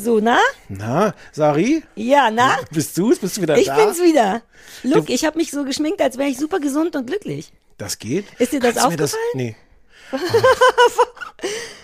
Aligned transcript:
So, 0.00 0.20
na? 0.20 0.38
Na, 0.68 1.12
Sari, 1.32 1.82
Ja, 1.96 2.30
na? 2.30 2.56
bist 2.70 2.96
du's? 2.96 3.18
Bist 3.18 3.36
du 3.36 3.42
wieder 3.42 3.58
Ich 3.58 3.66
da? 3.66 3.74
bin's 3.74 3.98
wieder. 4.00 4.42
Look, 4.84 5.10
ich 5.10 5.24
habe 5.24 5.36
mich 5.36 5.50
so 5.50 5.64
geschminkt, 5.64 6.00
als 6.00 6.16
wäre 6.18 6.28
ich 6.28 6.38
super 6.38 6.60
gesund 6.60 6.94
und 6.94 7.06
glücklich. 7.08 7.52
Das 7.78 7.98
geht? 7.98 8.24
Ist 8.38 8.52
dir 8.52 8.60
das 8.60 8.76
Kannst 8.76 8.84
du 8.84 8.96
mir 8.96 9.04
aufgefallen? 9.04 9.22
nee. 9.34 9.56
Oh. 10.10 10.16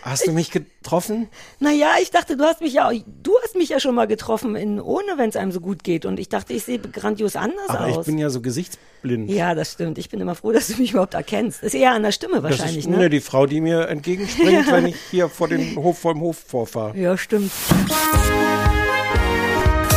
Hast 0.03 0.27
du 0.27 0.33
mich 0.33 0.51
getroffen? 0.51 1.29
Naja, 1.61 1.93
ich 2.03 2.11
dachte, 2.11 2.37
du 2.37 2.45
hast 2.45 2.61
mich 2.61 2.75
ja, 2.75 2.91
du 2.91 3.33
hast 3.43 3.57
mich 3.57 3.71
ja 3.71 3.81
schon 3.81 3.95
mal 3.95 4.07
getroffen, 4.07 4.55
in, 4.57 4.81
ohne 4.81 5.17
wenn 5.17 5.31
es 5.31 5.37
einem 5.37 5.53
so 5.53 5.61
gut 5.61 5.83
geht. 5.83 6.05
Und 6.05 6.19
ich 6.19 6.29
dachte, 6.29 6.53
ich 6.53 6.65
sehe 6.65 6.79
grandios 6.79 7.37
anders 7.37 7.69
Aber 7.69 7.89
ich 7.89 7.97
aus. 7.97 8.07
bin 8.07 8.19
ja 8.19 8.29
so 8.31 8.41
gesichtsblind. 8.41 9.31
ja, 9.31 9.55
das 9.55 9.73
stimmt. 9.73 9.97
Ich 9.98 10.11
bin 10.11 10.21
immer 10.21 10.35
froh, 10.35 10.53
dass 10.53 10.69
du 10.69 10.77
mich 10.77 10.91
überhaupt 10.91 11.15
erkennst. 11.15 11.62
Ist 11.62 11.75
eher 11.75 11.93
an 11.93 12.03
der 12.03 12.12
Stimme 12.12 12.35
das 12.35 12.45
wahrscheinlich, 12.45 12.79
ist 12.79 12.89
ne? 12.89 12.98
ne, 12.98 13.11
die 13.11 13.21
Frau, 13.21 13.47
die 13.47 13.61
mir 13.61 13.89
entgegenspringt, 13.89 14.67
wenn 14.73 14.87
ich 14.87 14.97
hier 15.11 15.29
vor 15.29 15.48
den 15.48 15.77
Hof 15.77 15.98
vor 15.98 16.12
dem 16.12 16.21
Hof 16.21 16.39
vorfahre. 16.39 16.97
Ja, 16.98 17.17
stimmt. 17.17 17.51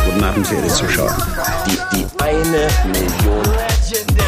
Guten 0.06 0.24
Abend, 0.24 0.46
verehrte 0.46 0.68
Zuschauer. 0.68 1.16
Die, 1.66 1.96
die 1.96 2.06
eine 2.22 2.68
Million. 2.92 3.58
I'm 3.90 4.27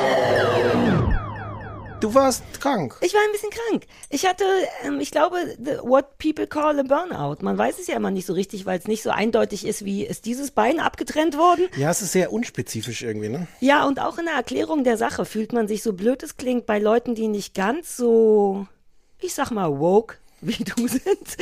Du 2.01 2.15
warst 2.15 2.43
krank. 2.59 2.97
Ich 3.01 3.13
war 3.13 3.21
ein 3.21 3.31
bisschen 3.31 3.51
krank. 3.51 3.85
Ich 4.09 4.25
hatte, 4.25 4.43
ähm, 4.83 4.99
ich 4.99 5.11
glaube, 5.11 5.35
what 5.83 6.17
people 6.17 6.47
call 6.47 6.79
a 6.79 6.81
burnout. 6.81 7.43
Man 7.43 7.59
weiß 7.59 7.77
es 7.77 7.85
ja 7.85 7.95
immer 7.95 8.09
nicht 8.09 8.25
so 8.25 8.33
richtig, 8.33 8.65
weil 8.65 8.79
es 8.79 8.87
nicht 8.87 9.03
so 9.03 9.11
eindeutig 9.11 9.67
ist, 9.67 9.85
wie 9.85 10.03
ist 10.03 10.25
dieses 10.25 10.49
Bein 10.49 10.79
abgetrennt 10.79 11.37
worden. 11.37 11.67
Ja, 11.77 11.91
es 11.91 12.01
ist 12.01 12.13
sehr 12.13 12.33
unspezifisch 12.33 13.03
irgendwie, 13.03 13.29
ne? 13.29 13.47
Ja, 13.59 13.85
und 13.85 13.99
auch 13.99 14.17
in 14.17 14.25
der 14.25 14.33
Erklärung 14.33 14.83
der 14.83 14.97
Sache 14.97 15.25
fühlt 15.25 15.53
man 15.53 15.67
sich 15.67 15.83
so 15.83 15.93
blöd 15.93 16.23
es 16.23 16.37
klingt 16.37 16.65
bei 16.65 16.79
Leuten, 16.79 17.13
die 17.13 17.27
nicht 17.27 17.53
ganz 17.53 17.95
so, 17.95 18.65
ich 19.19 19.35
sag 19.35 19.51
mal, 19.51 19.79
woke 19.79 20.15
wie 20.41 20.63
du 20.63 20.87
sind, 20.87 21.37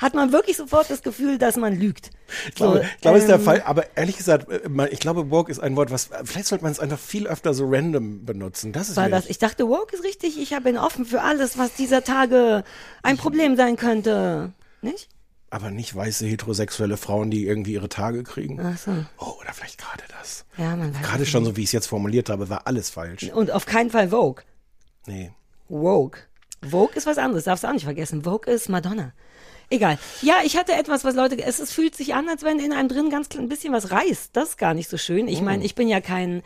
hat 0.00 0.14
man 0.14 0.32
wirklich 0.32 0.56
sofort 0.56 0.90
das 0.90 1.02
Gefühl, 1.02 1.38
dass 1.38 1.56
man 1.56 1.78
lügt. 1.78 2.10
Ich 2.48 2.54
glaube, 2.54 2.78
So, 2.78 2.82
ich 2.82 3.00
glaube, 3.00 3.16
das 3.16 3.24
ist 3.24 3.28
der 3.28 3.36
ähm, 3.36 3.44
Fall. 3.44 3.62
Aber 3.64 3.96
ehrlich 3.96 4.16
gesagt, 4.16 4.50
äh, 4.50 4.88
ich 4.90 5.00
glaube, 5.00 5.30
woke 5.30 5.50
ist 5.50 5.58
ein 5.58 5.76
Wort, 5.76 5.90
was, 5.90 6.10
vielleicht 6.24 6.46
sollte 6.46 6.64
man 6.64 6.72
es 6.72 6.80
einfach 6.80 6.98
viel 6.98 7.26
öfter 7.26 7.54
so 7.54 7.66
random 7.68 8.24
benutzen. 8.24 8.72
Das 8.72 8.88
ist 8.88 8.96
War 8.96 9.08
das? 9.08 9.26
Ich 9.26 9.38
dachte, 9.38 9.68
woke 9.68 9.94
ist 9.94 10.04
richtig. 10.04 10.40
Ich 10.40 10.56
bin 10.62 10.78
offen 10.78 11.04
für 11.04 11.22
alles, 11.22 11.58
was 11.58 11.74
dieser 11.74 12.02
Tage 12.02 12.64
ein 13.02 13.16
Problem 13.16 13.56
sein 13.56 13.76
könnte. 13.76 14.52
Nicht? 14.82 15.08
aber 15.50 15.70
nicht 15.70 15.94
weiße 15.94 16.26
heterosexuelle 16.26 16.96
Frauen, 16.96 17.30
die 17.30 17.46
irgendwie 17.46 17.72
ihre 17.72 17.88
Tage 17.88 18.22
kriegen. 18.24 18.60
Ach 18.60 18.76
so. 18.76 18.92
Oh, 19.18 19.34
oder 19.40 19.52
vielleicht 19.52 19.78
gerade 19.78 20.02
das. 20.18 20.44
Ja, 20.58 20.76
man 20.76 20.94
weiß 20.94 21.02
Gerade 21.02 21.26
schon 21.26 21.44
so, 21.44 21.56
wie 21.56 21.62
ich 21.62 21.68
es 21.68 21.72
jetzt 21.72 21.86
formuliert 21.86 22.28
habe, 22.28 22.48
war 22.48 22.66
alles 22.66 22.90
falsch. 22.90 23.30
Und 23.32 23.50
auf 23.50 23.64
keinen 23.64 23.90
Fall 23.90 24.10
Vogue. 24.10 24.44
Nee. 25.06 25.32
Vogue. 25.68 26.20
Vogue 26.68 26.94
ist 26.94 27.06
was 27.06 27.18
anderes, 27.18 27.44
darfst 27.44 27.64
du 27.64 27.68
auch 27.68 27.72
nicht 27.72 27.84
vergessen. 27.84 28.22
Vogue 28.24 28.52
ist 28.52 28.68
Madonna. 28.68 29.12
Egal. 29.70 29.98
Ja, 30.22 30.36
ich 30.44 30.56
hatte 30.56 30.72
etwas, 30.72 31.04
was 31.04 31.14
Leute, 31.14 31.42
es, 31.42 31.58
es 31.58 31.72
fühlt 31.72 31.94
sich 31.96 32.14
an, 32.14 32.28
als 32.28 32.42
wenn 32.44 32.58
in 32.58 32.72
einem 32.72 32.88
drin 32.88 33.10
ganz 33.10 33.28
ein 33.36 33.48
bisschen 33.48 33.72
was 33.72 33.90
reißt. 33.90 34.30
Das 34.34 34.50
ist 34.50 34.58
gar 34.58 34.74
nicht 34.74 34.88
so 34.88 34.96
schön. 34.96 35.26
Ich 35.28 35.40
meine, 35.42 35.64
ich 35.64 35.74
bin 35.74 35.88
ja 35.88 36.00
kein 36.00 36.42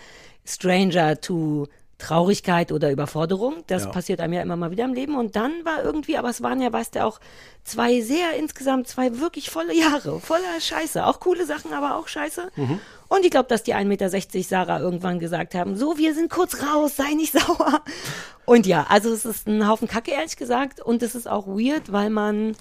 Stranger 0.46 1.20
to 1.20 1.68
Traurigkeit 1.98 2.72
oder 2.72 2.90
Überforderung. 2.90 3.62
Das 3.66 3.84
Ja. 3.84 3.90
passiert 3.90 4.20
einem 4.20 4.32
ja 4.32 4.40
immer 4.40 4.56
mal 4.56 4.70
wieder 4.70 4.84
im 4.84 4.94
Leben. 4.94 5.16
Und 5.16 5.36
dann 5.36 5.52
war 5.64 5.84
irgendwie, 5.84 6.16
aber 6.16 6.30
es 6.30 6.42
waren 6.42 6.62
ja, 6.62 6.72
weißt 6.72 6.94
du, 6.94 7.04
auch 7.04 7.20
zwei 7.62 8.00
sehr 8.00 8.36
insgesamt, 8.38 8.88
zwei 8.88 9.18
wirklich 9.18 9.50
volle 9.50 9.74
Jahre, 9.74 10.18
voller 10.18 10.58
Scheiße. 10.60 11.04
Auch 11.06 11.20
coole 11.20 11.44
Sachen, 11.44 11.74
aber 11.74 11.96
auch 11.96 12.08
Scheiße. 12.08 12.50
Und 13.08 13.24
ich 13.24 13.30
glaube, 13.30 13.48
dass 13.50 13.62
die 13.64 13.74
1,60 13.74 13.84
Meter 13.84 14.08
Sarah 14.48 14.80
irgendwann 14.80 15.18
gesagt 15.18 15.54
haben, 15.54 15.76
so, 15.76 15.98
wir 15.98 16.14
sind 16.14 16.30
kurz 16.30 16.62
raus, 16.62 16.96
sei 16.96 17.12
nicht 17.12 17.32
sauer. 17.38 17.82
Und 18.46 18.66
ja, 18.66 18.86
also 18.88 19.12
es 19.12 19.26
ist 19.26 19.46
ein 19.46 19.68
Haufen 19.68 19.86
Kacke, 19.86 20.10
ehrlich 20.12 20.36
gesagt. 20.38 20.80
Und 20.80 21.02
es 21.02 21.14
ist 21.14 21.28
auch 21.28 21.46
weird, 21.46 21.92
weil 21.92 22.08
man 22.08 22.56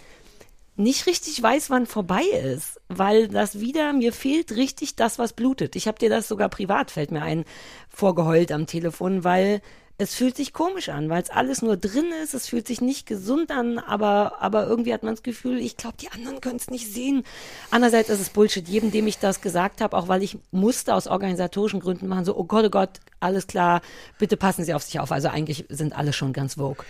nicht 0.79 1.07
richtig 1.07 1.41
weiß, 1.44 1.69
wann 1.69 1.85
vorbei 1.85 2.23
ist, 2.23 2.79
weil 2.88 3.28
das 3.28 3.59
wieder, 3.59 3.91
mir 3.94 4.13
fehlt 4.13 4.56
richtig 4.56 4.95
das, 4.95 5.19
was 5.19 5.34
blutet. 5.34 5.75
Ich 5.75 5.88
habe 5.88 6.00
dir 6.00 6.09
das 6.09 6.28
sogar 6.28 6.47
privat, 6.50 6.90
fällt 6.90 7.12
mir 7.12 7.22
ein, 7.22 7.44
vorgeheult 7.90 8.51
am 8.51 8.66
Telefon, 8.66 9.23
weil 9.23 9.62
es 10.01 10.16
fühlt 10.16 10.38
sich 10.38 10.53
komisch 10.53 10.88
an, 10.88 11.09
weil 11.09 11.22
es 11.22 11.29
alles 11.29 11.62
nur 11.62 11.75
drin 11.75 12.06
ist, 12.23 12.34
es 12.34 12.47
fühlt 12.47 12.66
sich 12.66 12.79
nicht 12.79 13.06
gesund 13.06 13.51
an, 13.51 13.79
aber, 13.79 14.41
aber 14.41 14.66
irgendwie 14.66 14.94
hat 14.94 15.03
man 15.03 15.12
das 15.13 15.23
Gefühl, 15.23 15.59
ich 15.59 15.75
glaube, 15.75 15.97
die 16.00 16.09
anderen 16.09 16.40
können 16.40 16.56
es 16.56 16.69
nicht 16.69 16.88
sehen. 16.88 17.25
Andererseits 17.69 18.07
ist 18.07 18.22
es 18.22 18.29
Bullshit, 18.29 18.66
jedem, 18.66 18.91
dem 18.91 19.07
ich 19.07 19.19
das 19.19 19.41
gesagt 19.41 19.81
habe, 19.81 19.97
auch 19.97 20.07
weil 20.07 20.23
ich 20.23 20.38
musste 20.51 20.96
aus 20.96 21.07
organisatorischen 21.07 21.81
Gründen 21.81 22.07
machen, 22.07 22.23
so, 22.23 22.38
oh 22.38 22.46
Gott, 22.46 22.63
oh 22.63 22.69
Gott, 22.69 23.01
alles 23.19 23.47
klar, 23.47 23.81
bitte 24.17 24.38
passen 24.38 24.63
Sie 24.63 24.73
auf 24.73 24.84
sich 24.84 25.01
auf. 25.01 25.11
Also 25.11 25.28
eigentlich 25.28 25.66
sind 25.67 25.91
alle 25.91 26.13
schon 26.13 26.31
ganz 26.31 26.53
vogue. 26.53 26.85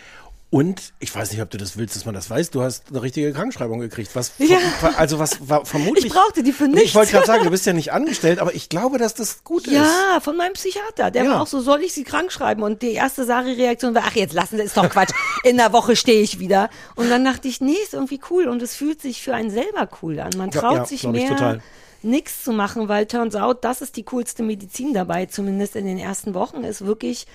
Und 0.52 0.94
ich 1.00 1.14
weiß 1.14 1.32
nicht, 1.32 1.44
ob 1.44 1.52
du 1.52 1.60
das 1.60 1.78
willst, 1.78 1.96
dass 1.96 2.06
man 2.06 2.16
das 2.16 2.28
weiß. 2.28 2.50
Du 2.50 2.64
hast 2.64 2.86
eine 2.90 3.04
richtige 3.04 3.32
Krankschreibung 3.34 3.80
gekriegt. 3.80 4.10
Was, 4.16 4.32
Ja. 4.40 4.58
also 4.98 5.20
was 5.20 5.48
war 5.48 5.64
vermutlich. 5.64 6.06
Ich 6.08 6.12
brauchte 6.12 6.42
die 6.42 6.52
für 6.54 6.68
nichts. 6.68 6.86
Ich 6.86 6.96
wollte 6.96 7.12
gerade 7.12 7.28
sagen, 7.28 7.44
du 7.44 7.52
bist 7.52 7.68
ja 7.68 7.74
nicht 7.74 7.92
angestellt, 7.94 8.40
aber 8.40 8.56
ich 8.56 8.68
glaube, 8.68 8.98
dass 8.98 9.14
das 9.14 9.44
gut 9.44 9.68
ist. 9.68 9.74
Ja, 9.74 10.20
von 10.22 10.36
meinem 10.36 10.54
Psychiater. 10.54 11.12
Der 11.12 11.24
Ja. 11.26 11.30
war 11.34 11.42
auch 11.44 11.48
so, 11.48 11.62
soll 11.62 11.82
ich 11.84 11.94
sie 11.94 12.04
krank 12.04 12.32
schreiben? 12.32 12.64
Und 12.64 12.82
die 12.82 12.94
erste 12.94 13.26
Sari-Reaktion 13.26 13.94
war, 13.94 14.06
ach, 14.08 14.16
jetzt 14.16 14.34
lassen 14.34 14.58
Sie, 14.58 14.64
ist 14.64 14.76
doch 14.76 14.90
Quatsch. 14.90 15.12
In 15.44 15.58
der 15.58 15.72
Woche 15.72 15.96
stehe 15.96 16.22
ich 16.22 16.40
wieder. 16.40 16.72
Und 16.96 17.12
dann 17.12 17.24
dachte 17.24 17.48
ich, 17.48 17.62
nee, 17.62 17.76
ist 17.84 17.94
irgendwie 17.94 18.20
cool. 18.32 18.48
Und 18.48 18.64
es 18.64 18.74
fühlt 18.76 19.04
sich 19.04 19.22
für 19.22 19.36
einen 19.36 19.52
selber 19.52 19.88
cool 20.02 20.20
an. 20.20 20.32
Man 20.36 20.50
Ja, 20.50 20.62
traut 20.62 20.76
ja, 20.78 20.86
sich 20.86 21.04
mehr, 21.04 21.60
nichts 22.02 22.44
zu 22.44 22.54
machen, 22.54 22.88
weil 22.88 23.06
turns 23.06 23.36
out, 23.36 23.64
das 23.64 23.82
ist 23.82 23.98
die 23.98 24.04
coolste 24.04 24.42
Medizin 24.42 24.96
dabei, 24.96 25.28
zumindest 25.28 25.76
in 25.76 25.86
den 25.86 26.00
ersten 26.00 26.34
Wochen, 26.34 26.64
ist 26.64 26.86
wirklich, 26.86 27.28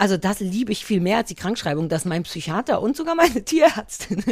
also 0.00 0.16
das 0.16 0.40
liebe 0.40 0.72
ich 0.72 0.86
viel 0.86 0.98
mehr 1.00 1.18
als 1.18 1.28
die 1.28 1.34
Krankschreibung, 1.34 1.90
dass 1.90 2.06
mein 2.06 2.22
Psychiater 2.22 2.80
und 2.80 2.96
sogar 2.96 3.14
meine 3.14 3.44
Tierärztin, 3.44 4.24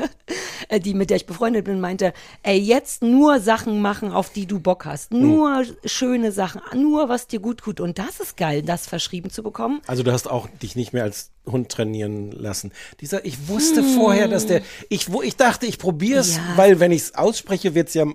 äh, 0.68 0.80
die 0.80 0.94
mit 0.94 1.10
der 1.10 1.18
ich 1.18 1.26
befreundet 1.26 1.66
bin, 1.66 1.78
meinte, 1.78 2.14
ey, 2.42 2.58
jetzt 2.58 3.02
nur 3.02 3.38
Sachen 3.38 3.82
machen, 3.82 4.10
auf 4.10 4.30
die 4.30 4.46
du 4.46 4.60
Bock 4.60 4.86
hast. 4.86 5.10
Hm. 5.10 5.20
Nur 5.20 5.66
schöne 5.84 6.32
Sachen, 6.32 6.62
nur 6.74 7.10
was 7.10 7.26
dir 7.26 7.40
gut 7.40 7.58
tut. 7.58 7.80
Und 7.80 7.98
das 7.98 8.18
ist 8.18 8.38
geil, 8.38 8.62
das 8.62 8.86
verschrieben 8.86 9.28
zu 9.28 9.42
bekommen. 9.42 9.82
Also 9.86 10.02
du 10.02 10.10
hast 10.10 10.26
auch 10.30 10.48
dich 10.62 10.74
nicht 10.74 10.94
mehr 10.94 11.04
als 11.04 11.32
Hund 11.44 11.68
trainieren 11.68 12.32
lassen. 12.32 12.72
Dieser, 13.02 13.26
ich 13.26 13.48
wusste 13.48 13.82
vorher, 13.82 14.26
dass 14.28 14.46
der, 14.46 14.62
ich, 14.88 15.12
wo, 15.12 15.20
ich 15.20 15.36
dachte, 15.36 15.66
ich 15.66 15.78
probiere 15.78 16.20
es, 16.20 16.36
Ja. 16.36 16.42
weil 16.56 16.80
wenn 16.80 16.92
ich 16.92 17.02
es 17.02 17.14
ausspreche, 17.14 17.74
wird's 17.74 17.92
ja 17.92 18.06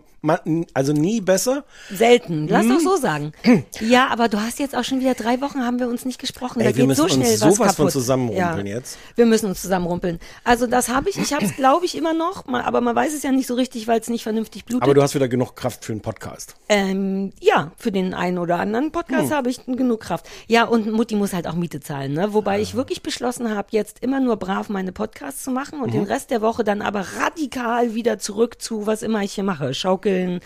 also 0.73 0.93
nie 0.93 1.19
besser. 1.21 1.65
Selten, 1.91 2.47
lass 2.47 2.63
Hm. 2.63 2.69
doch 2.69 2.79
so 2.79 2.97
sagen. 2.97 3.31
Ja, 3.81 4.07
aber 4.09 4.29
du 4.29 4.39
hast 4.39 4.59
jetzt 4.59 4.75
auch 4.75 4.83
schon 4.83 4.99
wieder 5.01 5.13
drei 5.13 5.41
Wochen 5.41 5.61
haben 5.65 5.79
wir 5.79 5.87
uns 5.89 6.05
nicht 6.05 6.19
gesprochen. 6.19 6.59
Ey, 6.61 6.65
da 6.67 6.69
wir 6.69 6.73
geht 6.83 6.87
müssen 6.87 6.97
so 6.97 7.03
uns 7.03 7.13
schnell 7.13 7.31
was 7.33 7.39
sowas 7.39 7.57
von 7.75 7.85
kaputt. 7.85 7.91
zusammenrumpeln 7.91 8.65
ja. 8.67 8.75
jetzt. 8.75 8.97
Wir 9.15 9.25
müssen 9.25 9.47
uns 9.47 9.61
zusammenrumpeln. 9.61 10.19
Also 10.43 10.67
das 10.67 10.89
habe 10.89 11.09
ich. 11.09 11.17
Ich 11.17 11.33
habe 11.33 11.43
es, 11.45 11.55
glaube 11.57 11.85
ich, 11.85 11.97
immer 11.97 12.13
noch, 12.13 12.47
aber 12.47 12.81
man 12.81 12.95
weiß 12.95 13.13
es 13.13 13.23
ja 13.23 13.31
nicht 13.31 13.47
so 13.47 13.55
richtig, 13.55 13.87
weil 13.87 13.99
es 13.99 14.07
nicht 14.09 14.23
vernünftig 14.23 14.65
blutet. 14.65 14.83
Aber 14.83 14.93
du 14.93 15.01
hast 15.01 15.15
wieder 15.15 15.27
genug 15.27 15.55
Kraft 15.55 15.83
für 15.85 15.91
einen 15.91 16.01
Podcast. 16.01 16.55
Ähm, 16.69 17.33
ja, 17.41 17.71
für 17.77 17.91
den 17.91 18.13
einen 18.13 18.37
oder 18.37 18.59
anderen 18.59 18.91
Podcast 18.91 19.29
Hm. 19.31 19.35
habe 19.37 19.49
ich 19.49 19.65
genug 19.65 19.99
Kraft. 20.01 20.27
Ja, 20.47 20.63
und 20.65 20.91
Mutti 20.91 21.15
muss 21.15 21.33
halt 21.33 21.47
auch 21.47 21.55
Miete 21.55 21.79
zahlen, 21.81 22.13
ne? 22.13 22.33
Wobei 22.33 22.55
Ah. 22.55 22.59
ich 22.59 22.75
wirklich 22.75 23.01
beschlossen 23.03 23.53
habe, 23.55 23.67
jetzt 23.71 23.99
immer 24.01 24.19
nur 24.19 24.37
brav 24.37 24.69
meine 24.69 24.91
Podcasts 24.91 25.43
zu 25.43 25.51
machen 25.51 25.79
und 25.81 25.87
Mhm. 25.89 25.91
den 25.93 26.03
Rest 26.05 26.31
der 26.31 26.41
Woche 26.41 26.63
dann 26.63 26.81
aber 26.81 27.05
radikal 27.19 27.93
wieder 27.95 28.19
zurück 28.19 28.61
zu, 28.61 28.85
was 28.87 29.01
immer 29.03 29.21
ich 29.23 29.33
hier 29.33 29.43
mache. 29.43 29.73
Schaukeln. 30.13 30.39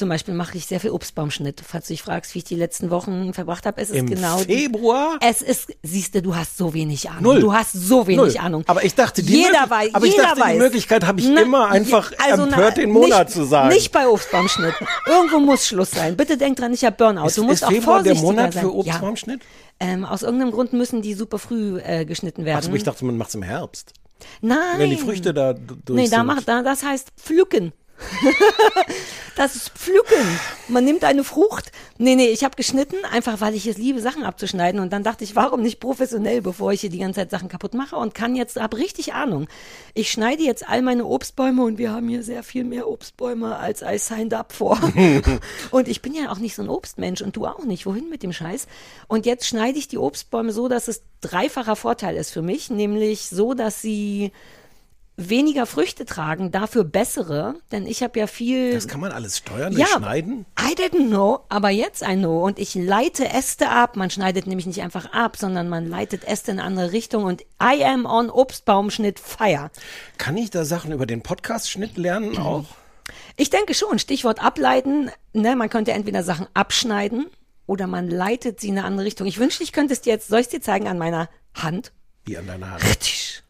Zum 0.00 0.08
Beispiel 0.08 0.32
mache 0.32 0.56
ich 0.56 0.64
sehr 0.64 0.80
viel 0.80 0.92
Obstbaumschnitt. 0.92 1.60
Falls 1.62 1.88
du 1.88 1.92
dich 1.92 2.00
fragst, 2.02 2.34
wie 2.34 2.38
ich 2.38 2.44
die 2.44 2.54
letzten 2.54 2.88
Wochen 2.88 3.34
verbracht 3.34 3.66
habe, 3.66 3.82
es 3.82 3.90
ist 3.90 3.96
Im 3.96 4.06
genau 4.06 4.38
Februar? 4.38 5.18
Es 5.20 5.42
ist, 5.42 5.74
siehst 5.82 6.14
du, 6.14 6.22
du 6.22 6.34
hast 6.34 6.56
so 6.56 6.72
wenig 6.72 7.10
Ahnung. 7.10 7.22
Null. 7.22 7.40
Du 7.40 7.52
hast 7.52 7.72
so 7.74 8.06
wenig 8.06 8.16
Null. 8.16 8.36
Ahnung. 8.38 8.64
Aber 8.66 8.82
ich 8.82 8.94
dachte, 8.94 9.22
die 9.22 9.42
jeder 9.42 9.68
weiß, 9.68 9.94
aber 9.94 10.06
ich 10.06 10.12
jeder 10.12 10.24
dachte, 10.28 10.40
weiß. 10.40 10.52
die 10.54 10.58
Möglichkeit 10.58 11.06
habe 11.06 11.20
ich 11.20 11.28
Na, 11.28 11.42
immer 11.42 11.68
einfach 11.68 12.12
also, 12.16 12.44
empört, 12.44 12.76
na, 12.76 12.82
den 12.82 12.92
Monat 12.92 13.26
nicht, 13.26 13.36
zu 13.36 13.44
sagen. 13.44 13.68
Nicht 13.68 13.92
bei 13.92 14.08
Obstbaumschnitt. 14.08 14.72
Irgendwo 15.06 15.38
muss 15.38 15.66
Schluss 15.66 15.90
sein. 15.90 16.16
Bitte 16.16 16.38
denk 16.38 16.56
dran, 16.56 16.72
ich 16.72 16.82
habe 16.82 16.96
Burnout. 16.96 17.26
Ist, 17.26 17.36
du 17.36 17.44
musst 17.44 17.56
ist 17.56 17.64
auch 17.64 17.70
Februar 17.70 18.02
der 18.02 18.16
vorsichtiger 18.16 18.42
Monat 18.42 18.54
sein. 18.54 18.62
für 18.62 18.74
Obstbaumschnitt? 18.74 19.40
Ja. 19.82 19.86
Ähm, 19.86 20.06
aus 20.06 20.22
irgendeinem 20.22 20.52
Grund 20.52 20.72
müssen 20.72 21.02
die 21.02 21.12
super 21.12 21.38
früh 21.38 21.78
äh, 21.78 22.06
geschnitten 22.06 22.46
werden. 22.46 22.56
Also 22.56 22.72
ich 22.72 22.84
dachte, 22.84 23.04
man 23.04 23.18
macht's 23.18 23.34
im 23.34 23.42
Herbst. 23.42 23.92
Nein. 24.40 24.78
Wenn 24.78 24.90
die 24.90 24.96
Früchte 24.96 25.34
da 25.34 25.52
durch 25.52 25.78
Nee, 25.88 26.08
da 26.08 26.24
macht, 26.24 26.48
da, 26.48 26.62
das 26.62 26.82
heißt 26.82 27.08
pflücken. 27.18 27.72
Das 29.40 29.56
ist 29.56 29.70
Pflücken. 29.70 30.38
Man 30.68 30.84
nimmt 30.84 31.02
eine 31.02 31.24
Frucht. 31.24 31.72
Nee, 31.96 32.14
nee, 32.14 32.28
ich 32.28 32.44
habe 32.44 32.56
geschnitten, 32.56 32.96
einfach 33.10 33.40
weil 33.40 33.54
ich 33.54 33.66
es 33.66 33.78
liebe, 33.78 34.00
Sachen 34.00 34.24
abzuschneiden. 34.24 34.80
Und 34.80 34.92
dann 34.92 35.02
dachte 35.02 35.24
ich, 35.24 35.34
warum 35.34 35.62
nicht 35.62 35.80
professionell, 35.80 36.42
bevor 36.42 36.72
ich 36.72 36.82
hier 36.82 36.90
die 36.90 36.98
ganze 36.98 37.20
Zeit 37.20 37.30
Sachen 37.30 37.48
kaputt 37.48 37.72
mache 37.72 37.96
und 37.96 38.14
kann 38.14 38.36
jetzt, 38.36 38.60
hab 38.60 38.76
richtig 38.76 39.14
Ahnung. 39.14 39.48
Ich 39.94 40.10
schneide 40.10 40.42
jetzt 40.42 40.68
all 40.68 40.82
meine 40.82 41.06
Obstbäume 41.06 41.62
und 41.62 41.78
wir 41.78 41.90
haben 41.90 42.08
hier 42.08 42.22
sehr 42.22 42.42
viel 42.42 42.64
mehr 42.64 42.86
Obstbäume, 42.86 43.56
als 43.56 43.80
I 43.82 43.96
signed 43.96 44.34
up 44.34 44.52
vor. 44.52 44.78
und 45.70 45.88
ich 45.88 46.02
bin 46.02 46.14
ja 46.14 46.30
auch 46.30 46.38
nicht 46.38 46.54
so 46.54 46.60
ein 46.60 46.68
Obstmensch 46.68 47.22
und 47.22 47.34
du 47.34 47.46
auch 47.46 47.64
nicht. 47.64 47.86
Wohin 47.86 48.10
mit 48.10 48.22
dem 48.22 48.34
Scheiß? 48.34 48.66
Und 49.08 49.24
jetzt 49.24 49.46
schneide 49.46 49.78
ich 49.78 49.88
die 49.88 49.96
Obstbäume 49.96 50.52
so, 50.52 50.68
dass 50.68 50.86
es 50.86 51.02
dreifacher 51.22 51.76
Vorteil 51.76 52.16
ist 52.16 52.30
für 52.30 52.42
mich, 52.42 52.68
nämlich 52.68 53.28
so, 53.28 53.54
dass 53.54 53.80
sie 53.80 54.32
weniger 55.28 55.66
Früchte 55.66 56.04
tragen, 56.04 56.50
dafür 56.50 56.84
bessere, 56.84 57.56
denn 57.72 57.86
ich 57.86 58.02
habe 58.02 58.18
ja 58.18 58.26
viel 58.26 58.72
Das 58.72 58.88
kann 58.88 59.00
man 59.00 59.12
alles 59.12 59.38
steuern, 59.38 59.72
ja, 59.76 59.86
schneiden. 59.86 60.46
I 60.58 60.74
didn't 60.74 61.08
know, 61.08 61.40
aber 61.48 61.70
jetzt 61.70 62.02
I 62.02 62.14
know. 62.16 62.44
Und 62.44 62.58
ich 62.58 62.74
leite 62.74 63.28
Äste 63.28 63.68
ab. 63.68 63.96
Man 63.96 64.10
schneidet 64.10 64.46
nämlich 64.46 64.66
nicht 64.66 64.82
einfach 64.82 65.12
ab, 65.12 65.36
sondern 65.36 65.68
man 65.68 65.86
leitet 65.88 66.24
Äste 66.24 66.52
in 66.52 66.58
eine 66.58 66.66
andere 66.66 66.92
Richtung. 66.92 67.24
Und 67.24 67.42
I 67.62 67.84
am 67.84 68.06
on 68.06 68.30
Obstbaumschnitt 68.30 69.18
fire. 69.18 69.70
Kann 70.16 70.36
ich 70.36 70.50
da 70.50 70.64
Sachen 70.64 70.92
über 70.92 71.06
den 71.06 71.22
Podcast-Schnitt 71.22 71.96
lernen 71.96 72.38
auch? 72.38 72.64
Ich 73.36 73.50
denke 73.50 73.74
schon, 73.74 73.98
Stichwort 73.98 74.42
ableiten. 74.42 75.10
Ne, 75.32 75.56
man 75.56 75.68
könnte 75.68 75.92
entweder 75.92 76.22
Sachen 76.22 76.46
abschneiden 76.54 77.26
oder 77.66 77.86
man 77.86 78.08
leitet 78.08 78.60
sie 78.60 78.68
in 78.68 78.78
eine 78.78 78.86
andere 78.86 79.06
Richtung. 79.06 79.26
Ich 79.26 79.38
wünschte, 79.38 79.62
ich 79.62 79.72
könnte 79.72 79.92
es 79.92 80.00
dir 80.00 80.12
jetzt, 80.12 80.28
soll 80.28 80.40
ich 80.40 80.46
es 80.46 80.50
dir 80.50 80.60
zeigen 80.60 80.88
an 80.88 80.98
meiner 80.98 81.28
Hand? 81.54 81.92
Wie 82.24 82.36
an 82.36 82.46
deiner 82.46 82.70
Hand. 82.70 82.84
Richtig. 82.84 83.42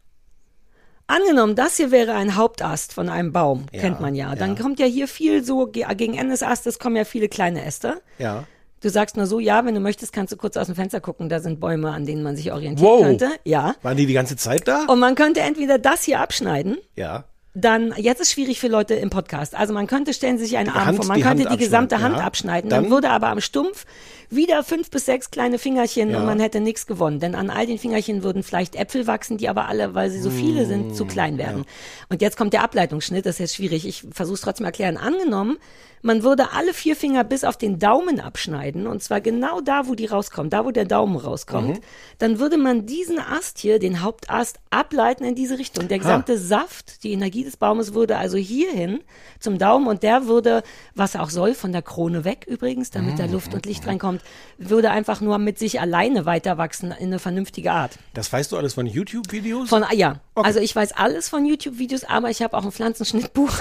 Angenommen, 1.11 1.55
das 1.55 1.77
hier 1.77 1.91
wäre 1.91 2.13
ein 2.13 2.35
Hauptast 2.35 2.93
von 2.93 3.09
einem 3.09 3.31
Baum, 3.33 3.65
Ja, 3.73 3.81
kennt 3.81 3.99
man 3.99 4.15
ja. 4.15 4.33
Dann 4.35 4.55
ja. 4.55 4.61
kommt 4.61 4.79
ja 4.79 4.85
hier 4.85 5.07
viel 5.07 5.43
so, 5.43 5.67
ge- 5.67 5.85
gegen 5.95 6.13
Ende 6.15 6.31
des 6.31 6.41
Astes 6.43 6.79
kommen 6.79 6.95
ja 6.95 7.03
viele 7.05 7.27
kleine 7.27 7.65
Äste. 7.65 8.01
Ja. 8.17 8.45
Du 8.81 8.89
sagst 8.89 9.15
nur 9.17 9.27
so, 9.27 9.39
ja, 9.39 9.63
wenn 9.65 9.75
du 9.75 9.79
möchtest, 9.81 10.11
kannst 10.13 10.31
du 10.33 10.37
kurz 10.37 10.57
aus 10.57 10.67
dem 10.67 10.75
Fenster 10.75 11.01
gucken, 11.01 11.29
da 11.29 11.39
sind 11.39 11.59
Bäume, 11.59 11.91
an 11.91 12.05
denen 12.05 12.23
man 12.23 12.35
sich 12.35 12.51
orientieren 12.51 12.89
Wow. 12.89 13.01
könnte. 13.03 13.29
Ja. 13.43 13.75
Waren 13.83 13.97
die 13.97 14.05
die 14.07 14.13
ganze 14.13 14.37
Zeit 14.37 14.67
da? 14.67 14.85
Und 14.85 14.99
man 14.99 15.15
könnte 15.15 15.41
entweder 15.41 15.77
das 15.77 16.03
hier 16.03 16.19
abschneiden, 16.19 16.77
Ja. 16.95 17.25
Dann, 17.53 17.93
jetzt 17.97 18.21
ist 18.21 18.31
schwierig 18.31 18.59
für 18.61 18.69
Leute 18.69 18.93
im 18.93 19.09
Podcast. 19.09 19.55
Also 19.55 19.73
man 19.73 19.85
könnte, 19.85 20.13
stellen 20.13 20.37
Sie 20.37 20.45
sich 20.45 20.55
einen 20.57 20.69
Arm 20.69 20.85
Hand- 20.85 20.97
vor, 20.97 21.05
man 21.05 21.17
die 21.17 21.23
könnte 21.23 21.43
Hand 21.49 21.53
die 21.59 21.63
gesamte 21.63 21.99
Hand 21.99 22.15
ja. 22.17 22.23
abschneiden, 22.23 22.69
dann, 22.69 22.83
Dann- 22.83 22.91
würde 22.91 23.09
aber 23.09 23.27
am 23.27 23.41
Stumpf 23.41 23.85
wieder 24.29 24.63
fünf 24.63 24.89
bis 24.89 25.05
sechs 25.05 25.31
kleine 25.31 25.59
Fingerchen 25.59 26.11
Ja. 26.11 26.19
und 26.19 26.25
man 26.25 26.39
hätte 26.39 26.61
nichts 26.61 26.87
gewonnen. 26.87 27.19
Denn 27.19 27.35
an 27.35 27.49
all 27.49 27.65
den 27.65 27.77
Fingerchen 27.77 28.23
würden 28.23 28.43
vielleicht 28.43 28.75
Äpfel 28.77 29.05
wachsen, 29.05 29.37
die 29.37 29.49
aber 29.49 29.67
alle, 29.67 29.93
weil 29.93 30.09
sie 30.09 30.21
so 30.21 30.29
viele 30.29 30.65
sind, 30.65 30.89
Mm, 30.91 30.93
zu 30.93 31.05
klein 31.05 31.37
werden. 31.37 31.65
Und 32.07 32.21
jetzt 32.21 32.37
kommt 32.37 32.53
der 32.53 32.63
Ableitungsschnitt, 32.63 33.25
das 33.25 33.35
ist 33.35 33.39
jetzt 33.39 33.55
schwierig. 33.55 33.85
Ich 33.85 34.05
versuche 34.11 34.35
es 34.35 34.41
trotzdem 34.41 34.65
erklären. 34.65 34.95
Angenommen, 34.95 35.57
man 36.01 36.23
würde 36.23 36.51
alle 36.53 36.73
vier 36.73 36.95
Finger 36.95 37.23
bis 37.23 37.43
auf 37.43 37.57
den 37.57 37.79
Daumen 37.79 38.19
abschneiden, 38.19 38.87
und 38.87 39.01
zwar 39.03 39.21
genau 39.21 39.61
da, 39.61 39.87
wo 39.87 39.95
die 39.95 40.05
rauskommen, 40.05 40.49
da, 40.49 40.65
wo 40.65 40.71
der 40.71 40.85
Daumen 40.85 41.15
rauskommt, 41.15 41.77
Mhm. 41.77 41.81
dann 42.19 42.39
würde 42.39 42.57
man 42.57 42.85
diesen 42.85 43.19
Ast 43.19 43.59
hier, 43.59 43.79
den 43.79 44.01
Hauptast, 44.01 44.59
ableiten 44.69 45.23
in 45.23 45.35
diese 45.35 45.57
Richtung. 45.57 45.87
Der 45.87 45.99
gesamte 45.99 46.37
Saft, 46.37 47.03
die 47.03 47.11
Energie 47.11 47.43
des 47.43 47.57
Baumes 47.57 47.93
würde 47.93 48.17
also 48.17 48.37
hierhin 48.37 48.99
zum 49.39 49.57
Daumen 49.57 49.87
und 49.87 50.03
der 50.03 50.27
würde, 50.27 50.63
was 50.95 51.15
er 51.15 51.23
auch 51.23 51.29
soll, 51.29 51.53
von 51.53 51.71
der 51.71 51.81
Krone 51.81 52.23
weg 52.23 52.45
übrigens, 52.47 52.89
damit 52.91 53.19
da 53.19 53.25
Luft 53.25 53.53
und 53.53 53.65
Licht 53.65 53.85
reinkommt, 53.87 54.21
würde 54.57 54.91
einfach 54.91 55.21
nur 55.21 55.37
mit 55.37 55.59
sich 55.59 55.79
alleine 55.81 56.25
weiter 56.25 56.57
wachsen 56.57 56.91
in 56.91 57.07
eine 57.07 57.19
vernünftige 57.19 57.71
Art. 57.71 57.97
Das 58.13 58.31
weißt 58.31 58.51
du 58.51 58.57
alles 58.57 58.73
von 58.75 58.85
YouTube-Videos? 58.85 59.69
Von, 59.69 59.83
ah, 59.83 59.93
ja, 59.93 60.19
Okay. 60.35 60.47
also 60.47 60.59
ich 60.59 60.75
weiß 60.75 60.93
alles 60.93 61.27
von 61.29 61.45
YouTube-Videos, 61.45 62.05
aber 62.05 62.29
ich 62.29 62.41
habe 62.41 62.57
auch 62.57 62.63
ein 62.63 62.71
Pflanzenschnittbuch. 62.71 63.51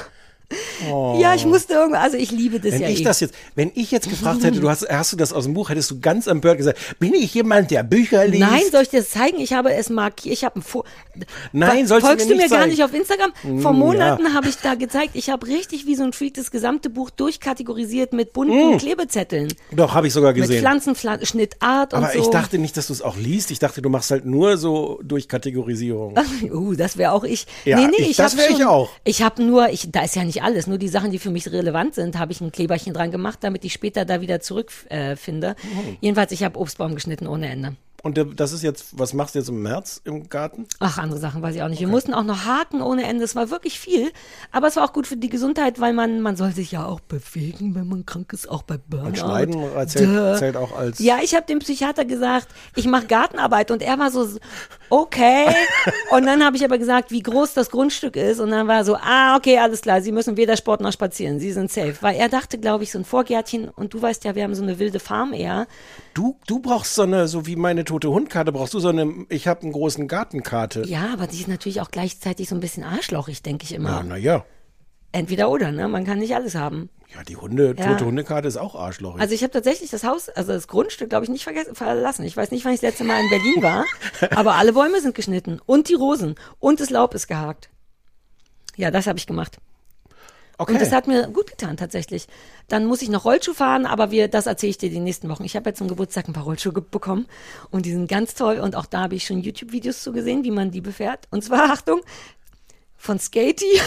Oh. 0.91 1.17
Ja, 1.20 1.35
ich 1.35 1.44
musste 1.47 1.75
irgendwo, 1.75 1.97
also 1.99 2.17
ich 2.17 2.31
liebe 2.31 2.58
das 2.58 2.73
Wenn 2.73 2.81
ja 2.82 2.88
ich 2.88 3.00
eh. 3.00 3.05
das 3.05 3.20
jetzt, 3.20 3.35
wenn 3.55 3.70
ich 3.75 3.91
jetzt 3.91 4.08
gefragt 4.08 4.43
hätte, 4.43 4.61
du 4.61 4.69
hast, 4.69 4.88
hast 4.88 5.12
du 5.12 5.17
das 5.17 5.32
aus 5.32 5.44
dem 5.44 5.55
Buch, 5.55 5.69
hättest 5.70 5.91
du 5.91 6.00
ganz 6.00 6.26
am 6.26 6.41
Bird 6.41 6.56
gesagt, 6.58 6.79
bin 6.99 7.14
ich 7.14 7.35
jemand, 7.35 7.70
der 7.70 7.82
Bücher 7.82 8.26
liest? 8.26 8.41
Nein, 8.41 8.62
soll 8.73 8.82
ich 8.82 8.88
dir 8.88 9.00
das 9.00 9.11
zeigen? 9.11 9.38
Ich 9.38 9.52
habe 9.52 9.73
es 9.75 9.91
markiert. 9.91 10.32
Ich 10.32 10.44
habe 10.44 10.58
ein 10.58 10.62
Fo 10.62 10.85
Nein, 11.52 11.87
sollst 11.87 12.06
Folgst 12.06 12.26
mir 12.26 12.32
du 12.35 12.37
mir 12.38 12.43
nicht 12.49 12.55
gar 12.55 12.67
nicht 12.67 12.82
auf 12.82 12.94
Instagram? 12.94 13.32
Vor 13.61 13.73
Mm, 13.73 13.79
Monaten 13.79 14.25
ja. 14.25 14.32
habe 14.35 14.49
ich 14.49 14.56
da 14.56 14.75
gezeigt. 14.75 15.11
Ich 15.14 15.29
habe 15.31 15.47
richtig 15.47 15.87
wie 15.87 15.94
so 15.94 16.02
ein 16.02 16.12
Freak 16.12 16.35
das 16.35 16.50
gesamte 16.50 16.91
Buch 16.91 17.11
durchkategorisiert 17.11 18.12
mit 18.12 18.32
bunten 18.32 18.79
Klebezetteln. 18.79 19.52
Doch, 19.73 19.94
habe 19.94 20.06
ich 20.06 20.12
sogar 20.12 20.32
Mit 20.32 20.38
Mm. 20.38 20.43
gesehen. 20.43 20.61
Pflanzen, 20.61 20.94
Pflan 20.94 21.25
Schnittart 21.25 21.93
und 21.94 22.02
Aber 22.05 22.12
so. 22.12 22.19
ich 22.20 22.26
dachte 22.29 22.58
nicht, 22.58 22.76
dass 22.76 22.87
du 22.88 22.93
es 22.93 23.02
auch 23.02 23.17
liest. 23.17 23.50
Ich 23.50 23.58
dachte, 23.58 23.82
du 23.82 23.88
machst 23.91 24.11
halt 24.11 24.25
nur 24.25 24.56
so 24.56 24.99
durch 25.02 25.29
Kategorisierung. 25.29 26.14
Uh, 26.50 26.75
das 26.75 26.97
wäre 26.97 27.12
auch 27.12 27.25
ich. 27.25 27.47
Ja, 27.64 27.76
nee, 27.79 27.87
nee, 27.88 27.93
ich- 27.99 28.11
ich, 28.11 28.17
das 28.17 28.32
hab 28.32 28.38
wär 28.41 28.50
ich 28.50 28.64
auch. 28.64 28.91
Ich 29.05 29.23
habe 29.23 29.43
nur, 29.43 29.69
ich, 29.70 29.91
da 29.91 30.02
ist 30.05 30.17
ja 30.17 30.25
nicht 30.25 30.40
alles, 30.41 30.67
nur 30.67 30.79
die 30.79 30.89
Sachen, 30.89 31.11
die 31.11 31.19
für 31.19 31.31
mich 31.31 31.51
relevant 31.51 31.95
sind, 31.95 32.19
habe 32.19 32.33
ich 32.33 32.41
ein 32.41 32.53
Kleberchen 32.53 32.95
dran 32.95 33.11
gemacht, 33.11 33.39
damit 33.43 33.65
ich 33.65 33.73
später 33.73 34.05
da 34.05 34.21
wieder 34.21 34.41
zurückfinde. 34.41 35.49
Äh. 35.49 35.55
Oh. 35.55 35.97
Jedenfalls, 36.01 36.33
ich 36.33 36.43
habe 36.43 36.59
Obstbaum 36.59 36.95
geschnitten 36.95 37.27
ohne 37.27 37.49
Ende. 37.49 37.77
Und 38.02 38.41
das 38.41 38.52
ist 38.52 38.62
jetzt, 38.62 38.99
was 38.99 39.12
machst 39.12 39.35
du 39.35 39.41
jetzt 39.41 39.49
im 39.49 39.62
März 39.62 40.00
im 40.05 40.29
Garten? 40.29 40.67
Ach, 40.79 40.99
andere 40.99 41.20
Sachen 41.20 41.43
weiß 41.43 41.55
ich 41.55 41.62
auch 41.62 41.69
nicht. 41.69 41.81
Wir 41.81 41.88
mussten 41.88 42.14
auch 42.14 42.23
noch 42.23 42.47
haken 42.47 42.81
ohne 42.81 43.05
Ende. 43.05 43.25
Es 43.25 43.37
war 43.37 43.50
wirklich 43.50 43.79
viel. 43.79 44.11
Aber 44.52 44.69
es 44.69 44.76
war 44.76 44.85
auch 44.85 44.93
gut 44.93 45.06
für 45.06 45.17
die 45.17 45.29
Gesundheit, 45.29 45.81
weil 45.81 45.93
man, 45.93 46.20
man 46.23 46.37
soll 46.37 46.52
sich 46.52 46.73
ja 46.73 46.87
auch 46.87 47.00
bewegen, 47.00 47.75
wenn 47.75 47.88
man 47.88 48.06
krank 48.06 48.32
ist, 48.32 48.49
auch 48.49 48.62
bei 48.62 48.79
Burnout. 48.79 49.08
Und 49.08 49.19
Schneiden 49.19 49.87
zählt, 49.87 50.08
Duh. 50.08 50.38
zählt 50.38 50.56
auch 50.56 50.76
als. 50.76 50.99
Ja, 50.99 51.19
ich 51.23 51.35
habe 51.35 51.47
dem 51.47 51.58
Psychiater 51.58 52.05
gesagt, 52.05 52.49
ich 52.75 52.87
mache 52.87 53.06
Gartenarbeit 53.06 53.70
und 53.70 53.82
er 53.82 53.99
war 53.99 54.11
so, 54.11 54.26
okay. 54.88 55.47
und 56.11 56.25
dann 56.25 56.44
habe 56.44 56.56
ich 56.56 56.64
aber 56.64 56.79
gesagt, 56.79 57.11
wie 57.11 57.23
groß 57.23 57.55
das 57.55 57.70
Grundstück 57.70 58.17
ist 58.17 58.41
und 58.41 58.50
dann 58.50 58.67
war 58.67 58.76
er 58.76 58.85
so, 58.85 58.97
ah, 58.97 59.37
okay, 59.37 59.58
alles 59.58 59.82
klar, 59.82 60.00
Sie 60.00 60.12
müssen 60.12 60.37
weder 60.37 60.56
Sport 60.56 60.81
noch 60.81 60.93
spazieren, 60.93 61.38
Sie 61.38 61.52
sind 61.52 61.70
safe. 61.70 61.97
Weil 62.00 62.17
er 62.17 62.29
dachte, 62.29 62.58
glaube 62.58 62.85
ich, 62.85 62.93
so 62.93 62.99
ein 62.99 63.05
Vorgärtchen 63.05 63.69
und 63.69 63.93
du 63.93 64.00
weißt 64.00 64.25
ja, 64.25 64.35
wir 64.35 64.44
haben 64.44 64.55
so 64.55 64.62
eine 64.62 64.79
wilde 64.79 65.00
Farm 65.00 65.32
eher. 65.32 65.67
Du, 66.21 66.39
du 66.47 66.59
brauchst 66.59 66.97
so 66.97 67.01
eine, 67.05 67.29
so 67.29 67.47
wie 67.47 67.57
meine 67.57 67.83
tote 67.87 68.11
Hundkarte, 68.11 68.53
brauchst 68.53 68.75
du 68.75 68.79
so 68.79 68.91
eine, 68.91 69.25
ich 69.31 69.49
habe 69.49 69.63
einen 69.63 69.73
großen 69.73 70.07
Gartenkarte. 70.07 70.83
Ja, 70.87 71.15
aber 71.15 71.27
die 71.27 71.41
ist 71.41 71.49
natürlich 71.49 71.81
auch 71.81 71.91
gleichzeitig 71.91 72.47
so 72.47 72.55
ein 72.55 72.61
bisschen 72.61 72.85
arschlochig, 72.85 73.43
denke 73.43 73.65
ich 73.65 73.73
immer. 73.73 73.89
Ja, 73.89 74.03
naja. 74.03 74.45
Entweder 75.13 75.49
oder, 75.49 75.73
ne? 75.73 75.89
Man 75.89 76.05
kann 76.05 76.19
nicht 76.19 76.35
alles 76.35 76.55
haben. 76.55 76.91
Ja, 77.15 77.23
die 77.23 77.39
Hunde, 77.39 77.75
Ja. 77.79 77.87
tote 77.87 78.05
Hundekarte 78.05 78.49
ist 78.49 78.59
auch 78.59 78.75
arschlochig. 78.75 79.19
Also 79.19 79.35
ich 79.35 79.43
habe 79.43 79.51
tatsächlich 79.55 79.89
das 79.89 80.05
Haus, 80.05 80.29
also 80.29 80.53
das 80.53 80.69
Grundstück, 80.69 81.09
glaube 81.09 81.25
ich, 81.25 81.31
nicht 81.31 81.45
vergessen, 81.45 81.75
verlassen. 81.75 82.27
Ich 82.27 82.37
weiß 82.37 82.51
nicht, 82.51 82.67
wann 82.67 82.75
ich 82.75 82.81
das 82.81 82.91
letzte 82.91 83.05
Mal 83.05 83.19
in 83.23 83.31
Berlin 83.31 83.63
war, 83.63 83.87
aber 84.37 84.57
alle 84.57 84.75
Bäume 84.75 85.01
sind 85.01 85.15
geschnitten 85.15 85.59
und 85.65 85.89
die 85.89 85.95
Rosen 85.95 86.35
und 86.59 86.81
das 86.81 86.91
Laub 86.91 87.15
ist 87.15 87.29
gehakt. 87.29 87.71
Ja, 88.77 88.91
das 88.91 89.07
habe 89.07 89.19
ich 89.19 89.27
gemacht. 89.27 89.57
Okay. 90.61 90.73
Und 90.75 90.81
das 90.81 90.93
hat 90.93 91.07
mir 91.07 91.29
gut 91.29 91.49
getan 91.51 91.77
tatsächlich. 91.77 92.27
Dann 92.69 92.87
muss 92.87 93.03
ich 93.03 93.09
noch 93.09 93.25
Rollschuh 93.25 93.55
fahren, 93.55 93.87
aber 93.87 94.11
wir, 94.11 94.29
das 94.29 94.47
erzähle 94.47 94.71
ich 94.71 94.79
dir 94.79 94.91
die 94.91 95.01
nächsten 95.01 95.29
Wochen. 95.29 95.45
Ich 95.45 95.57
habe 95.57 95.71
jetzt 95.71 95.79
zum 95.79 95.89
Geburtstag 95.89 96.29
ein 96.29 96.33
paar 96.33 96.45
Rollschuhe 96.45 96.73
bekommen 96.73 97.27
und 97.71 97.87
die 97.87 97.93
sind 97.93 98.09
ganz 98.09 98.35
toll 98.35 98.59
und 98.59 98.77
auch 98.77 98.87
da 98.87 99.03
habe 99.03 99.15
ich 99.15 99.25
schon 99.25 99.41
YouTube-Videos 99.41 100.03
zu 100.03 100.12
gesehen, 100.12 100.45
wie 100.45 100.50
man 100.50 100.71
die 100.71 100.81
befährt. 100.81 101.26
Und 101.31 101.43
zwar, 101.43 101.64
Achtung, 101.73 102.00
von 103.00 103.19
Skaty. 103.19 103.64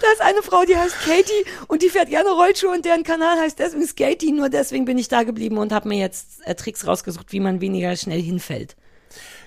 da 0.00 0.12
ist 0.12 0.22
eine 0.22 0.42
Frau, 0.42 0.64
die 0.64 0.76
heißt 0.76 1.00
Katie 1.00 1.44
und 1.66 1.82
die 1.82 1.88
fährt 1.88 2.08
gerne 2.08 2.30
Rollschuhe 2.30 2.70
und 2.70 2.84
deren 2.84 3.02
Kanal 3.02 3.38
heißt 3.40 3.58
deswegen 3.58 3.86
Skaty. 3.86 4.32
Nur 4.32 4.48
deswegen 4.48 4.84
bin 4.84 4.98
ich 4.98 5.08
da 5.08 5.24
geblieben 5.24 5.58
und 5.58 5.72
habe 5.72 5.88
mir 5.88 5.98
jetzt 5.98 6.46
äh, 6.46 6.54
Tricks 6.54 6.86
rausgesucht, 6.86 7.32
wie 7.32 7.40
man 7.40 7.60
weniger 7.60 7.94
schnell 7.96 8.22
hinfällt. 8.22 8.76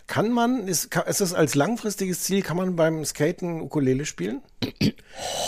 Kann 0.06 0.32
man, 0.32 0.68
ist, 0.68 0.92
kann, 0.92 1.08
ist 1.08 1.22
das 1.22 1.34
als 1.34 1.56
langfristiges 1.56 2.22
Ziel, 2.22 2.42
kann 2.42 2.58
man 2.58 2.76
beim 2.76 3.06
Skaten 3.06 3.62
Ukulele 3.62 4.06
spielen? 4.06 4.42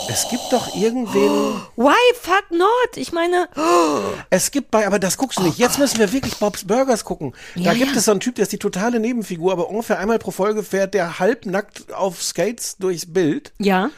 Es 0.08 0.28
gibt 0.30 0.44
doch 0.50 0.74
irgendwen, 0.74 1.60
Why 1.76 1.94
fuck 2.20 2.44
not? 2.50 2.96
Ich 2.96 3.12
meine, 3.12 3.48
es 4.30 4.50
gibt 4.50 4.70
bei, 4.70 4.86
aber 4.86 4.98
das 4.98 5.18
guckst 5.18 5.38
du 5.38 5.42
nicht. 5.42 5.58
Jetzt 5.58 5.78
müssen 5.78 5.98
wir 5.98 6.12
wirklich 6.12 6.36
Bob's 6.38 6.64
Burgers 6.64 7.04
gucken. 7.04 7.34
Da 7.54 7.60
Ja, 7.62 7.74
gibt 7.74 7.92
ja. 7.92 7.98
es 7.98 8.06
so 8.06 8.12
einen 8.12 8.20
Typ, 8.20 8.36
der 8.36 8.44
ist 8.44 8.52
die 8.52 8.58
totale 8.58 8.98
Nebenfigur, 8.98 9.52
aber 9.52 9.68
ungefähr 9.68 9.98
einmal 9.98 10.18
pro 10.18 10.30
Folge 10.30 10.62
fährt 10.62 10.94
der 10.94 11.18
halbnackt 11.18 11.92
auf 11.92 12.22
Skates 12.22 12.76
durchs 12.78 13.12
Bild. 13.12 13.52
ja, 13.58 13.90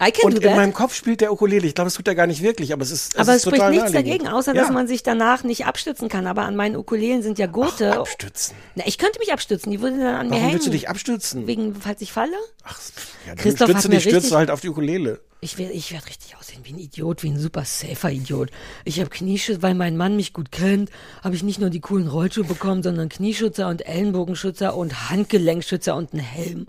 I 0.00 0.12
can 0.12 0.32
Und 0.32 0.44
in 0.44 0.54
meinem 0.54 0.72
Kopf 0.72 0.94
spielt 0.94 1.20
der 1.20 1.32
Ukulele. 1.32 1.66
Ich 1.66 1.74
glaube, 1.74 1.86
das 1.86 1.94
tut 1.94 2.06
er 2.06 2.14
gar 2.14 2.28
nicht 2.28 2.40
wirklich, 2.42 2.72
aber 2.72 2.82
es 2.82 2.92
ist, 2.92 3.14
es 3.14 3.18
Aber 3.18 3.30
ist 3.32 3.38
es 3.38 3.42
spricht 3.42 3.56
total 3.56 3.70
nichts 3.72 3.92
naheliegend. 3.92 4.22
dagegen, 4.22 4.34
außer 4.36 4.54
ja. 4.54 4.62
dass 4.62 4.70
man 4.70 4.86
sich 4.86 5.02
danach 5.02 5.42
nicht 5.42 5.66
abstützen 5.66 6.08
kann. 6.08 6.28
Aber 6.28 6.42
an 6.42 6.54
meinen 6.54 6.76
Ukulelen 6.76 7.22
sind 7.22 7.38
ja 7.38 7.46
Gurte. 7.46 7.98
abstützen. 7.98 8.54
Na, 8.76 8.84
ich 8.86 8.96
könnte 8.98 9.18
mich 9.18 9.32
abstützen, 9.32 9.72
die 9.72 9.80
würde 9.80 9.98
dann 9.98 10.14
an 10.14 10.26
mir 10.26 10.30
Warum 10.32 10.42
hängen. 10.42 10.52
willst 10.54 10.66
du 10.68 10.70
dich 10.70 10.88
abstützen? 10.88 11.46
Wegen, 11.48 11.74
falls 11.74 12.00
ich 12.00 12.12
falle? 12.12 12.36
Ach, 12.62 12.78
ja, 13.26 13.34
Christoph 13.34 13.72
dich, 13.72 13.88
mir 13.88 14.00
stürzt 14.00 14.30
halt 14.32 14.50
auf 14.50 14.60
die 14.60 14.68
Ukulele. 14.68 15.20
Ich 15.40 15.58
werde 15.58 15.72
ich 15.72 15.92
werd 15.92 16.06
richtig 16.06 16.36
aussehen 16.36 16.60
wie 16.64 16.72
ein 16.72 16.78
Idiot, 16.78 17.22
wie 17.22 17.30
ein 17.30 17.38
super 17.38 17.64
safer 17.64 18.10
Idiot. 18.10 18.50
Ich 18.84 18.98
habe 19.00 19.10
Knieschützer, 19.10 19.62
weil 19.62 19.74
mein 19.74 19.96
Mann 19.96 20.16
mich 20.16 20.32
gut 20.32 20.50
kennt, 20.52 20.90
habe 21.22 21.34
ich 21.36 21.42
nicht 21.42 21.60
nur 21.60 21.70
die 21.70 21.80
coolen 21.80 22.08
Rollschuhe 22.08 22.44
bekommen, 22.44 22.82
sondern 22.82 23.08
Knieschützer 23.08 23.68
und 23.68 23.86
Ellenbogenschützer 23.86 24.76
und 24.76 25.10
Handgelenkschützer 25.10 25.94
und 25.94 26.12
einen 26.12 26.22
Helm. 26.22 26.66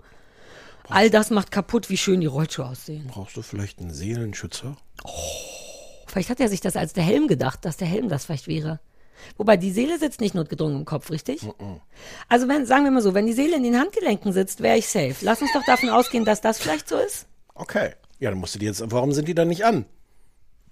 All 0.90 1.10
das 1.10 1.30
macht 1.30 1.50
kaputt, 1.50 1.88
wie 1.90 1.96
schön 1.96 2.20
die 2.20 2.26
Rollschuhe 2.26 2.66
aussehen. 2.66 3.06
Brauchst 3.08 3.36
du 3.36 3.42
vielleicht 3.42 3.78
einen 3.80 3.92
Seelenschützer? 3.92 4.76
Vielleicht 6.06 6.30
hat 6.30 6.40
er 6.40 6.48
sich 6.48 6.60
das 6.60 6.76
als 6.76 6.92
der 6.92 7.04
Helm 7.04 7.28
gedacht, 7.28 7.64
dass 7.64 7.76
der 7.76 7.86
Helm 7.86 8.08
das 8.08 8.24
vielleicht 8.24 8.48
wäre. 8.48 8.80
Wobei 9.36 9.56
die 9.56 9.70
Seele 9.70 9.98
sitzt 9.98 10.20
nicht 10.20 10.34
notgedrungen 10.34 10.78
im 10.78 10.84
Kopf, 10.84 11.10
richtig? 11.10 11.46
Also 12.28 12.48
wenn, 12.48 12.66
sagen 12.66 12.84
wir 12.84 12.90
mal 12.90 13.02
so, 13.02 13.14
wenn 13.14 13.26
die 13.26 13.32
Seele 13.32 13.56
in 13.56 13.62
den 13.62 13.78
Handgelenken 13.78 14.32
sitzt, 14.32 14.62
wäre 14.62 14.78
ich 14.78 14.88
safe. 14.88 15.16
Lass 15.20 15.42
uns 15.42 15.52
doch 15.52 15.64
davon 15.64 15.90
ausgehen, 15.90 16.24
dass 16.24 16.40
das 16.40 16.58
vielleicht 16.58 16.88
so 16.88 16.96
ist. 16.96 17.26
Okay. 17.54 17.92
Ja, 18.18 18.30
dann 18.30 18.38
musst 18.38 18.54
du 18.54 18.58
die 18.58 18.66
jetzt, 18.66 18.82
warum 18.86 19.12
sind 19.12 19.28
die 19.28 19.34
dann 19.34 19.48
nicht 19.48 19.64
an? 19.64 19.84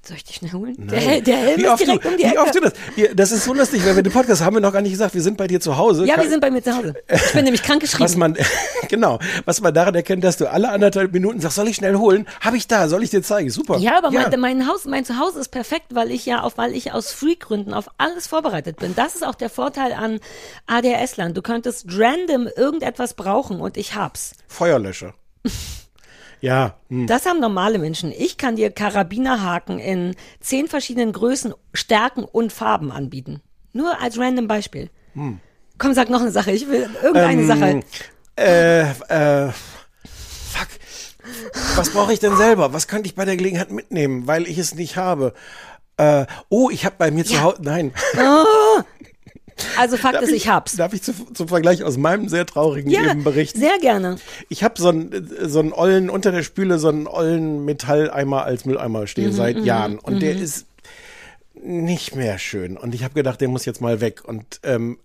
Soll 0.06 0.16
ich 0.16 0.24
dich 0.24 0.36
schnell 0.36 0.52
holen? 0.52 0.74
Der, 0.88 1.20
der 1.20 1.36
Helm 1.36 1.58
Wie 1.60 1.64
ist 1.64 1.70
oft, 1.70 1.80
direkt 1.86 2.04
du, 2.04 2.08
um 2.08 2.16
die 2.16 2.22
wie 2.22 2.28
Ecke. 2.28 2.40
oft 2.40 2.54
du 2.54 2.60
das? 2.60 2.72
Das 3.14 3.30
ist 3.32 3.44
so 3.44 3.52
lustig, 3.52 3.84
weil 3.84 3.96
wir 3.96 4.02
den 4.02 4.12
Podcast 4.12 4.42
haben 4.42 4.56
wir 4.56 4.60
noch 4.60 4.72
gar 4.72 4.80
nicht 4.80 4.92
gesagt, 4.92 5.12
wir 5.12 5.20
sind 5.20 5.36
bei 5.36 5.46
dir 5.46 5.60
zu 5.60 5.76
Hause. 5.76 6.06
ja, 6.06 6.16
wir 6.16 6.28
sind 6.30 6.40
bei 6.40 6.50
mir 6.50 6.62
zu 6.62 6.74
Hause. 6.74 6.94
Ich 7.08 7.32
bin 7.32 7.44
nämlich 7.44 7.62
krank 7.62 7.82
was 7.82 7.90
geschrieben. 7.90 8.18
man, 8.18 8.36
genau, 8.88 9.18
was 9.44 9.60
man 9.60 9.74
daran 9.74 9.94
erkennt, 9.94 10.24
dass 10.24 10.36
du 10.38 10.50
alle 10.50 10.70
anderthalb 10.70 11.12
Minuten 11.12 11.40
sagst, 11.40 11.56
soll 11.56 11.68
ich 11.68 11.76
schnell 11.76 11.96
holen? 11.96 12.26
Habe 12.40 12.56
ich 12.56 12.66
da, 12.68 12.88
soll 12.88 13.02
ich 13.02 13.10
dir 13.10 13.22
zeigen? 13.22 13.50
Super. 13.50 13.76
Ja, 13.78 13.98
aber 13.98 14.10
Mein, 14.10 14.40
mein 14.40 14.66
Haus, 14.68 14.86
mein 14.86 15.04
Zuhause 15.04 15.40
ist 15.40 15.48
perfekt, 15.48 15.86
weil 15.90 16.10
ich 16.10 16.24
ja 16.24 16.40
auf, 16.42 16.56
weil 16.56 16.74
ich 16.74 16.92
aus 16.92 17.12
Freak-Gründen 17.12 17.74
auf 17.74 17.88
alles 17.98 18.26
vorbereitet 18.28 18.76
bin. 18.78 18.94
Das 18.94 19.14
ist 19.14 19.26
auch 19.26 19.34
der 19.34 19.50
Vorteil 19.50 19.92
an 19.92 20.20
ADHS-Land. 20.68 21.36
Du 21.36 21.42
könntest 21.42 21.86
random 21.90 22.48
irgendetwas 22.56 23.12
brauchen 23.14 23.60
und 23.60 23.76
ich 23.76 23.94
hab's. 23.94 24.32
Feuerlöscher. 24.46 25.12
ja, 26.40 26.76
hm. 26.88 27.06
Das 27.06 27.26
haben 27.26 27.40
normale 27.40 27.78
Menschen. 27.78 28.12
Ich 28.12 28.36
kann 28.36 28.56
dir 28.56 28.70
Karabinerhaken 28.70 29.78
in 29.78 30.14
zehn 30.40 30.68
verschiedenen 30.68 31.12
Größen, 31.12 31.54
Stärken 31.72 32.24
und 32.24 32.52
Farben 32.52 32.90
anbieten. 32.92 33.40
Nur 33.72 34.00
als 34.00 34.18
random 34.18 34.48
Beispiel. 34.48 34.90
Komm, 35.78 35.94
sag 35.94 36.10
noch 36.10 36.20
eine 36.20 36.30
Sache. 36.30 36.50
Ich 36.52 36.68
will 36.68 36.88
irgendeine 37.02 37.46
Sache. 37.46 37.80
äh, 38.36 38.80
äh, 39.48 39.52
fuck. 39.52 40.68
Was 41.76 41.90
brauche 41.90 42.12
ich 42.12 42.20
denn 42.20 42.36
selber? 42.36 42.72
Was 42.72 42.88
könnte 42.88 43.06
ich 43.08 43.14
bei 43.14 43.24
der 43.24 43.36
Gelegenheit 43.36 43.70
mitnehmen, 43.70 44.26
weil 44.26 44.46
ich 44.46 44.58
es 44.58 44.74
nicht 44.74 44.96
habe? 44.96 45.34
Äh, 45.96 46.26
oh, 46.48 46.70
ich 46.70 46.84
habe 46.84 46.96
bei 46.98 47.10
mir 47.10 47.24
zu 47.24 47.40
Hause, 47.40 47.58
nein. 47.62 47.92
Also 49.78 49.96
Fakt 49.96 50.14
Darf 50.16 50.22
ist, 50.24 50.32
ich 50.32 50.48
hab's. 50.48 50.76
Darf 50.76 50.92
ich 50.92 51.02
zu, 51.02 51.12
zum 51.12 51.48
Vergleich 51.48 51.82
aus 51.84 51.96
meinem 51.96 52.28
sehr 52.28 52.46
traurigen 52.46 52.90
Ja, 52.90 53.00
Leben 53.02 53.24
berichten? 53.24 53.58
sehr 53.60 53.78
gerne. 53.80 54.16
Ich 54.48 54.62
habe 54.64 54.80
so 54.80 54.88
einen 54.88 55.30
so 55.48 55.58
einen 55.60 55.72
ollen 55.72 56.10
unter 56.10 56.32
der 56.32 56.42
Spüle 56.42 56.78
so 56.78 56.88
einen 56.88 57.06
ollen 57.06 57.64
Metalleimer 57.64 58.44
als 58.44 58.64
Mülleimer 58.64 59.00
Mhm, 59.02 59.06
stehen 59.06 59.32
seit 59.32 59.58
Jahren 59.64 59.98
und 59.98 60.20
der 60.20 60.36
ist 60.36 60.66
nicht 61.60 62.14
mehr 62.14 62.38
schön 62.38 62.76
und 62.76 62.94
ich 62.94 63.02
habe 63.02 63.14
gedacht, 63.14 63.40
der 63.40 63.48
muss 63.48 63.64
jetzt 63.64 63.80
mal 63.80 64.00
weg 64.00 64.24
und 64.24 64.60
ähm, 64.62 64.98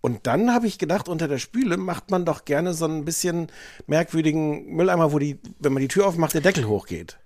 und 0.00 0.26
dann 0.26 0.52
habe 0.52 0.66
ich 0.66 0.78
gedacht, 0.78 1.08
unter 1.08 1.28
der 1.28 1.38
Spüle 1.38 1.76
macht 1.76 2.10
man 2.10 2.24
doch 2.24 2.44
gerne 2.44 2.74
so 2.74 2.86
ein 2.86 3.04
bisschen 3.04 3.46
merkwürdigen 3.86 4.66
Mülleimer, 4.74 5.12
wo 5.12 5.18
die, 5.20 5.38
wenn 5.60 5.72
man 5.72 5.80
die 5.80 5.86
Tür 5.88 6.06
aufmacht, 6.08 6.34
der 6.34 6.40
Deckel 6.40 6.66
hochgeht. 6.66 7.18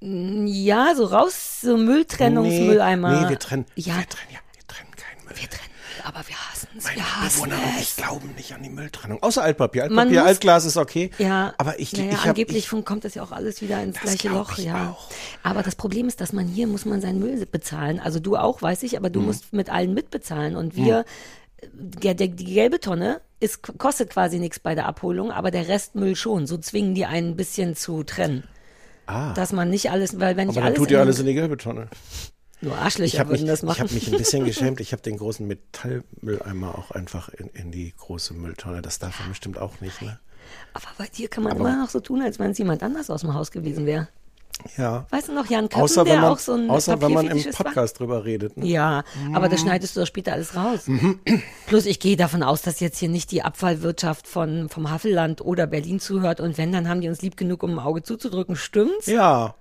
Ja, 0.00 0.94
so 0.96 1.04
raus, 1.04 1.60
so 1.60 1.76
Mülltrennungsmülleimer. 1.76 3.22
Nee, 3.22 3.28
wir 3.30 3.38
trennen. 3.38 3.66
Ja, 3.76 3.98
Wir 3.98 4.08
trennen, 4.08 4.30
ja, 4.32 4.38
wir 4.54 4.66
trennen 4.66 4.90
keinen 4.96 5.24
Müll. 5.26 5.36
wir 5.40 5.48
trennen. 5.48 5.61
Aber 6.04 6.26
wir 6.26 6.36
hassen 6.36 6.68
es. 6.76 6.84
Meine 6.84 6.96
Wir 6.96 7.20
hassen 7.20 7.42
Bewohner 7.44 7.56
und 7.62 7.76
ich 7.80 7.88
es. 7.90 7.96
glauben 7.96 8.34
nicht 8.36 8.52
an 8.54 8.62
die 8.62 8.70
Mülltrennung. 8.70 9.22
Außer 9.22 9.42
Altpapier. 9.42 9.84
Altpapier, 9.84 10.20
muss- 10.20 10.28
Altglas 10.28 10.64
ist 10.64 10.76
okay. 10.76 11.10
Ja, 11.18 11.54
aber 11.58 11.78
ich, 11.78 11.92
naja, 11.92 12.10
ich 12.10 12.16
habe 12.18 12.28
angeblich 12.30 12.68
fun- 12.68 12.84
kommt 12.84 13.04
das 13.04 13.14
ja 13.14 13.22
auch 13.22 13.32
alles 13.32 13.62
wieder 13.62 13.82
ins 13.82 14.00
gleiche 14.00 14.28
Loch, 14.30 14.58
ich 14.58 14.64
ja. 14.64 14.90
auch. 14.90 15.10
Aber 15.42 15.62
das 15.62 15.74
Problem 15.76 16.08
ist, 16.08 16.20
dass 16.20 16.32
man 16.32 16.46
hier 16.46 16.66
muss 16.66 16.84
man 16.84 17.00
seinen 17.00 17.18
Müll 17.18 17.44
bezahlen. 17.46 18.00
Also 18.00 18.20
du 18.20 18.36
auch, 18.36 18.62
weiß 18.62 18.82
ich, 18.82 18.96
aber 18.96 19.08
Mhm. 19.08 19.12
du 19.12 19.20
musst 19.20 19.52
mit 19.52 19.70
allen 19.70 19.94
mitbezahlen 19.94 20.56
und 20.56 20.76
wir 20.76 21.04
der, 21.72 22.14
der, 22.14 22.26
die 22.28 22.44
gelbe 22.44 22.80
Tonne 22.80 23.20
ist, 23.38 23.62
kostet 23.78 24.10
quasi 24.10 24.40
nichts 24.40 24.58
bei 24.58 24.74
der 24.74 24.86
Abholung, 24.86 25.30
aber 25.30 25.50
der 25.52 25.68
Rest 25.68 25.94
Müll 25.94 26.16
schon. 26.16 26.46
So 26.48 26.58
zwingen 26.58 26.94
die 26.94 27.06
einen 27.06 27.30
ein 27.30 27.36
bisschen 27.36 27.76
zu 27.76 28.02
trennen. 28.02 28.44
Dass 29.06 29.52
man 29.52 29.68
nicht 29.68 29.90
alles, 29.90 30.18
weil 30.20 30.36
wenn 30.36 30.48
Ah. 30.48 30.52
aber 30.52 30.58
ich 30.60 30.64
alles, 30.64 30.76
tut 30.78 30.90
ihr 30.90 31.00
alles 31.00 31.18
in 31.20 31.26
die 31.26 31.34
gelbe 31.34 31.56
Tonne. 31.58 31.88
Nur 32.62 32.72
Ich 32.74 32.80
Arschlöcher 32.80 33.18
habe 33.18 33.32
mich, 33.32 33.40
würden 33.40 33.48
das 33.48 33.60
ich 33.60 33.66
machen. 33.68 33.80
hab 33.82 33.90
mich 33.92 34.06
ein 34.12 34.18
bisschen 34.18 34.44
geschämt. 34.46 34.80
Ich 34.80 34.92
habe 34.92 35.02
den 35.02 35.18
großen 35.18 35.46
Metallmülleimer 35.46 36.78
auch 36.78 36.90
einfach 36.92 37.28
in, 37.30 37.48
in 37.48 37.70
die 37.72 37.92
große 37.98 38.34
Mülltonne. 38.34 38.82
Das 38.82 38.98
darf 38.98 39.18
man 39.20 39.28
bestimmt 39.30 39.58
auch 39.58 39.80
nicht, 39.80 40.00
ne? 40.02 40.18
aber 40.74 40.86
bei 40.98 41.06
dir 41.06 41.28
kann 41.28 41.44
man 41.44 41.52
Aber- 41.52 41.68
immer 41.68 41.82
noch 41.82 41.90
so 41.90 42.00
tun, 42.00 42.22
als 42.22 42.38
wenn 42.38 42.50
es 42.52 42.58
jemand 42.58 42.82
anders 42.82 43.10
aus 43.10 43.20
dem 43.22 43.34
Haus 43.34 43.50
gewesen 43.50 43.86
wäre. 43.86 44.08
Ja. 44.76 45.06
Weißt 45.10 45.28
du 45.28 45.32
noch, 45.32 45.46
Jan 45.46 45.68
Köppen, 45.68 45.82
Außer 45.82 46.04
wenn 46.04 46.20
man, 46.20 46.30
auch 46.30 46.38
so 46.38 46.52
ein 46.52 46.70
außer 46.70 47.00
wenn 47.00 47.12
man 47.12 47.22
im 47.24 47.28
Papierfetischist 47.30 47.58
war? 47.58 47.64
Podcast 47.66 47.98
drüber 47.98 48.24
redet. 48.24 48.56
Ne? 48.58 48.66
Ja, 48.66 49.02
aber 49.32 49.48
das 49.48 49.60
schneidest 49.62 49.96
du 49.96 50.00
doch 50.00 50.06
später 50.06 50.34
alles 50.34 50.54
raus. 50.54 50.86
Mhm. 50.86 51.18
Plus 51.66 51.86
ich 51.86 51.98
gehe 51.98 52.16
davon 52.16 52.42
aus, 52.42 52.62
dass 52.62 52.78
jetzt 52.80 52.98
hier 52.98 53.08
nicht 53.08 53.30
die 53.32 53.42
Abfallwirtschaft 53.42 54.28
von, 54.28 54.68
vom 54.68 54.90
Havelland 54.90 55.40
oder 55.40 55.66
Berlin 55.66 56.00
zuhört 56.00 56.38
und 56.40 56.58
wenn, 56.58 56.70
dann 56.70 56.88
haben 56.88 57.00
die 57.00 57.08
uns 57.08 57.22
lieb 57.22 57.36
genug, 57.36 57.62
um 57.62 57.72
ein 57.72 57.78
Auge 57.78 58.02
zuzudrücken. 58.02 58.54
Stimmt's? 58.54 59.06
Ja. 59.06 59.54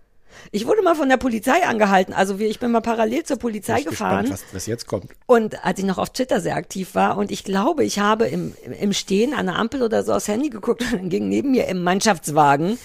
Ich 0.52 0.68
wurde 0.68 0.82
mal 0.82 0.96
von 0.96 1.10
der 1.10 1.18
Polizei 1.18 1.66
angehalten. 1.66 2.14
Also 2.14 2.38
ich 2.40 2.60
bin 2.60 2.72
mal 2.72 2.82
parallel 2.82 3.24
zur 3.24 3.38
Polizei 3.38 3.80
Ich 3.80 3.86
gefahren. 3.86 4.22
gespannt, 4.26 4.44
was, 4.50 4.56
was 4.56 4.66
jetzt 4.66 4.88
kommt. 4.88 5.06
Und 5.26 5.64
als 5.64 5.80
ich 5.80 5.86
noch 5.86 5.98
auf 5.98 6.12
Twitter 6.12 6.42
sehr 6.42 6.56
aktiv 6.56 6.96
war 6.96 7.18
und 7.18 7.32
ich 7.32 7.44
glaube, 7.44 7.84
ich 7.84 8.00
habe 8.00 8.28
im, 8.28 8.54
im 8.80 8.94
Stehen 8.94 9.34
an 9.34 9.46
der 9.46 9.56
Ampel 9.56 9.82
oder 9.84 10.04
so 10.04 10.14
aufs 10.14 10.28
Handy 10.28 10.50
geguckt 10.50 10.82
und 10.84 10.94
dann 10.94 11.10
ging 11.10 11.30
neben 11.30 11.52
mir 11.52 11.68
im 11.68 11.84
Mannschaftswagen 11.84 12.78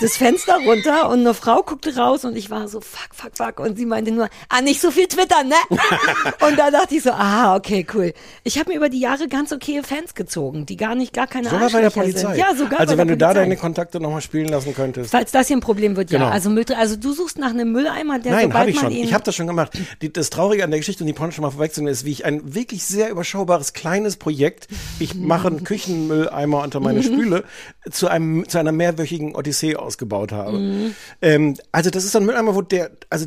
das 0.00 0.16
Fenster 0.16 0.56
runter 0.66 1.08
und 1.08 1.20
eine 1.20 1.34
Frau 1.34 1.62
guckte 1.62 1.96
raus 1.96 2.24
und 2.24 2.36
ich 2.36 2.50
war 2.50 2.68
so, 2.68 2.80
fuck, 2.80 3.14
fuck, 3.14 3.36
fuck. 3.36 3.60
Und 3.60 3.76
sie 3.76 3.86
meinte 3.86 4.12
nur, 4.12 4.28
ah, 4.48 4.60
nicht 4.60 4.80
so 4.80 4.90
viel 4.90 5.06
twittern, 5.06 5.48
ne? 5.48 5.54
und 6.46 6.58
da 6.58 6.70
dachte 6.70 6.94
ich 6.94 7.02
so, 7.02 7.10
ah, 7.10 7.56
okay, 7.56 7.86
cool. 7.94 8.12
Ich 8.44 8.58
habe 8.58 8.70
mir 8.70 8.76
über 8.76 8.88
die 8.88 9.00
Jahre 9.00 9.28
ganz 9.28 9.52
okaye 9.52 9.82
Fans 9.82 10.14
gezogen, 10.14 10.66
die 10.66 10.76
gar 10.76 10.94
nicht, 10.94 11.12
gar 11.12 11.26
keine 11.26 11.48
Sogar 11.48 11.70
bei 11.70 11.80
der 11.80 11.90
Polizei. 11.90 12.28
Sind. 12.28 12.36
Ja, 12.36 12.54
sogar 12.54 12.80
also 12.80 12.96
wenn 12.96 13.08
du 13.08 13.16
da 13.16 13.28
Polizei. 13.28 13.42
deine 13.42 13.56
Kontakte 13.56 14.00
nochmal 14.00 14.20
spielen 14.20 14.48
lassen 14.48 14.74
könntest. 14.74 15.10
Falls 15.10 15.30
das 15.32 15.48
hier 15.48 15.56
ein 15.56 15.60
Problem 15.60 15.96
wird, 15.96 16.10
Genau. 16.10 16.26
ja. 16.26 16.30
Also, 16.30 16.50
Müll, 16.50 16.64
also 16.76 16.96
du 16.96 17.12
suchst 17.12 17.38
nach 17.38 17.50
einem 17.50 17.72
Mülleimer, 17.72 18.18
der 18.18 18.32
Nein, 18.32 18.42
sobald 18.44 18.60
habe 18.60 18.70
ich 18.70 18.76
man 18.76 18.92
schon. 18.92 19.02
Ich 19.02 19.14
habe 19.14 19.24
das 19.24 19.34
schon 19.34 19.46
gemacht. 19.46 19.72
Die, 20.02 20.12
das 20.12 20.30
Traurige 20.30 20.64
an 20.64 20.70
der 20.70 20.80
Geschichte, 20.80 21.02
und 21.02 21.06
die 21.06 21.12
Porno 21.12 21.32
schon 21.32 21.42
mal 21.42 21.50
vorwegzunehmen, 21.50 21.92
ist, 21.92 22.04
wie 22.04 22.10
ich 22.12 22.24
ein 22.24 22.54
wirklich 22.54 22.84
sehr 22.84 23.10
überschaubares 23.10 23.72
kleines 23.72 24.16
Projekt, 24.16 24.68
ich 24.98 25.14
mache 25.14 25.48
einen 25.48 25.64
Küchenmülleimer 25.64 26.62
unter 26.62 26.80
meine 26.80 27.02
Spüle, 27.02 27.44
zu 27.90 28.08
einem 28.08 28.48
zu 28.48 28.58
einer 28.58 28.72
mehrwöchigen 28.72 29.34
Odyssee 29.34 29.71
ausgebaut 29.76 30.32
habe. 30.32 30.92
Ähm, 31.20 31.56
also 31.72 31.90
das 31.90 32.04
ist 32.04 32.14
ein 32.16 32.24
Mülleimer, 32.24 32.54
wo 32.54 32.62
der, 32.62 32.90
also 33.10 33.26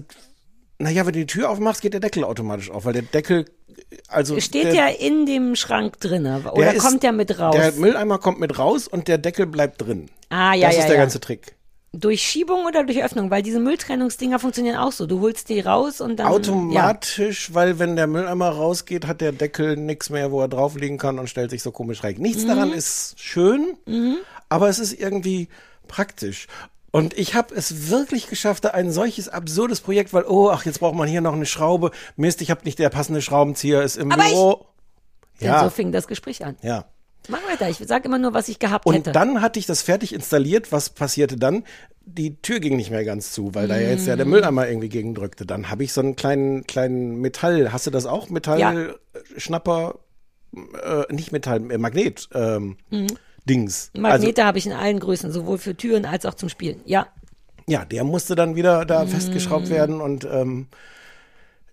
naja, 0.79 1.05
wenn 1.05 1.13
du 1.13 1.19
die 1.19 1.25
Tür 1.25 1.49
aufmachst, 1.49 1.81
geht 1.81 1.93
der 1.93 1.99
Deckel 2.01 2.23
automatisch 2.23 2.69
auf, 2.69 2.85
weil 2.85 2.93
der 2.93 3.03
Deckel, 3.03 3.45
also 4.07 4.39
Steht 4.39 4.65
der, 4.65 4.71
der 4.73 4.99
in 4.99 5.25
dem 5.25 5.55
Schrank 5.55 5.99
der 6.01 6.53
oder 6.53 6.73
ist- 6.73 6.83
kommt 6.83 7.03
der 7.03 7.11
mit 7.13 7.39
raus? 7.39 7.55
Der 7.55 7.71
Mülleimer 7.73 8.17
kommt 8.17 8.39
mit 8.39 8.57
raus 8.59 8.87
und 8.87 9.07
der 9.07 9.17
Deckel 9.17 9.45
bleibt 9.45 9.81
drin. 9.81 10.09
ah, 10.29 10.53
ja, 10.53 10.67
das 10.67 10.75
ja, 10.75 10.81
ist 10.81 10.87
der 10.89 10.95
ja. 10.97 11.01
ganze 11.01 11.19
Trick. 11.19 11.55
Durch 11.97 12.21
Schiebung 12.23 12.65
oder 12.65 12.83
durch 12.83 13.01
Öffnung? 13.01 13.31
Weil 13.31 13.41
diese 13.41 13.61
Mülltrennungsdinger 13.61 14.37
funktionieren 14.37 14.75
auch 14.75 14.91
so. 14.91 15.05
Du 15.05 15.21
holst 15.21 15.47
die 15.47 15.61
raus 15.61 16.01
und 16.01 16.17
dann. 16.17 16.27
Ja. 16.27 16.33
Automatisch, 16.33 17.53
weil 17.53 17.79
wenn 17.79 17.95
der 17.95 18.07
Mülleimer 18.07 18.49
rausgeht, 18.49 19.07
hat 19.07 19.21
der 19.21 19.31
Deckel 19.31 19.77
nichts 19.77 20.09
mehr, 20.09 20.29
wo 20.29 20.41
er 20.41 20.49
drauflegen 20.49 20.97
kann 20.97 21.19
und 21.19 21.29
stellt 21.29 21.51
sich 21.51 21.63
so 21.63 21.71
komisch 21.71 22.03
rein. 22.03 22.15
Nichts 22.17 22.43
Mhm. 22.43 22.47
daran 22.49 22.73
ist 22.73 23.15
schön, 23.17 23.77
aber 24.49 24.67
es 24.67 24.79
ist 24.79 24.91
irgendwie 24.91 25.47
praktisch. 25.87 26.47
Und 26.91 27.13
ich 27.17 27.35
habe 27.35 27.53
es 27.53 27.89
wirklich 27.89 28.27
geschafft, 28.27 28.63
da 28.63 28.69
ein 28.69 28.89
solches 28.91 29.27
absurdes 29.27 29.81
Projekt, 29.81 30.13
weil, 30.13 30.23
oh, 30.25 30.49
ach, 30.49 30.65
jetzt 30.65 30.79
braucht 30.79 30.95
man 30.95 31.09
hier 31.09 31.19
noch 31.21 31.33
eine 31.33 31.45
Schraube. 31.45 31.91
Mist, 32.15 32.41
ich 32.41 32.51
habe 32.51 32.61
nicht 32.63 32.79
der 32.79 32.89
passende 32.89 33.21
Schraubenzieher, 33.21 33.83
ist 33.83 33.97
im 33.97 34.11
Aber 34.13 34.23
Büro. 34.23 34.65
Denn 35.41 35.47
ja, 35.49 35.63
so 35.63 35.69
fing 35.69 35.91
das 35.91 36.07
Gespräch 36.07 36.45
an. 36.45 36.55
ja. 36.61 36.85
Mach 37.27 37.39
weiter. 37.49 37.67
Ich 37.67 37.77
sag 37.79 38.05
immer 38.05 38.19
nur, 38.19 38.35
was 38.35 38.49
ich 38.49 38.59
gehabt 38.59 38.85
Und 38.85 38.93
hätte. 38.93 39.11
dann 39.11 39.41
hatte 39.41 39.57
ich 39.57 39.65
das 39.65 39.81
fertig 39.81 40.13
installiert. 40.13 40.71
Was 40.71 40.91
passierte 40.91 41.37
dann? 41.37 41.63
Die 42.05 42.39
Tür 42.39 42.59
ging 42.59 42.75
nicht 42.75 42.91
mehr 42.91 43.03
ganz 43.03 43.31
zu, 43.31 43.55
weil 43.55 43.67
da 43.67 43.79
ja 43.79 43.89
jetzt 43.89 44.05
ja 44.05 44.13
Mm. 44.13 44.17
der 44.17 44.25
Mülleimer 44.27 44.67
irgendwie 44.69 44.89
gegen 44.89 45.15
drückte. 45.15 45.43
Dann 45.47 45.71
habe 45.71 45.83
ich 45.83 45.91
so 45.91 46.01
einen 46.01 46.15
kleinen, 46.15 46.67
kleinen 46.67 47.15
Metall. 47.21 47.73
Hast 47.73 47.87
du 47.87 47.89
das 47.91 48.05
auch? 48.05 48.29
Metall-Schnapper? 48.29 49.95
Äh, 50.55 51.11
nicht 51.13 51.31
Metall, 51.31 51.71
äh, 51.71 51.77
Magnet. 51.79 52.29
Ähm, 52.33 52.77
Dings. 53.45 53.91
Mm. 53.93 54.01
Magnete 54.01 54.43
habe 54.43 54.57
ich 54.57 54.65
in 54.65 54.73
allen 54.73 54.99
Größen, 54.99 55.31
sowohl 55.31 55.57
für 55.57 55.75
Türen 55.75 56.05
als 56.05 56.25
auch 56.25 56.33
zum 56.33 56.49
Spielen. 56.49 56.81
Ja. 56.85 57.01
Also, 57.01 57.11
ja, 57.67 57.85
der 57.85 58.03
musste 58.03 58.35
dann 58.35 58.55
wieder 58.55 58.85
da 58.85 59.05
festgeschraubt 59.07 59.69
werden 59.69 60.01
und 60.01 60.25
ähm, 60.25 60.67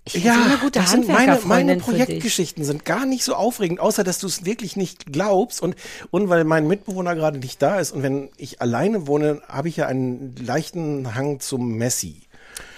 ja, 0.09 0.35
Mm. 0.35 0.71
das 0.73 0.91
sind 0.91 1.07
meine, 1.07 1.39
meine. 1.45 1.77
Projektgeschichten 1.77 2.65
sind 2.65 2.85
gar 2.85 3.07
nicht 3.07 3.23
so 3.23 3.35
aufregend, 3.35 3.79
außer 3.79 4.03
dass 4.03 4.19
du 4.19 4.27
es 4.27 4.45
wirklich 4.45 4.75
nicht 4.75 5.13
glaubst 5.13 5.63
und 5.63 5.77
und 6.11 6.29
weil 6.29 6.43
mein 6.45 6.67
Mitbewohner 6.67 7.15
gerade 7.15 7.39
nicht 7.39 7.63
da 7.63 7.79
ist 7.79 7.93
und 7.93 8.03
wenn 8.03 8.29
ich 8.37 8.61
alleine 8.61 9.07
wohne, 9.07 9.43
habe 9.49 9.69
ich 9.69 9.77
ja 9.77 9.87
einen 9.87 10.35
leichten 10.37 11.15
Hang 11.15 11.39
zum 11.39 11.77
Messi. 11.77 12.23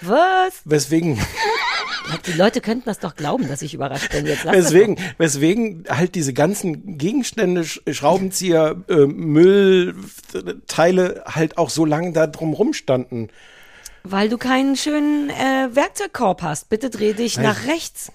Was? 0.06 0.60
Weswegen, 0.64 1.18
Die 2.26 2.32
Leute 2.32 2.60
könnten 2.60 2.84
das 2.86 2.98
doch 2.98 3.14
glauben, 3.16 3.48
dass 3.48 3.62
ich 3.62 3.74
überrascht 3.74 4.10
bin. 4.12 4.26
Jetzt 4.26 4.44
lass 4.44 4.54
weswegen, 4.54 4.98
weswegen 5.18 5.84
halt 5.88 6.14
diese 6.14 6.32
ganzen 6.34 6.98
Gegenstände, 6.98 7.62
Sch- 7.62 7.92
Schraubenzieher, 7.92 8.76
äh, 8.88 9.06
Müllteile 9.06 9.94
halt 11.26 11.58
auch 11.58 11.70
so 11.70 11.84
lange 11.84 12.12
da 12.12 12.26
drum 12.26 12.52
rumstanden. 12.52 13.28
Das 13.28 13.36
doch. 13.36 14.12
Weil 14.12 14.28
du 14.28 14.36
keinen 14.36 14.76
schönen 14.76 15.30
äh, 15.30 15.68
Werkzeugkorb 15.74 16.42
hast. 16.42 16.68
Bitte 16.68 16.90
dreh 16.90 17.14
dich 17.14 17.36
Nein. 17.36 17.46
nach 17.46 17.66
rechts. 17.66 18.12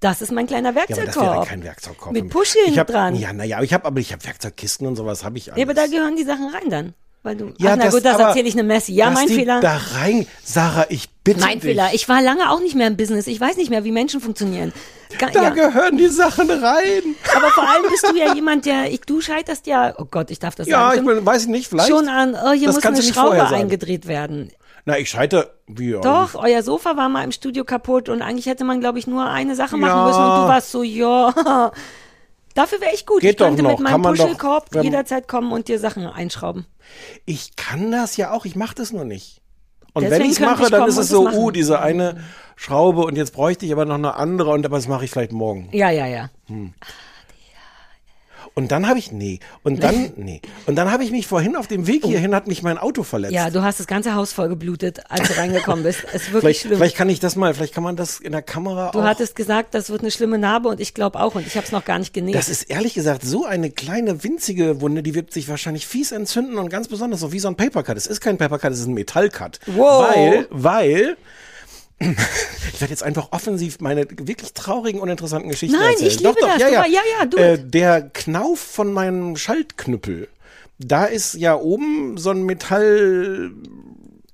Das 0.00 0.20
ist 0.20 0.32
mein 0.32 0.48
kleiner 0.48 0.70
Ja, 0.74 0.82
aber 0.82 0.86
das 0.88 0.98
Werkzeugkorb. 0.98 1.36
wäre 1.36 1.46
kein 1.46 1.62
Werkzeugkorb. 1.62 2.12
Mit 2.12 2.28
Puscheln 2.28 2.66
ich 2.72 2.78
hab, 2.78 2.88
dran. 2.88 3.14
Ja, 3.14 3.32
naja, 3.32 3.62
ich 3.62 3.72
habe 3.72 3.84
aber 3.84 4.00
ich 4.00 4.12
habe 4.12 4.24
Werkzeugkisten 4.24 4.84
und 4.88 4.96
sowas 4.96 5.22
habe 5.22 5.38
ich 5.38 5.52
alles. 5.52 5.60
Ja, 5.60 5.64
aber 5.64 5.74
da 5.74 5.86
gehören 5.86 6.16
die 6.16 6.24
Sachen 6.24 6.48
rein 6.48 6.70
dann. 6.70 6.94
Weil 7.24 7.36
du, 7.36 7.52
Ja, 7.58 7.72
ach, 7.72 7.76
na 7.76 7.84
das- 7.84 7.94
gut, 7.94 8.04
das 8.04 8.18
erzähle 8.18 8.48
ich 8.48 8.54
eine 8.54 8.64
Messi. 8.64 8.92
Ja, 8.94 9.10
mein 9.10 9.28
Fehler. 9.28 9.60
Da 9.60 9.78
rein, 9.94 10.26
Sarah, 10.42 10.86
ich 10.88 11.08
bitte 11.22 11.38
Mein 11.40 11.60
dich. 11.60 11.62
Fehler. 11.70 11.90
Ich 11.92 12.08
war 12.08 12.20
lange 12.20 12.50
auch 12.50 12.58
nicht 12.60 12.74
mehr 12.74 12.88
im 12.88 12.96
Business. 12.96 13.28
Ich 13.28 13.40
weiß 13.40 13.56
nicht 13.58 13.70
mehr, 13.70 13.84
wie 13.84 13.92
Menschen 13.92 14.20
funktionieren. 14.20 14.72
Ga- 15.18 15.30
Da 15.32 15.42
ja. 15.44 15.50
gehören 15.50 15.96
die 15.98 16.08
Sachen 16.08 16.50
rein. 16.50 17.14
Aber 17.36 17.48
vor 17.50 17.62
allem 17.68 17.82
bist 17.90 18.04
du 18.10 18.16
ja 18.16 18.34
jemand, 18.34 18.66
der, 18.66 18.90
ich, 18.90 19.02
du 19.02 19.20
scheiterst 19.20 19.68
ja, 19.68 19.94
oh 19.98 20.04
Gott, 20.10 20.32
ich 20.32 20.40
darf 20.40 20.56
das 20.56 20.66
Ja, 20.66 20.88
ich 20.90 20.94
sagen. 20.96 21.06
bin, 21.06 21.24
weiß 21.24 21.42
ich 21.42 21.48
nicht, 21.48 21.68
vielleicht. 21.68 21.88
schon 21.90 22.08
an, 22.08 22.34
oh, 22.34 22.50
hier 22.52 22.68
muss 22.72 22.84
eine 22.84 23.00
Schraube 23.02 23.46
eingedreht 23.46 24.08
werden. 24.08 24.50
Na, 24.84 24.98
ich 24.98 25.10
scheitere. 25.10 25.50
Wie, 25.68 25.92
Doch, 25.92 26.34
euer 26.34 26.62
Sofa 26.64 26.96
war 26.96 27.08
mal 27.08 27.22
im 27.22 27.30
Studio 27.30 27.62
kaputt 27.64 28.08
und 28.08 28.20
eigentlich 28.20 28.46
hätte 28.46 28.64
man, 28.64 28.80
glaube 28.80 28.98
ich, 28.98 29.06
nur 29.06 29.24
eine 29.26 29.54
Sache 29.54 29.76
machen 29.76 29.96
Ja. 29.96 30.06
müssen 30.06 30.18
und 30.20 30.42
du 30.42 30.48
warst 30.48 30.72
so, 30.72 30.82
ja. 30.82 31.70
Dafür 32.54 32.80
wäre 32.80 32.92
ich 32.94 33.06
gut. 33.06 33.20
Geht 33.20 33.32
ich 33.32 33.36
könnte 33.38 33.62
doch 33.62 33.70
mit 33.70 33.80
meinem 33.80 34.02
doch, 34.02 34.10
Puschelkorb 34.10 34.66
wenn- 34.72 34.82
jederzeit 34.82 35.28
kommen 35.28 35.52
und 35.52 35.68
dir 35.68 35.78
Sachen 35.78 36.06
einschrauben. 36.06 36.66
Ich 37.24 37.56
kann 37.56 37.90
das 37.92 38.16
ja 38.16 38.32
auch, 38.32 38.44
ich 38.44 38.56
mache 38.56 38.74
das 38.74 38.92
nur 38.92 39.04
nicht. 39.04 39.40
Und 39.94 40.02
Deswegen 40.04 40.20
wenn 40.20 40.26
ich 40.26 40.32
es 40.32 40.38
könnte 40.38 40.52
mache, 40.52 40.62
ich 40.64 40.70
dann 40.70 40.88
ist 40.88 40.96
es 40.98 41.08
so, 41.08 41.24
machen. 41.24 41.38
uh, 41.38 41.50
diese 41.50 41.80
eine 41.80 42.22
Schraube 42.56 43.02
und 43.02 43.16
jetzt 43.16 43.32
bräuchte 43.34 43.66
ich 43.66 43.72
aber 43.72 43.84
noch 43.84 43.94
eine 43.96 44.14
andere 44.14 44.50
und 44.50 44.64
aber 44.64 44.76
das 44.76 44.88
mache 44.88 45.04
ich 45.04 45.10
vielleicht 45.10 45.32
morgen. 45.32 45.68
Ja, 45.72 45.90
ja, 45.90 46.06
ja. 46.06 46.30
Und 48.54 48.70
dann 48.70 48.86
habe 48.86 48.98
ich, 48.98 49.12
nee. 49.12 49.40
Und 49.62 49.82
dann, 49.82 50.12
nee. 50.16 50.40
Und 50.66 50.76
dann 50.76 50.90
habe 50.90 51.04
ich 51.04 51.10
mich 51.10 51.26
vorhin 51.26 51.56
auf 51.56 51.68
dem 51.68 51.86
Weg 51.86 52.04
hierhin, 52.04 52.34
hat 52.34 52.46
mich 52.46 52.62
mein 52.62 52.76
Auto 52.76 53.02
verletzt. 53.02 53.32
Oh. 53.32 53.36
Ja, 53.36 53.50
du 53.50 53.62
hast 53.62 53.80
das 53.80 53.86
ganze 53.86 54.14
Haus 54.14 54.32
voll 54.32 54.48
geblutet, 54.48 55.00
als 55.08 55.28
du 55.28 55.36
reingekommen 55.38 55.84
bist. 55.84 56.04
Es 56.12 56.24
ist 56.24 56.32
wirklich 56.32 56.40
vielleicht, 56.42 56.60
schlimm. 56.60 56.76
vielleicht 56.76 56.96
kann 56.96 57.08
ich 57.08 57.18
das 57.20 57.34
mal, 57.36 57.54
vielleicht 57.54 57.72
kann 57.74 57.82
man 57.82 57.96
das 57.96 58.20
in 58.20 58.32
der 58.32 58.42
Kamera 58.42 58.90
Du 58.90 59.00
auch. 59.00 59.04
hattest 59.04 59.36
gesagt, 59.36 59.74
das 59.74 59.88
wird 59.88 60.02
eine 60.02 60.10
schlimme 60.10 60.36
Narbe 60.38 60.68
und 60.68 60.80
ich 60.80 60.92
glaube 60.92 61.18
auch 61.20 61.34
und 61.34 61.46
ich 61.46 61.56
habe 61.56 61.64
es 61.64 61.72
noch 61.72 61.84
gar 61.84 61.98
nicht 61.98 62.12
genäht. 62.12 62.34
das 62.34 62.48
ist 62.50 62.64
ehrlich 62.64 62.92
gesagt 62.94 63.22
so 63.24 63.46
eine 63.46 63.70
kleine 63.70 64.22
winzige 64.22 64.80
Wunde, 64.82 65.02
die 65.02 65.14
wird 65.14 65.32
sich 65.32 65.48
wahrscheinlich 65.48 65.86
fies 65.86 66.12
entzünden 66.12 66.58
und 66.58 66.68
ganz 66.68 66.88
besonders 66.88 67.20
so 67.20 67.32
wie 67.32 67.38
so 67.38 67.48
ein 67.48 67.56
Papercut. 67.56 67.96
Es 67.96 68.06
ist 68.06 68.20
kein 68.20 68.36
Papercut, 68.36 68.72
es 68.72 68.80
ist 68.80 68.86
ein 68.86 68.94
Metallcut. 68.94 69.60
Wow. 69.66 70.08
Weil, 70.14 70.46
weil 70.50 71.16
ich 72.72 72.80
werde 72.80 72.90
jetzt 72.90 73.02
einfach 73.02 73.28
offensiv 73.32 73.80
meine 73.80 74.06
wirklich 74.10 74.52
traurigen, 74.52 75.00
uninteressanten 75.00 75.50
Geschichten 75.50 75.76
Nein, 75.76 75.92
erzählen. 75.92 76.10
ich 76.10 76.20
liebe 76.20 76.32
doch, 76.34 76.40
doch, 76.40 76.48
das. 76.48 76.60
Ja, 76.60 76.68
Du 76.68 76.74
ja. 76.74 76.84
ja, 76.86 77.00
ja, 77.20 77.26
do 77.26 77.36
äh. 77.38 77.58
Der 77.58 78.02
Knauf 78.02 78.60
von 78.60 78.92
meinem 78.92 79.36
Schaltknüppel. 79.36 80.28
Da 80.78 81.04
ist 81.04 81.34
ja 81.34 81.54
oben 81.54 82.16
so 82.16 82.30
ein 82.30 82.42
Metall 82.44 83.52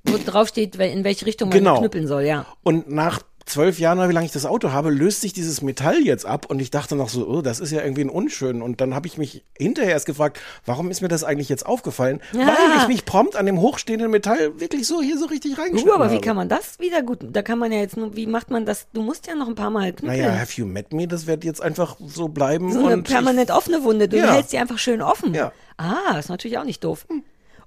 wo 0.04 0.16
drauf 0.24 0.48
steht, 0.48 0.76
in 0.76 1.04
welche 1.04 1.26
Richtung 1.26 1.50
Genau. 1.50 1.72
man 1.72 1.80
knüppeln 1.80 2.06
soll, 2.06 2.22
ja. 2.22 2.46
Und 2.62 2.90
nach 2.90 3.20
zwölf 3.48 3.78
Jahren, 3.78 3.98
oder 3.98 4.08
wie 4.08 4.12
lange 4.12 4.26
ich 4.26 4.32
das 4.32 4.46
Auto 4.46 4.72
habe, 4.72 4.90
löst 4.90 5.20
sich 5.20 5.32
dieses 5.32 5.62
Metall 5.62 6.00
jetzt 6.00 6.24
ab. 6.26 6.46
Und 6.48 6.60
ich 6.60 6.70
dachte 6.70 6.94
noch 6.96 7.08
so, 7.08 7.26
oh, 7.26 7.42
das 7.42 7.60
ist 7.60 7.70
ja 7.72 7.82
irgendwie 7.82 8.02
ein 8.02 8.10
unschön. 8.10 8.62
Und 8.62 8.80
dann 8.80 8.94
habe 8.94 9.06
ich 9.06 9.18
mich 9.18 9.44
hinterher 9.58 9.92
erst 9.92 10.06
gefragt, 10.06 10.40
warum 10.66 10.90
ist 10.90 11.00
mir 11.00 11.08
das 11.08 11.24
eigentlich 11.24 11.48
jetzt 11.48 11.66
aufgefallen? 11.66 12.20
Ja. 12.32 12.46
Weil 12.46 12.78
ich 12.82 12.88
mich 12.88 13.04
prompt 13.04 13.36
an 13.36 13.46
dem 13.46 13.60
hochstehenden 13.60 14.10
Metall 14.10 14.60
wirklich 14.60 14.86
so 14.86 15.00
hier 15.02 15.18
so 15.18 15.26
richtig 15.26 15.58
reingeschnitten 15.58 15.90
Uh, 15.90 15.94
aber 15.94 16.12
wie 16.12 16.20
kann 16.20 16.36
man 16.36 16.48
das 16.48 16.78
wieder 16.78 17.02
gut? 17.02 17.18
Da 17.22 17.42
kann 17.42 17.58
man 17.58 17.72
ja 17.72 17.78
jetzt 17.78 17.96
nur, 17.96 18.14
wie 18.16 18.26
macht 18.26 18.50
man 18.50 18.66
das? 18.66 18.86
Du 18.92 19.02
musst 19.02 19.26
ja 19.26 19.34
noch 19.34 19.48
ein 19.48 19.54
paar 19.54 19.70
Mal 19.70 19.92
knüppeln. 19.92 20.20
Naja, 20.20 20.38
have 20.38 20.52
you 20.60 20.66
met 20.66 20.92
me? 20.92 21.08
Das 21.08 21.26
wird 21.26 21.44
jetzt 21.44 21.62
einfach 21.62 21.96
so 22.06 22.28
bleiben. 22.28 22.72
so 22.72 22.86
eine 22.86 23.02
permanent 23.02 23.50
offene 23.50 23.82
Wunde. 23.84 24.08
Du 24.08 24.16
Ja. 24.18 24.32
hältst 24.32 24.52
die 24.52 24.58
einfach 24.58 24.78
schön 24.78 25.02
offen. 25.02 25.34
Ja. 25.34 25.52
Ah, 25.76 26.18
ist 26.18 26.28
natürlich 26.28 26.58
auch 26.58 26.64
nicht 26.64 26.82
doof. 26.84 27.06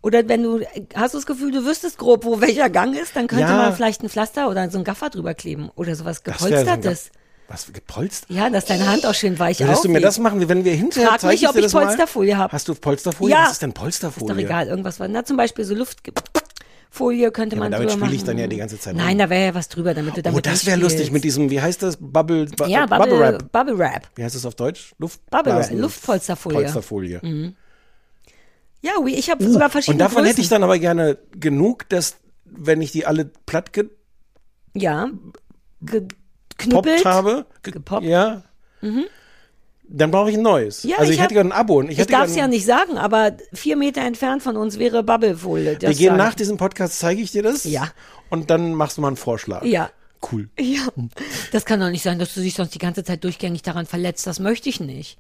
Oder 0.02 0.28
wenn 0.28 0.42
du, 0.44 0.62
hast 0.96 1.14
du 1.14 1.18
das 1.20 1.26
Gefühl, 1.28 1.52
du 1.52 1.64
wüsstest 1.66 1.98
grob, 1.98 2.26
wo 2.26 2.42
welcher 2.42 2.70
Gang 2.70 2.96
ist, 3.00 3.16
dann 3.16 3.28
könnte 3.28 3.44
Ja. 3.46 3.56
man 3.58 3.76
vielleicht 3.76 4.02
ein 4.04 4.10
Pflaster 4.10 4.50
oder 4.50 4.70
so 4.72 4.80
ein 4.80 4.84
Gaffer 4.84 5.10
drüber 5.10 5.34
kleben. 5.36 5.70
Oder 5.76 5.96
sowas 5.96 6.24
gepolstertes. 6.24 7.12
Was, 7.48 7.72
gepolstert? 7.74 8.30
Ja, 8.32 8.50
dass 8.50 8.64
deine 8.66 8.88
Hand 8.90 9.06
auch 9.06 9.14
schön 9.14 9.38
weich 9.38 9.60
Würdest 9.60 9.84
du 9.84 9.90
mir 9.90 10.00
das 10.00 10.18
machen, 10.20 10.48
wenn 10.48 10.64
wir 10.64 10.74
hinterher 10.74 11.10
Frag 11.10 11.24
mich, 11.24 11.44
ich 11.44 11.50
ob 11.50 11.56
ich? 11.58 11.70
Polsterfolie 11.72 12.38
hab. 12.38 12.52
Hast 12.54 12.68
du 12.70 12.74
Polsterfolie? 12.76 13.36
Ja. 13.36 13.44
Was 13.44 13.52
ist 13.54 13.62
denn 13.62 13.72
Ist 13.72 13.76
Polsterfolie? 13.78 14.34
doch 14.36 14.42
egal, 14.42 14.68
irgendwas 14.68 15.00
war. 15.02 15.08
Na, 15.10 15.26
zum 15.26 15.36
Beispiel 15.36 15.66
so 15.66 15.76
Luftfolie 15.76 17.30
könnte 17.32 17.58
aber 17.58 17.66
man 17.66 17.72
damit 17.74 17.90
drüber 17.90 17.92
spiele 17.92 18.06
machen. 18.06 18.16
ich 18.16 18.24
dann 18.24 18.38
ja 18.38 18.48
die 18.48 18.56
ganze 18.58 18.80
Zeit 18.80 18.96
Nein, 18.96 19.10
rum. 19.10 19.18
da 19.20 19.30
wäre 19.30 19.46
ja 19.48 19.54
was 19.56 19.68
drüber, 19.68 19.94
damit 19.94 20.16
du 20.18 20.22
damit 20.22 20.38
Oh, 20.38 20.42
das 20.50 20.66
wäre 20.66 20.80
lustig 20.80 21.12
mit 21.12 21.24
diesem, 21.26 21.50
wie 21.50 21.62
heißt 21.62 21.84
das? 21.84 21.98
Bubble, 22.00 22.46
bu 22.46 22.66
Ja, 22.66 22.86
Bubble 22.86 22.98
Bubble, 23.08 23.20
Wrap. 23.20 23.52
Bubble 23.52 23.78
Wrap. 23.78 24.08
Wie 24.16 24.24
heißt 24.24 24.36
das 24.36 24.46
auf 24.46 24.56
Deutsch? 24.56 24.94
Luft 24.98 25.20
Bubble 25.30 25.54
Wrap, 25.56 25.72
Luftpolsterfolie. 25.72 26.58
Polsterfolie. 26.62 27.54
Ja, 28.82 28.94
oui, 29.00 29.14
ich 29.16 29.30
habe 29.30 29.44
sogar 29.48 29.66
Und 29.68 29.72
verschiedene 29.72 30.00
davon 30.00 30.16
Größen. 30.18 30.28
hätte 30.30 30.42
ich 30.42 30.50
dann 30.50 30.64
aber 30.64 30.80
gerne 30.80 31.18
genug, 31.40 31.88
dass, 31.90 32.16
wenn 32.46 32.82
ich 32.82 32.92
die 32.92 33.06
alle 33.06 33.26
platt 33.46 33.74
gepoppt 33.74 33.96
ja, 34.74 35.10
geknüppelt. 35.82 37.06
habe, 37.06 37.46
ge 37.64 37.74
Gepoppt. 37.74 38.04
Mhm. 38.04 38.10
ja, 38.10 38.44
dann 39.94 40.10
brauche 40.12 40.30
ich 40.32 40.38
ein 40.38 40.42
neues. 40.42 40.84
Ja, 40.84 40.98
also 40.98 41.12
ich, 41.12 41.16
ich 41.18 41.20
hab- 41.20 41.26
hätte 41.26 41.34
gerne 41.36 41.54
ein 41.54 41.60
Abo. 41.60 41.80
Und 41.80 41.92
ich 41.92 42.00
Ich 42.00 42.08
darf 42.08 42.28
es 42.28 42.36
ja 42.36 42.48
nicht 42.48 42.66
sagen, 42.66 42.98
aber 42.98 43.34
vier 43.54 43.76
Meter 43.76 44.02
entfernt 44.02 44.42
von 44.42 44.56
uns 44.56 44.80
wäre 44.80 45.04
Bubblefolie. 45.04 45.78
Wir 45.82 45.94
gehen 45.94 46.16
nach 46.16 46.34
diesem 46.34 46.58
Podcast, 46.58 46.98
zeige 47.00 47.22
ich 47.22 47.32
dir 47.32 47.44
das. 47.44 47.66
Ja. 47.66 47.90
Und 48.30 48.50
dann 48.50 48.74
machst 48.74 48.98
du 48.98 49.02
mal 49.02 49.10
einen 49.10 49.18
Vorschlag. 49.18 49.64
Ja. 49.66 49.90
Cool. 50.32 50.50
Ja, 50.60 50.88
das 51.52 51.66
kann 51.66 51.80
doch 51.80 51.90
nicht 51.90 52.04
sein, 52.04 52.20
dass 52.20 52.34
du 52.36 52.42
dich 52.42 52.54
sonst 52.54 52.76
die 52.76 52.80
ganze 52.80 53.04
Zeit 53.04 53.24
durchgängig 53.24 53.64
daran 53.64 53.88
verletzt. 53.88 54.28
Das 54.28 54.40
möchte 54.40 54.70
ich 54.70 54.80
nicht. 54.80 55.18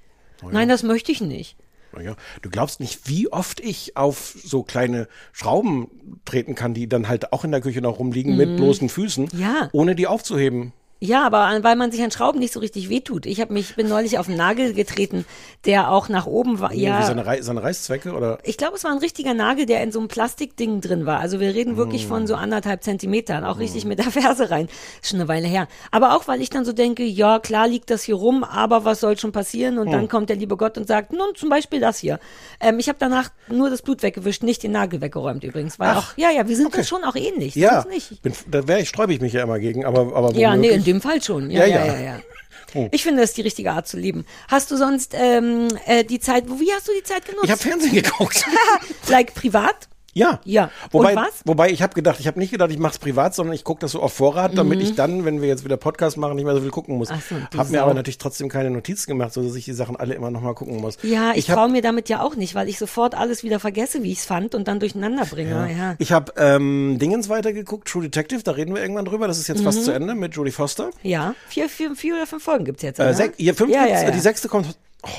Nein, 0.50 0.70
das 0.70 0.84
möchte 0.84 1.12
ich 1.12 1.22
nicht. 1.22 1.58
Ja, 2.00 2.16
du 2.42 2.50
glaubst 2.50 2.80
nicht, 2.80 3.08
wie 3.10 3.32
oft 3.32 3.60
ich 3.60 3.98
auf 3.98 4.36
so 4.44 4.64
kleine 4.64 5.08
Schrauben 5.34 5.90
treten 6.26 6.56
kann, 6.56 6.74
die 6.74 6.88
dann 6.88 7.08
halt 7.08 7.34
auch 7.34 7.44
in 7.44 7.52
der 7.52 7.62
Küche 7.62 7.82
noch 7.82 8.00
rumliegen 8.00 8.38
mit 8.38 8.56
bloßen 8.58 8.88
Füßen, 8.90 9.30
Mhm. 9.34 9.40
Ja. 9.40 9.70
ohne 9.74 9.96
die 9.96 10.08
aufzuheben. 10.08 10.74
Ja, 11.04 11.26
aber 11.26 11.50
weil 11.64 11.76
man 11.76 11.92
sich 11.92 12.04
an 12.04 12.12
Schrauben 12.12 12.38
nicht 12.38 12.54
so 12.54 12.60
richtig 12.60 12.88
wehtut. 12.88 13.26
Ich 13.26 13.42
habe 13.42 13.52
mich 13.54 13.76
bin 13.76 13.90
neulich 13.90 14.20
auf 14.20 14.28
einen 14.28 14.38
Nagel 14.38 14.74
getreten, 14.76 15.26
der 15.66 15.90
auch 15.90 16.10
nach 16.10 16.28
oben 16.28 16.60
war. 16.60 16.70
Wie 16.74 16.84
Ja, 16.84 17.02
seine, 17.02 17.26
Rei 17.26 17.42
seine 17.42 17.64
Reißzwecke 17.64 18.14
oder 18.14 18.38
ich 18.44 18.56
glaube, 18.56 18.76
es 18.76 18.84
war 18.84 18.92
ein 18.92 19.00
richtiger 19.00 19.34
Nagel, 19.34 19.66
der 19.66 19.82
in 19.82 19.92
so 19.92 19.98
einem 19.98 20.10
Plastikding 20.10 20.80
drin 20.80 21.08
war. 21.08 21.20
Also 21.20 21.40
wir 21.40 21.56
reden 21.56 21.76
wirklich 21.76 22.06
von 22.06 22.26
Mm. 22.26 22.28
so 22.28 22.36
anderthalb 22.36 22.84
Zentimetern, 22.84 23.44
auch 23.46 23.58
richtig 23.58 23.84
mit 23.86 23.98
der 23.98 24.12
Ferse 24.12 24.52
rein. 24.52 24.68
Ist 25.02 25.10
schon 25.10 25.20
eine 25.20 25.28
Weile 25.28 25.48
her. 25.48 25.68
Aber 25.90 26.16
auch, 26.16 26.28
weil 26.28 26.40
ich 26.40 26.52
dann 26.52 26.66
so 26.66 26.72
denke, 26.72 27.04
ja, 27.04 27.40
klar 27.40 27.68
liegt 27.68 27.90
das 27.90 28.04
hier 28.04 28.14
rum, 28.16 28.44
aber 28.44 28.86
was 28.86 29.00
soll 29.00 29.18
schon 29.18 29.32
passieren? 29.32 29.80
Und 29.80 29.88
Mm. 29.88 29.92
dann 29.94 30.08
kommt 30.08 30.30
der 30.30 30.36
liebe 30.38 30.56
Gott 30.56 30.78
und 30.78 30.88
sagt, 30.88 31.14
nun 31.14 31.34
zum 31.34 31.50
Beispiel 31.50 31.80
das 31.80 31.98
hier. 31.98 32.20
Ähm, 32.60 32.78
ich 32.78 32.88
habe 32.90 32.98
danach 33.00 33.32
nur 33.48 33.72
das 33.72 33.82
Blut 33.82 34.04
weggewischt, 34.04 34.44
nicht 34.44 34.62
den 34.62 34.74
Nagel 34.74 35.02
weggeräumt 35.02 35.44
übrigens. 35.44 35.80
Weil 35.80 35.90
Ach. 35.90 35.98
auch, 36.12 36.18
ja, 36.18 36.30
ja, 36.30 36.48
wir 36.48 36.56
sind 36.56 36.68
Okay. 36.68 36.78
uns 36.78 36.88
schon 36.88 37.04
auch 37.04 37.16
ähnlich. 37.16 37.56
ja, 37.56 37.84
bin, 38.22 38.34
da 38.52 38.68
wäre 38.68 38.82
ich 38.82 38.90
sträube 38.90 39.14
ich 39.14 39.20
mich 39.20 39.34
ja 39.34 39.42
immer 39.42 39.58
gegen, 39.58 39.84
aber 39.84 40.16
aber 40.16 40.32
Ja, 40.34 40.56
nee, 40.56 40.78
dem 40.92 41.02
Fall 41.02 41.22
schon. 41.22 41.50
Ja, 41.50 41.66
Ja, 41.66 41.86
ja, 41.86 41.94
ja. 41.94 42.02
ja. 42.02 42.20
Oh. 42.74 42.88
Ich 42.92 43.04
finde, 43.04 43.20
das 43.20 43.32
ist 43.32 43.38
die 43.38 43.42
richtige 43.42 43.72
Art 43.74 43.86
zu 43.86 43.98
leben. 43.98 44.26
Hast 44.48 44.72
du 44.72 44.78
sonst 44.78 45.14
ähm, 45.14 45.68
äh, 45.88 46.06
die 46.06 46.22
Zeit, 46.22 46.46
wo, 46.48 46.58
wie 46.58 46.72
hast 46.72 46.88
du 46.88 46.94
die 46.94 47.04
Zeit 47.04 47.26
genutzt? 47.26 47.44
ich 47.44 47.52
habe 47.52 47.62
Fernsehen 47.62 47.94
geguckt. 47.94 48.46
like 49.10 49.34
privat? 49.34 49.90
Ja. 50.14 50.42
Ja. 50.44 50.70
Wobei, 50.92 51.12
Und 51.12 51.16
was? 51.18 51.42
wobei 51.46 51.70
ich 51.72 51.82
habe 51.82 51.94
gedacht, 51.94 52.20
ich 52.20 52.28
habe 52.28 52.38
nicht 52.40 52.52
gedacht, 52.52 52.70
ich 52.72 52.78
mache 52.80 52.94
es 52.94 53.00
privat, 53.00 53.34
sondern 53.34 53.56
ich 53.56 53.64
gucke 53.64 53.80
das 53.82 53.92
so 53.92 54.02
auf 54.02 54.14
Vorrat, 54.14 54.58
damit 54.58 54.80
Mhm. 54.80 54.84
ich 54.86 54.96
dann, 54.96 55.24
wenn 55.26 55.42
wir 55.42 55.48
jetzt 55.48 55.64
wieder 55.64 55.78
Podcast 55.78 56.18
machen, 56.18 56.36
nicht 56.36 56.44
mehr 56.46 56.54
so 56.56 56.62
viel 56.62 56.70
gucken 56.72 56.98
muss. 56.98 57.10
Ach 57.12 57.22
so, 57.22 57.36
habe 57.58 57.70
mir 57.72 57.82
aber 57.84 57.94
natürlich 57.94 58.18
trotzdem 58.18 58.50
keine 58.50 58.70
Notizen 58.72 59.10
gemacht, 59.12 59.32
so 59.34 59.42
dass 59.42 59.56
ich 59.56 59.66
die 59.66 59.74
Sachen 59.74 59.96
alle 59.96 60.14
immer 60.14 60.30
noch 60.32 60.42
mal 60.42 60.54
gucken 60.54 60.78
muss. 60.82 60.98
Ja, 61.04 61.32
ich, 61.36 61.50
hab- 61.50 61.56
traue 61.58 61.70
mir 61.70 61.82
damit 61.82 62.10
ja 62.10 62.22
auch 62.22 62.36
nicht, 62.36 62.56
weil 62.56 62.68
ich 62.68 62.78
sofort 62.78 63.16
alles 63.16 63.44
wieder 63.44 63.60
vergesse, 63.60 64.04
wie 64.04 64.12
ich 64.12 64.20
es 64.20 64.26
fand 64.26 64.54
und 64.56 64.68
dann 64.68 64.80
durcheinander 64.80 65.26
bringe. 65.26 65.52
Ja. 65.78 65.96
Ich 65.98 66.12
habe 66.12 66.34
ähm, 66.38 66.98
Dingens 67.00 67.30
weitergeguckt, 67.30 67.88
True 67.88 68.04
Detective, 68.04 68.44
da 68.44 68.52
reden 68.52 68.76
wir 68.76 68.82
irgendwann 68.82 69.06
drüber. 69.06 69.28
Das 69.28 69.38
ist 69.40 69.48
jetzt 69.48 69.60
Mhm. 69.62 69.66
fast 69.66 69.86
zu 69.86 69.92
Ende 69.92 70.14
mit 70.16 70.36
Jodie 70.36 70.52
Foster. 70.52 70.90
Ja, 71.04 71.36
vier, 71.48 71.70
vier, 71.70 71.96
vier 71.96 72.16
oder 72.16 72.28
fünf 72.28 72.44
Folgen 72.44 72.66
gibt's 72.66 72.84
jetzt. 72.84 73.00
Äh, 73.00 73.14
sech, 73.14 73.32
hier, 73.38 73.56
fünf 73.56 73.72
ja, 73.72 73.86
ja, 73.86 74.04
ja. 74.04 74.12
Die 74.12 74.20
sechste 74.20 74.50
kommt 74.50 74.68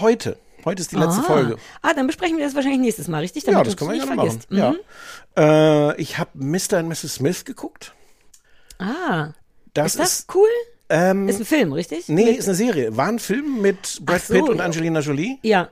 heute. 0.00 0.37
Heute 0.64 0.83
ist 0.83 0.92
die 0.92 0.96
letzte 0.96 1.20
ah. 1.20 1.25
Folge. 1.25 1.57
Ah, 1.83 1.92
dann 1.94 2.07
besprechen 2.07 2.37
wir 2.38 2.44
das 2.44 2.55
wahrscheinlich 2.55 2.81
nächstes 2.81 3.09
Mal, 3.09 3.18
richtig? 3.20 3.44
Damit 3.44 3.59
Ja, 3.59 3.64
das 3.64 3.77
können 3.77 3.90
wir 3.90 3.98
gerne 3.98 4.14
machen. 4.14 4.29
vergisst. 4.31 4.51
Mhm. 4.51 4.59
Ja. 5.37 5.90
Äh, 5.90 6.01
ich 6.01 6.18
habe 6.18 6.31
Mr. 6.35 6.79
und 6.79 6.88
Mrs. 6.88 7.14
Smith 7.14 7.44
geguckt. 7.44 7.94
Ah, 8.79 9.31
Das 9.75 9.92
ist 9.94 9.98
das 10.01 10.18
ist, 10.20 10.35
cool? 10.35 10.48
ähm, 10.88 11.29
Ist 11.29 11.40
ein 11.40 11.44
Film, 11.46 11.72
richtig? 11.72 12.09
nee, 12.09 12.25
Mit- 12.27 12.38
ist 12.38 12.48
eine 12.48 12.55
Serie. 12.55 12.96
War 12.96 13.07
ein 13.07 13.18
Film 13.18 13.61
mit 13.61 14.01
Brad 14.05 14.22
so, 14.22 14.35
Pitt 14.35 14.48
und. 14.48 14.61
Angelina 14.61 15.01
Jolie 15.01 15.38
ja. 15.42 15.68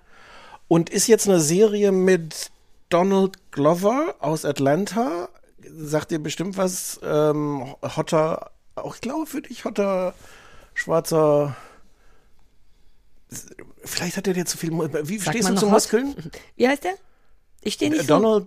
und 0.69 0.91
ist 0.91 1.07
jetzt 1.09 1.29
eine 1.29 1.41
Serie 1.41 1.93
mit 1.93 2.51
Donald 2.89 3.39
Glover 3.53 4.17
aus 4.21 4.45
Atlanta. 4.45 5.29
Sagt 5.73 6.11
dir 6.11 6.19
bestimmt 6.19 6.57
was. 6.57 6.99
Ähm, 7.05 7.75
hotter, 7.97 8.51
auch 8.77 8.95
ich 8.95 9.01
glaube 9.01 9.27
für 9.27 9.43
dich 9.43 9.65
hotter, 9.65 10.15
schwarzer. 10.75 11.55
Vielleicht 13.85 14.17
hat 14.17 14.27
er 14.27 14.35
dir 14.35 14.47
zu 14.47 14.57
viel. 14.59 14.71
Wie 14.73 15.19
Sagt 15.19 15.37
stehst 15.37 15.49
du 15.49 15.55
zu 15.55 15.67
hot? 15.67 15.73
Muskeln? 15.73 16.15
Wie 16.57 16.69
heißt 16.69 16.85
der? 16.85 16.95
Ich 17.63 17.75
stehe 17.75 17.91
nicht 17.91 18.01
Äh, 18.01 18.05
so. 18.05 18.09
Donald 18.09 18.47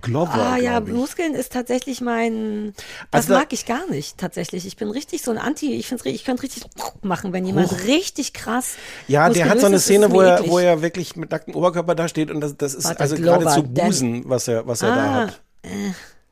Glover. 0.00 0.32
Ah 0.34 0.56
ja, 0.56 0.80
ich. 0.80 0.88
Muskeln 0.92 1.34
ist 1.34 1.52
tatsächlich 1.52 2.00
mein. 2.00 2.72
Das 3.10 3.24
Also 3.24 3.34
da- 3.34 3.40
mag 3.40 3.52
ich 3.52 3.66
gar 3.66 3.86
nicht 3.90 4.16
tatsächlich. 4.18 4.66
Ich 4.66 4.76
bin 4.76 4.90
richtig 4.90 5.22
so 5.22 5.30
ein 5.30 5.38
Anti. 5.38 5.74
Ich 5.74 5.86
finde, 5.88 6.08
ich 6.08 6.24
könnte 6.24 6.42
richtig 6.42 6.64
machen, 7.02 7.32
wenn 7.32 7.44
jemand 7.44 7.70
richtig 7.86 8.32
krass. 8.32 8.74
Ja, 9.08 9.28
der 9.28 9.48
hat 9.48 9.60
so 9.60 9.66
eine 9.66 9.78
Szene, 9.78 10.10
wo 10.10 10.20
er, 10.22 10.38
eklig. 10.38 10.50
wo 10.50 10.58
er 10.58 10.80
wirklich 10.82 11.16
mit 11.16 11.30
nacktem 11.30 11.54
Oberkörper 11.54 11.94
da 11.94 12.08
steht 12.08 12.30
und 12.30 12.40
das, 12.40 12.56
das 12.56 12.74
ist 12.74 12.84
Warte, 12.86 13.00
also 13.00 13.16
Glover, 13.16 13.38
geradezu 13.40 13.62
Busen, 13.62 14.22
was 14.28 14.48
er, 14.48 14.66
was 14.66 14.82
er 14.82 14.88
da 14.94 15.04
Ah, 15.04 15.26
hat. 15.26 15.40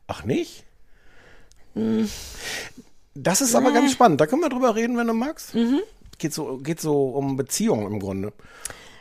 Ach 0.07 0.23
nicht? 0.23 0.63
Das 3.13 3.41
ist 3.41 3.55
aber 3.55 3.71
ganz 3.71 3.91
spannend. 3.91 4.19
Da 4.19 4.25
können 4.27 4.41
wir 4.41 4.49
drüber 4.49 4.75
reden, 4.75 4.97
wenn 4.97 5.07
du 5.07 5.13
magst. 5.13 5.53
Mhm. 5.53 5.81
Geht 6.17 6.33
so, 6.33 6.57
geht 6.57 6.79
so 6.81 7.09
um 7.09 7.35
Beziehungen 7.37 7.91
im 7.93 7.99
Grunde. 7.99 8.33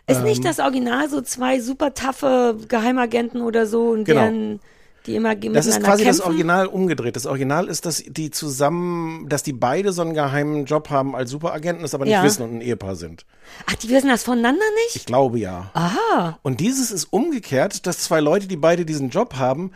Ist 0.06 0.18
ähm, 0.18 0.24
nicht 0.24 0.44
das 0.44 0.58
Original 0.60 1.08
so 1.08 1.20
zwei 1.20 1.60
super 1.60 1.94
taffe 1.94 2.56
Geheimagenten 2.68 3.40
oder 3.42 3.66
so 3.66 3.88
und 3.90 4.04
Genau. 4.04 4.20
deren 4.20 4.60
Die 5.06 5.14
immer 5.14 5.34
ge- 5.36 5.52
Das 5.52 5.66
ist 5.66 5.74
miteinander 5.76 5.92
quasi 5.96 6.04
das 6.04 6.16
kämpfen. 6.16 6.30
Original 6.32 6.66
umgedreht. 6.66 7.14
Das 7.16 7.26
Original 7.26 7.68
ist, 7.68 7.86
dass 7.86 8.02
die 8.06 8.30
zusammen, 8.32 9.28
dass 9.28 9.42
die 9.44 9.52
beide 9.52 9.92
so 9.92 10.02
einen 10.02 10.14
geheimen 10.14 10.64
Job 10.64 10.90
haben 10.90 11.14
als 11.14 11.30
Superagenten, 11.30 11.84
es 11.84 11.94
aber 11.94 12.04
nicht 12.04 12.12
Ja. 12.14 12.24
wissen 12.24 12.42
und 12.42 12.56
ein 12.56 12.60
Ehepaar 12.60 12.96
sind. 12.96 13.24
Ach, 13.66 13.74
die 13.76 13.88
wissen 13.88 14.08
das 14.08 14.24
voneinander 14.24 14.64
nicht? 14.84 14.96
Ich 14.96 15.06
glaube 15.06 15.38
ja. 15.38 15.70
Aha. 15.74 16.38
Und 16.42 16.58
dieses 16.60 16.90
ist 16.90 17.04
umgekehrt, 17.12 17.86
dass 17.86 18.00
zwei 18.00 18.18
Leute, 18.20 18.48
die 18.48 18.56
beide 18.56 18.84
diesen 18.84 19.10
Job 19.10 19.36
haben, 19.36 19.70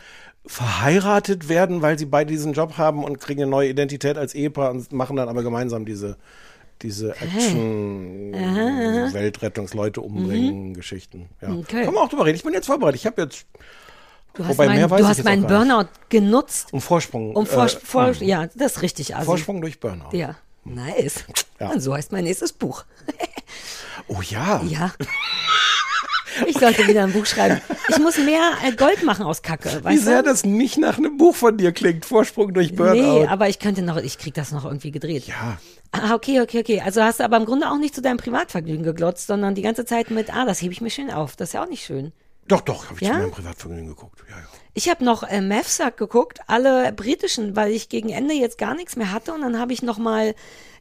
verheiratet 0.45 1.49
werden, 1.49 1.81
weil 1.81 1.97
sie 1.97 2.05
beide 2.05 2.31
diesen 2.31 2.53
Job 2.53 2.77
haben 2.77 3.03
und 3.03 3.19
kriegen 3.19 3.41
eine 3.41 3.49
neue 3.51 3.69
Identität 3.69 4.17
als 4.17 4.35
Ehepaar 4.35 4.71
und 4.71 4.91
machen 4.91 5.15
dann 5.15 5.29
aber 5.29 5.43
gemeinsam 5.43 5.85
diese 5.85 6.17
diese 6.83 7.15
Action 7.19 8.33
Weltrettungsleute 9.13 10.01
umbringen 10.01 10.73
Geschichten. 10.73 11.29
Ja. 11.41 11.49
Mhm. 11.49 11.59
Okay. 11.59 11.85
Kann 11.85 11.93
man 11.93 12.03
auch 12.03 12.09
drüber 12.09 12.25
reden. 12.25 12.37
Ich 12.37 12.43
bin 12.43 12.53
jetzt 12.53 12.65
vorbereitet. 12.67 12.99
Ich 13.01 13.05
habe 13.05 13.21
jetzt 13.21 13.45
Du 14.33 14.45
hast, 14.47 14.57
mein, 14.57 14.87
du 14.87 15.07
hast 15.07 15.23
meinen. 15.25 15.45
Burnout 15.45 15.87
genutzt, 16.07 16.71
um 16.71 16.79
Vorsprung. 16.79 17.35
um 17.35 17.45
vor, 17.45 17.65
äh, 17.65 17.69
vor, 17.69 18.11
ja, 18.21 18.47
das 18.55 18.77
ist 18.77 18.81
richtig. 18.81 19.13
Also, 19.13 19.25
Vorsprung 19.25 19.59
durch 19.59 19.81
Burnout. 19.81 20.15
Ja, 20.15 20.35
nice. 20.63 21.25
Ja. 21.59 21.69
Und 21.71 21.81
so 21.81 21.93
heißt 21.93 22.13
mein 22.13 22.23
nächstes 22.23 22.53
Buch. 22.53 22.85
Oh 24.07 24.21
ja. 24.21 24.61
Ja. 24.63 24.93
Ich 26.47 26.57
sollte 26.57 26.87
wieder 26.87 27.03
ein 27.03 27.11
Buch 27.11 27.25
schreiben. 27.25 27.59
Ich 27.89 27.99
muss 27.99 28.17
mehr 28.17 28.53
äh, 28.65 28.71
Gold 28.71 29.03
machen 29.03 29.25
aus 29.25 29.41
Kacke, 29.41 29.81
Wie 29.85 29.97
sehr 29.97 30.23
du? 30.23 30.29
das 30.29 30.45
nicht 30.45 30.77
nach 30.77 30.97
einem 30.97 31.17
Buch 31.17 31.35
von 31.35 31.57
dir 31.57 31.73
klingt. 31.73 32.05
Vorsprung 32.05 32.53
durch 32.53 32.73
Burnout. 32.73 32.93
Nee, 33.19 33.27
aber 33.27 33.49
ich 33.49 33.59
könnte 33.59 33.81
noch, 33.81 33.97
ich 33.97 34.17
krieg 34.17 34.33
das 34.33 34.53
noch 34.53 34.63
irgendwie 34.63 34.91
gedreht. 34.91 35.27
ja. 35.27 35.57
Ah, 35.91 36.15
okay, 36.15 36.39
okay, 36.41 36.59
okay. 36.61 36.81
Also 36.81 37.03
hast 37.03 37.19
du 37.19 37.23
aber 37.25 37.37
im 37.37 37.45
Grunde 37.45 37.69
auch 37.69 37.77
nicht 37.77 37.93
zu 37.93 38.01
deinem 38.01 38.17
Privatvergnügen 38.17 38.83
geglotzt, 38.83 39.27
sondern 39.27 39.55
die 39.55 39.61
ganze 39.61 39.85
Zeit 39.85 40.09
mit, 40.09 40.33
ah, 40.33 40.45
das 40.45 40.61
hebe 40.61 40.71
ich 40.73 40.81
mir 40.81 40.89
schön 40.89 41.11
auf. 41.11 41.35
Das 41.35 41.49
ist 41.49 41.53
ja 41.53 41.63
auch 41.63 41.69
nicht 41.69 41.83
schön. 41.85 42.13
Doch, 42.47 42.61
doch, 42.61 42.85
habe 42.85 42.95
ich 42.95 43.07
Ja? 43.07 43.13
zu 43.13 43.19
meinem 43.19 43.31
Privatvergnügen 43.31 43.87
geguckt. 43.89 44.23
Ja, 44.29 44.37
ja. 44.37 44.43
Ich 44.73 44.89
habe 44.89 45.03
noch 45.03 45.23
äh, 45.23 45.41
Mavsack 45.41 45.97
geguckt, 45.97 46.39
alle 46.47 46.91
britischen, 46.93 47.55
weil 47.57 47.71
ich 47.71 47.89
gegen 47.89 48.09
Ende 48.09 48.33
jetzt 48.33 48.57
gar 48.57 48.73
nichts 48.73 48.95
mehr 48.95 49.11
hatte. 49.11 49.33
Und 49.33 49.41
dann 49.41 49.59
habe 49.59 49.73
ich 49.73 49.83
noch 49.83 49.97
mal 49.97 50.33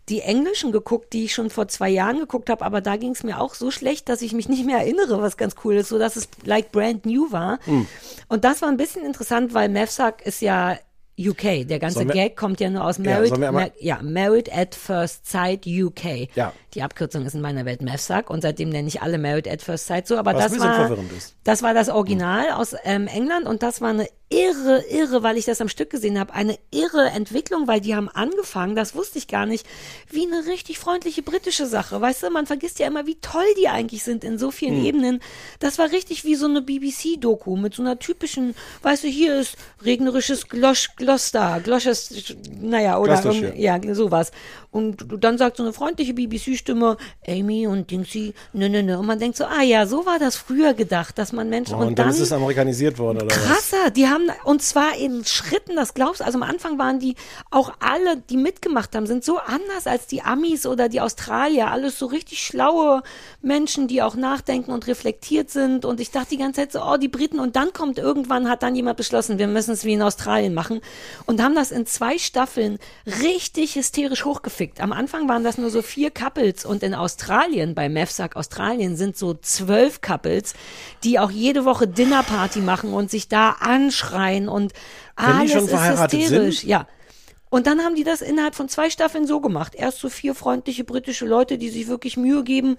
die 0.09 0.21
englischen 0.21 0.73
geguckt, 0.73 1.13
die 1.13 1.25
ich 1.25 1.35
schon 1.35 1.51
vor 1.51 1.69
zwei 1.69 1.89
Jahren 1.91 2.19
geguckt 2.19 2.49
habe. 2.49 2.65
Aber 2.65 2.81
da 2.81 2.97
ging 2.97 3.11
es 3.11 3.25
mir 3.25 3.41
auch 3.41 3.55
so 3.55 3.71
schlecht, 3.73 4.09
dass 4.09 4.23
ich 4.23 4.33
mich 4.33 4.49
nicht 4.49 4.65
mehr 4.65 4.79
erinnere, 4.79 5.21
was 5.21 5.37
ganz 5.37 5.55
cool 5.65 5.75
ist, 5.75 5.89
so 5.89 5.99
dass 5.99 6.15
es 6.17 6.29
like 6.45 6.71
brand 6.73 7.05
new 7.05 7.31
war. 7.33 7.59
Hm. 7.65 7.87
Und 8.29 8.45
das 8.45 8.63
war 8.63 8.69
ein 8.69 8.77
bisschen 8.77 9.05
interessant, 9.05 9.55
weil 9.55 9.69
Mavsack 9.69 10.25
ist 10.25 10.41
ja 10.41 10.79
UK. 11.21 11.65
Der 11.67 11.79
ganze 11.79 12.01
wir- 12.07 12.15
Gag 12.15 12.37
kommt 12.37 12.61
ja 12.61 12.71
nur 12.71 12.85
aus 12.85 12.99
Married, 12.99 13.33
einmal- 13.33 13.53
Mar 13.53 13.71
ja, 13.79 14.01
Married 14.03 14.53
at 14.57 14.75
First 14.75 15.27
Sight 15.31 15.67
UK. 15.67 16.29
Ja. 16.35 16.53
Die 16.75 16.83
Abkürzung 16.83 17.27
ist 17.27 17.35
in 17.35 17.41
meiner 17.41 17.65
Welt 17.65 17.83
Mavsack 17.83 18.31
und 18.31 18.43
seitdem 18.43 18.71
nenne 18.71 18.89
ich 18.89 19.03
alle 19.03 19.19
Married 19.19 19.49
at 19.49 19.63
First 19.63 19.87
Sight 19.87 20.07
so. 20.07 20.17
Aber 20.17 20.35
Was 20.35 20.53
das 20.53 20.61
war, 20.61 20.97
das 21.45 21.63
war 21.63 21.75
das 21.75 21.89
Original 21.89 22.51
aus 22.53 22.75
ähm, 22.85 23.07
England 23.07 23.47
und 23.47 23.63
das 23.63 23.81
war 23.81 23.91
eine 23.91 24.07
irre, 24.33 24.85
irre, 24.89 25.25
weil 25.25 25.37
ich 25.37 25.45
das 25.45 25.61
am 25.61 25.69
Stück 25.69 25.91
gesehen 25.91 26.19
habe, 26.19 26.33
eine 26.33 26.57
irre 26.71 27.11
Entwicklung, 27.11 27.67
weil 27.67 27.81
die 27.81 27.97
haben 27.97 28.09
angefangen, 28.09 28.77
das 28.77 28.95
wusste 28.95 29.19
ich 29.19 29.27
gar 29.27 29.45
nicht, 29.45 29.67
wie 30.09 30.25
eine 30.25 30.47
richtig 30.47 30.79
freundliche 30.79 31.23
britische 31.23 31.67
Sache. 31.67 32.01
Weißt 32.01 32.23
du, 32.23 32.31
man 32.31 32.47
vergisst 32.47 32.79
ja 32.79 32.87
immer, 32.87 33.07
wie 33.07 33.17
toll 33.17 33.47
die 33.59 33.69
eigentlich 33.69 34.05
sind 34.05 34.23
in 34.23 34.39
so 34.39 34.53
vielen 34.53 34.85
Ebenen. 34.85 35.21
Das 35.59 35.79
war 35.79 35.91
richtig 35.91 36.25
wie 36.25 36.37
so 36.37 36.47
eine 36.47 36.63
BBC-Doku 36.63 37.57
mit 37.57 37.75
so 37.75 37.83
einer 37.83 37.99
typischen, 37.99 38.55
weißt 38.83 39.03
du, 39.03 39.09
hier 39.09 39.41
ist 39.41 39.57
regnerisches 39.83 40.49
Glosch, 40.49 40.91
Gloucester, 40.95 41.61
Gloucester, 41.65 42.35
naja, 42.61 42.99
oder 42.99 43.21
ja, 43.57 43.81
sowas. 43.95 44.31
Und 44.71 45.05
dann 45.19 45.37
sagt 45.37 45.57
so 45.57 45.65
eine 45.65 45.73
freundliche 45.73 46.15
BBC-Stimme, 46.15 46.97
Amy 47.27 47.67
und 47.67 47.91
Dingsy, 47.91 48.35
nö, 48.53 48.69
nö, 48.69 48.83
nö. 48.83 48.97
Und 48.97 49.07
man 49.07 49.19
denkt 49.19 49.37
so, 49.37 49.45
ah 49.45 49.63
ja, 49.63 49.87
so 49.87 50.07
war 50.07 50.19
das 50.19 50.37
früher 50.37 50.75
gedacht, 50.75 51.19
dass 51.19 51.33
man 51.33 51.49
Menschen, 51.49 51.75
Oh, 51.75 51.79
und, 51.79 51.99
dann, 51.99 52.11
ist 52.11 52.21
es 52.21 52.33
amerikanisiert 52.33 52.99
worden, 52.99 53.23
oder 53.23 53.35
was? 53.35 53.43
Krasser, 53.45 53.91
die 53.91 54.09
haben, 54.09 54.31
und 54.45 54.63
zwar 54.63 54.97
in 54.97 55.25
Schritten, 55.25 55.77
das 55.77 55.95
glaubst 55.95 56.21
du, 56.21 56.25
also 56.25 56.39
am 56.39 56.43
Anfang 56.43 56.79
waren 56.79 57.01
die, 57.01 57.17
auch 57.51 57.73
alle, 57.81 58.19
die 58.19 58.37
mitgemacht 58.37 58.95
haben, 58.95 59.07
sind 59.07 59.25
so 59.25 59.39
anders 59.39 59.87
als 59.87 60.07
die 60.07 60.23
Amis 60.23 60.67
oder 60.67 60.89
die 60.89 61.01
Australier, 61.01 61.71
alles 61.71 61.99
so 61.99 62.07
richtig 62.07 62.43
schlaue 62.43 63.03
Menschen, 63.43 63.89
die 63.89 64.03
auch 64.03 64.15
nachdenken 64.15 64.71
und 64.71 64.87
reflektiert 64.87 65.51
sind. 65.51 65.85
Und 65.85 66.01
ich 66.01 66.11
dachte 66.11 66.31
die 66.31 66.39
ganze 66.39 66.61
Zeit 66.61 66.73
so, 66.73 66.83
oh, 66.83 66.97
die 66.97 67.09
Briten. 67.09 67.41
Und 67.41 67.57
dann 67.57 67.73
kommt 67.73 67.99
irgendwann, 67.99 68.49
hat 68.49 68.63
dann 68.63 68.77
jemand 68.77 68.97
beschlossen, 68.97 69.39
wir 69.39 69.47
müssen 69.49 69.73
es 69.73 69.85
wie 69.85 69.95
in 69.95 70.03
Australien 70.03 70.55
machen. 70.55 70.81
Und 71.27 71.43
haben 71.43 71.55
das 71.55 71.73
in 71.73 71.87
zwei 71.87 72.19
Staffeln 72.19 72.79
richtig 73.23 73.75
hysterisch 73.75 74.25
hochgefickt. 74.61 74.81
Am 74.81 74.93
Anfang 74.93 75.29
waren 75.29 75.45
das 75.45 75.59
nur 75.59 75.71
so 75.71 75.83
vier 75.83 76.11
Couples 76.11 76.65
und 76.65 76.83
in 76.83 76.95
Australien, 76.95 77.75
bei 77.75 77.89
Mavsack 77.89 78.37
Australien, 78.37 78.97
sind 78.97 79.17
so 79.17 79.35
zwölf 79.35 80.01
Couples, 80.01 80.55
die 81.05 81.19
auch 81.19 81.31
jede 81.31 81.65
Woche 81.65 81.89
Dinnerparty 81.89 82.61
machen 82.61 82.93
und 82.93 83.11
sich 83.11 83.29
da 83.29 83.57
anschreien 83.61 84.49
und 84.49 84.73
Wenn 85.17 85.27
alles 85.27 85.53
schon 85.53 85.65
ist 85.65 85.73
hysterisch. 85.73 86.61
sind? 86.61 86.69
Ja. 86.69 86.87
Und 87.49 87.67
dann 87.67 87.81
haben 87.81 87.97
die 87.97 88.05
das 88.05 88.23
innerhalb 88.23 88.55
von 88.55 88.69
zwei 88.69 88.91
Staffeln 88.91 89.27
so 89.27 89.41
gemacht. 89.41 89.75
Erst 89.75 89.99
so 89.99 90.09
vier 90.09 90.35
freundliche 90.35 90.85
britische 90.85 91.27
Leute, 91.27 91.59
die 91.59 91.69
sich 91.69 91.89
wirklich 91.89 92.17
Mühe 92.17 92.45
geben, 92.45 92.77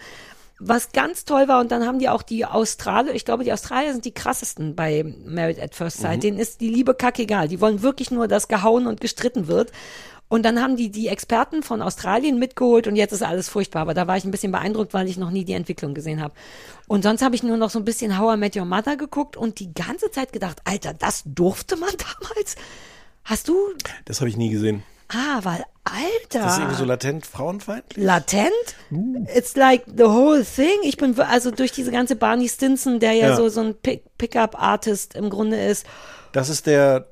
was 0.60 0.94
ganz 0.94 1.26
toll 1.26 1.50
war. 1.50 1.60
Und 1.60 1.74
dann 1.74 1.86
haben 1.86 2.00
die 2.00 2.08
auch 2.08 2.22
die 2.22 2.46
Australier, 2.46 3.14
ich 3.14 3.26
glaube, 3.26 3.44
die 3.44 3.52
Australier 3.52 3.92
sind 3.92 4.06
die 4.06 4.14
krassesten 4.14 4.76
bei 4.76 5.04
Married 5.26 5.60
at 5.60 5.76
First 5.76 5.98
Sight. 5.98 6.18
Mhm. 6.18 6.22
Denen 6.22 6.40
ist 6.40 6.62
die 6.62 6.70
Liebe 6.70 6.94
kackegal. 6.94 7.50
Die 7.50 7.60
wollen 7.60 7.82
wirklich 7.82 8.12
nur, 8.12 8.30
dass 8.30 8.48
gehauen 8.48 8.88
und 8.88 9.02
gestritten 9.02 9.48
wird. 9.48 9.74
Und 10.32 10.44
dann 10.44 10.62
haben 10.62 10.78
die 10.78 10.90
die 10.90 11.10
Experten 11.10 11.62
von 11.62 11.82
Australien 11.82 12.40
mitgeholt 12.40 12.88
und 12.88 12.96
jetzt 12.96 13.12
ist 13.12 13.22
alles 13.22 13.50
furchtbar. 13.50 13.82
Aber 13.82 13.94
da 13.94 14.08
war 14.08 14.16
ich 14.16 14.24
ein 14.24 14.32
bisschen 14.32 14.54
beeindruckt, 14.54 14.94
weil 14.94 15.10
ich 15.10 15.18
noch 15.18 15.30
nie 15.30 15.44
die 15.44 15.52
Entwicklung 15.52 15.94
gesehen 15.94 16.22
habe. 16.22 16.34
Und 16.88 17.04
sonst 17.04 17.22
habe 17.22 17.36
ich 17.36 17.44
nur 17.44 17.58
noch 17.58 17.70
so 17.70 17.80
ein 17.80 17.84
bisschen 17.86 18.18
How 18.18 18.36
I 18.36 18.38
Met 18.38 18.56
Your 18.56 18.64
Mother 18.64 18.96
geguckt 18.96 19.36
und 19.36 19.60
die 19.60 19.74
ganze 19.74 20.10
Zeit 20.10 20.32
gedacht, 20.32 20.60
Alter, 20.64 20.94
das 20.94 21.24
durfte 21.26 21.76
man 21.76 21.90
damals? 22.22 22.56
Hast 23.26 23.50
du? 23.50 23.56
Das 24.06 24.22
habe 24.22 24.30
ich 24.30 24.38
nie 24.38 24.50
gesehen. 24.50 24.84
Ah, 25.10 25.42
weil, 25.44 25.66
Alter. 25.84 26.40
Das 26.46 26.54
ist 26.54 26.60
irgendwie 26.60 26.78
so 26.78 26.86
latent 26.86 27.26
frauenfeindlich. 27.26 28.06
latent. 28.06 29.28
It's 29.36 29.58
like 29.58 29.84
the 29.86 30.06
whole 30.06 30.46
thing. 30.46 30.78
Ich 30.84 30.96
bin 30.96 31.20
also 31.20 31.52
durch 31.52 31.74
diese 31.74 31.92
ganze 31.92 32.16
Barney 32.16 32.48
Stinson, 32.48 33.02
der 33.02 33.12
ja, 33.12 33.32
Ja. 33.32 33.36
so 33.36 33.50
so 33.50 33.60
ein 33.60 33.76
Pick- 33.76 34.04
Pickup-Artist 34.18 35.14
im 35.16 35.30
Grunde 35.30 35.62
ist. 35.62 35.86
Das 36.32 36.48
ist 36.48 36.68
der 36.68 37.08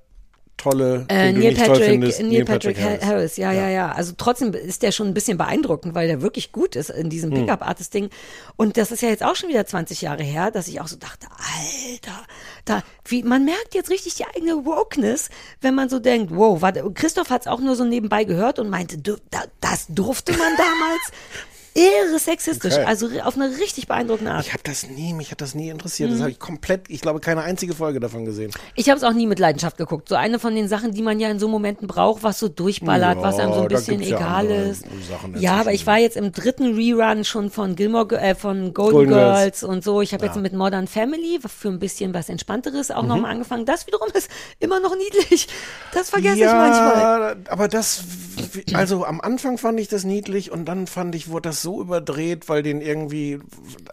tolle, 0.59 1.05
Äh, 1.09 1.31
Neil 1.31 1.33
nicht 1.33 1.57
toll 1.57 1.67
Patrick, 1.67 1.85
findest. 1.89 2.21
Neil 2.21 2.45
Patrick, 2.45 2.79
Harris. 2.79 3.03
Harris. 3.05 3.37
Ja, 3.37 3.51
ja, 3.51 3.69
ja, 3.69 3.91
Also 3.91 4.13
trotzdem 4.17 4.53
ist 4.53 4.83
der 4.83 4.91
schon 4.91 5.07
ein 5.07 5.13
bisschen 5.13 5.37
beeindruckend, 5.37 5.95
weil 5.95 6.07
der 6.07 6.21
wirklich 6.21 6.51
gut 6.51 6.75
ist 6.75 6.89
in 6.91 7.03
Hm. 7.03 7.09
diesem 7.09 7.29
Pickup-Artist-Ding. 7.31 8.09
Und 8.55 8.77
das 8.77 8.91
ist 8.91 9.01
ja 9.01 9.09
jetzt 9.09 9.23
auch 9.23 9.35
schon 9.35 9.49
wieder 9.49 9.65
20 9.65 10.01
Jahre 10.01 10.23
her, 10.23 10.51
dass 10.51 10.67
ich 10.67 10.79
auch 10.81 10.87
so 10.87 10.97
dachte, 10.97 11.27
Alter, 11.31 12.21
da, 12.65 12.83
wie, 13.05 13.23
man 13.23 13.45
merkt 13.45 13.73
jetzt 13.73 13.89
richtig 13.89 14.15
die 14.15 14.25
eigene 14.25 14.65
Wokeness, 14.65 15.29
wenn 15.61 15.73
man 15.75 15.89
so 15.89 15.99
denkt, 15.99 16.35
wow, 16.35 16.61
warte, 16.61 16.83
Christoph 16.93 17.29
hat 17.29 17.41
es 17.41 17.47
auch 17.47 17.59
nur 17.59 17.75
so 17.75 17.83
nebenbei 17.85 18.23
gehört 18.25 18.59
und 18.59 18.69
meinte, 18.69 18.97
du, 18.97 19.15
da, 19.31 19.43
das 19.61 19.87
durfte 19.89 20.33
man 20.33 20.51
damals. 20.57 21.01
Irre 21.75 22.19
sexistisch, 22.19 22.73
Okay. 22.73 22.83
also 22.85 23.07
auf 23.23 23.35
eine 23.35 23.49
richtig 23.57 23.87
beeindruckende 23.87 24.31
Art. 24.31 24.45
Ich 24.45 24.53
habe 24.53 24.63
das 24.63 24.87
nie, 24.89 25.13
mich 25.13 25.31
hat 25.31 25.41
das 25.41 25.55
nie 25.55 25.69
interessiert. 25.69 26.09
Mhm. 26.09 26.13
Das 26.13 26.21
habe 26.21 26.31
ich 26.31 26.39
komplett, 26.39 26.89
ich 26.89 27.01
glaube, 27.01 27.19
keine 27.19 27.41
einzige 27.41 27.73
Folge 27.75 27.99
davon 27.99 28.25
gesehen. 28.25 28.51
Ich 28.75 28.89
habe 28.89 28.97
es 28.97 29.03
auch 29.03 29.13
nie 29.13 29.27
mit 29.27 29.39
Leidenschaft 29.39 29.77
geguckt. 29.77 30.09
So 30.09 30.15
eine 30.15 30.39
von 30.39 30.55
den 30.55 30.67
Sachen, 30.67 30.93
die 30.93 31.01
man 31.01 31.19
ja 31.19 31.29
in 31.29 31.39
so 31.39 31.47
Momenten 31.47 31.87
braucht, 31.87 32.23
was 32.23 32.39
so 32.39 32.47
durchballert, 32.49 33.17
Ja, 33.17 33.21
was 33.23 33.39
einem 33.39 33.53
so 33.53 33.61
ein 33.61 33.67
bisschen 33.67 34.01
ja 34.01 34.17
egal 34.17 34.45
andere 34.45 34.61
ist. 34.69 34.85
Ja, 35.37 35.53
aber 35.59 35.71
ich 35.73 35.85
war 35.87 35.97
jetzt 35.97 36.17
im 36.17 36.31
dritten 36.31 36.75
Rerun 36.75 37.23
schon 37.23 37.49
von 37.51 37.75
Gilmore, 37.75 38.07
Gi- 38.07 38.15
äh, 38.15 38.35
von 38.35 38.73
Golden, 38.73 38.93
Golden 38.93 39.09
Girls. 39.13 39.39
Girls. 39.39 39.63
und 39.63 39.83
so. 39.83 40.01
Ich 40.01 40.13
habe 40.13 40.25
jetzt 40.25 40.37
mit 40.37 40.53
Modern 40.53 40.87
Family 40.87 41.39
für 41.45 41.69
ein 41.69 41.79
bisschen 41.79 42.13
was 42.13 42.29
Entspannteres 42.29 42.89
Mhm. 42.89 42.95
auch 42.95 43.03
nochmal 43.03 43.31
angefangen. 43.31 43.65
Das 43.65 43.87
wiederum 43.87 44.07
ist 44.13 44.29
immer 44.59 44.79
noch 44.79 44.95
niedlich. 44.95 45.47
Das 45.93 46.09
vergesse 46.09 46.37
ich 46.37 46.45
manchmal. 46.45 47.37
aber 47.49 47.67
das, 47.67 48.03
also 48.73 49.05
am 49.05 49.21
Anfang 49.21 49.57
fand 49.57 49.79
ich 49.79 49.87
das 49.87 50.03
niedlich 50.03 50.51
und 50.51 50.65
dann 50.65 50.87
fand 50.87 51.15
ich, 51.15 51.29
wurde 51.29 51.49
das 51.49 51.58
so 51.61 51.81
überdreht, 51.81 52.49
weil 52.49 52.63
denen 52.63 52.81
irgendwie, 52.81 53.39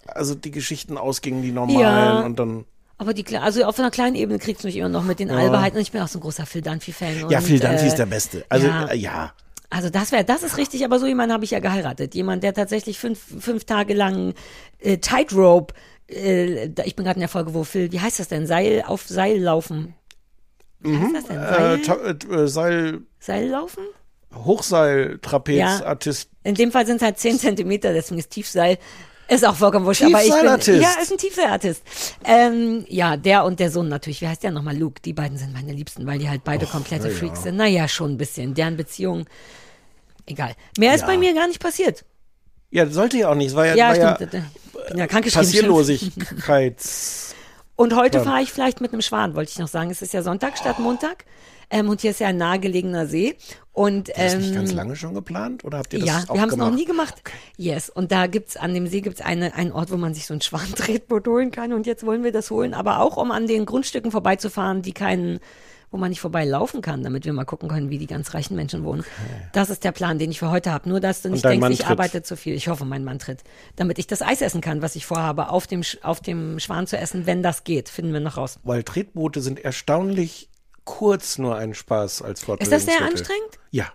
also 0.06 0.34
die 0.34 0.50
Geschichten 0.50 0.96
ausgingen, 0.98 1.42
die 1.42 1.52
normalen 1.52 1.80
Ja. 1.80 2.20
und 2.22 2.38
dann. 2.38 2.64
Aber 2.98 3.12
die, 3.12 3.36
also 3.36 3.64
auf 3.64 3.78
einer 3.78 3.90
kleinen 3.90 4.16
Ebene 4.16 4.38
kriegst 4.38 4.64
du 4.64 4.68
mich 4.68 4.76
immer 4.76 4.88
noch 4.88 5.04
mit 5.04 5.18
den 5.18 5.30
Albernheiten. 5.30 5.76
Und 5.76 5.82
ich 5.82 5.92
bin 5.92 6.00
auch 6.00 6.08
so 6.08 6.18
ein 6.18 6.22
großer 6.22 6.46
Phil 6.46 6.62
Dunphy-Fan. 6.62 7.28
Ja, 7.28 7.40
Phil 7.40 7.60
Dunphy 7.60 7.84
äh, 7.84 7.88
ist 7.88 7.96
der 7.96 8.06
Beste. 8.06 8.44
Also, 8.48 8.66
ja. 8.68 8.86
äh, 8.86 8.96
ja. 8.96 9.32
Also 9.68 9.90
das 9.90 10.12
wäre, 10.12 10.24
das 10.24 10.42
ist 10.42 10.56
richtig, 10.56 10.84
aber 10.84 10.98
so 10.98 11.06
jemanden 11.06 11.32
habe 11.34 11.44
ich 11.44 11.50
ja 11.50 11.58
geheiratet. 11.58 12.14
Jemand, 12.14 12.42
der 12.42 12.54
tatsächlich 12.54 12.98
fünf, 12.98 13.18
fünf 13.40 13.64
Tage 13.64 13.92
lang 13.94 14.32
äh, 14.78 14.96
Tightrope, 14.98 15.74
äh, 16.08 16.68
ich 16.84 16.96
bin 16.96 17.04
gerade 17.04 17.16
in 17.16 17.20
der 17.20 17.28
Folge, 17.28 17.52
wo 17.52 17.64
Phil, 17.64 17.90
wie 17.92 18.00
heißt 18.00 18.18
das 18.20 18.28
denn? 18.28 18.46
Seil 18.46 18.84
auf 18.86 19.06
Seil 19.06 19.40
laufen. 19.40 19.94
Wie 20.80 20.96
heißt 20.96 21.14
das 21.16 21.24
denn? 21.26 21.36
Äh, 21.38 21.48
Seil, 21.50 21.82
Ta- 21.82 22.34
äh, 22.34 22.48
Seil, 22.48 23.00
Seil 23.18 23.48
laufen? 23.48 23.82
Hochseil, 24.34 25.18
Trapez, 25.22 25.58
Ja. 25.58 25.96
In 26.42 26.54
dem 26.54 26.72
Fall 26.72 26.86
sind 26.86 26.96
es 26.96 27.02
halt 27.02 27.18
zehn 27.18 27.38
Zentimeter, 27.38 27.92
deswegen 27.92 28.18
ist 28.18 28.30
Tiefseil. 28.30 28.78
Ist 29.28 29.44
auch 29.44 29.56
vollkommen 29.56 29.84
wurscht, 29.86 30.04
aber 30.04 30.22
ich 30.22 30.30
bin, 30.32 30.80
ja, 30.80 30.90
ist 31.02 31.10
ein 31.10 31.18
Tiefseilartist. 31.18 31.82
Ähm, 32.24 32.84
ja, 32.88 33.16
der 33.16 33.44
und 33.44 33.58
der 33.58 33.72
Sohn 33.72 33.88
natürlich. 33.88 34.20
Wie 34.20 34.28
heißt 34.28 34.44
der 34.44 34.52
nochmal? 34.52 34.76
Luke. 34.76 35.02
Die 35.02 35.12
beiden 35.12 35.36
sind 35.36 35.52
meine 35.52 35.72
Liebsten, 35.72 36.06
weil 36.06 36.20
die 36.20 36.28
halt 36.28 36.44
beide 36.44 36.64
komplette 36.66 37.08
na 37.08 37.10
ja. 37.10 37.16
Freaks 37.16 37.42
sind. 37.42 37.56
Naja, 37.56 37.88
schon 37.88 38.12
ein 38.12 38.18
bisschen. 38.18 38.54
Deren 38.54 38.76
Beziehung, 38.76 39.26
egal. 40.26 40.52
Mehr 40.78 40.94
ist 40.94 41.00
Ja. 41.00 41.06
bei 41.08 41.18
mir 41.18 41.34
gar 41.34 41.48
nicht 41.48 41.58
passiert. 41.60 42.04
Ja, 42.70 42.88
sollte 42.88 43.16
ja 43.18 43.28
auch 43.30 43.34
nicht. 43.34 43.48
Es 43.48 43.56
war 43.56 43.66
ja, 43.66 43.74
Ja, 43.74 43.88
war 44.00 44.14
stimmt. 44.14 44.32
ja 44.94 44.94
ja. 44.94 45.06
Passierlosigkeits. 45.06 47.34
Und 47.74 47.96
heute 47.96 48.20
fahre 48.22 48.42
ich 48.42 48.52
vielleicht 48.52 48.80
mit 48.80 48.92
einem 48.92 49.02
Schwan, 49.02 49.34
wollte 49.34 49.50
ich 49.50 49.58
noch 49.58 49.66
sagen. 49.68 49.90
Es 49.90 50.02
ist 50.02 50.14
ja 50.14 50.22
Sonntag 50.22 50.56
statt 50.56 50.78
Montag. 50.78 51.24
Ähm, 51.68 51.88
und 51.88 52.00
hier 52.00 52.12
ist 52.12 52.20
ja 52.20 52.28
ein 52.28 52.36
nahegelegener 52.36 53.06
See. 53.06 53.34
Und 53.76 54.08
Das 54.08 54.32
ist 54.32 54.40
nicht 54.40 54.54
ganz 54.54 54.70
ähm, 54.70 54.76
lange 54.76 54.96
schon 54.96 55.12
geplant? 55.12 55.62
Oder 55.62 55.76
habt 55.76 55.92
ihr 55.92 55.98
das 55.98 56.08
ja, 56.08 56.24
auch 56.28 56.34
wir 56.34 56.40
haben 56.40 56.48
es 56.48 56.56
noch 56.56 56.70
nie 56.70 56.86
gemacht. 56.86 57.14
Yes. 57.58 57.90
Und 57.90 58.10
da 58.10 58.26
gibt's 58.26 58.56
an 58.56 58.72
dem 58.72 58.86
See 58.86 59.02
gibt's 59.02 59.20
eine, 59.20 59.52
einen 59.54 59.70
Ort, 59.70 59.92
wo 59.92 59.98
man 59.98 60.14
sich 60.14 60.24
so 60.24 60.32
ein 60.32 60.40
Schwantretboot 60.40 61.28
holen 61.28 61.50
kann. 61.50 61.74
Und 61.74 61.86
jetzt 61.86 62.06
wollen 62.06 62.24
wir 62.24 62.32
das 62.32 62.50
holen, 62.50 62.72
aber 62.72 63.00
auch 63.00 63.18
um 63.18 63.30
an 63.30 63.46
den 63.46 63.66
Grundstücken 63.66 64.10
vorbeizufahren, 64.10 64.80
die 64.80 64.92
keinen, 64.92 65.40
wo 65.90 65.98
man 65.98 66.08
nicht 66.08 66.22
vorbeilaufen 66.22 66.80
kann, 66.80 67.02
damit 67.02 67.26
wir 67.26 67.34
mal 67.34 67.44
gucken 67.44 67.68
können, 67.68 67.90
wie 67.90 67.98
die 67.98 68.06
ganz 68.06 68.32
reichen 68.32 68.56
Menschen 68.56 68.82
wohnen. 68.82 69.04
Das 69.52 69.68
ist 69.68 69.84
der 69.84 69.92
Plan, 69.92 70.18
den 70.18 70.30
ich 70.30 70.38
für 70.38 70.50
heute 70.50 70.72
habe. 70.72 70.88
Nur, 70.88 71.00
dass 71.00 71.20
du 71.20 71.28
nicht 71.28 71.44
denkst, 71.44 71.60
Mann 71.60 71.70
ich 71.70 71.80
tritt. 71.80 71.90
arbeite 71.90 72.22
zu 72.22 72.34
viel. 72.38 72.54
Ich 72.54 72.68
hoffe, 72.68 72.86
mein 72.86 73.04
Mann 73.04 73.18
tritt. 73.18 73.44
Damit 73.76 73.98
ich 73.98 74.06
das 74.06 74.22
Eis 74.22 74.40
essen 74.40 74.62
kann, 74.62 74.80
was 74.80 74.96
ich 74.96 75.04
vorhabe, 75.04 75.50
auf 75.50 75.66
dem, 75.66 75.82
auf 76.00 76.22
dem 76.22 76.60
Schwan 76.60 76.86
zu 76.86 76.96
essen, 76.96 77.26
wenn 77.26 77.42
das 77.42 77.64
geht. 77.64 77.90
Finden 77.90 78.14
wir 78.14 78.20
noch 78.20 78.38
raus. 78.38 78.58
Weil 78.64 78.84
Tretboote 78.84 79.42
sind 79.42 79.62
erstaunlich 79.62 80.48
kurz 80.86 81.36
nur 81.36 81.56
ein 81.56 81.74
Spaß 81.74 82.22
als 82.22 82.42
Ist 82.58 82.72
das 82.72 82.86
sehr 82.86 83.02
anstrengend? 83.02 83.58
Ja. 83.70 83.92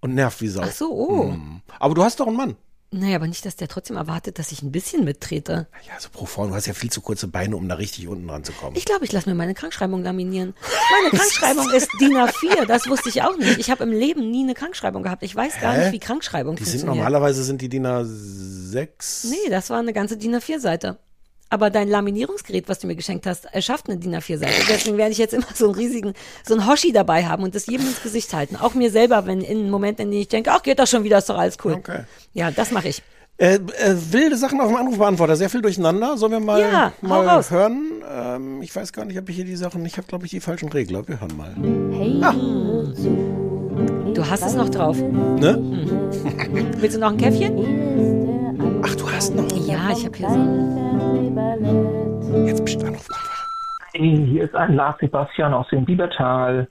Und 0.00 0.14
nervt 0.14 0.40
wie 0.40 0.48
Sau. 0.48 0.62
Ach 0.64 0.72
so, 0.72 0.90
oh. 0.90 1.22
Mhm. 1.26 1.60
Aber 1.78 1.94
du 1.94 2.02
hast 2.02 2.18
doch 2.18 2.26
einen 2.26 2.36
Mann. 2.36 2.56
Naja, 2.94 3.16
aber 3.16 3.26
nicht, 3.26 3.46
dass 3.46 3.56
der 3.56 3.68
trotzdem 3.68 3.96
erwartet, 3.96 4.38
dass 4.38 4.52
ich 4.52 4.60
ein 4.62 4.70
bisschen 4.70 5.04
mittrete. 5.04 5.66
Ja, 5.88 5.98
so 5.98 6.10
pro 6.12 6.26
forma, 6.26 6.50
du 6.50 6.56
hast 6.56 6.66
ja 6.66 6.74
viel 6.74 6.90
zu 6.90 7.00
kurze 7.00 7.26
Beine, 7.26 7.56
um 7.56 7.66
da 7.66 7.76
richtig 7.76 8.06
unten 8.06 8.28
ranzukommen. 8.28 8.76
Ich 8.76 8.84
glaube, 8.84 9.06
ich 9.06 9.12
lasse 9.12 9.30
mir 9.30 9.34
meine 9.34 9.54
Krankschreibung 9.54 10.02
laminieren. 10.02 10.52
Meine 11.00 11.16
Krankschreibung 11.16 11.70
ist 11.70 11.88
DIN 12.00 12.12
A4, 12.18 12.66
das 12.66 12.86
wusste 12.88 13.08
ich 13.08 13.22
auch 13.22 13.38
nicht. 13.38 13.58
Ich 13.58 13.70
habe 13.70 13.84
im 13.84 13.92
Leben 13.92 14.30
nie 14.30 14.42
eine 14.42 14.52
Krankschreibung 14.52 15.02
gehabt. 15.04 15.22
Ich 15.22 15.34
weiß 15.34 15.58
gar 15.60 15.72
Hä? 15.72 15.84
nicht, 15.84 15.92
wie 15.92 16.00
Krankschreibung 16.00 16.56
Die 16.56 16.64
sind 16.64 16.80
funktioniert. 16.80 16.96
normalerweise 16.96 17.42
sind 17.44 17.62
die 17.62 17.70
DIN 17.70 17.86
A6. 17.86 19.30
Nee, 19.30 19.48
das 19.48 19.70
war 19.70 19.78
eine 19.78 19.94
ganze 19.94 20.18
DIN 20.18 20.36
A4-Seite. 20.36 20.98
Aber 21.52 21.68
dein 21.68 21.86
Laminierungsgerät, 21.86 22.66
was 22.70 22.78
du 22.78 22.86
mir 22.86 22.96
geschenkt 22.96 23.26
hast, 23.26 23.44
erschafft 23.44 23.86
eine 23.86 23.98
DIN 23.98 24.16
A4-Seite. 24.16 24.54
Deswegen 24.70 24.96
werde 24.96 25.12
ich 25.12 25.18
jetzt 25.18 25.34
immer 25.34 25.44
so 25.54 25.66
einen 25.66 25.74
riesigen, 25.74 26.14
so 26.46 26.54
einen 26.54 26.66
Hoshi 26.66 26.92
dabei 26.92 27.26
haben 27.26 27.42
und 27.42 27.54
das 27.54 27.66
jedem 27.66 27.86
ins 27.86 28.02
Gesicht 28.02 28.32
halten. 28.32 28.56
Auch 28.56 28.72
mir 28.72 28.90
selber, 28.90 29.26
wenn 29.26 29.42
in 29.42 29.68
Momenten, 29.68 30.06
in 30.06 30.10
denen 30.12 30.22
ich 30.22 30.28
denke, 30.28 30.50
ach, 30.50 30.62
geht 30.62 30.78
doch 30.78 30.86
schon 30.86 31.04
wieder, 31.04 31.18
ist 31.18 31.28
doch 31.28 31.36
alles 31.36 31.58
cool. 31.62 31.74
Okay. 31.74 32.04
Ja, 32.32 32.50
das 32.50 32.70
mache 32.70 32.88
ich. 32.88 33.02
Äh, 33.36 33.56
äh, 33.56 33.60
wilde 34.12 34.38
Sachen 34.38 34.62
auf 34.62 34.68
dem 34.68 34.76
Anrufbeantworter, 34.76 35.36
sehr 35.36 35.50
viel 35.50 35.60
durcheinander. 35.60 36.16
Sollen 36.16 36.32
wir 36.32 36.40
mal, 36.40 36.58
Ja, 36.58 36.92
mal 37.02 37.44
hören? 37.50 38.02
Ähm, 38.10 38.62
ich 38.62 38.74
weiß 38.74 38.90
gar 38.94 39.04
nicht, 39.04 39.18
ob 39.18 39.28
ich 39.28 39.36
hier 39.36 39.44
die 39.44 39.56
Sachen, 39.56 39.84
ich 39.84 39.98
habe 39.98 40.06
glaube 40.06 40.24
ich 40.24 40.30
die 40.30 40.40
falschen 40.40 40.70
Regler. 40.70 41.06
Wir 41.06 41.20
hören 41.20 41.36
mal. 41.36 41.54
Du 44.14 44.26
hast 44.26 44.42
es 44.42 44.54
noch 44.54 44.70
drauf. 44.70 44.96
Ne? 44.96 45.58
Willst 46.78 46.96
du 46.96 47.00
noch 47.00 47.10
ein 47.10 47.18
Käffchen? 47.18 48.80
Ach, 48.84 48.94
du 48.94 49.01
hast 49.22 49.34
noch. 49.36 49.48
Ja, 49.66 49.90
ich 49.90 50.04
habe 50.04 50.16
hier 50.16 50.28
so. 50.28 50.36
Jetzt 52.46 52.64
bist 52.64 52.82
du 52.82 52.86
Anrufbeantworter. 52.86 53.42
Hey, 53.94 54.26
hier 54.26 54.44
ist 54.44 54.54
ein 54.54 54.74
Lars 54.74 54.98
Sebastian 54.98 55.54
aus 55.54 55.68
dem 55.68 55.84
Biebertal. 55.84 56.68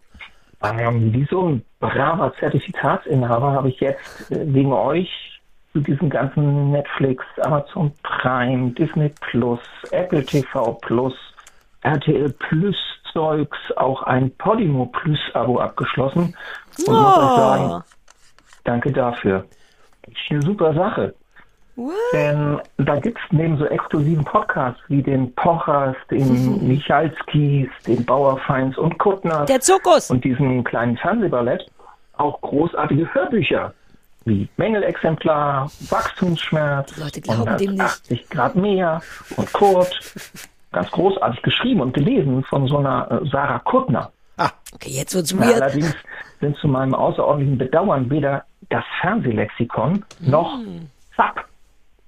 Ähm, 0.64 1.14
wie 1.14 1.26
so 1.30 1.50
ein 1.50 1.66
braver 1.80 2.34
Zertifikatsinhaber 2.40 3.54
habe 3.54 3.70
ich 3.70 3.80
jetzt 3.80 4.32
äh, 4.32 4.54
wegen 4.54 4.74
euch 4.74 5.10
zu 5.74 5.80
diesem 5.80 6.10
ganzen 6.10 6.72
Netflix, 6.72 7.24
Amazon 7.42 7.92
Prime, 8.04 8.72
Disney 8.72 9.12
Plus, 9.22 9.60
Apple 9.92 10.24
TV 10.26 10.74
Plus, 10.82 11.14
RTL 11.82 12.30
Plus 12.34 12.76
Zeugs 13.14 13.58
auch 13.78 14.04
ein 14.04 14.36
Podimo 14.38 14.86
Plus 14.88 15.20
Abo 15.34 15.60
abgeschlossen. 15.60 16.36
Und 16.86 16.94
muss 16.94 17.18
euch 17.18 17.36
sagen, 17.38 17.84
danke 18.64 18.92
dafür. 18.92 19.46
Ist 20.08 20.32
eine 20.32 20.42
super 20.42 20.74
Sache. 20.74 21.14
What? 21.76 21.94
Denn 22.14 22.60
da 22.78 23.00
gibt's 23.00 23.22
neben 23.32 23.58
so 23.58 23.66
exklusiven 23.66 24.24
Podcasts 24.26 24.80
wie 24.88 25.02
den 25.02 25.34
Pochers, 25.36 25.96
den 26.10 26.68
Michalskis, 26.68 27.70
den 27.88 28.06
Bauerfeins 28.06 28.78
und 28.78 28.98
Kuttners 29.00 29.46
Der 29.48 29.60
Zirkus. 29.62 30.12
und 30.12 30.24
diesem 30.24 30.64
kleinen 30.64 30.98
Fernsehballett 30.98 31.66
auch 32.18 32.40
großartige 32.42 33.12
Hörbücher 33.14 33.74
wie 34.26 34.48
Mängelexemplar, 34.58 35.72
Wachstumsschmerz, 35.90 36.94
Die 36.94 37.00
Leute 37.00 37.22
glauben 37.22 37.58
dem 37.58 37.72
nicht. 37.72 37.82
180 37.82 38.30
Grad 38.30 38.56
mehr 38.56 39.02
und 39.38 39.52
Kurt. 39.54 40.00
Ganz 40.72 40.92
großartig 40.92 41.42
geschrieben 41.42 41.82
und 41.82 41.94
gelesen 41.94 42.44
von 42.44 42.68
so 42.68 42.78
einer 42.78 43.10
äh, 43.12 43.28
Sarah 43.30 43.60
Kuttner. 43.60 44.12
Okay, 44.74 44.90
jetzt 44.92 45.14
wird's 45.16 45.32
Ja, 45.32 45.40
weird. 45.40 45.62
allerdings 45.62 45.94
sind 46.40 46.56
zu 46.58 46.68
meinem 46.68 46.94
außerordentlichen 46.96 47.58
Bedauern 47.58 48.10
weder 48.10 48.44
das 48.70 48.84
Fernsehlexikon 49.02 50.06
noch 50.20 50.58
Zapp 51.16 51.46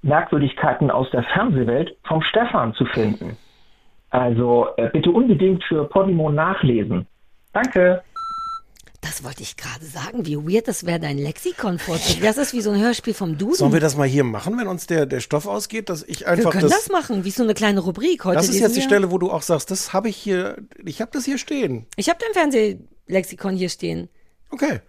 Merkwürdigkeiten 0.03 0.91
aus 0.91 1.07
der 1.11 1.23
Fernsehwelt 1.23 1.97
vom 2.07 2.21
Stefan 2.21 2.73
zu 2.75 2.85
finden. 2.85 3.37
Also 4.09 4.67
äh, 4.77 4.89
bitte 4.91 5.09
unbedingt 5.09 5.63
für 5.63 5.85
Podimo 5.89 6.29
nachlesen. 6.31 7.07
Danke. 7.53 8.03
Das 9.01 9.23
wollte 9.23 9.41
ich 9.43 9.57
gerade 9.57 9.83
sagen, 9.83 10.25
wie 10.25 10.37
weird 10.37 10.67
das 10.69 10.85
wäre, 10.85 10.99
dein 10.99 11.17
Lexikon 11.17 11.77
vorzulesen. 11.77 12.23
Das 12.23 12.37
ist 12.37 12.53
wie 12.53 12.61
so 12.61 12.71
ein 12.71 12.79
Hörspiel 12.81 13.13
vom 13.13 13.37
Duden. 13.37 13.55
Sollen 13.55 13.73
wir 13.73 13.81
das 13.81 13.97
mal 13.97 14.07
hier 14.07 14.23
machen, 14.23 14.57
wenn 14.57 14.67
uns 14.67 14.87
der, 14.87 15.05
der 15.05 15.19
Stoff 15.19 15.45
ausgeht, 15.45 15.89
dass 15.89 16.03
ich 16.03 16.21
Wir 16.21 16.27
einfach 16.29 16.51
können 16.51 16.69
das, 16.69 16.89
machen, 16.89 17.25
wie 17.25 17.31
so 17.31 17.43
eine 17.43 17.53
kleine 17.53 17.81
Rubrik. 17.81 18.23
Heute 18.23 18.37
Das 18.37 18.47
ist 18.49 18.59
jetzt 18.59 18.75
die 18.75 18.81
wir- 18.81 18.83
Stelle, 18.87 19.11
wo 19.11 19.17
du 19.17 19.29
auch 19.31 19.41
sagst, 19.41 19.71
das 19.71 19.91
habe 19.93 20.07
ich 20.09 20.15
hier, 20.15 20.57
ich 20.85 21.01
habe 21.01 21.11
das 21.11 21.25
hier 21.25 21.37
stehen. 21.37 21.85
Ich 21.97 22.07
habe 22.09 22.19
dein 22.23 22.33
Fernsehlexikon 22.33 23.55
hier 23.55 23.69
stehen. 23.69 24.07
Okay. 24.51 24.79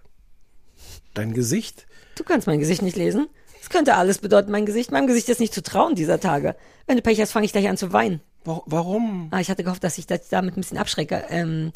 Dein 1.15 1.33
Gesicht. 1.35 1.87
Du 2.17 2.23
kannst 2.25 2.47
mein 2.47 2.61
Gesicht 2.61 2.83
nicht 2.83 2.97
lesen. 2.97 3.27
Das 3.65 3.71
könnte 3.71 3.95
alles 3.95 4.19
bedeuten, 4.19 4.51
mein 4.53 4.67
Gesicht. 4.67 4.93
Meinem 4.93 5.07
Gesicht 5.07 5.27
ist 5.31 5.41
nicht 5.41 5.55
zu 5.55 5.63
trauen 5.63 5.95
dieser 5.95 6.21
Tage. 6.21 6.55
Wenn 6.87 6.97
du 6.97 7.03
Pech 7.03 7.19
hast, 7.21 7.33
fange 7.33 7.47
ich 7.47 7.53
gleich 7.53 7.67
an 7.69 7.79
zu 7.79 7.95
weinen. 7.95 8.21
Wa- 8.45 8.61
Warum? 8.67 9.29
Ah, 9.31 9.41
ich 9.41 9.49
hatte 9.49 9.65
gehofft, 9.65 9.83
dass 9.85 9.97
ich 9.97 10.07
das 10.07 10.29
damit 10.29 10.55
ein 10.57 10.61
bisschen 10.61 10.77
abschrecke. 10.77 11.25
Ähm, 11.31 11.73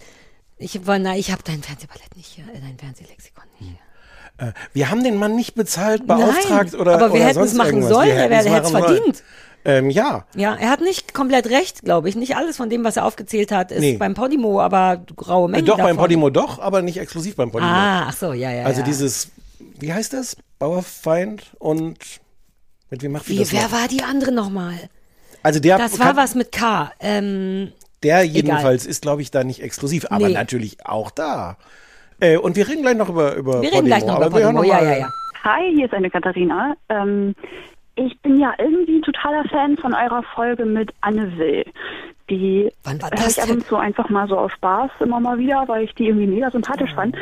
ich 0.58 0.86
war, 0.86 0.98
na, 0.98 1.16
ich 1.16 1.32
habe 1.32 1.42
dein 1.44 1.62
Fernsehballett 1.62 2.14
nicht 2.14 2.26
hier, 2.26 2.44
äh, 2.44 2.60
dein 2.60 2.76
Fernsehlexikon 2.78 3.44
nicht 3.58 3.70
hier. 4.38 4.48
Äh, 4.48 4.52
Wir 4.74 4.90
haben 4.90 5.02
den 5.02 5.16
Mann 5.16 5.34
nicht 5.34 5.54
bezahlt, 5.54 6.06
beauftragt 6.06 6.72
Nein, 6.72 6.80
oder 6.80 6.94
aber 6.96 7.14
wir 7.14 7.20
hätten 7.20 7.40
es 7.40 7.52
sonst 7.52 7.54
machen 7.56 7.82
sollen, 7.82 8.10
er 8.10 8.28
hätte 8.28 8.64
es 8.64 8.70
verdient. 8.70 9.22
Ähm, 9.64 9.88
ja, 9.90 10.24
Ja, 10.36 10.54
er 10.54 10.70
hat 10.70 10.80
nicht 10.82 11.14
komplett 11.14 11.46
recht, 11.48 11.82
glaube 11.82 12.08
ich. 12.08 12.16
Nicht 12.16 12.36
alles 12.36 12.56
von 12.56 12.70
dem, 12.70 12.84
was 12.84 12.96
er 12.96 13.04
aufgezählt 13.04 13.50
hat, 13.50 13.72
ist 13.72 13.80
Nee. 13.80 13.96
beim 13.96 14.14
Podimo, 14.14 14.60
aber 14.60 15.02
graue 15.16 15.48
äh, 15.48 15.52
Mengen 15.52 15.66
doch 15.66 15.76
davon. 15.78 15.90
beim 15.90 15.96
Podimo 15.96 16.30
doch, 16.30 16.58
aber 16.60 16.82
nicht 16.82 16.98
exklusiv 16.98 17.34
beim 17.36 17.50
Podimo. 17.50 17.70
Ah, 17.70 18.04
ach 18.08 18.16
so, 18.16 18.32
ja, 18.32 18.52
ja. 18.52 18.64
also 18.64 18.80
ja. 18.80 18.86
dieses, 18.86 19.30
wie 19.80 19.92
heißt 19.92 20.12
das? 20.12 20.36
Bauerfeind 20.58 21.52
und 21.58 21.98
mit 22.90 23.02
wem 23.02 23.12
macht 23.12 23.26
die 23.28 23.32
Wie, 23.34 23.38
das 23.38 23.52
wer 23.52 23.62
noch? 23.64 23.72
war 23.72 23.88
die 23.88 24.02
andere 24.02 24.32
nochmal? 24.32 24.74
Also 25.42 25.60
der, 25.60 25.78
Das 25.78 25.98
war 25.98 26.16
was 26.16 26.34
mit 26.34 26.50
K. 26.52 26.90
Ähm, 27.00 27.72
der 28.02 28.24
jedenfalls 28.24 28.86
ist, 28.86 29.02
glaube 29.02 29.22
ich, 29.22 29.30
da 29.30 29.44
nicht 29.44 29.62
exklusiv, 29.62 30.06
aber 30.10 30.28
Nee. 30.28 30.34
natürlich 30.34 30.84
auch 30.86 31.10
da. 31.10 31.56
Äh, 32.20 32.36
und 32.38 32.56
wir 32.56 32.66
reden 32.68 32.82
gleich 32.82 32.96
noch 32.96 33.08
über, 33.08 33.34
über 33.34 33.62
wir 33.62 33.72
reden 33.72 33.86
gleich 33.86 34.04
noch 34.04 34.16
über 34.16 34.32
wir 34.32 34.40
hören 34.42 34.56
Podimo. 34.56 34.74
noch 34.74 34.82
Ja, 34.82 34.92
ja, 34.92 34.98
ja. 34.98 35.12
Hi, 35.44 35.72
hier 35.74 35.86
ist 35.86 35.94
eine 35.94 36.10
Katharina. 36.10 36.76
Ähm, 36.88 37.34
ich 37.98 38.20
bin 38.20 38.38
ja 38.38 38.54
irgendwie 38.58 39.00
totaler 39.00 39.44
Fan 39.44 39.76
von 39.76 39.94
eurer 39.94 40.22
Folge 40.34 40.64
mit 40.64 40.92
Anne 41.00 41.36
Will. 41.36 41.64
Die 42.30 42.70
höre 42.84 43.28
ich 43.28 43.42
ab 43.42 43.50
und 43.50 43.66
zu 43.66 43.76
einfach 43.76 44.08
mal 44.10 44.28
so 44.28 44.38
aus 44.38 44.52
Spaß 44.52 44.90
immer 45.00 45.18
mal 45.18 45.38
wieder, 45.38 45.64
weil 45.66 45.84
ich 45.84 45.94
die 45.94 46.08
irgendwie 46.08 46.26
mega 46.26 46.50
sympathisch 46.50 46.94
fand. 46.94 47.16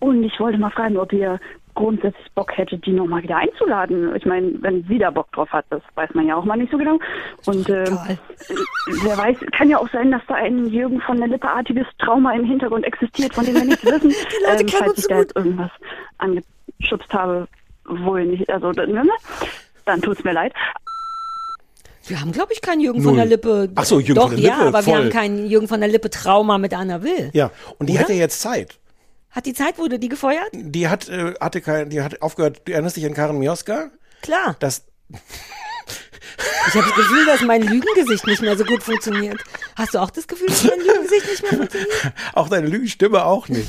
Und 0.00 0.22
ich 0.24 0.38
wollte 0.40 0.58
mal 0.58 0.70
fragen, 0.70 0.96
ob 0.96 1.12
ihr 1.12 1.38
grundsätzlich 1.74 2.26
Bock 2.34 2.56
hättet, 2.58 2.84
die 2.84 2.90
nochmal 2.90 3.22
wieder 3.22 3.36
einzuladen. 3.36 4.14
Ich 4.16 4.26
meine, 4.26 4.52
wenn 4.60 4.82
sie 4.88 4.98
da 4.98 5.10
Bock 5.10 5.30
drauf 5.30 5.48
hat, 5.50 5.64
das 5.70 5.80
weiß 5.94 6.12
man 6.14 6.26
ja 6.26 6.34
auch 6.34 6.44
mal 6.44 6.56
nicht 6.56 6.72
so 6.72 6.76
genau. 6.76 6.98
Und 7.46 7.68
äh, 7.68 7.84
Egal. 7.84 8.18
wer 9.04 9.16
weiß, 9.16 9.36
kann 9.52 9.70
ja 9.70 9.78
auch 9.78 9.88
sein, 9.90 10.10
dass 10.10 10.22
da 10.26 10.34
ein 10.34 10.66
Jürgen 10.66 11.00
von 11.00 11.18
der 11.18 11.28
Lippe-artiges 11.28 11.86
Trauma 12.00 12.32
im 12.32 12.44
Hintergrund 12.44 12.84
existiert, 12.84 13.32
von 13.32 13.44
dem 13.44 13.54
wir 13.54 13.64
nichts 13.64 13.84
wissen. 13.84 14.10
Die 14.10 14.44
Leute 14.44 14.64
kennen 14.64 14.84
falls 14.86 14.98
ich 14.98 15.04
so 15.04 15.08
da 15.08 15.18
jetzt 15.20 15.36
irgendwas 15.36 15.70
angeschubst 16.18 17.14
habe, 17.14 17.46
wohl 17.84 18.26
nicht, 18.26 18.50
also 18.50 18.72
ne, 18.72 19.04
dann 19.88 20.00
tut's 20.02 20.22
mir 20.24 20.32
leid. 20.32 20.52
Wir 22.06 22.20
haben, 22.20 22.32
glaube 22.32 22.52
ich, 22.52 22.62
keinen 22.62 22.80
Jürgen 22.80 23.00
Null. 23.02 23.10
von 23.10 23.16
der 23.16 23.26
Lippe. 23.26 23.68
Ach 23.74 23.84
so, 23.84 23.98
Jürgen 24.00 24.14
Doch, 24.14 24.28
von 24.28 24.36
der 24.36 24.44
ja, 24.44 24.54
Lippe, 24.56 24.68
aber 24.68 24.78
wir 24.86 24.94
voll. 24.94 25.02
haben 25.04 25.10
keinen 25.10 25.46
Jürgen 25.46 25.68
von 25.68 25.80
der 25.80 25.88
Lippe 25.90 26.08
Trauma 26.10 26.56
mit 26.58 26.72
Anna 26.72 27.02
Will. 27.02 27.30
Ja, 27.34 27.50
und 27.78 27.88
die 27.88 27.94
Oder? 27.94 28.02
hat 28.02 28.08
ja 28.08 28.14
jetzt 28.14 28.40
Zeit. 28.40 28.78
Hat 29.30 29.44
die 29.44 29.52
Zeit, 29.52 29.78
wurde 29.78 29.98
die 29.98 30.08
gefeuert? 30.08 30.48
Die 30.52 30.88
hat, 30.88 31.08
äh, 31.08 31.34
hatte 31.40 31.60
kein, 31.60 31.90
die 31.90 32.00
hat 32.00 32.22
aufgehört, 32.22 32.62
du 32.64 32.72
erinnerst 32.72 32.96
dich 32.96 33.04
an 33.04 33.12
Karen 33.12 33.38
Mioska? 33.38 33.90
Klar. 34.22 34.56
Das, 34.58 34.84
Ich 36.68 36.74
habe 36.74 36.86
das 36.86 36.94
Gefühl, 36.96 37.26
dass 37.26 37.42
mein 37.42 37.62
Lügengesicht 37.62 38.26
nicht 38.26 38.42
mehr 38.42 38.56
so 38.56 38.64
gut 38.64 38.82
funktioniert. 38.82 39.38
Hast 39.76 39.94
du 39.94 39.98
auch 39.98 40.10
das 40.10 40.26
Gefühl, 40.28 40.48
dass 40.48 40.64
mein 40.64 40.78
Lügengesicht 40.80 41.26
nicht 41.28 41.42
mehr 41.42 41.52
funktioniert? 41.52 41.92
auch 42.34 42.48
deine 42.48 42.68
Lügenstimme 42.68 43.24
auch 43.24 43.48
nicht. 43.48 43.68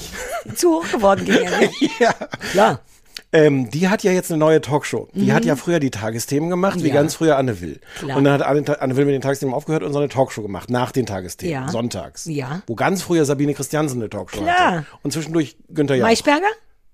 Zu 0.55 0.75
hoch 0.75 0.89
geworden 0.91 1.25
gegen 1.25 1.49
ja. 1.99 2.13
Klar. 2.51 2.81
Ähm, 3.31 3.69
die 3.69 3.87
hat 3.89 4.01
ja 4.03 4.11
jetzt 4.11 4.31
eine 4.31 4.39
neue 4.39 4.59
Talkshow. 4.59 5.07
Die 5.13 5.31
hat 5.33 5.45
ja 5.45 5.55
früher 5.55 5.79
die 5.79 5.91
Tagesthemen 5.91 6.49
gemacht, 6.49 6.77
wie 6.79 6.83
Mhm. 6.83 6.87
Ja. 6.87 6.93
ganz 6.95 7.13
früher 7.13 7.37
Anne 7.37 7.61
Will. 7.61 7.79
Klar. 7.99 8.17
Und 8.17 8.23
dann 8.23 8.33
hat 8.33 8.41
Anne, 8.41 8.81
Anne 8.81 8.95
Will 8.95 9.05
mit 9.05 9.13
den 9.13 9.21
Tagesthemen 9.21 9.53
aufgehört 9.53 9.83
und 9.83 9.93
so 9.93 9.99
eine 9.99 10.09
Talkshow 10.09 10.41
gemacht, 10.41 10.71
nach 10.71 10.91
den 10.91 11.05
Tagesthemen, 11.05 11.53
Ja. 11.53 11.67
sonntags. 11.67 12.25
Ja. 12.25 12.63
Wo 12.65 12.73
ganz 12.73 13.03
früher 13.03 13.25
Sabine 13.25 13.53
Christiansen 13.53 14.01
eine 14.01 14.09
Talkshow 14.09 14.41
Klar. 14.41 14.57
hatte. 14.77 14.85
Und 15.03 15.13
zwischendurch 15.13 15.57
Günther 15.69 15.95
Jauch. 15.95 16.07
Maischberger? 16.07 16.47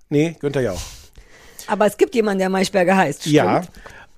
Nee, 0.09 0.35
Günther 0.41 0.61
Jauch. 0.61 0.81
Aber 1.67 1.85
es 1.87 1.95
gibt 1.97 2.13
jemanden, 2.15 2.39
der 2.39 2.49
Maischberger 2.49 2.97
heißt. 2.97 3.21
Stimmt. 3.21 3.35
Ja. 3.35 3.61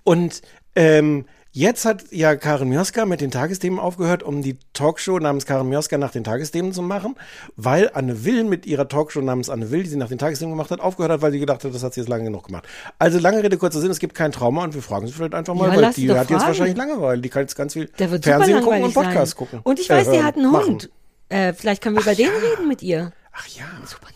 Und 0.04 0.42
ähm, 0.76 1.26
Jetzt 1.58 1.86
hat 1.86 2.04
ja 2.12 2.36
Karin 2.36 2.70
Mioska 2.70 3.08
mit 3.08 3.20
den 3.20 3.32
Tagesthemen 3.32 3.80
aufgehört, 3.80 4.22
um 4.22 4.44
die 4.44 4.60
Talkshow 4.74 5.18
namens 5.18 5.48
Karin 5.48 5.68
Mioska 5.70 5.98
nach 5.98 6.12
den 6.12 6.24
Tagesthemen 6.24 6.72
zu 6.72 6.84
machen, 6.84 7.16
weil 7.56 7.90
Anne 7.96 8.24
Will 8.26 8.44
mit 8.44 8.68
ihrer 8.68 8.88
Talkshow 8.88 9.22
namens 9.22 9.50
Anne 9.50 9.72
Will, 9.72 9.82
die 9.82 9.90
sie 9.90 9.96
nach 9.98 10.08
den 10.10 10.20
Tagesthemen 10.20 10.54
gemacht 10.54 10.70
hat, 10.70 10.80
aufgehört 10.82 11.14
hat, 11.14 11.22
weil 11.24 11.32
sie 11.32 11.40
gedacht 11.40 11.64
hat, 11.64 11.74
das 11.74 11.82
hat 11.82 11.96
sie 11.96 12.02
jetzt 12.02 12.10
lange 12.10 12.26
genug 12.26 12.44
gemacht. 12.46 12.68
Also 13.00 13.18
lange 13.18 13.42
Rede, 13.42 13.58
kurzer 13.58 13.82
Sinn, 13.82 13.90
es 13.90 13.98
gibt 13.98 14.14
kein 14.14 14.32
Trauma 14.32 14.66
und 14.66 14.76
wir 14.76 14.84
fragen 14.84 15.08
sie 15.08 15.14
vielleicht 15.14 15.34
einfach 15.34 15.56
mal, 15.56 15.70
Ja, 15.76 15.82
weil 15.82 15.94
die 15.94 16.12
hat 16.12 16.18
jetzt 16.20 16.28
fragen. 16.30 16.48
wahrscheinlich 16.48 16.78
Langeweile, 16.78 17.22
die 17.24 17.30
kann 17.30 17.42
jetzt 17.42 17.56
ganz 17.56 17.74
viel 17.74 17.90
Fernsehen 17.98 18.62
gucken 18.62 18.84
und 18.84 18.94
Podcast 18.94 19.32
sein. 19.32 19.38
gucken. 19.40 19.60
Und 19.64 19.80
ich 19.80 19.90
weiß, 19.90 20.12
die 20.12 20.18
Äh, 20.18 20.22
hat 20.22 20.36
einen. 20.36 20.52
Hund. 20.52 20.92
Äh, 21.30 21.54
vielleicht 21.54 21.82
können 21.82 21.96
wir 21.96 22.04
über 22.04 22.14
den 22.14 22.30
reden 22.30 22.68
mit 22.68 22.84
ihr. 22.84 23.14
Ach 23.34 23.48
ja. 23.48 23.66
Super. 23.84 24.10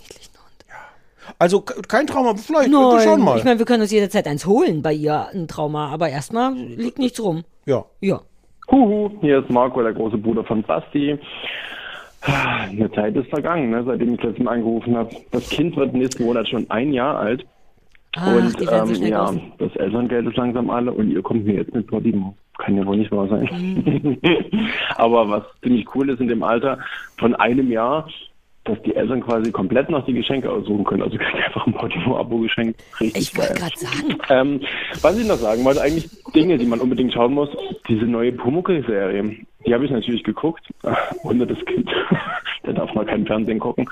Also 1.39 1.62
kein 1.62 2.08
Trauma, 2.08 2.36
vielleicht, 2.36 2.70
wir 2.70 3.00
schauen 3.02 3.20
Nein, 3.20 3.26
mal. 3.26 3.38
ich 3.38 3.44
meine, 3.44 3.60
wir 3.60 3.65
können 3.65 3.82
uns 3.82 3.91
jederzeit 3.91 4.28
eins 4.28 4.46
holen 4.46 4.82
bei 4.82 4.94
ihr, 4.94 5.28
ein 5.34 5.48
Trauma. 5.48 5.89
Aber 5.89 6.10
erstmal 6.10 6.54
liegt 6.54 7.00
nichts 7.00 7.22
rum. 7.24 7.44
ja. 7.65 7.86
Ja. 8.02 8.22
Huhu, 8.70 9.10
hier 9.20 9.39
ist 9.39 9.50
Marco, 9.50 9.82
der 9.84 9.91
große 9.94 10.17
Bruder 10.17 10.46
von 10.46 10.63
Basti. 10.63 11.20
Eine 12.22 12.91
Zeit 12.91 13.15
ist 13.15 13.30
vergangen, 13.30 13.72
ne, 13.72 13.84
seitdem 13.86 14.13
ich 14.13 14.24
letztes 14.24 14.44
Mal 14.44 14.54
angerufen 14.54 14.96
habe. 14.96 15.10
Das 15.32 15.50
Kind 15.50 15.76
wird 15.76 15.94
nächsten 15.94 16.24
Monat 16.24 16.48
schon 16.48 16.70
ein 16.70 16.94
Jahr 16.94 17.17
alt. 17.17 17.46
Ach, 18.15 18.36
und 18.36 18.60
so 18.60 18.72
ähm, 18.72 18.96
schnell 18.96 19.10
ja, 19.10 19.26
groß. 19.26 19.39
das 19.58 19.76
Elterngeld 19.78 20.28
ist 20.28 20.38
langsam 20.38 20.70
alle 20.70 20.91
und 20.91 21.10
ihr 21.12 21.22
kommt 21.22 21.46
mir 21.46 21.56
jetzt 21.56 21.74
mit 21.74 21.88
Podimo. 21.88 22.36
Kann 22.60 22.78
ja 22.78 22.86
wohl 22.86 22.98
nicht 22.98 23.12
wahr 23.12 23.28
sein. 23.28 23.50
Mhm. 23.52 24.17
Aber 24.96 25.30
was 25.30 25.44
ziemlich 25.63 25.86
cool 25.96 26.10
ist 26.10 26.20
in 26.22 26.28
dem 26.28 26.44
Alter 26.44 26.78
von 27.17 27.34
einem 27.36 27.72
Jahr, 27.72 28.08
dass 28.63 28.82
die 28.84 28.95
Eltern 28.95 29.21
quasi 29.21 29.52
komplett 29.52 29.89
noch 29.89 30.06
die 30.06 30.13
Geschenke 30.13 30.50
aussuchen 30.50 30.84
können. 30.84 31.02
Also 31.02 31.17
kriegt 31.17 31.36
einfach 31.36 31.65
ein. 31.65 32.76
Richtig 33.00 33.21
Ich 33.21 33.38
wollte 33.38 33.54
gerade 33.56 33.78
sagen, 33.78 34.17
Ähm, 34.30 34.62
was 35.02 35.17
ich 35.17 35.28
noch 35.28 35.38
sagen 35.38 35.65
wollte, 35.65 35.82
eigentlich 35.82 36.10
Dinge, 36.36 36.58
die 36.58 36.65
man 36.65 36.80
unbedingt 36.80 37.13
schauen 37.13 37.34
muss. 37.34 37.50
Diese 37.88 38.06
neue 38.06 38.32
Pumuckl-Serie, 38.32 39.36
die 39.65 39.74
habe 39.74 39.86
ich 39.86 39.91
natürlich 39.91 40.24
geguckt, 40.24 40.63
ohne 41.24 41.47
das 41.47 41.58
Kind. 41.65 41.89
da 42.63 42.74
darf 42.74 42.93
man 42.93 43.08
kein 43.08 43.26
Fernsehen 43.26 43.60
gucken. 43.60 43.89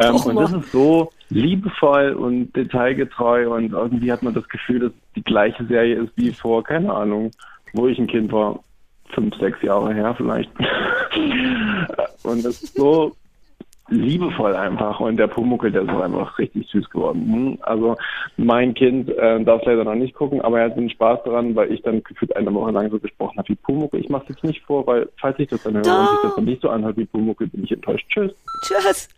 Ähm, 0.00 0.16
und 0.16 0.36
das 0.36 0.52
ist 0.52 0.72
so 0.72 1.10
liebevoll 1.28 2.12
und 2.12 2.54
detailgetreu 2.54 3.54
und 3.54 3.72
irgendwie 3.72 4.10
hat 4.10 4.22
man 4.22 4.34
das 4.34 4.48
Gefühl, 4.48 4.80
dass 4.80 4.92
die 5.14 5.22
gleiche 5.22 5.64
Serie 5.66 6.02
ist 6.02 6.12
wie 6.16 6.32
vor, 6.32 6.64
keine 6.64 6.92
Ahnung, 6.92 7.30
wo 7.72 7.86
ich 7.86 7.98
ein 7.98 8.08
Kind 8.08 8.32
war. 8.32 8.58
Fünf, 9.12 9.34
sechs 9.38 9.60
Jahre 9.62 9.92
her 9.92 10.14
vielleicht. 10.16 10.50
und 12.22 12.44
das 12.44 12.62
ist 12.62 12.76
so 12.76 13.16
liebevoll 13.90 14.54
einfach 14.56 15.00
und 15.00 15.16
der 15.16 15.26
Pumuckel, 15.26 15.70
der 15.72 15.82
ist 15.82 15.90
auch 15.90 16.00
einfach 16.00 16.38
richtig 16.38 16.68
süß 16.70 16.88
geworden. 16.90 17.20
Hm, 17.32 17.58
Also 17.62 17.96
mein 18.36 18.74
Kind 18.74 19.08
äh, 19.10 19.42
darf 19.44 19.62
leider 19.64 19.84
noch 19.84 19.94
nicht 19.94 20.14
gucken, 20.14 20.40
aber 20.40 20.60
er 20.60 20.66
hat 20.66 20.76
den 20.76 20.88
Spaß 20.90 21.20
daran, 21.24 21.54
weil 21.54 21.72
ich 21.72 21.82
dann 21.82 22.02
gefühlt 22.02 22.34
eine 22.36 22.52
Woche 22.54 22.70
lang 22.70 22.90
so 22.90 22.98
gesprochen 22.98 23.36
habe 23.38 23.48
wie 23.48 23.56
Pumuckel. 23.56 24.00
Ich 24.00 24.08
mache 24.08 24.26
jetzt 24.28 24.44
nicht 24.44 24.62
vor, 24.64 24.86
weil 24.86 25.08
falls 25.20 25.38
ich 25.38 25.48
das 25.48 25.62
dann 25.62 25.74
höre 25.74 25.80
und 26.00 26.08
sich 26.10 26.18
das 26.22 26.34
dann 26.36 26.44
nicht 26.44 26.62
so 26.62 26.68
anhört 26.70 26.96
wie 26.96 27.04
Pumuckel, 27.04 27.48
bin 27.48 27.64
ich 27.64 27.72
enttäuscht. 27.72 28.06
Tschüss. 28.08 28.32
tschüss. 28.66 29.08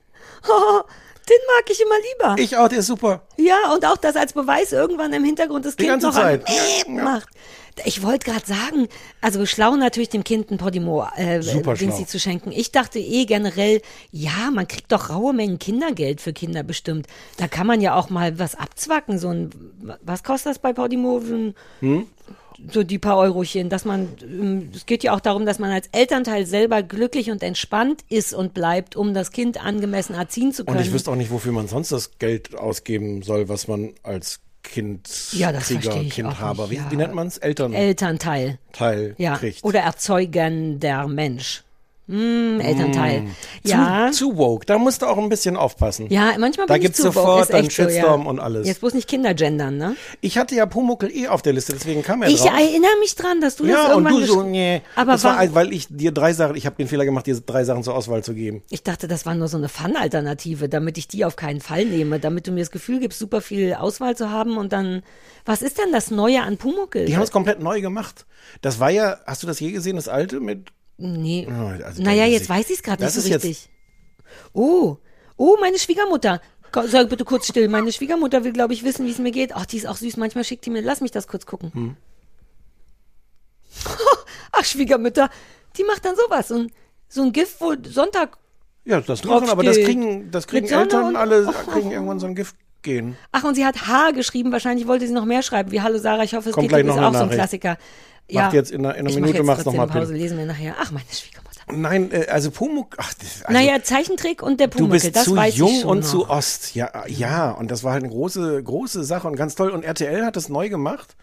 Oh, 0.49 0.81
den 1.29 1.37
mag 1.57 1.71
ich 1.71 1.81
immer 1.81 1.95
lieber. 2.35 2.43
Ich 2.43 2.57
auch, 2.57 2.69
der 2.69 2.79
ist 2.79 2.87
super. 2.87 3.23
Ja, 3.37 3.57
und 3.75 3.85
auch 3.87 3.97
das 3.97 4.17
als 4.17 4.33
Beweis 4.33 4.73
irgendwann 4.73 5.13
im 5.13 5.25
Hintergrund 5.25 5.65
das 5.65 5.77
Die 5.77 5.85
Kind 5.85 6.03
ganze 6.03 6.07
noch 6.09 6.15
Zeit. 6.15 6.47
An, 6.49 6.55
Ja, 6.89 6.95
ja. 6.97 7.03
macht. 7.05 7.29
Ich 7.85 8.03
wollte 8.03 8.31
gerade 8.31 8.47
sagen, 8.47 8.89
also 9.21 9.47
schlau 9.47 9.77
natürlich 9.77 10.09
dem 10.11 10.25
Kind 10.25 10.51
ein 10.51 10.59
Podimo 10.59 11.07
äh, 11.17 11.41
sie 11.99 12.07
zu 12.07 12.21
schenken. 12.21 12.53
Ich 12.53 12.73
dachte 12.73 12.99
eh 12.99 13.25
generell, 13.25 13.81
ja, 14.11 14.51
man 14.53 14.69
kriegt 14.69 14.93
doch 14.93 15.11
raue 15.11 15.33
Mengen 15.33 15.59
Kindergeld 15.59 16.21
für 16.21 16.33
Kinder 16.33 16.63
bestimmt. 16.63 17.07
Da 17.37 17.49
kann 17.49 17.67
man 17.67 17.81
ja 17.81 17.95
auch 17.97 18.11
mal 18.11 18.39
was 18.39 18.55
abzwacken. 18.55 19.19
So 19.19 19.29
ein, 19.31 19.51
was 20.03 20.23
kostet 20.23 20.51
das 20.51 20.59
bei 20.59 20.73
Podimo? 20.73 21.21
So 21.21 21.35
ein- 21.35 21.55
Hm? 21.81 22.07
So 22.71 22.85
die 22.85 22.99
paar 23.01 23.17
Eurochen, 23.17 23.71
dass 23.71 23.85
man, 23.85 24.09
ähm, 24.23 24.71
es 24.73 24.87
geht 24.87 25.03
ja 25.03 25.15
auch 25.15 25.21
darum, 25.21 25.47
dass 25.47 25.59
man 25.59 25.73
als 25.73 25.89
Elternteil 25.91 26.47
selber 26.47 26.83
glücklich 26.85 27.31
und 27.33 27.43
entspannt 27.43 28.05
ist 28.09 28.35
und 28.35 28.55
bleibt, 28.55 28.95
um 28.95 29.15
das 29.15 29.33
Kind 29.33 29.65
angemessen 29.65 30.15
erziehen 30.15 30.53
zu 30.53 30.65
können. 30.65 30.77
Und 30.77 30.85
ich 30.85 30.93
wüsste 30.93 31.11
auch 31.11 31.17
nicht, 31.17 31.33
wofür 31.33 31.51
man 31.51 31.67
sonst 31.67 31.91
das 31.91 32.19
Geld 32.19 32.55
ausgeben 32.57 33.23
soll, 33.23 33.49
was 33.49 33.67
man 33.67 33.95
als 34.05 34.39
Kind, 34.63 35.33
Ja, 35.33 35.53
das 35.53 35.69
Krieger, 35.69 36.05
Kindhaber, 36.05 36.71
wie, 36.71 36.77
nicht, 36.77 36.91
wie 36.91 36.95
ja. 36.95 36.99
nennt 37.03 37.15
man 37.15 37.27
es? 37.27 37.39
Elternteil 37.39 37.81
Elternteil. 37.81 39.15
Ja. 39.19 39.37
kriegt. 39.37 39.65
Oder 39.65 39.81
erzeugender 39.81 41.09
Mensch. 41.09 41.65
Hm, 42.13 42.61
Elternteil. 42.61 43.25
Ja. 43.65 44.11
Zu, 44.13 44.29
zu 44.33 44.37
woke, 44.37 44.67
da 44.67 44.77
musst 44.77 45.01
du 45.01 45.07
auch 45.07 45.17
ein 45.17 45.31
bisschen 45.31 45.57
aufpassen. 45.57 46.09
Ja, 46.11 46.35
manchmal 46.39 46.67
Da 46.67 46.75
bin 46.75 46.83
gibt's 46.83 46.99
ich 46.99 47.05
zu 47.05 47.15
woke, 47.15 47.27
sofort 47.27 47.43
ist 47.45 47.53
dann 47.55 47.65
echt 47.65 47.73
so, 47.73 47.85
Shitstorm 47.85 48.25
ja. 48.25 48.29
und 48.29 48.39
alles. 48.39 48.67
Jetzt 48.67 48.81
bloß 48.81 48.93
nicht 48.93 49.09
Kinder 49.09 49.33
gendern, 49.33 49.79
ne? 49.79 49.97
Ich 50.21 50.37
hatte 50.37 50.55
ja 50.55 50.67
Pumuckel 50.67 51.11
eh 51.11 51.29
auf 51.29 51.41
der 51.41 51.55
Liste, 51.55 51.73
deswegen 51.73 52.03
kam 52.03 52.23
er 52.23 52.29
Ich 52.29 52.43
drauf. 52.43 52.53
erinnere 52.53 52.99
mich 53.01 53.15
dran, 53.15 53.41
dass 53.41 53.57
du 53.57 53.65
das 53.65 53.73
ja, 53.73 53.95
und 53.95 54.05
irgendwann 54.05 54.21
du 54.21 54.27
so, 54.27 54.43
nee. 54.43 54.83
Aber 54.95 55.13
das 55.13 55.25
war, 55.25 55.39
war, 55.39 55.55
weil 55.55 55.73
ich 55.73 55.87
dir 55.89 56.13
drei 56.13 56.35
Sachen, 56.35 56.55
ich 56.55 56.67
habe 56.67 56.77
den 56.77 56.87
Fehler 56.87 57.07
gemacht, 57.07 57.27
dir 57.27 57.41
drei 57.41 57.65
Sachen 57.65 57.83
zur 57.83 57.95
Auswahl 57.95 58.23
zu 58.23 58.35
geben. 58.35 58.63
ich 58.69 58.83
dachte, 58.83 59.09
das 59.09 59.25
war 59.25 59.35
nur 59.35 59.49
so 59.49 59.57
eine 59.57 59.71
Fun-Alternative, 59.71 60.69
damit 60.69 60.99
ich 60.99 61.09
die 61.09 61.25
auf 61.25 61.37
keinen 61.37 61.63
Fall 61.63 61.87
nehme, 61.87 62.21
damit 62.21 62.47
du 62.47 62.53
mir 62.53 62.61
das 62.61 62.71
Gefühl 62.71 63.01
gibst, 63.01 63.19
super 63.19 63.41
viel 63.41 63.73
Auswahl 63.73 64.17
zu 64.17 64.31
haben 64.31 64.59
und 64.59 64.75
dann, 64.75 65.03
was 65.47 65.63
ist 65.63 65.79
denn 65.79 65.93
das 65.93 66.11
Neue 66.11 66.43
an 66.43 66.59
Pumuckel? 66.59 67.07
Die 67.07 67.17
haben 67.17 67.23
es 67.23 67.31
komplett 67.31 67.63
neu 67.63 67.81
gemacht. 67.81 68.27
Das 68.61 68.81
war 68.81 68.91
ja, 68.91 69.19
hast 69.27 69.43
du 69.43 69.47
das 69.47 69.61
je 69.61 69.73
gesehen, 69.73 69.97
das 69.97 70.09
alte 70.09 70.41
mit 70.41 70.73
Nee. 71.03 71.49
Oh, 71.51 71.85
also 71.85 72.03
naja, 72.03 72.27
jetzt 72.27 72.49
weiß 72.49 72.71
ich 72.71 72.77
es 72.77 72.83
gerade 72.83 73.03
nicht 73.05 73.15
so 73.15 73.21
richtig. 73.29 73.69
Oh, 74.53 74.99
oh, 75.37 75.57
meine 75.61 75.79
Schwiegermutter. 75.79 76.41
Sag 76.87 77.11
bitte 77.11 77.25
kurz 77.25 77.49
still. 77.49 77.69
Meine 77.69 77.93
Schwiegermutter 77.93 78.45
will, 78.45 78.53
glaube 78.53 78.73
ich, 78.73 78.85
wissen, 78.85 79.05
wie 79.07 79.11
es 79.11 79.19
mir 79.19 79.33
geht. 79.33 79.55
Ach, 79.55 79.67
die 79.67 79.77
ist 79.77 79.87
auch 79.87 79.97
süß. 79.97 80.17
Manchmal 80.17 80.45
schickt 80.45 80.65
die 80.65 80.71
mir. 80.71 80.81
Lass 80.81 81.01
mich 81.01 81.11
das 81.11 81.27
kurz 81.27 81.45
gucken. 81.45 81.73
Hm. 81.75 81.97
Ach, 84.53 84.65
Schwiegermütter, 84.65 85.29
die 85.77 85.85
macht 85.85 86.05
dann 86.05 86.15
sowas. 86.17 86.49
So 86.49 86.57
ein, 86.61 86.73
so 87.09 87.23
ein 87.23 87.33
Gift, 87.33 87.61
wo 87.61 87.75
Sonntag. 87.85 88.39
Ja, 88.85 89.01
das 89.01 89.25
machen, 89.25 89.49
aber 89.49 89.63
das 89.65 89.77
kriegen, 89.77 90.31
das 90.31 90.47
kriegen 90.47 90.69
Eltern 90.69 91.09
und- 91.09 91.17
alle, 91.17 91.45
kriegen 91.73 91.91
irgendwann 91.91 92.21
so 92.21 92.27
ein 92.27 92.35
Gift 92.35 92.57
gehen. 92.83 93.17
Ach, 93.33 93.45
und 93.45 93.55
sie 93.55 93.65
hat 93.67 93.87
H 93.87 94.11
geschrieben. 94.13 94.53
Wahrscheinlich 94.53 94.87
wollte 94.87 95.07
sie 95.07 95.13
noch 95.13 95.25
mehr 95.25 95.43
schreiben. 95.43 95.71
Wie 95.73 95.81
Hallo 95.81 95.99
Sarah, 95.99 96.25
ich 96.25 96.35
hoffe, 96.35 96.51
es 96.51 96.55
Kommt 96.55 96.69
geht 96.69 96.79
dir 96.79 96.85
ist 96.85 96.91
auch 96.93 97.13
so 97.13 97.21
ein 97.21 97.29
Nachricht. 97.37 97.79
Klassiker. 98.33 98.43
Macht 98.45 98.55
jetzt 98.55 98.71
in 98.71 98.85
einer- 98.87 98.95
in 98.97 99.07
einer 99.07 99.15
Minute, 99.15 99.33
mach 99.33 99.37
jetzt 99.39 99.47
mach's 99.47 99.63
trotzdem 99.65 99.81
noch 99.81 99.87
mal, 99.89 99.93
Pause, 100.01 100.13
Pim. 100.13 100.21
lesen 100.23 100.39
wir 100.39 100.47
nachher. 100.47 100.75
Ach, 100.81 100.91
meine 100.91 101.05
Schwiegermutter. 101.11 101.51
Nein, 101.75 102.11
äh, 102.13 102.27
also 102.29 102.51
Pumuck, 102.51 102.97
ach, 102.99 103.15
das, 103.15 103.45
also, 103.45 103.53
naja, 103.59 103.83
Zeichentrick 103.83 104.43
und 104.43 104.59
der 104.61 104.67
du 104.69 104.79
Pumuckel, 104.79 105.01
bist 105.01 105.15
das 105.17 105.25
zu 105.25 105.37
weiß 105.37 105.57
jung 105.57 105.71
ich 105.71 105.81
schon 105.83 105.91
und 105.91 106.01
noch. 106.01 106.07
zu 106.11 106.29
Ost. 106.29 106.75
Ja, 106.75 106.91
ja, 107.07 107.51
und 107.53 107.71
das 107.71 107.85
war 107.85 107.93
halt 107.93 108.03
eine 108.03 108.13
große, 108.13 108.63
große 108.63 109.05
Sache 109.05 109.29
und 109.29 109.37
ganz 109.37 109.55
toll. 109.55 109.71
Und 109.71 109.85
RTL 109.85 110.25
hat 110.27 110.37
das 110.37 110.49
neu 110.49 110.69
gemacht, 110.69 111.15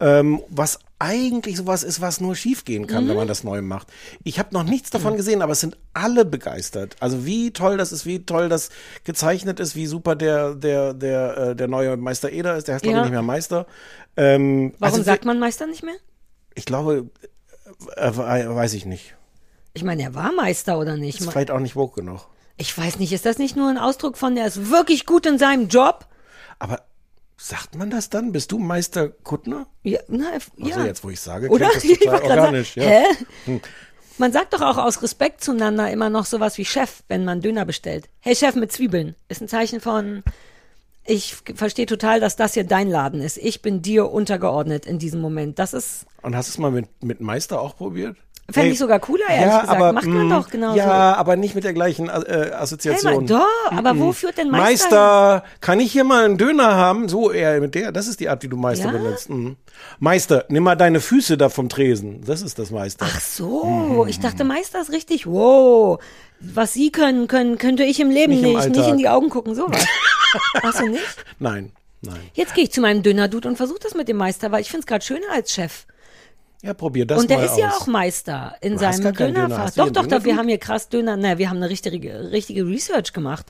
ähm, 0.00 0.42
was 0.48 0.78
eigentlich 1.00 1.56
sowas 1.56 1.82
ist, 1.84 2.00
was 2.00 2.20
nur 2.20 2.34
schiefgehen 2.36 2.86
kann, 2.86 3.04
wenn 3.06 3.14
Mhm. 3.14 3.18
man 3.18 3.28
das 3.28 3.44
neu 3.44 3.62
macht. 3.62 3.88
Ich 4.24 4.38
habe 4.38 4.48
noch 4.52 4.62
nichts 4.64 4.90
davon 4.90 5.16
gesehen, 5.16 5.42
aber 5.42 5.52
es 5.52 5.60
sind 5.60 5.76
alle 5.94 6.24
begeistert. 6.24 6.96
Also 7.00 7.24
wie 7.24 7.52
toll 7.52 7.76
das 7.76 7.90
ist, 7.92 8.04
wie 8.06 8.24
toll 8.24 8.48
das 8.48 8.70
gezeichnet 9.04 9.58
ist, 9.60 9.74
wie 9.76 9.86
super 9.86 10.14
der 10.16 10.54
der 10.54 10.92
der 10.94 11.36
äh, 11.38 11.56
der 11.56 11.68
neue 11.68 11.96
Meister 11.96 12.30
Eder 12.30 12.56
ist. 12.56 12.66
Der 12.68 12.76
heißt 12.76 12.84
Ja. 12.84 12.92
ich 12.96 13.02
nicht 13.02 13.10
mehr 13.10 13.22
Meister. 13.22 13.66
Ähm, 14.16 14.72
Warum 14.78 14.94
also, 14.94 15.04
sagt 15.04 15.24
man 15.24 15.38
Meister 15.38 15.66
nicht 15.66 15.82
mehr? 15.84 15.94
Ich 16.58 16.64
glaube, 16.64 17.08
äh, 17.96 18.08
äh, 18.08 18.54
weiß 18.54 18.74
ich 18.74 18.84
nicht. 18.84 19.14
Ich 19.74 19.84
meine, 19.84 20.02
er 20.02 20.14
war 20.16 20.32
Meister 20.32 20.78
oder 20.80 20.96
nicht? 20.96 21.20
Ist 21.20 21.30
vielleicht 21.30 21.52
auch 21.52 21.60
nicht 21.60 21.76
woke 21.76 22.00
genug. 22.00 22.26
Ich 22.56 22.76
weiß 22.76 22.98
nicht, 22.98 23.12
ist 23.12 23.24
das 23.24 23.38
nicht 23.38 23.54
nur 23.54 23.68
ein 23.70 23.78
Ausdruck 23.78 24.18
von, 24.18 24.34
der 24.34 24.46
ist 24.46 24.68
wirklich 24.68 25.06
gut 25.06 25.24
in 25.24 25.38
seinem 25.38 25.68
Job? 25.68 26.08
Aber 26.58 26.82
sagt 27.36 27.76
man 27.76 27.90
das 27.90 28.10
dann? 28.10 28.32
Bist 28.32 28.50
du 28.50 28.58
Meister 28.58 29.08
Kuttner? 29.08 29.68
Ja, 29.84 30.00
na, 30.08 30.32
ja. 30.56 30.74
Also 30.74 30.86
jetzt, 30.86 31.04
wo 31.04 31.10
ich 31.10 31.20
sage, 31.20 31.48
Oder? 31.48 31.70
das 31.72 31.84
Ich 31.84 32.00
total 32.00 32.22
organisch. 32.22 32.74
sagen, 32.74 32.88
ja. 32.88 32.92
Hä? 32.92 33.04
Hm. 33.44 33.60
Man 34.18 34.32
sagt 34.32 34.52
doch 34.52 34.60
auch 34.62 34.78
aus 34.78 35.00
Respekt 35.00 35.44
zueinander 35.44 35.88
immer 35.92 36.10
noch 36.10 36.26
sowas 36.26 36.58
wie 36.58 36.64
Chef, 36.64 37.04
wenn 37.06 37.24
man 37.24 37.40
Döner 37.40 37.64
bestellt. 37.64 38.08
Hey 38.18 38.34
Chef 38.34 38.56
mit 38.56 38.72
Zwiebeln. 38.72 39.14
Ist 39.28 39.40
ein 39.40 39.46
Zeichen 39.46 39.80
von, 39.80 40.24
ich 41.08 41.36
verstehe 41.54 41.86
total, 41.86 42.20
dass 42.20 42.36
das 42.36 42.54
hier 42.54 42.64
dein 42.64 42.88
Laden 42.88 43.20
ist. 43.22 43.38
Ich 43.38 43.62
bin 43.62 43.80
dir 43.80 44.10
untergeordnet 44.10 44.86
in 44.86 44.98
diesem 44.98 45.20
Moment. 45.20 45.58
Das 45.58 45.72
ist, 45.72 46.06
Und 46.22 46.36
hast 46.36 46.48
du 46.48 46.52
es 46.52 46.58
mal 46.58 46.70
mit, 46.70 47.02
mit 47.02 47.20
Meister 47.20 47.60
auch 47.60 47.76
probiert? 47.76 48.16
Fände 48.50 48.70
ich 48.70 48.78
sogar 48.78 48.98
cooler, 48.98 49.28
ehrlich 49.28 49.46
ja, 49.46 49.60
gesagt. 49.60 49.76
aber, 49.76 49.92
Macht 49.92 50.06
man 50.06 50.28
mh, 50.28 50.36
doch 50.38 50.48
genauso. 50.50 50.76
Ja, 50.78 51.14
aber 51.14 51.36
nicht 51.36 51.54
mit 51.54 51.64
der 51.64 51.74
gleichen 51.74 52.08
äh, 52.08 52.22
hey, 52.26 52.52
Assoziation. 52.52 53.14
mal, 53.14 53.26
doch, 53.26 53.46
aber 53.72 53.98
wo 53.98 54.12
führt 54.12 54.38
denn 54.38 54.50
Meister? 54.50 54.64
Meister, 54.90 55.44
kann 55.60 55.80
ich 55.80 55.92
hier 55.92 56.04
mal 56.04 56.24
einen 56.24 56.38
Döner 56.38 56.74
haben? 56.74 57.08
So 57.08 57.30
eher 57.30 57.60
mit 57.60 57.74
der, 57.74 57.92
das 57.92 58.06
ist 58.08 58.20
die 58.20 58.28
Art, 58.28 58.42
wie 58.42 58.48
du 58.48 58.56
Meister 58.56 58.86
Ja? 58.86 58.92
benutzt. 58.92 59.28
Mhm. 59.28 59.56
Meister, 59.98 60.44
nimm 60.48 60.62
mal 60.64 60.76
deine 60.76 61.00
Füße 61.00 61.36
da 61.36 61.48
vom 61.50 61.68
Tresen. 61.68 62.22
Das 62.24 62.42
ist 62.42 62.58
das 62.58 62.70
Meister. 62.70 63.06
Ach 63.08 63.20
so, 63.20 64.06
ich 64.08 64.18
dachte 64.20 64.44
Meister 64.44 64.80
ist 64.80 64.92
richtig. 64.92 65.26
Wow. 65.26 66.00
Was 66.40 66.72
Sie 66.72 66.90
können, 66.90 67.26
können, 67.28 67.58
könnte 67.58 67.82
ich 67.84 68.00
im 68.00 68.10
Leben 68.10 68.32
Nicht 68.32 68.42
nicht. 68.42 68.66
im 68.66 68.72
Nicht, 68.72 68.88
in 68.88 68.96
die 68.98 69.08
Augen 69.08 69.28
gucken, 69.28 69.54
sowas. 69.54 69.84
Hast 70.62 70.80
du 70.80 70.88
nicht? 70.88 71.02
Nein, 71.38 71.72
nein. 72.00 72.20
Jetzt 72.34 72.54
gehe 72.54 72.64
ich 72.64 72.72
zu 72.72 72.80
meinem 72.80 73.02
Döner-Dude 73.02 73.48
und 73.48 73.56
versuche 73.56 73.80
das 73.82 73.94
mit 73.94 74.08
dem 74.08 74.16
Meister, 74.16 74.52
weil 74.52 74.60
ich 74.60 74.68
finde 74.70 74.80
es 74.80 74.86
gerade 74.86 75.04
schöner 75.04 75.26
als 75.34 75.52
Chef. 75.52 75.84
Ja, 76.62 76.74
probier 76.74 77.06
das 77.06 77.20
und 77.20 77.30
der 77.30 77.38
mal 77.38 77.44
ist 77.44 77.56
ja 77.56 77.68
aus. 77.68 77.82
auch 77.82 77.86
Meister 77.86 78.56
in 78.60 78.72
Du 78.72 78.78
seinem 78.78 79.14
Döner. 79.14 79.46
Dönerfach. 79.46 79.70
Du 79.70 79.76
Doch, 79.76 79.90
doch, 79.90 80.00
einen 80.02 80.10
doch, 80.10 80.24
wir 80.24 80.36
haben 80.36 80.48
hier 80.48 80.58
krass 80.58 80.88
Döner. 80.88 81.16
Na, 81.16 81.38
wir 81.38 81.50
haben 81.50 81.58
eine 81.58 81.70
richtige, 81.70 82.32
richtige 82.32 82.66
Research 82.66 83.12
gemacht. 83.12 83.46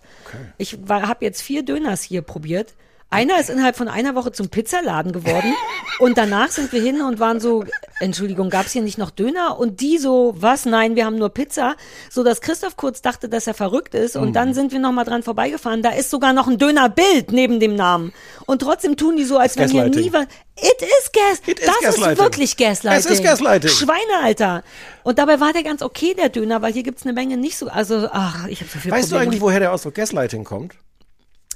Ich 0.58 0.78
habe 0.88 1.24
jetzt 1.24 1.40
vier 1.40 1.64
Döners 1.64 2.02
hier 2.02 2.20
probiert. 2.22 2.74
Einer 3.10 3.40
ist 3.40 3.48
innerhalb 3.48 3.74
von 3.74 3.88
einer 3.88 4.14
Woche 4.14 4.32
zum 4.32 4.50
Pizzaladen 4.50 5.12
geworden 5.12 5.54
und 5.98 6.18
danach 6.18 6.50
sind 6.50 6.72
wir 6.72 6.82
hin 6.82 7.00
und 7.00 7.18
waren 7.18 7.40
so, 7.40 7.64
Entschuldigung, 8.00 8.50
gab's 8.50 8.72
hier 8.72 8.82
nicht 8.82 8.98
noch 8.98 9.10
Döner? 9.10 9.58
Und 9.58 9.80
die 9.80 9.96
so, 9.96 10.34
was? 10.36 10.66
Nein, 10.66 10.94
wir 10.94 11.06
haben 11.06 11.16
nur 11.16 11.30
Pizza. 11.30 11.76
So 12.10 12.22
dass 12.22 12.42
Christoph 12.42 12.76
kurz 12.76 13.00
dachte, 13.00 13.30
dass 13.30 13.46
er 13.46 13.54
verrückt 13.54 13.94
ist 13.94 14.14
und 14.14 14.34
dann 14.34 14.52
sind 14.52 14.72
wir 14.72 14.78
nochmal 14.78 15.06
dran 15.06 15.22
vorbeigefahren. 15.22 15.82
Da 15.82 15.90
ist 15.90 16.10
sogar 16.10 16.34
noch 16.34 16.48
ein 16.48 16.58
Dönerbild 16.58 17.32
neben 17.32 17.60
dem 17.60 17.74
Namen. 17.76 18.12
Und 18.46 18.60
trotzdem 18.60 18.96
tun 18.96 19.16
die 19.16 19.24
so, 19.24 19.38
als 19.38 19.56
wenn 19.56 19.70
hier 19.70 19.88
nie 19.88 20.12
was. 20.12 20.26
It 20.60 20.82
is 20.82 21.12
gas. 21.12 21.40
It 21.46 21.60
is 21.60 21.66
das 21.66 21.80
gaslighting. 21.80 22.12
ist 22.12 22.18
wirklich 22.18 22.56
Gaslighting. 22.56 22.98
Es 22.98 23.06
ist 23.06 23.24
Gaslighting. 23.24 23.70
Schweine, 23.70 24.22
Alter. 24.22 24.64
Und 25.02 25.18
dabei 25.18 25.40
war 25.40 25.52
der 25.52 25.62
ganz 25.62 25.82
okay, 25.82 26.14
der 26.14 26.28
Döner, 26.28 26.60
weil 26.62 26.72
hier 26.72 26.82
gibt's 26.82 27.04
eine 27.04 27.12
Menge 27.12 27.36
nicht 27.36 27.56
so. 27.56 27.68
Also, 27.68 28.08
ach, 28.12 28.46
ich 28.48 28.60
habe 28.60 28.70
so 28.70 28.78
viel 28.78 28.90
Weißt 28.90 29.04
du 29.04 29.14
Probleme. 29.14 29.22
eigentlich, 29.22 29.40
woher 29.40 29.60
der 29.60 29.72
Ausdruck 29.72 29.94
Gaslighting 29.94 30.44
kommt? 30.44 30.74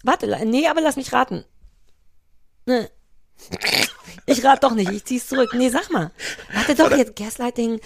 Warte, 0.02 0.26
nee, 0.44 0.66
aber 0.66 0.80
lass 0.80 0.96
mich 0.96 1.12
raten. 1.12 1.44
Nee. 2.66 2.88
Ich 4.26 4.44
rate 4.44 4.60
doch 4.60 4.74
nicht, 4.74 4.90
ich 4.90 5.04
zieh's 5.04 5.26
zurück. 5.26 5.50
Nee, 5.54 5.68
sag 5.68 5.90
mal. 5.90 6.10
Warte 6.52 6.74
doch 6.74 6.96
jetzt, 6.96 7.16
Gaslighting, 7.16 7.80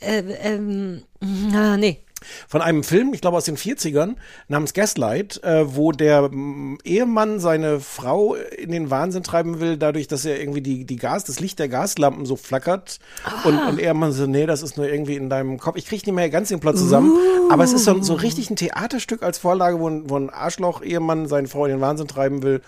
äh, 0.00 0.18
ähm, 0.18 1.04
ah, 1.52 1.76
nee. 1.76 2.04
Von 2.48 2.62
einem 2.62 2.82
Film, 2.82 3.12
ich 3.14 3.20
glaube 3.20 3.36
aus 3.36 3.44
den 3.44 3.56
40ern, 3.56 4.16
namens 4.48 4.74
Gaslight, 4.74 5.42
äh, 5.42 5.74
wo 5.74 5.92
der 5.92 6.30
mm, 6.30 6.78
Ehemann 6.84 7.40
seine 7.40 7.80
Frau 7.80 8.34
in 8.34 8.72
den 8.72 8.90
Wahnsinn 8.90 9.22
treiben 9.22 9.60
will, 9.60 9.76
dadurch, 9.76 10.08
dass 10.08 10.24
er 10.24 10.40
irgendwie 10.40 10.60
die, 10.60 10.84
die 10.84 10.96
Gas, 10.96 11.24
das 11.24 11.40
Licht 11.40 11.58
der 11.58 11.68
Gaslampen 11.68 12.26
so 12.26 12.36
flackert. 12.36 12.98
Und, 13.44 13.58
und 13.58 13.80
Ehemann 13.80 14.12
so, 14.12 14.26
nee, 14.26 14.46
das 14.46 14.62
ist 14.62 14.76
nur 14.76 14.88
irgendwie 14.88 15.16
in 15.16 15.28
deinem 15.28 15.58
Kopf. 15.58 15.76
Ich 15.76 15.86
kriege 15.86 16.02
nicht 16.06 16.14
mehr 16.14 16.30
ganz 16.30 16.48
den 16.48 16.60
Plot 16.60 16.78
zusammen. 16.78 17.16
Aber 17.50 17.64
es 17.64 17.72
ist 17.72 17.84
so, 17.84 18.00
so 18.02 18.14
richtig 18.14 18.50
ein 18.50 18.56
Theaterstück 18.56 19.22
als 19.22 19.38
Vorlage, 19.38 19.80
wo 19.80 19.88
ein, 19.88 20.08
wo 20.08 20.16
ein 20.16 20.30
Arschloch-Ehemann 20.30 21.28
seine 21.28 21.48
Frau 21.48 21.64
in 21.66 21.72
den 21.72 21.80
Wahnsinn 21.80 22.08
treiben 22.08 22.42
will. 22.42 22.60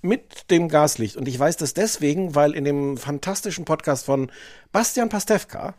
Mit 0.00 0.48
dem 0.50 0.68
Gaslicht. 0.68 1.16
Und 1.16 1.26
ich 1.26 1.38
weiß 1.38 1.56
das 1.56 1.74
deswegen, 1.74 2.36
weil 2.36 2.52
in 2.52 2.64
dem 2.64 2.96
fantastischen 2.96 3.64
Podcast 3.64 4.06
von 4.06 4.30
Bastian 4.70 5.08
Pastewka, 5.08 5.74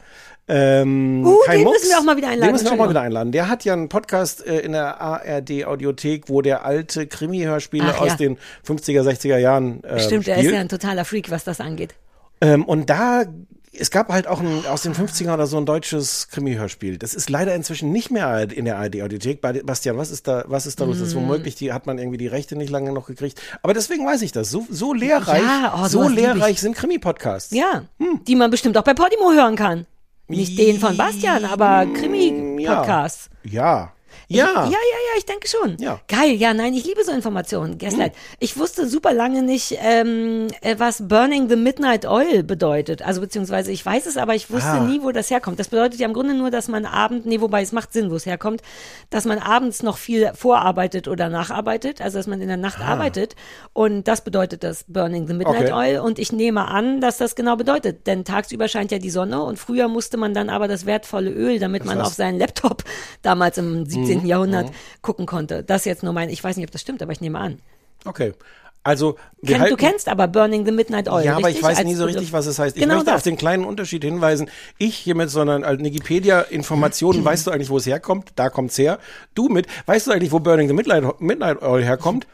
ähm, 0.50 1.26
Uh, 1.26 1.38
kein 1.46 1.60
den 1.60 1.64
Mucks, 1.66 1.80
müssen 1.82 1.92
wir 1.92 2.00
auch 2.00 2.04
mal 2.04 2.18
wieder 2.18 2.28
einladen, 2.30 2.48
Den 2.50 2.52
müssen 2.54 2.66
wir 2.66 2.72
auch 2.74 2.78
mal 2.78 2.90
wieder 2.90 3.02
einladen. 3.02 3.32
Der 3.32 3.48
hat 3.50 3.64
ja 3.66 3.74
einen 3.74 3.88
Podcast 3.90 4.46
äh, 4.46 4.60
in 4.60 4.72
der 4.74 5.00
ARD-Audiothek, 5.00 6.30
wo 6.30 6.42
der 6.42 6.66
alte 6.66 7.08
Krimi-Hörspiele 7.08 8.00
aus 8.00 8.08
ja. 8.10 8.16
den 8.16 8.38
50er, 8.68 9.02
60er 9.04 9.38
Jahren 9.38 9.82
ähm, 9.88 10.00
Stimmt, 10.00 10.28
er 10.28 10.36
ist 10.36 10.42
spielt. 10.42 10.56
ja 10.56 10.60
ein 10.62 10.70
totaler 10.70 11.06
Freak, 11.06 11.32
was 11.32 11.44
das 11.44 11.60
angeht. 11.62 11.94
ähm, 12.42 12.66
und 12.66 12.90
da, 12.90 13.24
es 13.72 13.92
gab 13.92 14.10
halt 14.10 14.28
auch 14.28 14.40
ein, 14.42 14.66
aus 14.68 14.82
den 14.82 14.94
50ern 14.94 15.34
oder 15.34 15.46
so 15.48 15.58
ein 15.58 15.66
deutsches 15.66 16.28
Krimi-Hörspiel. 16.30 16.98
Das 16.98 17.14
ist 17.14 17.30
leider 17.30 17.54
inzwischen 17.56 17.92
nicht 17.92 18.10
mehr 18.12 18.48
in 18.52 18.66
der 18.66 18.78
ARD-Audiothek. 18.80 19.42
Bastian, 19.42 19.98
was 19.98 20.10
ist 20.12 20.28
da, 20.28 20.44
was 20.48 20.66
ist 20.66 20.80
da 20.82 20.86
los? 20.86 21.00
Das 21.00 21.10
ist 21.10 21.14
Mm. 21.16 21.20
womöglich, 21.20 21.56
die 21.56 21.72
hat 21.72 21.86
man 21.86 21.98
irgendwie 22.00 22.18
die 22.18 22.28
Rechte 22.28 22.56
nicht 22.56 22.70
lange 22.72 22.92
noch 22.92 23.06
gekriegt. 23.08 23.40
Aber 23.62 23.74
deswegen 23.74 24.06
weiß 24.06 24.22
ich 24.24 24.32
das. 24.32 24.50
So, 24.50 24.66
so 24.70 24.94
lehrreich, 24.94 25.44
Ja, 25.44 25.80
oh, 25.84 25.88
so 25.88 26.08
lehrreich 26.10 26.60
sind 26.60 26.76
Krimi-Podcasts. 26.76 27.54
Ja, 27.54 27.84
Hm. 28.00 28.22
die 28.28 28.36
man 28.36 28.50
bestimmt 28.50 28.78
auch 28.78 28.84
bei 28.84 28.94
Podimo 28.96 29.32
hören 29.32 29.56
kann. 29.56 29.86
Nicht 30.30 30.60
den 30.60 30.80
von 30.80 30.96
Bastian, 30.96 31.44
aber 31.44 31.88
Krimi-Podcasts. 31.88 33.30
Ja. 33.44 33.52
Ja. 33.52 33.94
Ja, 34.32 34.46
ja, 34.66 34.70
ja, 34.70 35.18
ich 35.18 35.26
denke 35.26 35.48
schon. 35.48 35.76
Ja. 35.80 36.00
Geil, 36.08 36.34
ja, 36.36 36.54
nein, 36.54 36.74
ich 36.76 36.86
liebe 36.86 37.04
so 37.04 37.12
Informationen. 37.12 37.80
Gaslight. 37.80 38.14
Ich 38.40 38.58
wusste 38.58 38.88
super 38.88 39.12
lange 39.12 39.42
nicht, 39.42 39.76
ähm, 39.82 40.48
äh, 40.62 40.76
was 40.78 41.08
Burning 41.08 41.50
the 41.50 41.56
Midnight 41.56 42.06
Oil 42.06 42.44
bedeutet. 42.44 43.02
Also 43.02 43.22
beziehungsweise 43.22 43.72
ich 43.72 43.84
weiß 43.84 44.06
es, 44.06 44.18
aber 44.18 44.36
ich 44.36 44.52
wusste 44.52 44.70
Ah. 44.70 44.80
nie, 44.82 45.02
wo 45.02 45.12
das 45.12 45.32
herkommt. 45.32 45.60
Das 45.60 45.70
bedeutet 45.70 46.00
ja 46.00 46.06
im 46.08 46.14
Grunde 46.14 46.36
nur, 46.36 46.52
dass 46.52 46.68
man 46.68 46.86
abend, 46.86 47.26
nee, 47.26 47.42
wobei 47.42 47.64
es 47.64 47.72
macht 47.72 47.92
Sinn, 47.92 48.12
wo 48.12 48.16
es 48.16 48.28
herkommt, 48.28 48.62
dass 49.10 49.26
man 49.26 49.40
abends 49.40 49.82
noch 49.82 49.98
viel 49.98 50.32
vorarbeitet 50.36 51.08
oder 51.08 51.28
nacharbeitet, 51.30 52.00
also 52.00 52.20
dass 52.20 52.28
man 52.28 52.40
in 52.40 52.48
der 52.50 52.58
Nacht 52.58 52.82
arbeitet. 52.82 53.36
Und 53.74 54.08
das 54.08 54.24
bedeutet 54.24 54.64
das 54.64 54.86
Burning 54.88 55.26
the 55.28 55.34
Midnight 55.34 55.72
Okay. 55.72 55.74
Oil. 55.74 56.00
Und 56.02 56.20
ich 56.20 56.32
nehme 56.32 56.68
an, 56.68 57.02
dass 57.02 57.18
das 57.18 57.34
genau 57.36 57.56
bedeutet. 57.56 58.06
Denn 58.06 58.26
tagsüber 58.26 58.68
scheint 58.68 58.92
ja 58.92 59.00
die 59.00 59.10
Sonne 59.10 59.42
und 59.42 59.58
früher 59.58 59.88
musste 59.88 60.18
man 60.18 60.36
dann 60.36 60.50
aber 60.52 60.68
das 60.68 60.86
wertvolle 60.86 61.32
Öl, 61.32 61.58
damit 61.58 61.84
man 61.84 61.98
war's. 61.98 62.10
auf 62.10 62.14
seinen 62.14 62.38
Laptop 62.38 62.84
damals 63.24 63.58
im 63.58 63.86
17. 63.88 64.19
Jahrhundert 64.26 64.72
gucken 65.02 65.26
konnte. 65.26 65.64
Das 65.64 65.82
ist 65.82 65.86
jetzt 65.86 66.04
nur 66.04 66.14
mein, 66.14 66.30
ich 66.30 66.44
weiß 66.44 66.58
nicht, 66.58 66.66
ob 66.66 66.72
das 66.72 66.82
stimmt, 66.82 67.02
aber 67.02 67.12
ich 67.12 67.22
nehme 67.22 67.40
an. 67.40 67.60
Okay. 68.06 68.34
Also, 68.82 69.18
wir 69.42 69.56
Kenn, 69.56 69.62
halten, 69.62 69.76
du 69.76 69.86
kennst 69.86 70.08
aber 70.08 70.28
Burning 70.30 70.66
the 70.66 70.72
Midnight 70.72 71.10
Oil. 71.10 71.26
Ja, 71.26 71.36
aber 71.36 71.50
ich 71.50 71.62
weiß 71.62 71.80
Als 71.80 71.86
nie 71.86 71.96
so 71.96 72.06
richtig, 72.06 72.32
was 72.32 72.46
es 72.46 72.60
heißt. 72.60 72.78
Ich 72.78 72.82
Genau 72.82 72.96
möchte 72.96 73.08
das. 73.12 73.18
auf 73.18 73.24
den 73.24 73.36
kleinen 73.36 73.66
Unterschied 73.66 74.04
hinweisen. 74.04 74.50
Ich 74.78 74.96
hiermit, 74.96 75.30
sondern 75.30 75.66
als 75.66 75.84
Wikipedia-Informationen, 75.84 77.24
weißt 77.24 77.46
du 77.46 77.52
eigentlich, 77.52 77.70
wo 77.70 77.78
es 77.78 77.86
herkommt? 77.86 78.30
Da 78.36 78.50
kommt's 78.50 78.78
her. 78.78 79.00
Du 79.36 79.50
mit, 79.50 79.68
weißt 79.86 80.08
du 80.08 80.12
eigentlich, 80.12 80.32
wo 80.32 80.40
Burning 80.40 80.70
the 80.70 80.74
Midnight, 80.74 81.20
Midnight 81.20 81.62
Oil 81.62 81.84
herkommt? 81.84 82.26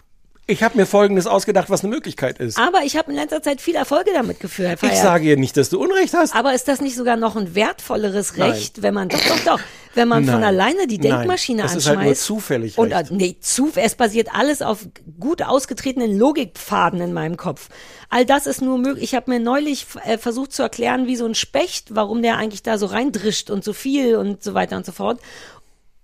Ich 0.48 0.62
habe 0.62 0.78
mir 0.78 0.86
Folgendes 0.86 1.26
ausgedacht, 1.26 1.72
was 1.72 1.84
eine 1.84 1.90
Möglichkeit 1.90 2.38
ist. 2.38 2.60
Aber 2.60 2.82
ich 2.84 2.96
habe 2.96 3.10
in 3.10 3.18
letzter 3.18 3.42
Zeit 3.42 3.60
viel 3.62 3.76
Erfolge 3.76 4.12
damit 4.14 4.40
geführt. 4.40 4.78
ich 4.84 5.00
sage 5.00 5.26
ihr 5.26 5.38
nicht, 5.38 5.58
dass 5.58 5.70
du 5.70 5.82
Unrecht 5.82 6.14
hast. 6.14 6.36
Aber 6.36 6.54
ist 6.54 6.68
das 6.68 6.82
nicht 6.82 6.96
sogar 6.96 7.18
noch 7.18 7.36
ein 7.36 7.56
wertvolleres 7.56 8.38
Nein. 8.38 8.52
Recht, 8.52 8.84
wenn 8.84 8.94
man 8.94 9.10
doch 9.10 9.20
doch 9.28 9.40
doch, 9.40 9.60
wenn 9.96 10.08
man 10.08 10.24
von 10.26 10.36
Nein. 10.36 10.43
alleine 10.43 10.88
die 10.88 10.98
Nein. 11.00 11.18
Denkmaschine 11.20 11.62
Das 11.64 11.72
ist 11.72 11.88
anschmeißt? 11.88 11.98
halt 11.98 12.06
nur 12.08 12.16
zufällig 12.16 12.78
Und 12.78 12.93
Recht. 12.93 13.12
äh, 13.12 13.14
nee, 13.16 13.38
zu, 13.39 13.72
es 13.76 13.96
basiert 13.96 14.30
alles 14.34 14.62
auf 14.62 14.88
gut 15.20 15.41
ausgetretenen 15.41 16.18
Logikpfaden 16.18 17.02
in 17.02 17.14
meinem 17.14 17.38
Kopf. 17.38 17.70
All 18.10 18.26
das 18.26 18.46
ist 18.48 18.62
nur 18.62 18.78
möglich. 18.78 19.04
Ich 19.04 19.16
habe 19.16 19.32
mir 19.32 19.39
neulich 19.39 19.86
äh, 20.04 20.18
versucht 20.18 20.54
zu 20.54 20.62
erklären, 20.62 21.08
wie 21.08 21.16
so 21.16 21.26
ein 21.26 21.36
Specht, 21.36 21.96
warum 21.96 22.22
der 22.22 22.38
eigentlich 22.38 22.62
da 22.64 22.78
so 22.78 22.86
reindrischt 22.86 23.50
und 23.50 23.64
so 23.64 23.74
viel 23.74 24.16
und 24.16 24.43
so 24.43 24.54
weiter 24.54 24.78
und 24.78 24.86
so 24.86 24.91
fort. 24.91 25.20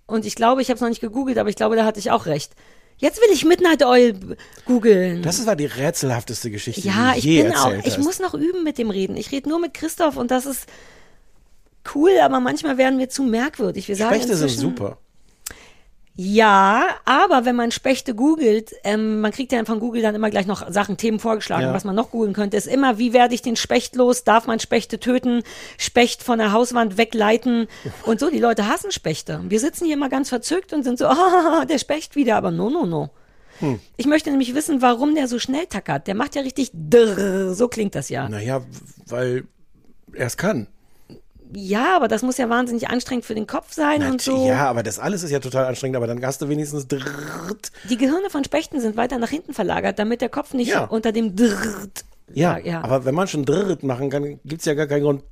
Und 0.08 0.26
ich 0.26 0.36
glaube, 0.36 0.62
ich 0.62 0.70
habe 0.70 0.76
es 0.76 0.82
noch 0.82 0.90
nicht 0.90 1.02
gegoogelt, 1.02 1.38
aber 1.38 1.50
ich 1.50 1.56
glaube, 1.56 1.76
da 1.76 1.86
hatte 1.86 2.00
ich 2.00 2.12
auch 2.12 2.26
recht. 2.26 2.52
Jetzt 2.98 3.20
will 3.20 3.30
ich 3.34 3.46
Midnight 3.46 3.84
Oil 3.84 4.14
googeln. 4.66 5.24
Das 5.24 5.44
war 5.48 5.56
die 5.56 5.66
rätselhafteste 5.66 6.52
Geschichte, 6.52 6.82
Ja, 6.82 7.14
die 7.14 7.20
ich 7.20 7.24
je 7.26 7.44
bin 7.44 7.56
auch. 7.56 7.66
erzählt 7.68 7.88
Ich 7.88 7.98
hast. 7.98 8.04
muss 8.04 8.20
noch 8.20 8.34
üben 8.36 8.64
mit 8.64 8.78
dem 8.78 8.90
Reden. 8.92 9.16
Ich 9.18 9.32
rede 9.32 9.50
nur 9.50 9.60
mit 9.60 9.74
Christoph 9.74 10.18
und 10.18 10.30
das 10.30 10.46
ist 10.46 10.68
cool, 11.96 12.12
aber 12.22 12.40
manchmal 12.40 12.78
werden 12.78 13.00
wir 13.00 13.10
zu 13.10 13.24
merkwürdig. 13.24 13.88
Wir 13.88 13.96
sagen 13.96 14.16
Spechte 14.16 14.36
sind 14.36 14.50
super. 14.50 14.98
Ja, 16.16 16.88
aber 17.06 17.46
wenn 17.46 17.56
man 17.56 17.72
Spechte 17.72 18.14
googelt, 18.14 18.74
ähm, 18.84 19.22
man 19.22 19.32
kriegt 19.32 19.52
ja 19.54 19.64
von 19.64 19.80
Google 19.80 20.02
dann 20.02 20.14
immer 20.14 20.30
gleich 20.30 20.46
noch 20.46 20.70
Sachen, 20.70 20.98
Themen 20.98 21.20
vorgeschlagen. 21.20 21.64
Ja. 21.64 21.74
Was 21.74 21.86
man 21.86 21.96
noch 21.96 22.12
googeln 22.12 22.34
könnte, 22.34 22.58
ist 22.58 22.68
immer, 22.68 22.98
wie 22.98 23.14
werde 23.14 23.34
ich 23.34 23.42
den 23.42 23.56
Specht 23.56 23.96
los? 23.96 24.26
Darf 24.26 24.46
man 24.46 24.60
Spechte 24.60 25.00
töten? 25.00 25.42
Specht 25.78 26.22
von 26.22 26.38
der 26.38 26.52
Hauswand 26.52 26.98
wegleiten? 26.98 27.68
Und 28.06 28.20
so, 28.20 28.30
die 28.30 28.40
Leute 28.40 28.68
hassen 28.68 28.92
Spechte. 28.92 29.42
Wir 29.48 29.60
sitzen 29.60 29.86
hier 29.86 29.96
immer 29.96 30.10
ganz 30.10 30.28
verzückt 30.28 30.74
und 30.74 30.84
sind 30.84 31.00
so, 31.00 31.08
oh, 31.10 31.66
der 31.68 31.80
Specht 31.80 32.16
wieder, 32.16 32.36
aber 32.36 32.52
no, 32.52 32.70
no, 32.70 32.86
no. 32.86 33.10
Hm. 33.60 33.80
Ich 33.96 34.06
möchte 34.06 34.32
nämlich 34.32 34.54
wissen, 34.54 34.82
warum 34.82 35.16
der 35.16 35.28
so 35.28 35.40
schnell 35.40 35.66
tackert. 35.68 36.08
Der 36.08 36.16
macht 36.16 36.36
ja 36.36 36.42
richtig 36.42 36.72
drrr, 36.74 37.54
so 37.54 37.70
klingt 37.70 37.96
das 37.96 38.10
ja. 38.10 38.28
Naja, 38.28 38.62
weil 39.08 39.46
er 40.14 40.28
es 40.28 40.36
kann. 40.36 40.68
Ja, 41.54 41.96
aber 41.96 42.08
das 42.08 42.22
muss 42.22 42.38
ja 42.38 42.50
wahnsinnig 42.50 42.90
anstrengend 42.90 43.26
für 43.26 43.36
den 43.36 43.48
Kopf 43.48 43.74
sein 43.74 44.04
und 44.04 44.22
so. 44.22 44.48
Ja, 44.48 44.70
aber 44.70 44.84
das 44.84 45.00
alles 45.00 45.24
ist 45.24 45.32
ja 45.32 45.40
total 45.40 45.66
anstrengend, 45.66 45.98
aber 45.98 46.08
dann 46.08 46.24
hast 46.26 46.42
du 46.42 46.50
wenigstens 46.50 46.88
drrrt. 46.88 47.72
Die 47.90 47.98
Gehirne 47.98 48.30
von 48.30 48.44
Spechten 48.44 48.80
sind 48.80 48.96
weiter 48.98 49.18
nach 49.18 49.30
hinten 49.30 49.54
verlagert, 49.54 50.00
damit 50.00 50.22
der 50.22 50.30
Kopf 50.30 50.54
nicht 50.54 50.70
Ja. 50.70 50.86
unter 50.86 51.12
dem 51.12 51.36
Drrrt. 51.36 52.06
Ja, 52.34 52.58
ja. 52.58 52.82
aber 52.82 53.04
wenn 53.06 53.14
man 53.16 53.28
schon 53.28 53.44
drrrt 53.46 53.84
machen 53.84 54.10
kann, 54.10 54.40
gibt's 54.46 54.66
ja 54.66 54.74
gar 54.74 54.88
keinen 54.88 55.04
Grund. 55.04 55.24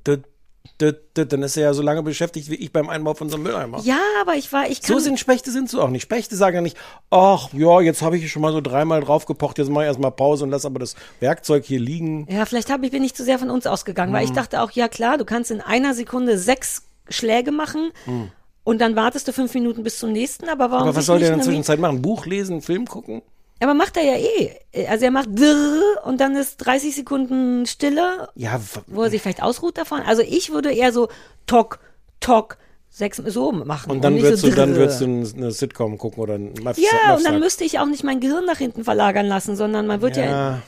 Dann 0.78 1.42
ist 1.42 1.56
er 1.58 1.62
ja 1.64 1.74
so 1.74 1.82
lange 1.82 2.02
beschäftigt 2.02 2.50
wie 2.50 2.54
ich 2.54 2.72
beim 2.72 2.88
Einbau 2.88 3.12
von 3.14 3.28
so 3.28 3.36
einem 3.36 3.44
Mülleimer. 3.44 3.80
Ja, 3.82 3.98
aber 4.22 4.34
ich 4.36 4.50
war, 4.52 4.68
ich 4.68 4.80
kann. 4.80 4.94
So 4.96 4.98
sind 4.98 5.18
Spechte 5.20 5.50
sind 5.50 5.68
so 5.68 5.82
auch 5.82 5.88
nicht. 5.90 6.02
Spechte 6.02 6.36
sagen 6.36 6.56
ja 6.56 6.62
nicht, 6.62 6.76
ach 7.10 7.48
ja, 7.52 7.80
jetzt 7.82 8.00
habe 8.00 8.16
ich 8.16 8.30
schon 8.32 8.40
mal 8.42 8.52
so 8.52 8.60
dreimal 8.62 9.00
drauf 9.02 9.26
gepocht, 9.26 9.58
jetzt 9.58 9.68
mache 9.70 9.84
ich 9.84 9.88
erstmal 9.88 10.10
Pause 10.10 10.44
und 10.44 10.50
lass 10.50 10.64
aber 10.64 10.78
das 10.78 10.94
Werkzeug 11.20 11.64
hier 11.66 11.80
liegen. 11.80 12.26
ja, 12.30 12.46
vielleicht 12.46 12.70
habe 12.70 12.84
ich 12.86 12.92
bin 12.92 13.02
nicht 13.02 13.16
zu 13.16 13.24
sehr 13.24 13.38
von 13.38 13.50
uns 13.50 13.66
ausgegangen, 13.66 14.12
Mhm. 14.12 14.16
weil 14.16 14.24
ich 14.24 14.32
dachte 14.32 14.62
auch, 14.62 14.70
ja 14.70 14.88
klar, 14.88 15.18
du 15.18 15.24
kannst 15.26 15.50
in 15.50 15.60
einer 15.60 15.92
Sekunde 15.94 16.38
sechs 16.38 16.82
Schläge 17.10 17.52
machen 17.52 17.90
Mhm. 18.06 18.30
und 18.64 18.80
dann 18.80 18.96
wartest 18.96 19.28
du 19.28 19.32
fünf 19.32 19.52
Minuten 19.54 19.82
bis 19.82 19.98
zum 19.98 20.12
nächsten, 20.12 20.48
aber 20.48 20.70
warum 20.70 20.88
Aber 20.88 20.96
was 20.96 21.06
soll 21.06 21.18
der 21.18 21.28
in 21.30 21.36
der 21.36 21.44
Zwischenzeit 21.44 21.78
machen? 21.78 22.00
Buch 22.00 22.24
lesen, 22.24 22.62
Film 22.62 22.86
gucken? 22.86 23.20
Aber 23.62 23.74
macht 23.74 23.96
er 23.96 24.04
ja 24.04 24.16
eh. 24.16 24.86
Also 24.86 25.04
er 25.04 25.10
macht 25.10 25.28
Drrr 25.38 26.04
und 26.04 26.20
dann 26.20 26.34
ist 26.34 26.56
30 26.58 26.94
Sekunden 26.94 27.66
Stille, 27.66 28.28
Ja, 28.34 28.60
wo 28.86 29.02
er 29.02 29.10
sich 29.10 29.20
vielleicht 29.20 29.42
ausruht 29.42 29.76
davon. 29.76 30.00
Also 30.00 30.22
ich 30.22 30.50
würde 30.50 30.72
eher 30.72 30.92
so 30.92 31.08
Tok, 31.46 31.78
Tok, 32.20 32.56
sechs 32.88 33.18
so 33.18 33.52
machen. 33.52 33.90
und 33.90 34.02
dann 34.02 34.14
nicht 34.14 34.22
würdest 34.24 34.42
so 34.42 34.48
du, 34.48 34.56
dann 34.56 34.74
würdest 34.74 35.00
du 35.00 35.04
eine 35.04 35.50
Sitcom 35.50 35.98
gucken 35.98 36.22
oder 36.22 36.34
ein 36.34 36.54
Maf 36.62 36.78
Ja, 36.78 37.16
und 37.16 37.24
dann 37.24 37.38
müsste 37.38 37.64
ich 37.64 37.78
auch 37.78 37.86
nicht 37.86 38.02
mein 38.02 38.20
Gehirn 38.20 38.46
nach 38.46 38.58
hinten 38.58 38.84
verlagern 38.84 39.26
lassen, 39.26 39.56
sondern 39.56 39.86
man 39.86 40.00
wird 40.00 40.16
ja. 40.16 40.24
ja, 40.24 40.62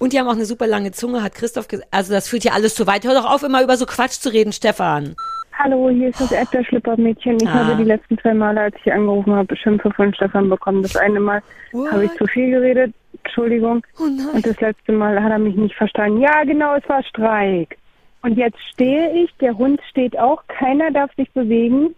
und 0.00 0.12
die 0.12 0.18
haben 0.18 0.28
auch 0.28 0.32
eine 0.32 0.46
super 0.46 0.66
lange 0.66 0.92
Zunge, 0.92 1.22
hat 1.22 1.34
Christoph 1.34 1.68
gesagt. 1.68 1.88
Also 1.92 2.12
das 2.12 2.28
führt 2.28 2.44
ja 2.44 2.52
alles 2.52 2.74
zu 2.74 2.86
weit. 2.86 3.04
Hör 3.04 3.14
doch 3.14 3.24
auf, 3.30 3.42
immer 3.42 3.62
über 3.62 3.76
so 3.76 3.86
Quatsch 3.86 4.20
zu 4.20 4.30
reden, 4.30 4.52
Stefan. 4.52 5.16
Hallo, 5.60 5.90
hier 5.90 6.10
ist 6.10 6.20
das 6.20 6.30
Erdbeerschlippermädchen. 6.30 7.36
Ich 7.42 7.48
Ah. 7.48 7.66
habe 7.66 7.76
die 7.82 7.88
letzten 7.88 8.16
zwei 8.18 8.32
Male, 8.32 8.60
als 8.60 8.76
ich 8.84 8.92
angerufen 8.92 9.34
habe, 9.34 9.56
Schimpfe 9.56 9.90
von 9.90 10.14
Stefan 10.14 10.48
bekommen. 10.48 10.82
Das 10.82 10.96
eine 10.96 11.18
Mal 11.18 11.42
habe 11.90 12.04
ich 12.04 12.12
zu 12.12 12.26
viel 12.26 12.50
geredet, 12.50 12.94
Entschuldigung. 13.24 13.84
Oh. 13.98 14.04
Und 14.04 14.46
das 14.46 14.60
letzte 14.60 14.92
Mal 14.92 15.20
hat 15.20 15.32
er 15.32 15.38
mich 15.40 15.56
nicht 15.56 15.74
verstanden. 15.74 16.20
Ja, 16.20 16.44
genau, 16.44 16.76
es 16.76 16.88
war 16.88 17.02
Streik. 17.02 17.76
Und 18.22 18.36
jetzt 18.38 18.58
stehe 18.72 19.12
ich, 19.24 19.34
der 19.40 19.58
Hund 19.58 19.80
steht 19.90 20.16
auch, 20.18 20.42
keiner 20.46 20.92
darf 20.92 21.10
sich 21.16 21.30
bewegen. 21.32 21.94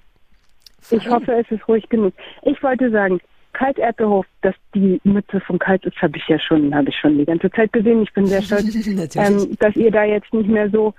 Ich 0.90 1.08
hoffe, 1.10 1.32
es 1.32 1.50
ist 1.50 1.68
ruhig 1.68 1.86
genug. 1.90 2.14
Ich 2.42 2.62
wollte 2.62 2.90
sagen, 2.90 3.20
Kalterdbeerhof, 3.52 4.24
dass 4.40 4.54
die 4.74 5.00
Mütze 5.04 5.40
vom 5.40 5.58
Kalt 5.58 5.84
ist, 5.84 6.00
habe 6.00 6.16
ich 6.16 6.26
ja 6.28 6.38
schon, 6.38 6.74
habe 6.74 6.88
ich 6.88 6.96
schon 6.96 7.18
die 7.18 7.26
ganze 7.26 7.50
Zeit 7.50 7.72
gesehen. 7.74 8.02
Ich 8.02 8.12
bin 8.14 8.24
sehr 8.26 8.40
stolz, 8.40 8.74
ähm, 9.16 9.56
dass 9.58 9.76
ihr 9.76 9.90
da 9.90 10.04
jetzt 10.04 10.32
nicht 10.32 10.48
mehr 10.48 10.70
so. 10.70 10.94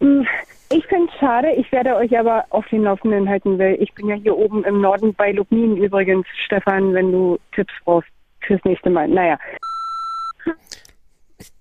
Hm, 0.00 0.26
Ich 0.70 0.84
finde 0.86 1.08
es 1.12 1.18
schade, 1.20 1.52
ich 1.52 1.70
werde 1.70 1.94
euch 1.94 2.18
aber 2.18 2.44
auf 2.50 2.66
den 2.68 2.82
Laufenden 2.82 3.28
halten, 3.28 3.58
weil 3.58 3.80
ich 3.80 3.94
bin 3.94 4.08
ja 4.08 4.16
hier 4.16 4.36
oben 4.36 4.64
im 4.64 4.80
Norden 4.80 5.14
bei 5.14 5.30
Lubmin 5.32 5.76
übrigens, 5.76 6.26
Stefan, 6.44 6.92
wenn 6.92 7.12
du 7.12 7.38
Tipps 7.54 7.72
brauchst 7.84 8.08
fürs 8.40 8.60
nächste 8.64 8.90
Mal. 8.90 9.06
Naja. 9.08 9.38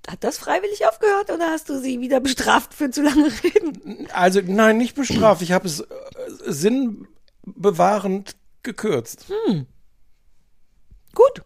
Hat 0.07 0.23
das 0.23 0.37
freiwillig 0.37 0.87
aufgehört 0.87 1.31
oder 1.31 1.49
hast 1.51 1.69
du 1.69 1.77
sie 1.77 1.99
wieder 1.99 2.19
bestraft 2.19 2.73
für 2.73 2.89
zu 2.91 3.01
lange 3.03 3.27
reden? 3.43 4.07
Also 4.13 4.39
nein, 4.43 4.77
nicht 4.77 4.95
bestraft. 4.95 5.41
Ich 5.41 5.51
habe 5.51 5.67
es 5.67 5.81
äh, 5.81 5.85
sinnbewahrend 6.45 8.35
gekürzt. 8.63 9.31
Gut. 11.13 11.41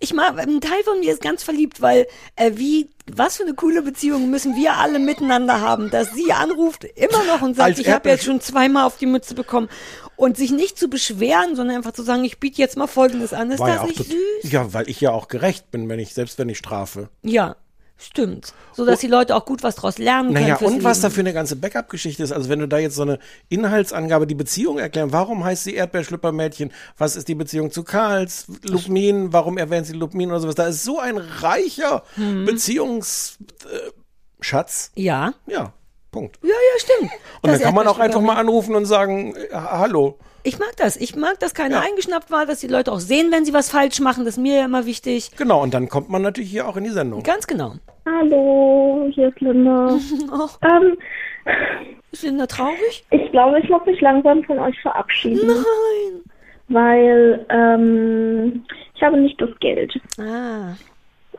Ich 0.00 0.12
mag, 0.12 0.38
ein 0.38 0.60
Teil 0.60 0.82
von 0.84 1.00
mir 1.00 1.12
ist 1.12 1.22
ganz 1.22 1.42
verliebt, 1.42 1.80
weil 1.80 2.06
äh, 2.36 2.52
wie, 2.54 2.90
was 3.10 3.36
für 3.36 3.44
eine 3.44 3.54
coole 3.54 3.82
Beziehung 3.82 4.30
müssen 4.30 4.56
wir 4.56 4.74
alle 4.74 4.98
miteinander 4.98 5.60
haben, 5.60 5.90
dass 5.90 6.12
sie 6.12 6.32
anruft 6.32 6.84
immer 6.84 7.24
noch 7.24 7.42
und 7.42 7.56
sagt, 7.56 7.70
Als 7.70 7.78
ich 7.78 7.88
habe 7.88 8.08
jetzt 8.08 8.24
schon 8.24 8.40
zweimal 8.40 8.86
auf 8.86 8.96
die 8.96 9.06
Mütze 9.06 9.34
bekommen 9.34 9.68
und 10.16 10.36
sich 10.36 10.50
nicht 10.50 10.78
zu 10.78 10.88
beschweren, 10.88 11.56
sondern 11.56 11.76
einfach 11.76 11.92
zu 11.92 12.02
sagen, 12.02 12.24
ich 12.24 12.38
biete 12.38 12.60
jetzt 12.60 12.76
mal 12.76 12.86
Folgendes 12.86 13.32
an. 13.32 13.50
Ist 13.50 13.60
War 13.60 13.68
ja 13.68 13.74
das 13.74 13.84
auch 13.84 13.88
nicht 13.88 14.04
süß? 14.04 14.50
Ja, 14.50 14.72
weil 14.72 14.88
ich 14.88 15.00
ja 15.00 15.12
auch 15.12 15.28
gerecht 15.28 15.70
bin, 15.70 15.88
wenn 15.88 15.98
ich, 15.98 16.14
selbst 16.14 16.38
wenn 16.38 16.48
ich 16.48 16.58
strafe. 16.58 17.08
Ja, 17.22 17.56
stimmt. 17.98 18.54
So 18.72 18.84
dass 18.86 19.00
die 19.00 19.06
Leute 19.08 19.34
auch 19.36 19.44
gut 19.44 19.62
was 19.62 19.74
draus 19.76 19.98
lernen 19.98 20.32
können. 20.32 20.48
Naja, 20.48 20.56
und 20.56 20.84
was 20.84 20.98
Leben. 20.98 21.02
da 21.02 21.10
für 21.10 21.20
eine 21.20 21.32
ganze 21.32 21.56
Backup-Geschichte 21.56 22.22
ist. 22.22 22.32
Also 22.32 22.48
wenn 22.48 22.60
du 22.60 22.68
da 22.68 22.78
jetzt 22.78 22.94
so 22.94 23.02
eine 23.02 23.18
Inhaltsangabe, 23.48 24.26
die 24.26 24.34
Beziehung 24.36 24.78
erklären, 24.78 25.12
warum 25.12 25.44
heißt 25.44 25.64
sie 25.64 25.74
Erdbeerschlüppermädchen? 25.74 26.70
Was 26.96 27.16
ist 27.16 27.26
die 27.28 27.34
Beziehung 27.34 27.70
zu 27.72 27.82
Karls? 27.82 28.46
Lubmin? 28.62 29.32
Warum 29.32 29.58
erwähnt 29.58 29.86
sie 29.86 29.94
Lubmin 29.94 30.30
oder 30.30 30.40
sowas? 30.40 30.54
Da 30.54 30.68
ist 30.68 30.84
so 30.84 30.98
ein 31.00 31.18
reicher 31.18 32.04
Mhm. 32.16 32.44
Beziehungsschatz. 32.46 33.38
Ja, 34.94 35.34
Ja, 35.46 35.72
Punkt. 36.10 36.38
ja, 36.42 36.48
ja, 36.48 36.78
stimmt. 36.80 37.10
Und 37.42 37.50
Das 37.50 37.58
dann 37.58 37.66
kann 37.66 37.74
man 37.74 37.86
auch 37.86 37.98
einfach 37.98 38.20
mal 38.20 38.36
anrufen 38.36 38.74
und 38.74 38.86
sagen, 38.86 39.34
äh, 39.36 39.48
hallo. 39.54 40.18
Ich 40.44 40.58
mag 40.58 40.74
das. 40.76 40.96
Ich 40.96 41.14
mag, 41.16 41.38
dass 41.40 41.52
keiner 41.54 41.76
Ja. 41.76 41.82
eingeschnappt 41.82 42.30
war, 42.30 42.46
dass 42.46 42.60
die 42.60 42.68
Leute 42.68 42.92
auch 42.92 43.00
sehen, 43.00 43.30
wenn 43.30 43.44
sie 43.44 43.52
was 43.52 43.70
falsch 43.70 44.00
machen. 44.00 44.24
Das 44.24 44.36
ist 44.36 44.42
mir 44.42 44.58
ja 44.60 44.64
immer 44.64 44.86
wichtig. 44.86 45.32
Genau, 45.36 45.62
und 45.62 45.74
dann 45.74 45.88
kommt 45.88 46.08
man 46.08 46.22
natürlich 46.22 46.50
hier 46.50 46.66
auch 46.66 46.76
in 46.76 46.84
die 46.84 46.90
Sendung. 46.90 47.22
Ganz 47.22 47.46
genau. 47.46 47.74
Hallo, 48.06 49.08
hier 49.12 49.28
ist 49.28 49.40
Linda. 49.40 49.98
Oh, 50.32 50.48
ähm, 50.66 50.96
ist 52.12 52.22
Linda 52.22 52.46
traurig? 52.46 53.04
ich 53.10 53.30
glaube, 53.32 53.60
ich 53.60 53.68
muss 53.68 53.84
mich 53.84 54.00
langsam 54.00 54.42
von 54.44 54.58
euch 54.58 54.80
verabschieden, 54.80 55.46
Nein. 55.46 56.22
weil 56.68 57.46
ähm, 57.50 58.64
ich 58.94 59.02
habe 59.02 59.18
nicht 59.18 59.38
das 59.40 59.50
Geld, 59.60 59.92
Ah. 60.18 60.74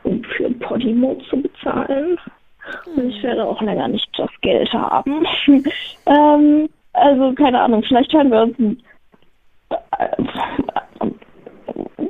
um 0.04 0.22
für 0.36 0.50
Podimo 0.50 1.16
zu 1.28 1.42
bezahlen. 1.42 2.18
Und 2.96 3.10
ich 3.10 3.22
werde 3.22 3.44
auch 3.44 3.60
länger 3.60 3.88
nicht 3.88 4.08
das 4.16 4.30
Geld 4.40 4.72
haben. 4.72 5.26
ähm, 6.06 6.68
also, 6.92 7.32
keine 7.34 7.60
Ahnung, 7.60 7.82
vielleicht 7.86 8.12
hören 8.12 8.30
wir 8.30 8.42
uns 8.42 8.58
in, 8.58 8.82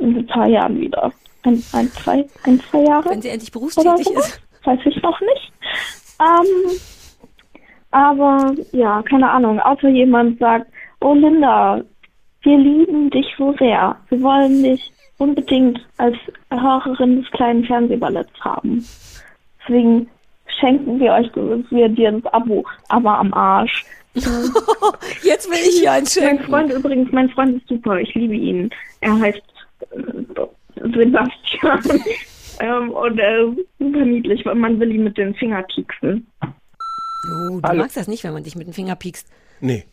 in 0.00 0.16
ein 0.16 0.26
paar 0.26 0.46
Jahren 0.46 0.80
wieder. 0.80 1.12
Ein, 1.42 1.62
ein, 1.72 1.88
zwei, 1.88 2.26
ein, 2.44 2.60
zwei 2.60 2.82
Jahre? 2.84 3.10
Wenn 3.10 3.22
sie 3.22 3.28
endlich 3.28 3.52
berufstätig 3.52 4.06
so. 4.06 4.14
ist. 4.14 4.42
Weiß 4.64 4.80
ich 4.84 5.02
noch 5.02 5.18
nicht. 5.20 5.52
Ähm, 6.20 6.78
aber 7.90 8.54
ja, 8.72 9.02
keine 9.02 9.30
Ahnung. 9.30 9.58
Außer 9.60 9.88
jemand 9.88 10.38
sagt, 10.38 10.66
oh 11.00 11.14
Linda, 11.14 11.82
wir 12.42 12.58
lieben 12.58 13.10
dich 13.10 13.26
so 13.36 13.54
sehr. 13.58 13.96
Wir 14.08 14.22
wollen 14.22 14.62
dich 14.62 14.92
unbedingt 15.18 15.80
als 15.98 16.16
Hörerin 16.50 17.22
des 17.22 17.30
kleinen 17.32 17.64
Fernsehballetts 17.64 18.38
haben. 18.40 18.84
Deswegen 19.62 20.08
schenken 20.60 21.00
wir 21.00 21.12
euch 21.12 21.30
wir 21.70 21.88
dir 21.88 22.12
das 22.12 22.32
Abo, 22.32 22.64
aber 22.88 23.18
am 23.18 23.32
Arsch. 23.34 23.84
Jetzt 25.22 25.48
will 25.48 25.68
ich 25.68 25.80
hier 25.80 25.92
eins 25.92 26.18
Mein. 26.20 26.38
Freund 26.40 26.72
übrigens, 26.72 27.12
mein 27.12 27.30
Freund 27.30 27.56
ist 27.56 27.68
super, 27.68 27.98
ich 27.98 28.12
liebe 28.14 28.34
ihn. 28.34 28.70
Er 29.00 29.18
heißt 29.18 29.42
äh, 29.92 30.22
Sebastian. 30.76 31.80
ähm, 32.60 32.90
und 32.90 33.18
er 33.18 33.48
ist 33.48 33.58
super 33.78 34.04
niedlich, 34.04 34.44
weil 34.44 34.56
man 34.56 34.80
will 34.80 34.92
ihn 34.92 35.04
mit 35.04 35.16
den 35.16 35.34
Finger 35.34 35.62
pieksen. 35.62 36.26
Oh, 36.42 37.60
du 37.60 37.62
Hallo. 37.62 37.82
magst 37.82 37.96
das 37.96 38.08
nicht, 38.08 38.24
wenn 38.24 38.32
man 38.32 38.42
dich 38.42 38.56
mit 38.56 38.66
dem 38.66 38.72
Finger 38.72 38.96
piekst. 38.96 39.28
Nee. 39.60 39.84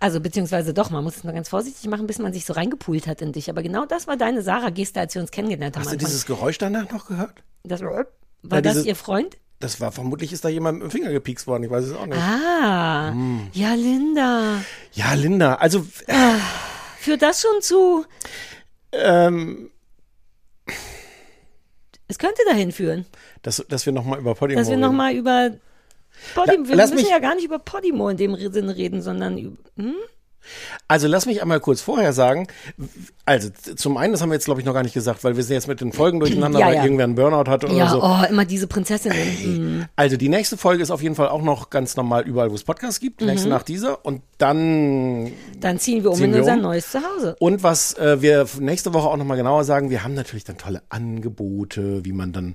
Also, 0.00 0.20
beziehungsweise 0.20 0.74
doch, 0.74 0.90
man 0.90 1.04
muss 1.04 1.18
es 1.18 1.24
nur 1.24 1.32
ganz 1.32 1.48
vorsichtig 1.48 1.88
machen, 1.88 2.08
bis 2.08 2.18
man 2.18 2.32
sich 2.32 2.44
so 2.44 2.52
reingepult 2.54 3.06
hat 3.06 3.22
in 3.22 3.32
dich. 3.32 3.48
Aber 3.48 3.62
genau 3.62 3.86
das 3.86 4.08
war 4.08 4.16
deine 4.16 4.42
Sarah-Geste, 4.42 4.98
als 4.98 5.14
wir 5.14 5.22
uns 5.22 5.30
kennengelernt 5.30 5.76
haben. 5.76 5.84
Hast 5.84 5.92
du 5.92 5.96
dieses 5.96 6.26
Geräusch 6.26 6.58
danach 6.58 6.90
noch 6.90 7.06
gehört? 7.06 7.42
das, 7.62 7.82
war 7.82 8.04
Ja, 8.42 8.60
das 8.60 8.84
ihr 8.84 8.96
Freund? 8.96 9.38
Das 9.62 9.80
war 9.80 9.92
vermutlich 9.92 10.32
ist 10.32 10.44
da 10.44 10.48
jemand 10.48 10.78
mit 10.78 10.88
dem 10.88 10.90
Finger 10.90 11.12
gepiekst 11.12 11.46
worden. 11.46 11.62
Ich 11.62 11.70
weiß 11.70 11.84
es 11.84 11.94
auch 11.94 12.06
nicht. 12.06 12.18
Ah, 12.18 13.10
Hm. 13.12 13.48
ja, 13.52 13.74
Linda. 13.74 14.60
Ja, 14.92 15.14
Linda, 15.14 15.54
also 15.54 15.86
äh, 16.08 16.14
Führt 16.98 17.22
das 17.22 17.40
schon 17.42 17.62
zu? 17.62 18.04
ähm, 18.92 19.70
Es 22.08 22.18
könnte 22.18 22.42
dahin 22.46 22.72
führen, 22.72 23.06
dass, 23.42 23.64
dass 23.68 23.86
wir 23.86 23.92
nochmal 23.92 24.18
über 24.18 24.34
Podimo 24.34 24.58
dass 24.60 24.68
wir 24.68 24.76
nochmal 24.76 25.14
über 25.14 25.52
Podimo, 26.34 26.68
wir 26.68 26.76
müssen 26.76 26.94
mich- 26.96 27.08
ja 27.08 27.18
gar 27.20 27.34
nicht 27.34 27.44
über 27.44 27.58
Podimo 27.58 28.08
in 28.08 28.16
dem 28.18 28.36
Sinne 28.52 28.76
reden, 28.76 29.00
sondern 29.00 29.38
über, 29.38 29.56
hm? 29.76 29.94
Also 30.88 31.08
lass 31.08 31.26
mich 31.26 31.42
einmal 31.42 31.60
kurz 31.60 31.80
vorher 31.80 32.12
sagen. 32.12 32.46
Also 33.24 33.50
zum 33.76 33.96
einen, 33.96 34.12
das 34.12 34.20
haben 34.22 34.30
wir 34.30 34.34
jetzt 34.34 34.46
glaube 34.46 34.60
ich 34.60 34.66
noch 34.66 34.74
gar 34.74 34.82
nicht 34.82 34.94
gesagt, 34.94 35.22
weil 35.24 35.36
wir 35.36 35.44
sind 35.44 35.54
jetzt 35.54 35.68
mit 35.68 35.80
den 35.80 35.92
Folgen 35.92 36.20
durcheinander, 36.20 36.58
Ja, 36.60 36.66
weil 36.66 36.74
ja. 36.76 36.82
irgendwer 36.84 37.04
einen 37.04 37.14
Burnout 37.14 37.50
hatte 37.50 37.66
oder 37.66 37.76
Ja, 37.76 37.88
so. 37.88 38.02
oh, 38.02 38.18
immer 38.28 38.44
diese 38.44 38.66
Prinzessinnen. 38.66 39.16
Hm. 39.18 39.84
Also 39.96 40.16
die 40.16 40.28
nächste 40.28 40.56
Folge 40.56 40.82
ist 40.82 40.90
auf 40.90 41.02
jeden 41.02 41.14
Fall 41.14 41.28
auch 41.28 41.42
noch 41.42 41.70
ganz 41.70 41.96
normal 41.96 42.22
überall, 42.26 42.50
wo 42.50 42.54
es 42.54 42.64
Podcasts 42.64 43.00
gibt. 43.00 43.20
Die 43.20 43.24
nächste 43.24 43.48
nach 43.48 43.62
dieser 43.62 44.04
und 44.04 44.22
dann 44.38 45.32
Dann 45.60 45.78
ziehen 45.78 46.02
wir 46.02 46.10
um 46.10 46.16
Ziehen 46.16 46.26
in 46.26 46.32
wir 46.34 46.40
unser 46.40 46.54
um. 46.54 46.62
neues 46.62 46.90
Zuhause. 46.90 47.36
Und 47.38 47.62
was 47.62 47.94
äh, 47.98 48.20
wir 48.20 48.46
nächste 48.58 48.92
Woche 48.94 49.08
auch 49.08 49.16
nochmal 49.16 49.36
genauer 49.36 49.64
sagen, 49.64 49.90
wir 49.90 50.02
haben 50.04 50.14
natürlich 50.14 50.44
dann 50.44 50.58
tolle 50.58 50.82
Angebote, 50.88 52.04
wie 52.04 52.12
man 52.12 52.32
dann 52.32 52.54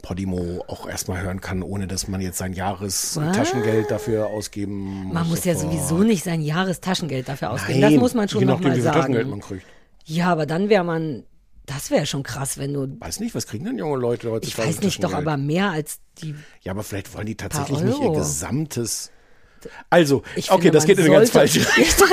Podimo 0.00 0.64
auch 0.68 0.88
erstmal 0.88 1.22
hören 1.22 1.40
kann, 1.40 1.62
ohne 1.62 1.86
dass 1.86 2.08
man 2.08 2.20
jetzt 2.20 2.38
sein 2.38 2.52
Jahrestaschengeld 2.52 3.90
dafür 3.90 4.26
ausgeben 4.28 4.74
muss. 5.04 5.14
Man 5.14 5.28
muss 5.28 5.44
ja 5.44 5.54
sowieso 5.54 5.98
nicht 5.98 6.24
sein 6.24 6.40
Jahrestaschengeld 6.42 7.28
dafür 7.28 7.50
ausgeben. 7.50 7.80
Nein, 7.80 7.92
das 7.92 8.00
muss 8.00 8.14
man 8.14 8.28
schon 8.28 8.44
nochmal 8.44 8.74
viel 8.74 8.82
Taschengeld 8.84 9.18
sagen. 9.26 9.30
man 9.30 9.40
kriegt. 9.40 9.66
Ja, 10.04 10.28
aber 10.32 10.46
dann 10.46 10.68
wäre 10.68 10.84
man, 10.84 11.24
das 11.66 11.90
wäre 11.90 12.06
schon 12.06 12.22
krass, 12.22 12.58
wenn 12.58 12.72
du, 12.74 12.96
Weiß 13.00 13.20
nicht, 13.20 13.34
was 13.34 13.46
kriegen 13.46 13.64
denn 13.64 13.78
junge 13.78 13.98
Leute 13.98 14.26
ich 14.28 14.32
heutzutage? 14.32 14.68
weiß 14.68 14.80
nicht, 14.80 15.04
doch 15.04 15.14
aber 15.14 15.36
mehr 15.36 15.70
als 15.70 16.00
die. 16.20 16.34
Ja, 16.62 16.72
aber 16.72 16.82
vielleicht 16.82 17.14
wollen 17.14 17.26
die 17.26 17.36
tatsächlich 17.36 17.80
nicht 17.82 18.00
ihr 18.00 18.10
gesamtes. 18.12 19.10
Also, 19.90 20.22
Ich 20.36 20.50
okay, 20.50 20.62
finde, 20.62 20.70
das 20.78 20.84
geht 20.86 20.98
in 20.98 21.04
eine 21.04 21.14
ganz 21.14 21.30
falsche 21.30 21.60
Richtung. 21.76 22.08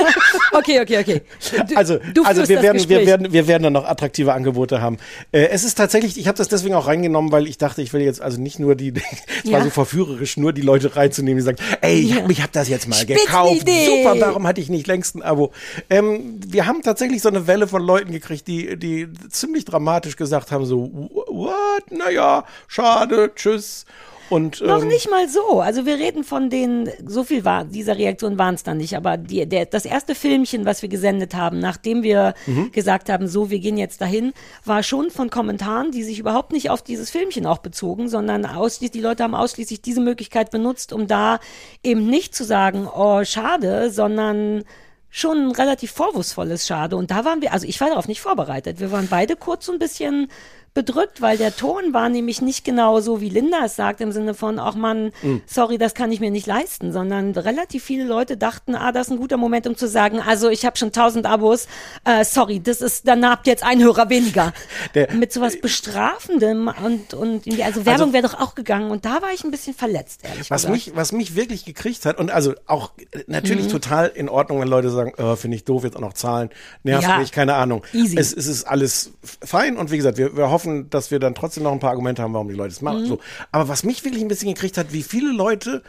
okay, 0.52 0.80
okay, 0.80 0.98
okay. 0.98 1.22
Du, 1.68 1.76
Also, 1.76 1.98
du 2.14 2.24
also 2.24 2.48
wir 2.48 2.62
werden, 2.62 2.88
wir 2.88 3.06
werden, 3.06 3.32
wir 3.32 3.46
werden 3.48 3.62
dann 3.64 3.72
noch 3.72 3.84
attraktive 3.86 4.32
Angebote 4.32 4.80
haben. 4.80 4.98
Äh, 5.32 5.46
es 5.48 5.64
ist 5.64 5.76
tatsächlich, 5.76 6.18
ich 6.18 6.26
habe 6.28 6.38
das 6.38 6.48
deswegen 6.48 6.74
auch 6.74 6.86
reingenommen, 6.86 7.32
weil 7.32 7.46
ich 7.46 7.58
dachte, 7.58 7.82
ich 7.82 7.92
will 7.92 8.00
jetzt 8.02 8.20
also 8.20 8.40
nicht 8.40 8.58
nur 8.58 8.74
die, 8.74 8.92
es 9.44 9.50
war 9.52 9.58
Ja. 9.58 9.64
so 9.64 9.70
verführerisch, 9.70 10.36
nur 10.36 10.52
die 10.52 10.62
Leute 10.62 10.96
reinzunehmen, 10.96 11.38
die 11.38 11.44
sagen, 11.44 11.58
ey, 11.80 12.00
ich, 12.00 12.10
Ja. 12.10 12.16
hab, 12.22 12.30
ich 12.30 12.40
habe 12.42 12.52
das 12.52 12.68
jetzt 12.68 12.88
mal 12.88 12.96
Spitzenidee. 12.96 13.24
gekauft, 13.24 13.66
super, 14.14 14.20
warum 14.26 14.46
hatte 14.46 14.60
ich 14.60 14.68
nicht 14.68 14.86
längst 14.86 15.14
ein 15.16 15.22
Abo? 15.22 15.52
Ähm, 15.88 16.40
wir 16.46 16.66
haben 16.66 16.82
tatsächlich 16.82 17.22
so 17.22 17.28
eine 17.28 17.46
Welle 17.46 17.66
von 17.68 17.82
Leuten 17.82 18.12
gekriegt, 18.12 18.46
die, 18.48 18.76
die 18.76 19.08
ziemlich 19.30 19.64
dramatisch 19.64 20.16
gesagt 20.16 20.50
haben, 20.50 20.64
so, 20.66 20.90
what, 21.28 21.90
naja, 21.90 22.44
schade, 22.68 23.30
tschüss. 23.34 23.84
Und, 24.30 24.60
Noch 24.60 24.82
ähm, 24.82 24.88
nicht 24.88 25.10
mal 25.10 25.28
so. 25.28 25.60
Also 25.60 25.84
wir 25.84 25.96
reden 25.96 26.24
von 26.24 26.48
den, 26.50 26.88
so 27.04 27.24
viel 27.24 27.44
war, 27.44 27.64
dieser 27.64 27.98
Reaktion 27.98 28.38
waren 28.38 28.54
es 28.54 28.62
dann 28.62 28.78
nicht, 28.78 28.96
aber 28.96 29.16
die, 29.16 29.46
der, 29.46 29.66
das 29.66 29.84
erste 29.84 30.14
Filmchen, 30.14 30.64
was 30.64 30.82
wir 30.82 30.88
gesendet 30.88 31.34
haben, 31.34 31.58
nachdem 31.58 32.02
wir 32.02 32.34
Mhm. 32.46 32.72
gesagt 32.72 33.10
haben, 33.10 33.26
so, 33.28 33.50
wir 33.50 33.58
gehen 33.58 33.76
jetzt 33.76 34.00
dahin, 34.00 34.32
war 34.64 34.82
schon 34.82 35.10
von 35.10 35.30
Kommentaren, 35.30 35.90
die 35.90 36.04
sich 36.04 36.18
überhaupt 36.18 36.52
nicht 36.52 36.70
auf 36.70 36.80
dieses 36.82 37.10
Filmchen 37.10 37.44
auch 37.44 37.58
bezogen, 37.58 38.08
sondern 38.08 38.46
ausschließlich, 38.46 38.92
die 38.92 39.00
Leute 39.00 39.24
haben 39.24 39.34
ausschließlich 39.34 39.82
diese 39.82 40.00
Möglichkeit 40.00 40.50
benutzt, 40.50 40.92
um 40.92 41.06
da 41.06 41.40
eben 41.82 42.06
nicht 42.06 42.34
zu 42.34 42.44
sagen, 42.44 42.86
oh, 42.86 43.24
schade, 43.24 43.90
sondern 43.90 44.64
schon 45.10 45.48
ein 45.48 45.50
relativ 45.50 45.90
vorwurfsvolles 45.90 46.66
Schade. 46.66 46.96
Und 46.96 47.10
da 47.10 47.24
waren 47.24 47.42
wir, 47.42 47.52
also 47.52 47.66
ich 47.66 47.80
war 47.80 47.88
darauf 47.88 48.06
nicht 48.06 48.20
vorbereitet. 48.20 48.78
Wir 48.78 48.92
waren 48.92 49.08
beide 49.08 49.34
kurz 49.34 49.66
so 49.66 49.72
ein 49.72 49.80
bisschen 49.80 50.28
bedrückt, 50.72 51.20
weil 51.20 51.36
der 51.36 51.54
Ton 51.56 51.92
war 51.92 52.08
nämlich 52.08 52.40
nicht 52.42 52.64
genau 52.64 53.00
so, 53.00 53.20
wie 53.20 53.28
Linda 53.28 53.64
es 53.64 53.74
sagt, 53.76 54.00
im 54.00 54.12
Sinne 54.12 54.34
von, 54.34 54.58
ach 54.58 54.74
man, 54.76 55.10
Mhm. 55.22 55.42
sorry, 55.46 55.78
das 55.78 55.94
kann 55.94 56.12
ich 56.12 56.20
mir 56.20 56.30
nicht 56.30 56.46
leisten, 56.46 56.92
sondern 56.92 57.32
relativ 57.32 57.82
viele 57.82 58.04
Leute 58.04 58.36
dachten, 58.36 58.74
ah, 58.76 58.92
das 58.92 59.08
ist 59.08 59.12
ein 59.12 59.18
guter 59.18 59.36
Moment, 59.36 59.66
um 59.66 59.76
zu 59.76 59.88
sagen, 59.88 60.20
also 60.20 60.48
ich 60.48 60.64
habe 60.64 60.76
schon 60.76 60.92
tausend 60.92 61.26
Abos, 61.26 61.66
äh, 62.04 62.24
sorry, 62.24 62.60
das 62.60 62.80
ist, 62.80 63.08
dann 63.08 63.28
habt 63.28 63.46
ihr 63.46 63.52
jetzt 63.52 63.64
einen 63.64 63.82
Hörer 63.82 64.08
weniger. 64.10 64.52
Der- 64.94 65.12
Mit 65.12 65.32
sowas 65.32 65.56
Bestrafendem 65.60 66.70
und, 66.84 67.14
und 67.14 67.46
irgendwie, 67.46 67.64
also 67.64 67.84
Werbung 67.86 68.12
wäre 68.12 68.26
doch 68.28 68.38
auch 68.40 68.54
gegangen 68.54 68.90
und 68.90 69.04
da 69.04 69.22
war 69.22 69.32
ich 69.34 69.44
ein 69.44 69.50
bisschen 69.50 69.74
verletzt, 69.74 70.20
ehrlich 70.24 70.50
Was 70.50 70.62
gesagt. 70.62 70.72
mich, 70.72 70.92
was 70.94 71.12
mich 71.12 71.34
wirklich 71.34 71.64
gekriegt 71.64 72.06
hat, 72.06 72.18
und 72.18 72.30
also 72.30 72.54
auch 72.66 72.92
äh, 73.12 73.24
natürlich 73.26 73.66
Mhm. 73.66 73.70
total 73.70 74.08
in 74.14 74.28
Ordnung, 74.28 74.60
wenn 74.60 74.68
Leute 74.68 74.90
sagen, 74.90 75.12
oh, 75.18 75.36
finde 75.36 75.56
ich 75.56 75.64
doof, 75.64 75.84
jetzt 75.84 75.96
auch 75.96 76.00
noch 76.00 76.12
zahlen, 76.14 76.50
nervt 76.84 77.08
Ja. 77.08 77.18
mich, 77.18 77.32
keine 77.32 77.54
Ahnung. 77.54 77.82
Easy. 77.92 78.16
Es, 78.18 78.32
es 78.32 78.46
ist 78.46 78.64
alles 78.64 79.12
fein 79.44 79.76
und 79.76 79.90
wie 79.90 79.96
gesagt, 79.96 80.16
wir, 80.18 80.36
wir 80.36 80.50
hoffen, 80.50 80.59
dass 80.90 81.10
wir 81.10 81.18
dann 81.18 81.34
trotzdem 81.34 81.64
noch 81.64 81.72
ein 81.72 81.80
paar 81.80 81.90
Argumente 81.90 82.22
haben, 82.22 82.34
warum 82.34 82.48
die 82.48 82.54
Leute 82.54 82.72
es 82.72 82.82
machen. 82.82 83.02
Mhm. 83.02 83.06
So. 83.06 83.18
Aber 83.52 83.68
was 83.68 83.84
mich 83.84 84.04
wirklich 84.04 84.22
ein 84.22 84.28
bisschen 84.28 84.52
gekriegt 84.52 84.76
hat, 84.78 84.92
wie 84.92 85.02
viele 85.02 85.32
Leute 85.32 85.82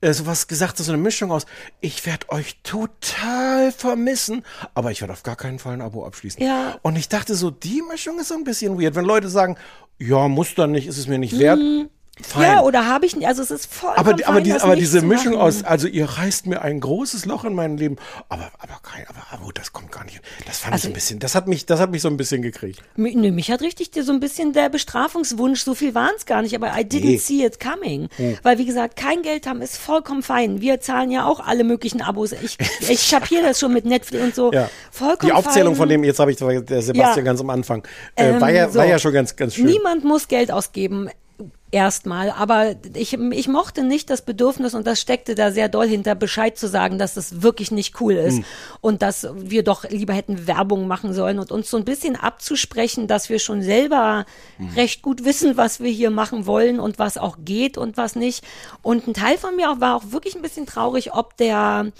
äh, 0.00 0.12
sowas 0.12 0.46
gesagt, 0.46 0.76
so 0.76 0.92
eine 0.92 1.00
Mischung 1.00 1.32
aus, 1.32 1.46
ich 1.80 2.04
werde 2.04 2.28
euch 2.30 2.60
total 2.62 3.72
vermissen, 3.72 4.42
aber 4.74 4.90
ich 4.90 5.00
werde 5.00 5.14
auf 5.14 5.22
gar 5.22 5.36
keinen 5.36 5.58
Fall 5.58 5.72
ein 5.72 5.80
Abo 5.80 6.04
abschließen. 6.04 6.42
Ja. 6.42 6.78
Und 6.82 6.96
ich 6.96 7.08
dachte 7.08 7.34
so, 7.34 7.50
die 7.50 7.82
Mischung 7.90 8.18
ist 8.18 8.28
so 8.28 8.34
ein 8.34 8.44
bisschen 8.44 8.80
weird. 8.80 8.94
Wenn 8.94 9.06
Leute 9.06 9.28
sagen, 9.28 9.56
ja, 9.98 10.28
muss 10.28 10.54
dann 10.54 10.72
nicht, 10.72 10.86
ist 10.86 10.98
es 10.98 11.06
mir 11.06 11.18
nicht 11.18 11.38
wert, 11.38 11.58
fein. 12.22 12.42
Ja, 12.42 12.62
oder 12.62 12.86
habe 12.86 13.04
ich 13.06 13.14
nicht, 13.16 13.26
also 13.28 13.42
es 13.42 13.50
ist 13.50 13.72
voll 13.72 13.92
Aber, 13.96 14.14
die- 14.14 14.24
aber, 14.24 14.34
fein, 14.36 14.44
die, 14.44 14.52
aber 14.52 14.76
diese 14.76 15.02
Mischung 15.02 15.32
machen. 15.34 15.42
aus, 15.42 15.64
also 15.64 15.86
ihr 15.86 16.06
reißt 16.06 16.46
mir 16.46 16.62
ein 16.62 16.80
großes 16.80 17.26
Loch 17.26 17.44
in 17.44 17.54
mein 17.54 17.76
Leben, 17.76 17.96
aber, 18.28 18.50
aber 18.58 18.78
kein, 18.82 19.06
aber, 19.08 19.22
aber 19.30 19.52
das 19.52 19.72
kommt 19.72 19.92
gar 19.92 20.04
nicht. 20.04 20.20
Das 20.46 20.58
fand 20.58 20.72
Also- 20.72 20.88
ich 20.88 20.92
ein 20.92 20.94
bisschen, 20.94 21.18
das 21.18 21.34
hat 21.34 21.46
mich, 21.48 21.66
das 21.66 21.78
hat 21.80 21.90
mich 21.90 22.02
so 22.02 22.08
ein 22.08 22.16
bisschen 22.16 22.42
gekriegt. 22.42 22.80
Mi- 22.96 23.16
Nö, 23.16 23.30
mich 23.32 23.50
hat 23.50 23.60
richtig 23.62 23.90
so 24.00 24.12
ein 24.12 24.20
bisschen 24.20 24.52
der 24.52 24.68
Bestrafungswunsch, 24.68 25.62
so 25.62 25.74
viel 25.74 25.94
waren 25.94 26.12
es 26.16 26.26
gar 26.26 26.42
nicht, 26.42 26.54
aber 26.54 26.68
I 26.68 26.82
didn't 26.84 27.04
Nee. 27.04 27.18
see 27.18 27.44
it 27.44 27.60
coming. 27.60 28.08
Hm. 28.16 28.38
Weil, 28.42 28.58
wie 28.58 28.64
gesagt, 28.66 28.96
kein 28.96 29.22
Geld 29.22 29.46
haben 29.46 29.60
ist 29.62 29.76
vollkommen 29.76 30.22
fein. 30.22 30.60
Wir 30.60 30.80
zahlen 30.80 31.10
ja 31.10 31.26
auch 31.26 31.40
alle 31.40 31.64
möglichen 31.64 32.00
Abos. 32.02 32.32
Ich, 32.32 32.56
ich 32.88 33.10
kapiere 33.10 33.42
das 33.42 33.60
schon 33.60 33.72
mit 33.72 33.84
Netflix 33.84 34.22
und 34.24 34.34
so. 34.34 34.52
Ja. 34.52 34.70
Vollkommen 34.90 35.30
Die 35.30 35.32
Aufzählung 35.32 35.74
fein. 35.74 35.78
von 35.82 35.88
dem, 35.90 36.04
jetzt 36.04 36.18
habe 36.18 36.30
ich 36.30 36.36
der 36.38 36.46
Sebastian 36.82 36.94
Ja. 37.16 37.22
ganz 37.22 37.40
am 37.40 37.50
Anfang, 37.50 37.86
äh, 38.14 38.30
Ähm, 38.30 38.40
war, 38.40 38.50
ja, 38.50 38.68
so. 38.68 38.78
war 38.78 38.86
ja 38.86 38.98
schon 38.98 39.12
ganz, 39.12 39.36
ganz 39.36 39.54
schön. 39.54 39.66
Niemand 39.66 40.04
muss 40.04 40.28
Geld 40.28 40.50
ausgeben. 40.50 41.08
Erstmal, 41.72 42.30
aber 42.30 42.76
ich, 42.94 43.12
ich 43.14 43.48
mochte 43.48 43.82
nicht 43.82 44.08
das 44.08 44.22
Bedürfnis 44.22 44.72
und 44.74 44.86
das 44.86 45.00
steckte 45.00 45.34
da 45.34 45.50
sehr 45.50 45.68
doll 45.68 45.86
hinter, 45.88 46.14
Bescheid 46.14 46.56
zu 46.56 46.68
sagen, 46.68 46.96
dass 46.96 47.14
das 47.14 47.42
wirklich 47.42 47.70
nicht 47.72 48.00
cool 48.00 48.14
ist 48.14 48.36
Hm. 48.36 48.44
und 48.80 49.02
dass 49.02 49.26
wir 49.34 49.64
doch 49.64 49.84
lieber 49.90 50.14
hätten 50.14 50.46
Werbung 50.46 50.86
machen 50.86 51.12
sollen 51.12 51.38
und 51.40 51.50
uns 51.50 51.68
so 51.68 51.76
ein 51.76 51.84
bisschen 51.84 52.14
abzusprechen, 52.16 53.08
dass 53.08 53.28
wir 53.28 53.40
schon 53.40 53.62
selber 53.62 54.24
Hm. 54.58 54.68
recht 54.76 55.02
gut 55.02 55.24
wissen, 55.24 55.56
was 55.56 55.80
wir 55.80 55.90
hier 55.90 56.10
machen 56.10 56.46
wollen 56.46 56.78
und 56.78 56.98
was 57.00 57.18
auch 57.18 57.36
geht 57.44 57.76
und 57.76 57.96
was 57.96 58.14
nicht. 58.14 58.44
Und 58.82 59.08
ein 59.08 59.12
Teil 59.14 59.36
von 59.36 59.56
mir 59.56 59.70
auch, 59.70 59.80
war 59.80 59.96
auch 59.96 60.12
wirklich 60.12 60.36
ein 60.36 60.42
bisschen 60.42 60.66
traurig, 60.66 61.14
ob 61.14 61.36
der 61.36 61.90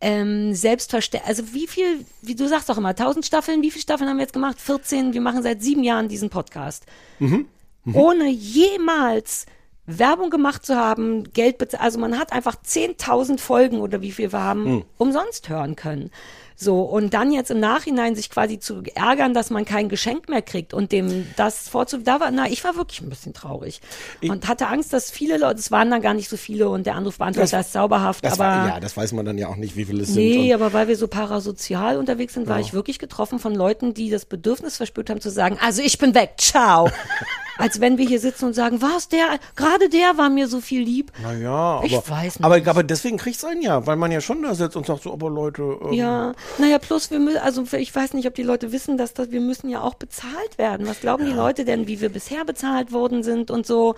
ähm, 0.00 0.54
Selbstverständlich, 0.54 1.28
also 1.28 1.52
wie 1.54 1.66
viel, 1.66 2.04
wie 2.22 2.34
du 2.36 2.46
sagst 2.48 2.68
doch 2.68 2.76
immer, 2.78 2.90
1000 2.90 3.26
Staffeln, 3.26 3.62
wie 3.62 3.70
viele 3.70 3.82
Staffeln 3.82 4.08
haben 4.08 4.18
wir 4.18 4.22
jetzt 4.24 4.34
gemacht? 4.34 4.60
14, 4.60 5.14
wir 5.14 5.20
machen 5.22 5.42
seit 5.42 5.62
sieben 5.62 5.82
Jahren 5.82 6.08
diesen 6.08 6.30
Podcast 6.30 6.84
Mhm. 7.18 7.46
Ohne 7.92 8.28
jemals 8.28 9.46
Werbung 9.88 10.30
gemacht 10.30 10.66
zu 10.66 10.74
haben, 10.76 11.32
Geld 11.32 11.58
bezahlt. 11.58 11.82
Also 11.82 11.98
man 12.00 12.18
hat 12.18 12.32
einfach 12.32 12.56
10.000 12.56 13.38
Folgen 13.38 13.78
oder 13.80 14.02
wie 14.02 14.10
viel 14.10 14.32
wir 14.32 14.40
haben, 14.42 14.64
Hm. 14.64 14.84
umsonst 14.98 15.48
hören 15.48 15.76
können. 15.76 16.10
So, 16.58 16.80
und 16.80 17.12
dann 17.12 17.32
jetzt 17.32 17.50
im 17.50 17.60
Nachhinein 17.60 18.16
sich 18.16 18.30
quasi 18.30 18.58
zu 18.58 18.82
ärgern, 18.94 19.34
dass 19.34 19.50
man 19.50 19.66
kein 19.66 19.90
Geschenk 19.90 20.30
mehr 20.30 20.40
kriegt 20.40 20.72
und 20.72 20.90
dem 20.90 21.26
das 21.36 21.68
vorzu, 21.68 21.98
da 21.98 22.18
war, 22.18 22.30
na, 22.30 22.48
ich 22.48 22.64
war 22.64 22.76
wirklich 22.76 23.02
ein 23.02 23.10
bisschen 23.10 23.34
traurig 23.34 23.82
und 24.22 24.48
hatte 24.48 24.66
Angst, 24.68 24.90
dass 24.94 25.10
viele 25.10 25.36
Leute, 25.36 25.60
es 25.60 25.70
waren 25.70 25.90
dann 25.90 26.00
gar 26.00 26.14
nicht 26.14 26.30
so 26.30 26.38
viele 26.38 26.70
und 26.70 26.86
der 26.86 26.94
Anrufbeantworter 26.94 27.60
ist 27.60 27.72
zauberhaft, 27.74 28.24
das 28.24 28.40
aber 28.40 28.44
war, 28.44 28.68
ja, 28.68 28.80
das 28.80 28.96
weiß 28.96 29.12
man 29.12 29.26
dann 29.26 29.36
ja 29.36 29.48
auch 29.48 29.56
nicht, 29.56 29.76
wie 29.76 29.84
viele 29.84 30.02
es 30.04 30.08
sind. 30.14 30.16
Nee, 30.24 30.54
aber 30.54 30.72
weil 30.72 30.88
wir 30.88 30.96
so 30.96 31.08
parasozial 31.08 31.98
unterwegs 31.98 32.32
sind, 32.32 32.48
war 32.48 32.58
Ja. 32.58 32.64
ich 32.64 32.72
wirklich 32.72 32.98
getroffen 32.98 33.38
von 33.38 33.54
Leuten, 33.54 33.92
die 33.92 34.08
das 34.08 34.24
Bedürfnis 34.24 34.78
verspürt 34.78 35.10
haben 35.10 35.20
zu 35.20 35.28
sagen, 35.30 35.58
also 35.60 35.82
ich 35.82 35.98
bin 35.98 36.14
weg, 36.14 36.36
ciao. 36.38 36.88
Als 37.58 37.80
wenn 37.80 37.98
wir 37.98 38.06
hier 38.06 38.20
sitzen 38.20 38.44
und 38.46 38.54
sagen, 38.54 38.82
was, 38.82 39.08
der, 39.08 39.38
gerade 39.56 39.88
der 39.88 40.16
war 40.18 40.28
mir 40.30 40.48
so 40.48 40.60
viel 40.60 40.82
lieb. 40.82 41.12
Naja, 41.22 41.50
aber, 41.50 41.84
Ich 41.84 41.92
weiß 41.94 42.38
nicht. 42.38 42.44
aber, 42.44 42.56
aber 42.70 42.82
deswegen 42.82 43.16
kriegt's 43.16 43.44
einen 43.44 43.62
ja, 43.62 43.86
weil 43.86 43.96
man 43.96 44.12
ja 44.12 44.20
schon 44.20 44.42
da 44.42 44.54
sitzt 44.54 44.76
und 44.76 44.86
sagt 44.86 45.02
so, 45.04 45.12
aber 45.12 45.30
Leute, 45.30 45.62
ähm, 45.84 45.92
Ja, 45.92 46.32
naja, 46.58 46.78
plus 46.78 47.10
wir 47.10 47.18
müssen, 47.18 47.38
also 47.38 47.64
ich 47.72 47.94
weiß 47.94 48.12
nicht, 48.14 48.26
ob 48.26 48.34
die 48.34 48.42
Leute 48.42 48.72
wissen, 48.72 48.98
dass 48.98 49.14
das, 49.14 49.30
wir 49.30 49.40
müssen 49.40 49.68
ja 49.70 49.80
auch 49.80 49.94
bezahlt 49.94 50.58
werden. 50.58 50.86
Was 50.86 51.00
glauben 51.00 51.24
die 51.26 51.32
Leute 51.32 51.64
denn, 51.64 51.86
wie 51.86 52.00
wir 52.00 52.08
bisher 52.10 52.44
bezahlt 52.44 52.92
worden 52.92 53.22
sind 53.22 53.50
und 53.50 53.66
so? 53.66 53.94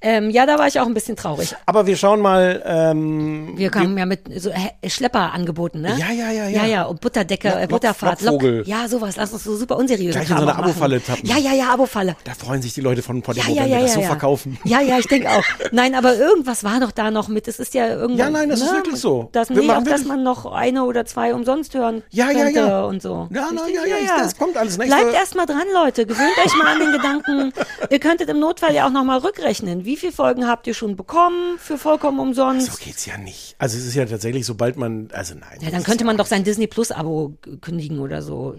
Ähm, 0.00 0.30
ja, 0.30 0.46
da 0.46 0.58
war 0.58 0.66
ich 0.66 0.80
auch 0.80 0.86
ein 0.86 0.94
bisschen 0.94 1.16
traurig. 1.16 1.54
Aber 1.66 1.86
wir 1.86 1.96
schauen 1.96 2.20
mal, 2.20 2.62
ähm, 2.64 3.52
Wir 3.56 3.70
kamen 3.70 3.96
ja 3.98 4.06
mit 4.06 4.20
so 4.40 4.50
He- 4.52 4.88
Schlepper 4.90 5.32
angeboten, 5.32 5.80
ne? 5.80 5.96
Ja, 5.98 6.10
ja, 6.10 6.30
ja, 6.30 6.48
ja. 6.48 6.62
Ja, 6.62 6.66
ja, 6.66 6.82
und 6.84 7.00
Butterdecke, 7.00 7.48
Lock- 7.48 7.58
äh, 7.60 7.66
Butterfahrt, 7.66 8.22
Lockvogel. 8.22 8.62
ja, 8.66 8.88
sowas, 8.88 9.16
lass 9.16 9.32
uns 9.32 9.44
so 9.44 9.56
super 9.56 9.76
unseriöse 9.76 10.18
Gleich 10.18 10.30
in 10.30 10.36
so 10.36 10.42
eine. 10.42 10.54
Abo-Falle 10.56 11.02
tappen. 11.02 11.26
Ja, 11.28 11.36
ja, 11.38 11.52
ja, 11.52 11.70
Abo-Falle. 11.72 12.16
da 12.24 12.32
freuen 12.34 12.62
sich 12.62 12.74
die 12.74 12.80
Leute 12.80 13.01
von 13.02 13.20
Podimo, 13.22 13.46
Ja, 13.54 13.64
ja, 13.64 13.66
ja, 13.66 13.80
das 13.80 13.90
ja, 13.90 13.94
so 13.96 14.00
ja. 14.00 14.06
verkaufen. 14.08 14.58
Ja, 14.64 14.80
ja, 14.80 14.98
ich 14.98 15.06
denke 15.06 15.28
auch. 15.30 15.42
Nein, 15.72 15.94
aber 15.94 16.16
irgendwas 16.16 16.64
war 16.64 16.80
doch 16.80 16.92
da 16.92 17.10
noch 17.10 17.28
mit. 17.28 17.48
Es 17.48 17.58
ist 17.58 17.74
ja 17.74 17.88
irgendwas. 17.88 18.18
Ja, 18.18 18.30
nein, 18.30 18.48
das 18.48 18.60
ist 18.62 18.72
wirklich 18.72 18.96
so. 18.96 19.28
Das, 19.32 19.50
Wir 19.50 19.62
nee, 19.62 19.70
auch, 19.70 19.82
dass 19.84 20.04
man 20.04 20.22
noch 20.22 20.46
eine 20.50 20.84
oder 20.84 21.04
zwei 21.04 21.34
umsonst 21.34 21.74
hören 21.74 22.02
Ja, 22.10 22.30
ja, 22.30 22.48
ja. 22.48 22.82
und 22.84 23.02
so. 23.02 23.28
Ja, 23.32 23.48
na, 23.52 23.68
ja, 23.68 23.84
ja, 23.86 23.96
ich- 24.02 24.08
das 24.08 24.36
kommt 24.36 24.56
alles 24.56 24.78
nächste- 24.78 24.96
Bleibt 24.96 25.14
erst 25.14 25.34
mal 25.34 25.46
dran, 25.46 25.62
Leute. 25.74 26.06
Gewöhnt 26.06 26.36
euch 26.44 26.54
mal 26.56 26.68
an 26.74 26.78
den 26.80 26.92
Gedanken. 26.92 27.52
Ihr 27.90 27.98
könntet 27.98 28.28
im 28.28 28.38
Notfall 28.40 28.74
ja 28.74 28.86
auch 28.86 28.90
noch 28.92 29.04
mal 29.04 29.18
rückrechnen. 29.18 29.84
Wie 29.84 29.96
viele 29.96 30.12
Folgen 30.12 30.46
habt 30.48 30.66
ihr 30.66 30.74
schon 30.74 30.96
bekommen 30.96 31.58
für 31.58 31.78
vollkommen 31.78 32.18
umsonst? 32.20 32.72
So 32.72 32.84
geht's 32.84 33.06
ja 33.06 33.18
nicht. 33.18 33.54
Also 33.58 33.76
es 33.76 33.86
ist 33.86 33.94
ja 33.94 34.04
tatsächlich, 34.06 34.46
sobald 34.46 34.76
man, 34.76 35.08
also 35.12 35.34
nein. 35.34 35.58
Ja, 35.60 35.70
dann 35.70 35.82
könnte 35.82 36.04
man 36.04 36.16
doch 36.16 36.26
sein 36.26 36.44
Disney 36.44 36.66
Plus 36.66 36.90
Abo 36.92 37.34
kündigen 37.60 37.98
oder 38.00 38.22
so. 38.22 38.56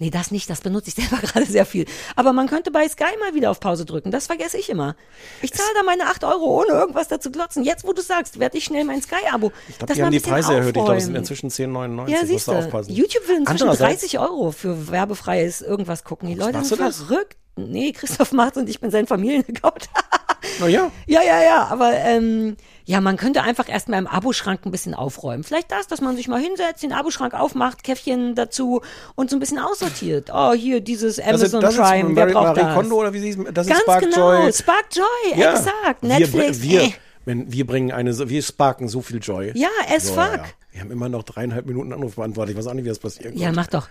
Nee, 0.00 0.08
das 0.10 0.30
nicht, 0.30 0.48
das 0.48 0.62
benutze 0.62 0.88
ich 0.88 0.94
selber 1.08 1.18
gerade 1.18 1.44
sehr 1.46 1.66
viel. 1.66 1.84
Aber 2.16 2.32
man 2.32 2.48
könnte 2.48 2.70
bei 2.70 2.88
Sky 2.88 3.04
mal 3.20 3.34
wieder 3.34 3.50
auf 3.50 3.60
Pause 3.60 3.84
drücken. 3.84 4.10
Das 4.10 4.26
vergesse 4.26 4.56
ich 4.56 4.70
immer. 4.70 4.96
Ich 5.42 5.52
zahle 5.52 5.68
da 5.76 5.82
meine 5.82 6.06
8 6.06 6.24
Euro, 6.24 6.62
ohne 6.62 6.70
irgendwas 6.72 7.08
dazu 7.08 7.30
glotzen. 7.30 7.62
Jetzt, 7.64 7.84
wo 7.86 7.92
du 7.92 8.00
sagst, 8.02 8.40
werde 8.40 8.56
ich 8.58 8.64
schnell 8.64 8.84
mein 8.84 9.02
Sky-Abo. 9.02 9.52
Ich 9.68 9.78
glaube, 9.78 9.92
die 9.94 10.02
haben 10.02 10.10
die 10.10 10.20
Preise 10.20 10.54
erhöht. 10.54 10.68
Ich 10.68 10.82
glaube, 10.82 10.96
es 10.96 11.04
sind 11.04 11.14
inzwischen 11.14 11.50
10,99. 11.50 12.08
Ja, 12.08 12.24
siehst 12.24 12.48
du 12.48 12.52
aufpassen. 12.52 12.92
YouTube 12.92 13.28
will 13.28 13.36
inzwischen 13.36 13.62
Andererseits- 13.68 14.00
30 14.00 14.18
Euro 14.18 14.50
für 14.52 14.90
werbefreies 14.90 15.60
irgendwas 15.60 16.02
gucken. 16.02 16.28
Die 16.28 16.34
Leute 16.34 16.64
sind 16.64 16.78
verrückt. 16.78 17.36
Nee, 17.56 17.92
Christoph 17.92 18.32
macht's 18.32 18.56
und 18.56 18.68
ich 18.70 18.80
bin 18.80 18.90
sein 18.90 19.06
Familienaccount. 19.06 19.90
Na 20.58 20.66
ja. 20.68 20.90
Ja, 21.06 21.22
ja, 21.22 21.42
ja, 21.42 21.66
aber 21.70 21.92
ähm, 21.94 22.56
ja, 22.84 23.00
man 23.00 23.16
könnte 23.16 23.42
einfach 23.42 23.68
erstmal 23.68 23.98
im 24.00 24.06
Aboschrank 24.06 24.60
ein 24.64 24.70
bisschen 24.72 24.94
aufräumen. 24.94 25.44
Vielleicht 25.44 25.70
das, 25.70 25.86
dass 25.86 26.00
man 26.00 26.16
sich 26.16 26.26
mal 26.28 26.40
hinsetzt, 26.40 26.82
den 26.82 26.92
Aboschrank 26.92 27.34
aufmacht, 27.34 27.84
Käffchen 27.84 28.34
dazu 28.34 28.80
und 29.14 29.30
so 29.30 29.36
ein 29.36 29.40
bisschen 29.40 29.58
aussortiert. 29.58 30.30
Oh, 30.34 30.52
hier 30.52 30.80
dieses 30.80 31.16
Das 31.16 31.26
ist, 31.42 31.54
Amazon 31.54 31.60
das 31.60 31.74
ist 31.74 31.80
Prime, 31.80 32.16
wer 32.16 32.24
Marie, 32.24 32.32
braucht 32.32 32.46
Marie 32.56 32.60
das? 32.60 32.74
Kondo 32.74 32.96
oder 32.96 33.12
wie 33.12 33.20
sie 33.20 33.44
das 33.52 33.66
ist 33.66 33.70
Ganz 33.70 33.80
Spark 33.82 34.00
genau, 34.00 34.32
Joy. 34.42 34.52
Spark 34.52 34.84
Joy, 34.92 35.38
Ja. 35.40 35.52
exakt. 35.52 36.02
Wir, 36.02 36.08
Netflix, 36.08 36.62
wir, 36.62 36.82
äh. 36.82 36.90
wenn, 37.26 37.52
wir 37.52 37.66
bringen 37.66 37.92
eine, 37.92 38.28
wir 38.28 38.42
sparken 38.42 38.88
so 38.88 39.02
viel 39.02 39.18
Joy. 39.22 39.52
Ja, 39.54 39.68
as 39.94 40.08
So, 40.08 40.14
fuck. 40.14 40.36
ja. 40.38 40.44
Wir 40.72 40.80
haben 40.82 40.90
immer 40.90 41.08
noch 41.08 41.24
dreieinhalb 41.24 41.66
Minuten 41.66 41.92
Anruf 41.92 42.14
beantwortet. 42.16 42.52
Ich 42.52 42.58
weiß 42.58 42.68
auch 42.68 42.74
nicht, 42.74 42.84
wie 42.84 42.88
das 42.90 42.98
passiert. 43.00 43.34
Ja, 43.36 43.50
mach 43.52 43.66
doch. 43.66 43.88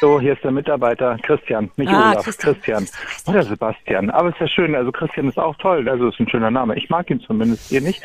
So, 0.00 0.20
hier 0.20 0.32
ist 0.32 0.42
der 0.44 0.50
Mitarbeiter 0.50 1.16
Christian, 1.22 1.70
nicht 1.76 1.90
Ah, 1.92 2.12
Olaf, 2.12 2.24
Christian. 2.24 2.54
Christian. 2.54 2.88
Oder 3.26 3.42
Sebastian. 3.42 4.10
Aber 4.10 4.30
ist 4.30 4.38
ja 4.40 4.48
schön, 4.48 4.74
also 4.74 4.90
Christian 4.90 5.28
ist 5.28 5.38
auch 5.38 5.56
toll, 5.56 5.88
also 5.88 6.08
ist 6.08 6.18
ein 6.20 6.28
schöner 6.28 6.50
Name. 6.50 6.76
Ich 6.76 6.88
mag 6.88 7.10
ihn 7.10 7.20
zumindest, 7.20 7.70
ihr 7.70 7.80
nicht. 7.82 8.02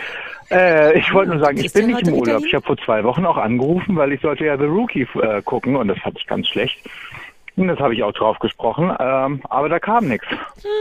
Äh, 0.51 0.97
ich 0.97 1.13
wollte 1.13 1.31
nur 1.31 1.39
sagen, 1.39 1.57
ich 1.57 1.71
bin 1.71 1.87
nicht 1.87 2.07
im 2.07 2.13
Urlaub. 2.13 2.43
Ich 2.45 2.53
habe 2.53 2.65
vor 2.65 2.77
zwei 2.77 3.03
Wochen 3.03 3.25
auch 3.25 3.37
angerufen, 3.37 3.95
weil 3.95 4.11
ich 4.11 4.21
sollte 4.21 4.45
ja 4.45 4.57
The 4.57 4.65
Rookie 4.65 5.07
äh, 5.21 5.41
gucken 5.41 5.75
und 5.75 5.87
das 5.87 5.97
fand 5.99 6.17
ich 6.19 6.27
ganz 6.27 6.47
schlecht. 6.47 6.77
Und 7.55 7.69
das 7.69 7.79
habe 7.79 7.95
ich 7.95 8.03
auch 8.03 8.11
drauf 8.13 8.37
gesprochen, 8.39 8.95
ähm, 8.99 9.41
aber 9.49 9.67
da 9.67 9.79
kam 9.79 10.07
nichts. 10.07 10.29
Hm. 10.29 10.37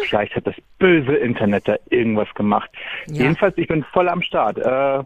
Vielleicht 0.08 0.36
hat 0.36 0.46
das 0.46 0.56
böse 0.78 1.14
Internet 1.14 1.66
da 1.68 1.76
irgendwas 1.88 2.28
gemacht. 2.34 2.70
Ja. 3.06 3.22
Jedenfalls, 3.22 3.56
ich 3.56 3.66
bin 3.68 3.82
voll 3.92 4.08
am 4.10 4.20
Start. 4.20 4.58
Äh, 4.58 5.02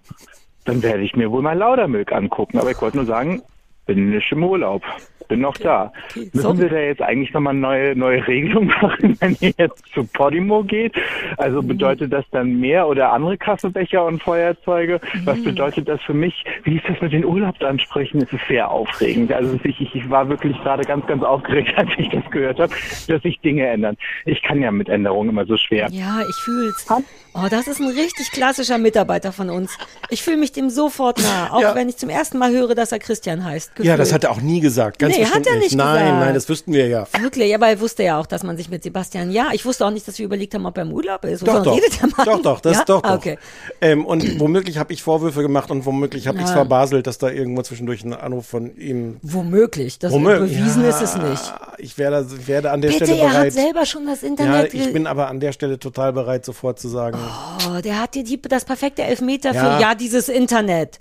dann 0.65 0.83
werde 0.83 1.03
ich 1.03 1.15
mir 1.15 1.31
wohl 1.31 1.43
mal 1.43 1.57
Laudermilk 1.57 2.13
angucken. 2.13 2.59
Aber 2.59 2.71
ich 2.73 2.81
wollte 2.83 2.97
nur 2.97 3.07
sagen, 3.07 3.43
bin 3.91 4.11
nicht 4.11 4.31
im 4.31 4.45
Urlaub. 4.45 4.85
Bin 5.27 5.41
noch 5.41 5.57
da. 5.57 5.93
okay. 6.11 6.31
Müssen 6.33 6.41
So. 6.41 6.59
wir 6.59 6.69
da 6.69 6.79
jetzt 6.79 7.03
eigentlich 7.03 7.33
nochmal 7.33 7.55
neue, 7.55 7.97
neue 7.97 8.25
Regelungen 8.27 8.69
machen, 8.83 9.17
wenn 9.21 9.37
ihr 9.41 9.53
jetzt 9.59 9.85
zu 9.93 10.05
Podimo 10.05 10.63
geht? 10.63 10.95
Also 11.39 11.61
bedeutet 11.63 12.13
das 12.13 12.25
dann 12.31 12.61
mehr 12.61 12.87
oder 12.87 13.13
andere 13.13 13.37
Kaffeebecher 13.37 14.05
und 14.05 14.23
Feuerzeuge? 14.23 15.01
Was 15.25 15.43
bedeutet 15.43 15.89
das 15.89 16.01
für 16.03 16.15
mich? 16.15 16.45
Wie 16.63 16.77
ist 16.77 16.89
das 16.89 17.01
mit 17.01 17.13
den 17.13 17.25
Urlaubsansprüchen? 17.25 18.23
Es 18.23 18.33
ist 18.33 18.47
sehr 18.49 18.71
aufregend. 18.71 19.33
Also 19.33 19.59
ich, 19.65 19.81
ich, 19.81 19.95
ich 19.95 20.11
war 20.11 20.29
wirklich 20.29 20.57
gerade 20.63 20.85
ganz, 20.85 21.07
ganz 21.07 21.23
aufgeregt, 21.25 21.73
als 21.77 21.91
ich 21.97 22.09
das 22.11 22.29
gehört 22.31 22.61
habe, 22.61 22.73
dass 23.09 23.23
sich 23.23 23.41
Dinge 23.41 23.67
ändern. 23.67 23.97
Ich 24.25 24.43
kann 24.43 24.61
ja 24.61 24.71
mit 24.71 24.89
Änderungen 24.89 25.31
immer 25.31 25.47
so 25.47 25.57
schwer. 25.57 25.89
Ja, 25.91 26.21
ich 26.29 26.37
fühl's. 26.45 26.87
Oh, 27.33 27.47
das 27.49 27.69
ist 27.69 27.81
ein 27.81 27.87
richtig 27.89 28.33
klassischer 28.33 28.77
Mitarbeiter 28.79 29.33
von 29.33 29.51
uns. 29.51 29.71
Ich 30.11 30.23
fühle 30.23 30.37
mich 30.37 30.51
dem 30.53 30.69
sofort 30.69 31.21
nah, 31.23 31.53
auch 31.53 31.61
Ja. 31.61 31.75
wenn 31.77 31.89
ich 31.89 31.97
zum 31.97 32.09
ersten 32.09 32.39
Mal 32.39 32.51
höre, 32.51 32.75
dass 32.75 32.91
er 32.91 32.99
Christian 32.99 33.45
heißt. 33.45 33.73
Ja, 33.79 33.97
das 33.97 34.09
Gefühlt. 34.09 34.15
hat 34.15 34.25
er 34.25 34.31
auch 34.33 34.41
nie 34.41 34.59
gesagt. 34.61 34.99
Ganz 34.99 35.17
Nee, 35.17 35.25
hat 35.25 35.47
er 35.47 35.57
nicht 35.57 35.75
Nein, 35.77 36.03
gesagt. 36.05 36.21
nein, 36.21 36.35
das 36.35 36.49
wüssten 36.49 36.73
wir 36.73 36.89
ja. 36.89 37.07
Wirklich, 37.21 37.55
aber 37.55 37.69
er 37.69 37.81
wusste 37.81 38.03
ja 38.03 38.19
auch, 38.19 38.27
dass 38.27 38.43
man 38.43 38.57
sich 38.57 38.69
mit 38.69 38.83
Sebastian, 38.83 39.31
ja, 39.31 39.49
ich 39.53 39.65
wusste 39.65 39.87
auch 39.87 39.91
nicht, 39.93 40.09
dass 40.09 40.19
wir 40.19 40.27
überlegt 40.27 40.55
haben, 40.55 40.67
ob 40.67 40.77
er 40.77 40.83
im 40.83 40.93
Urlaub 40.93 41.25
ist. 41.25 41.47
Doch, 41.47 41.63
doch. 41.63 41.79
Doch, 42.25 42.43
doch, 42.43 42.61
das 42.61 42.79
ja? 42.79 42.85
doch, 42.85 43.03
doch. 43.03 43.15
Okay. 43.15 43.39
Ähm, 43.81 44.05
und 44.07 44.41
womöglich 44.41 44.79
habe 44.79 44.93
ich 44.93 45.03
Vorwürfe 45.03 45.43
gemacht 45.43 45.71
und 45.71 45.87
womöglich 45.87 46.27
habe 46.27 46.39
ich 46.39 46.45
es 46.45 46.51
Ja. 46.51 46.57
verbaselt, 46.57 47.07
dass 47.07 47.19
da 47.19 47.31
irgendwo 47.31 47.63
zwischendurch 47.63 48.03
ein 48.05 48.13
Anruf 48.13 48.47
von 48.47 48.77
ihm. 48.77 49.19
Womöglich, 49.23 49.99
das 50.01 50.13
Womöglich. 50.13 50.59
bewiesen 50.59 50.83
ja, 50.83 50.89
ist 50.89 51.01
es 51.01 51.17
nicht. 51.17 51.55
Ich 51.79 51.97
werde, 51.97 52.27
ich 52.39 52.49
werde 52.49 52.73
an 52.73 52.81
der 52.81 52.91
Bitte, 52.91 53.05
Stelle 53.07 53.21
er 53.21 53.29
hat 53.29 53.37
bereit. 53.37 53.53
selber 53.53 53.87
schon 53.87 54.07
das 54.07 54.23
ja, 54.23 54.29
Internet. 54.29 54.75
ich 54.75 54.83
ge- 54.85 54.93
bin 54.93 55.07
aber 55.07 55.29
an 55.29 55.39
der 55.39 55.53
Stelle 55.53 55.79
total 55.79 56.13
bereit, 56.13 56.45
sofort 56.45 56.81
zu 56.81 56.89
sagen. 56.89 57.19
Oh, 57.21 57.81
der 57.81 58.01
hat 58.01 58.15
dir 58.15 58.25
die, 58.25 58.41
das 58.41 58.65
perfekte 58.65 59.03
Elfmeter 59.03 59.53
Ja. 59.53 59.77
für 59.77 59.83
ja 59.83 59.95
dieses 59.95 60.29
Internet. 60.29 61.01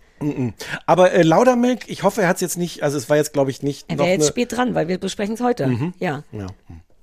Aber 0.86 1.12
äh, 1.14 1.24
Laudermilk, 1.24 1.90
ich 1.90 2.04
hoffe, 2.04 2.22
er 2.22 2.28
hat 2.28 2.36
es 2.36 2.42
jetzt 2.42 2.58
nicht, 2.58 2.84
also 2.84 2.98
es 2.98 3.10
war 3.10 3.18
jetzt, 3.18 3.32
glaube 3.34 3.52
ich, 3.52 3.64
nicht 3.64 3.90
Er 3.90 3.98
wäre 3.98 4.10
jetzt 4.10 4.24
eine, 4.24 4.30
spät 4.30 4.56
dran, 4.56 4.76
weil 4.76 4.88
wir 4.88 4.98
besprechen 4.98 5.36
es 5.36 5.42
heute. 5.42 5.68
Mhm. 5.68 5.94
Ja. 6.00 6.24
ja. 6.32 6.48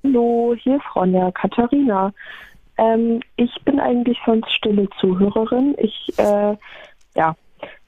Hallo, 0.04 0.54
hier 0.58 0.76
ist 0.76 0.94
Ronja 0.94 1.30
Katharina. 1.32 2.12
Ähm, 2.78 3.20
ich 3.36 3.50
bin 3.64 3.80
eigentlich 3.80 4.18
sonst 4.26 4.52
stille 4.52 4.88
Zuhörerin. 5.00 5.74
Ich 5.78 6.12
äh, 6.18 6.56
ja, 7.14 7.34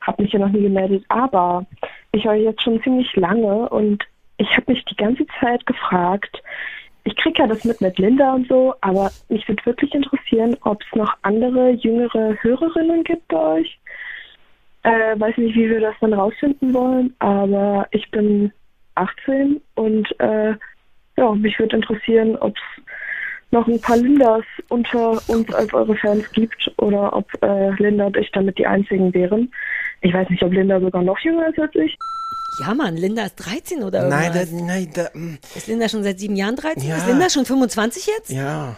habe 0.01 0.23
mich 0.23 0.33
ja 0.33 0.39
noch 0.39 0.49
nie 0.49 0.63
gemeldet, 0.63 1.05
aber 1.09 1.67
ich 2.13 2.25
höre 2.25 2.35
jetzt 2.35 2.63
schon 2.63 2.83
ziemlich 2.83 3.15
lange 3.17 3.69
und 3.69 4.05
ich 4.39 4.51
habe 4.57 4.73
mich 4.73 4.85
die 4.87 4.97
ganze 4.97 5.27
Zeit 5.41 5.67
gefragt, 5.67 6.43
ich 7.05 7.17
kriege 7.17 7.43
ja 7.43 7.47
das 7.47 7.65
mit 7.65 7.81
mit 7.81 7.99
Linda 7.99 8.35
und 8.35 8.49
so, 8.49 8.75
aber 8.81 9.11
mich 9.29 9.47
würde 9.49 9.65
wirklich 9.67 9.95
interessieren, 9.95 10.57
ob 10.63 10.83
es 10.83 10.97
noch 10.97 11.15
andere 11.23 11.71
jüngere 11.71 12.37
Hörerinnen 12.43 13.05
gibt 13.05 13.27
bei 13.29 13.61
euch. 13.61 13.79
Äh, 14.83 15.19
weiß 15.19 15.37
nicht, 15.39 15.57
wie 15.57 15.69
wir 15.69 15.81
das 15.81 15.95
dann 16.01 16.13
rausfinden 16.13 16.73
wollen, 16.73 17.15
aber 17.19 17.87
ich 17.91 18.11
bin 18.11 18.53
18 18.95 19.61
und 19.75 20.21
äh, 20.21 20.55
ja, 21.17 21.33
mich 21.33 21.59
würde 21.59 21.77
interessieren, 21.77 22.37
ob 22.37 22.57
es 22.57 22.85
noch 23.51 23.67
ein 23.67 23.81
paar 23.81 23.97
Lindas 23.97 24.45
unter 24.69 25.13
uns 25.29 25.53
als 25.55 25.73
eure 25.73 25.97
Fans 25.97 26.31
gibt 26.33 26.71
oder 26.77 27.15
ob 27.15 27.27
äh, 27.43 27.71
Linda 27.83 28.07
und 28.07 28.17
ich 28.17 28.31
damit 28.33 28.59
die 28.59 28.67
einzigen 28.67 29.13
wären. 29.15 29.51
Ich 30.03 30.13
weiß 30.13 30.29
nicht, 30.31 30.43
ob 30.43 30.53
Linda 30.53 30.81
sogar 30.81 31.03
noch 31.03 31.19
jünger 31.21 31.49
ist 31.49 31.59
als 31.59 31.75
ich. 31.75 31.97
Ja, 32.61 32.75
Mann, 32.75 32.97
Linda 32.97 33.25
ist 33.27 33.37
13 33.37 33.83
oder 33.83 34.09
Nein, 34.09 34.33
da, 34.33 34.41
irgendwas. 34.41 34.67
nein, 34.67 34.91
da, 34.93 35.11
ist 35.57 35.67
Linda 35.69 35.89
schon 35.89 36.03
seit 36.03 36.19
sieben 36.19 36.37
Jahren 36.37 36.57
13? 36.57 36.89
Ja. 36.89 36.97
Ist 36.97 37.07
Linda 37.07 37.31
schon 37.31 37.45
25 37.45 38.07
jetzt? 38.07 38.31
ja. 38.31 38.77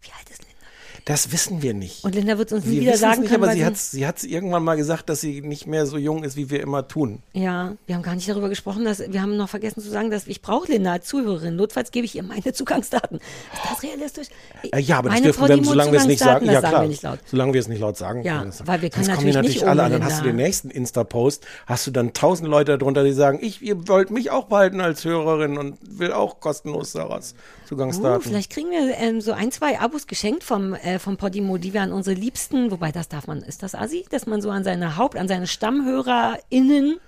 Wie 0.00 0.10
alt 0.18 0.30
ist 0.30 0.42
Linda? 0.42 0.66
Das 1.04 1.32
wissen 1.32 1.62
wir 1.62 1.74
nicht. 1.74 2.04
Und 2.04 2.14
Linda 2.14 2.38
wird 2.38 2.52
uns 2.52 2.64
nie 2.64 2.76
wir 2.76 2.80
wieder 2.82 2.96
sagen 2.96 3.22
nicht, 3.22 3.30
können, 3.30 3.42
aber 3.44 3.52
sie 3.52 3.64
hat 3.64 3.76
sie 3.76 4.06
hat's 4.06 4.22
irgendwann 4.24 4.62
mal 4.62 4.76
gesagt, 4.76 5.08
dass 5.08 5.20
sie 5.20 5.40
nicht 5.40 5.66
mehr 5.66 5.86
so 5.86 5.98
jung 5.98 6.22
ist, 6.22 6.36
wie 6.36 6.48
wir 6.50 6.60
immer 6.60 6.86
tun. 6.86 7.22
Ja, 7.32 7.72
wir 7.86 7.94
haben 7.96 8.02
gar 8.02 8.14
nicht 8.14 8.28
darüber 8.28 8.48
gesprochen, 8.48 8.84
dass 8.84 9.00
wir 9.00 9.20
haben 9.20 9.36
noch 9.36 9.48
vergessen 9.48 9.80
zu 9.80 9.90
sagen, 9.90 10.10
dass 10.10 10.26
ich 10.28 10.42
brauche 10.42 10.70
Linda 10.70 10.92
als 10.92 11.06
Zuhörerin. 11.06 11.56
Notfalls 11.56 11.90
gebe 11.90 12.04
ich 12.04 12.14
ihr 12.14 12.22
meine 12.22 12.52
Zugangsdaten. 12.52 13.16
Ist 13.18 13.70
das 13.70 13.82
realistisch? 13.82 14.28
Äh, 14.70 14.80
ja, 14.80 14.98
aber 14.98 15.08
das 15.08 15.18
Meine 15.20 15.32
dürfen 15.32 15.48
wir, 15.48 15.64
solange 15.64 15.92
wir 15.92 15.98
es 16.00 16.06
nicht 16.06 16.18
sagen. 16.20 16.46
Das 16.46 16.54
Ja, 16.54 16.60
sagen 16.60 16.92
klar. 16.92 17.12
laut. 17.12 17.20
Solange 17.26 17.52
wir 17.54 17.60
es 17.60 17.68
nicht 17.68 17.80
laut 17.80 17.96
sagen. 17.96 18.22
Ja, 18.22 18.38
können 18.38 18.46
das 18.50 18.58
sagen. 18.58 18.68
weil 18.68 18.82
wir 18.82 18.90
können 18.90 19.04
Sonst 19.04 19.16
natürlich 19.16 19.34
natürlich 19.34 19.56
nicht 19.56 19.66
alle 19.68 19.82
an. 19.82 19.92
Dann 19.92 20.04
hast 20.04 20.20
du 20.20 20.24
den 20.24 20.36
nächsten 20.36 20.70
Insta-Post, 20.70 21.44
hast 21.66 21.86
du 21.86 21.90
dann 21.90 22.12
tausend 22.12 22.48
Leute 22.48 22.78
darunter, 22.78 23.02
die 23.02 23.12
sagen, 23.12 23.38
ich, 23.42 23.60
ihr 23.62 23.88
wollt 23.88 24.10
mich 24.10 24.30
auch 24.30 24.44
behalten 24.44 24.80
als 24.80 25.04
Hörerin 25.04 25.58
und 25.58 25.78
will 25.82 26.12
auch 26.12 26.38
kostenlos 26.40 26.92
Sarahs 26.92 27.34
Oh, 27.62 27.74
Zugangsdaten. 27.74 28.20
vielleicht 28.22 28.50
kriegen 28.50 28.70
wir 28.70 28.94
ähm, 28.98 29.22
so 29.22 29.32
ein, 29.32 29.50
zwei 29.50 29.80
Abos 29.80 30.06
geschenkt 30.06 30.44
vom, 30.44 30.74
äh, 30.74 30.91
vom 30.98 31.16
Podimo, 31.16 31.58
die 31.58 31.72
wir 31.72 31.82
an 31.82 31.92
unsere 31.92 32.14
Liebsten, 32.16 32.70
wobei 32.70 32.92
das 32.92 33.08
darf 33.08 33.26
man, 33.26 33.42
ist 33.42 33.62
das 33.62 33.74
Assi, 33.74 34.04
dass 34.10 34.26
man 34.26 34.40
so 34.42 34.50
an 34.50 34.64
seine 34.64 34.96
Haupt-, 34.96 35.16
an 35.16 35.28
seine 35.28 35.46
StammhörerInnen, 35.46 36.98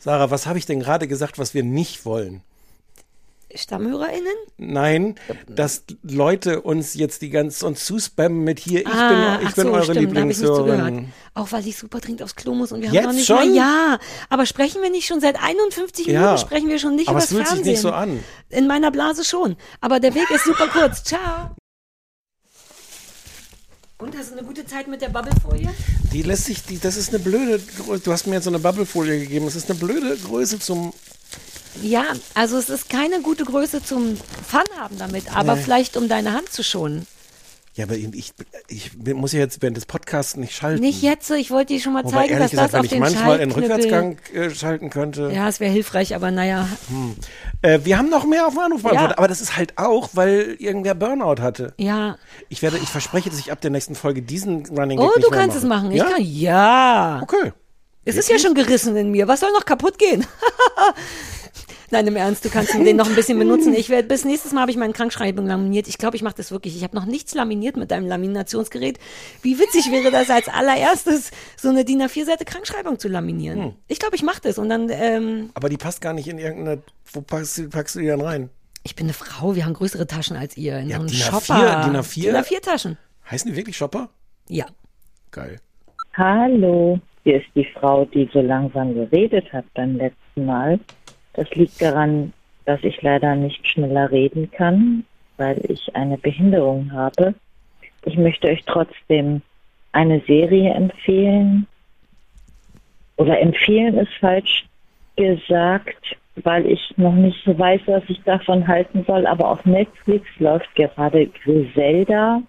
Sarah, 0.00 0.30
was 0.30 0.46
habe 0.46 0.58
ich 0.58 0.66
denn 0.66 0.80
gerade 0.80 1.08
gesagt, 1.08 1.38
was 1.38 1.54
wir 1.54 1.62
nicht 1.62 2.04
wollen? 2.04 2.42
StammhörerInnen? 3.54 4.34
Nein, 4.58 5.14
dass 5.48 5.84
Leute 6.02 6.60
uns 6.62 6.94
jetzt 6.94 7.22
die 7.22 7.30
ganze 7.30 7.64
uns 7.66 7.84
zuspammen 7.86 8.42
mit 8.42 8.58
hier, 8.58 8.80
ich 8.80 8.88
Ah, 8.88 9.36
bin, 9.38 9.48
ich 9.48 9.54
bin 9.54 9.64
so, 9.66 9.70
eure 9.72 9.84
stimmt, 9.84 9.96
da 10.16 10.20
hab 10.20 10.28
ich 10.30 10.36
nicht 10.38 10.38
zugehört. 10.38 10.66
Lieblingshörerin. 10.66 11.12
Auch 11.34 11.52
weil 11.52 11.66
ich 11.66 11.76
super 11.78 12.00
dringend 12.00 12.22
aufs 12.24 12.34
Klo 12.34 12.54
muss 12.54 12.72
und 12.72 12.82
wir 12.82 12.88
Jetzt 12.90 12.98
haben 12.98 13.10
noch 13.10 13.12
nicht 13.14 13.26
schon? 13.26 13.36
mal, 13.36 13.54
ja, 13.54 13.98
aber 14.28 14.44
sprechen 14.46 14.82
wir 14.82 14.90
nicht 14.90 15.06
schon 15.06 15.20
seit 15.20 15.40
51 15.40 16.06
Ja. 16.06 16.20
Minuten, 16.20 16.38
sprechen 16.38 16.68
wir 16.68 16.78
schon 16.80 16.96
nicht 16.96 17.08
Aber 17.08 17.18
über 17.18 17.24
es 17.24 17.30
fühlt 17.30 17.46
sich 17.46 17.54
Fernsehen. 17.54 17.72
nicht 17.72 17.80
so 17.80 17.92
an. 17.92 18.24
In 18.50 18.66
meiner 18.66 18.90
Blase 18.90 19.24
schon, 19.24 19.56
aber 19.80 20.00
der 20.00 20.14
Weg 20.14 20.28
ist 20.30 20.44
super 20.44 20.66
kurz. 20.66 21.04
Ciao. 21.04 21.54
Und 24.04 24.14
hast 24.18 24.32
du 24.32 24.36
eine 24.36 24.46
gute 24.46 24.66
Zeit 24.66 24.86
mit 24.86 25.00
der 25.00 25.08
Bubblefolie? 25.08 25.70
Die 26.12 26.20
lässt 26.20 26.44
sich, 26.44 26.62
die, 26.62 26.78
das 26.78 26.98
ist 26.98 27.08
eine 27.08 27.20
blöde 27.20 27.58
Größe. 27.58 28.02
Du 28.04 28.12
hast 28.12 28.26
mir 28.26 28.34
jetzt 28.34 28.44
so 28.44 28.50
eine 28.50 28.58
Bubblefolie 28.58 29.18
gegeben. 29.18 29.46
Das 29.46 29.56
ist 29.56 29.70
eine 29.70 29.78
blöde 29.78 30.14
Größe 30.18 30.58
zum. 30.58 30.92
Ja, 31.80 32.04
also 32.34 32.58
es 32.58 32.68
ist 32.68 32.90
keine 32.90 33.22
gute 33.22 33.46
Größe 33.46 33.82
zum 33.82 34.16
Fun 34.46 34.60
haben 34.78 34.98
damit, 34.98 35.34
aber 35.34 35.54
Nee. 35.56 35.62
vielleicht 35.62 35.96
um 35.96 36.06
deine 36.08 36.34
Hand 36.34 36.52
zu 36.52 36.62
schonen. 36.62 37.06
Ja, 37.76 37.86
aber 37.86 37.94
ich, 37.96 38.32
ich 38.68 38.92
muss 39.14 39.32
ja 39.32 39.40
jetzt 39.40 39.60
während 39.60 39.76
des 39.76 39.84
Podcasts 39.86 40.36
nicht 40.36 40.54
schalten. 40.54 40.80
Nicht 40.80 41.02
jetzt, 41.02 41.26
so, 41.26 41.34
ich 41.34 41.50
wollte 41.50 41.72
dir 41.74 41.80
schon 41.80 41.92
mal 41.92 42.04
Wobei, 42.04 42.28
zeigen, 42.28 42.38
dass 42.38 42.52
gesagt, 42.52 42.66
das 42.68 42.72
wenn 42.74 42.78
auf 42.78 42.84
ich 42.84 42.90
den 42.92 43.00
manchmal 43.00 43.40
in 43.40 43.50
Schaltknüppel- 43.50 43.56
Rückwärtsgang 43.56 44.16
äh, 44.32 44.50
schalten 44.50 44.90
könnte. 44.90 45.32
Ja, 45.34 45.48
es 45.48 45.58
wäre 45.58 45.72
hilfreich, 45.72 46.14
aber 46.14 46.30
naja. 46.30 46.68
Hm. 46.88 47.16
Äh, 47.62 47.80
wir 47.82 47.98
haben 47.98 48.10
noch 48.10 48.26
mehr 48.26 48.46
auf 48.46 48.54
dem 48.54 48.60
Anrufbeantworter, 48.60 49.10
Ja. 49.14 49.18
aber 49.18 49.26
das 49.26 49.40
ist 49.40 49.56
halt 49.56 49.76
auch, 49.76 50.10
weil 50.12 50.54
irgendwer 50.60 50.94
Burnout 50.94 51.42
hatte. 51.42 51.74
Ja. 51.76 52.16
Ich 52.48 52.62
werde, 52.62 52.78
ich 52.78 52.88
verspreche, 52.88 53.28
dass 53.28 53.40
ich 53.40 53.50
ab 53.50 53.60
der 53.60 53.72
nächsten 53.72 53.96
Folge 53.96 54.22
diesen 54.22 54.66
Running 54.66 55.00
Oh, 55.00 55.08
Gag 55.08 55.16
nicht 55.16 55.26
du 55.26 55.30
kannst 55.32 55.56
es 55.56 55.64
machen. 55.64 55.90
Ich 55.90 55.98
ja? 55.98 56.04
kann, 56.10 56.22
ja. 56.22 57.20
Okay. 57.24 57.52
Es 58.04 58.16
ist 58.16 58.28
ja 58.30 58.38
schon 58.38 58.54
gerissen 58.54 58.94
in 58.96 59.10
mir. 59.10 59.26
Was 59.26 59.40
soll 59.40 59.50
noch 59.52 59.64
kaputt 59.64 59.98
gehen? 59.98 60.24
Nein, 61.90 62.06
im 62.06 62.16
Ernst, 62.16 62.44
du 62.44 62.48
kannst 62.50 62.74
den 62.74 62.96
noch 62.96 63.08
ein 63.08 63.14
bisschen 63.14 63.38
benutzen. 63.38 63.74
Ich 63.74 63.88
werde 63.90 64.08
bis 64.08 64.24
nächstes 64.24 64.52
Mal 64.52 64.62
habe 64.62 64.70
ich 64.70 64.76
meinen 64.76 64.92
Krankschreibung 64.92 65.46
laminiert. 65.46 65.88
Ich 65.88 65.98
glaube, 65.98 66.16
ich 66.16 66.22
mache 66.22 66.34
das 66.36 66.50
wirklich. 66.50 66.76
Ich 66.76 66.82
habe 66.84 66.96
noch 66.96 67.04
nichts 67.06 67.34
laminiert 67.34 67.76
mit 67.76 67.90
deinem 67.90 68.06
Laminationsgerät. 68.06 68.98
Wie 69.42 69.58
witzig 69.58 69.90
wäre 69.92 70.10
das 70.10 70.30
als 70.30 70.48
allererstes 70.48 71.30
so 71.56 71.68
eine 71.68 71.84
DIN 71.84 72.02
A4-Seite 72.02 72.44
Krankschreibung 72.44 72.98
zu 72.98 73.08
laminieren? 73.08 73.62
Hm. 73.62 73.74
Ich 73.88 73.98
glaube, 73.98 74.16
ich 74.16 74.22
mache 74.22 74.40
das 74.42 74.58
und 74.58 74.68
dann 74.68 74.88
ähm, 74.90 75.50
Aber 75.54 75.68
die 75.68 75.76
passt 75.76 76.00
gar 76.00 76.12
nicht 76.12 76.28
in 76.28 76.38
irgendeine. 76.38 76.82
Wo 77.12 77.20
packst 77.20 77.58
du, 77.58 77.68
packst 77.68 77.94
du 77.96 78.00
die 78.00 78.06
dann 78.06 78.20
rein? 78.20 78.50
ich 78.86 78.94
bin 78.96 79.06
eine 79.06 79.14
Frau, 79.14 79.54
wir 79.54 79.64
haben 79.64 79.72
größere 79.72 80.06
Taschen 80.06 80.36
als 80.36 80.58
ihr. 80.58 80.78
In 80.78 80.88
Ja, 80.90 80.96
so 80.96 81.02
einem 81.02 81.08
DIN 81.10 81.18
A4, 81.18 81.46
Shopper. 81.46 81.82
DIN 81.86 81.96
A4? 81.96 82.22
DIN 82.22 82.36
A4 82.36 82.60
Taschen. 82.62 82.98
Heißen 83.30 83.50
die 83.50 83.56
wirklich 83.56 83.76
Shopper? 83.78 84.10
Ja. 84.48 84.66
Geil. 85.30 85.58
Hallo, 86.16 87.00
hier 87.24 87.36
ist 87.38 87.46
die 87.54 87.66
Frau, 87.78 88.04
die 88.04 88.28
so 88.32 88.40
langsam 88.40 88.94
geredet 88.94 89.50
hat 89.52 89.64
beim 89.74 89.96
letzten 89.96 90.44
Mal. 90.44 90.78
Das 91.34 91.50
liegt 91.50 91.80
daran, 91.82 92.32
dass 92.64 92.82
ich 92.82 93.02
leider 93.02 93.34
nicht 93.34 93.66
schneller 93.66 94.10
reden 94.10 94.50
kann, 94.50 95.04
weil 95.36 95.60
ich 95.68 95.94
eine 95.94 96.16
Behinderung 96.16 96.92
habe. 96.92 97.34
Ich 98.04 98.16
möchte 98.16 98.48
euch 98.48 98.64
trotzdem 98.64 99.42
eine 99.92 100.20
Serie 100.20 100.72
empfehlen. 100.72 101.66
Oder 103.16 103.40
empfehlen 103.40 103.98
ist 103.98 104.12
falsch 104.20 104.64
gesagt, 105.16 106.16
weil 106.42 106.66
ich 106.66 106.80
noch 106.96 107.14
nicht 107.14 107.38
so 107.44 107.56
weiß, 107.56 107.82
was 107.86 108.02
ich 108.08 108.20
davon 108.22 108.66
halten 108.66 109.04
soll. 109.06 109.26
Aber 109.26 109.50
auf 109.50 109.64
Netflix 109.64 110.26
läuft 110.38 110.74
gerade 110.74 111.26
Griselda. 111.26 112.42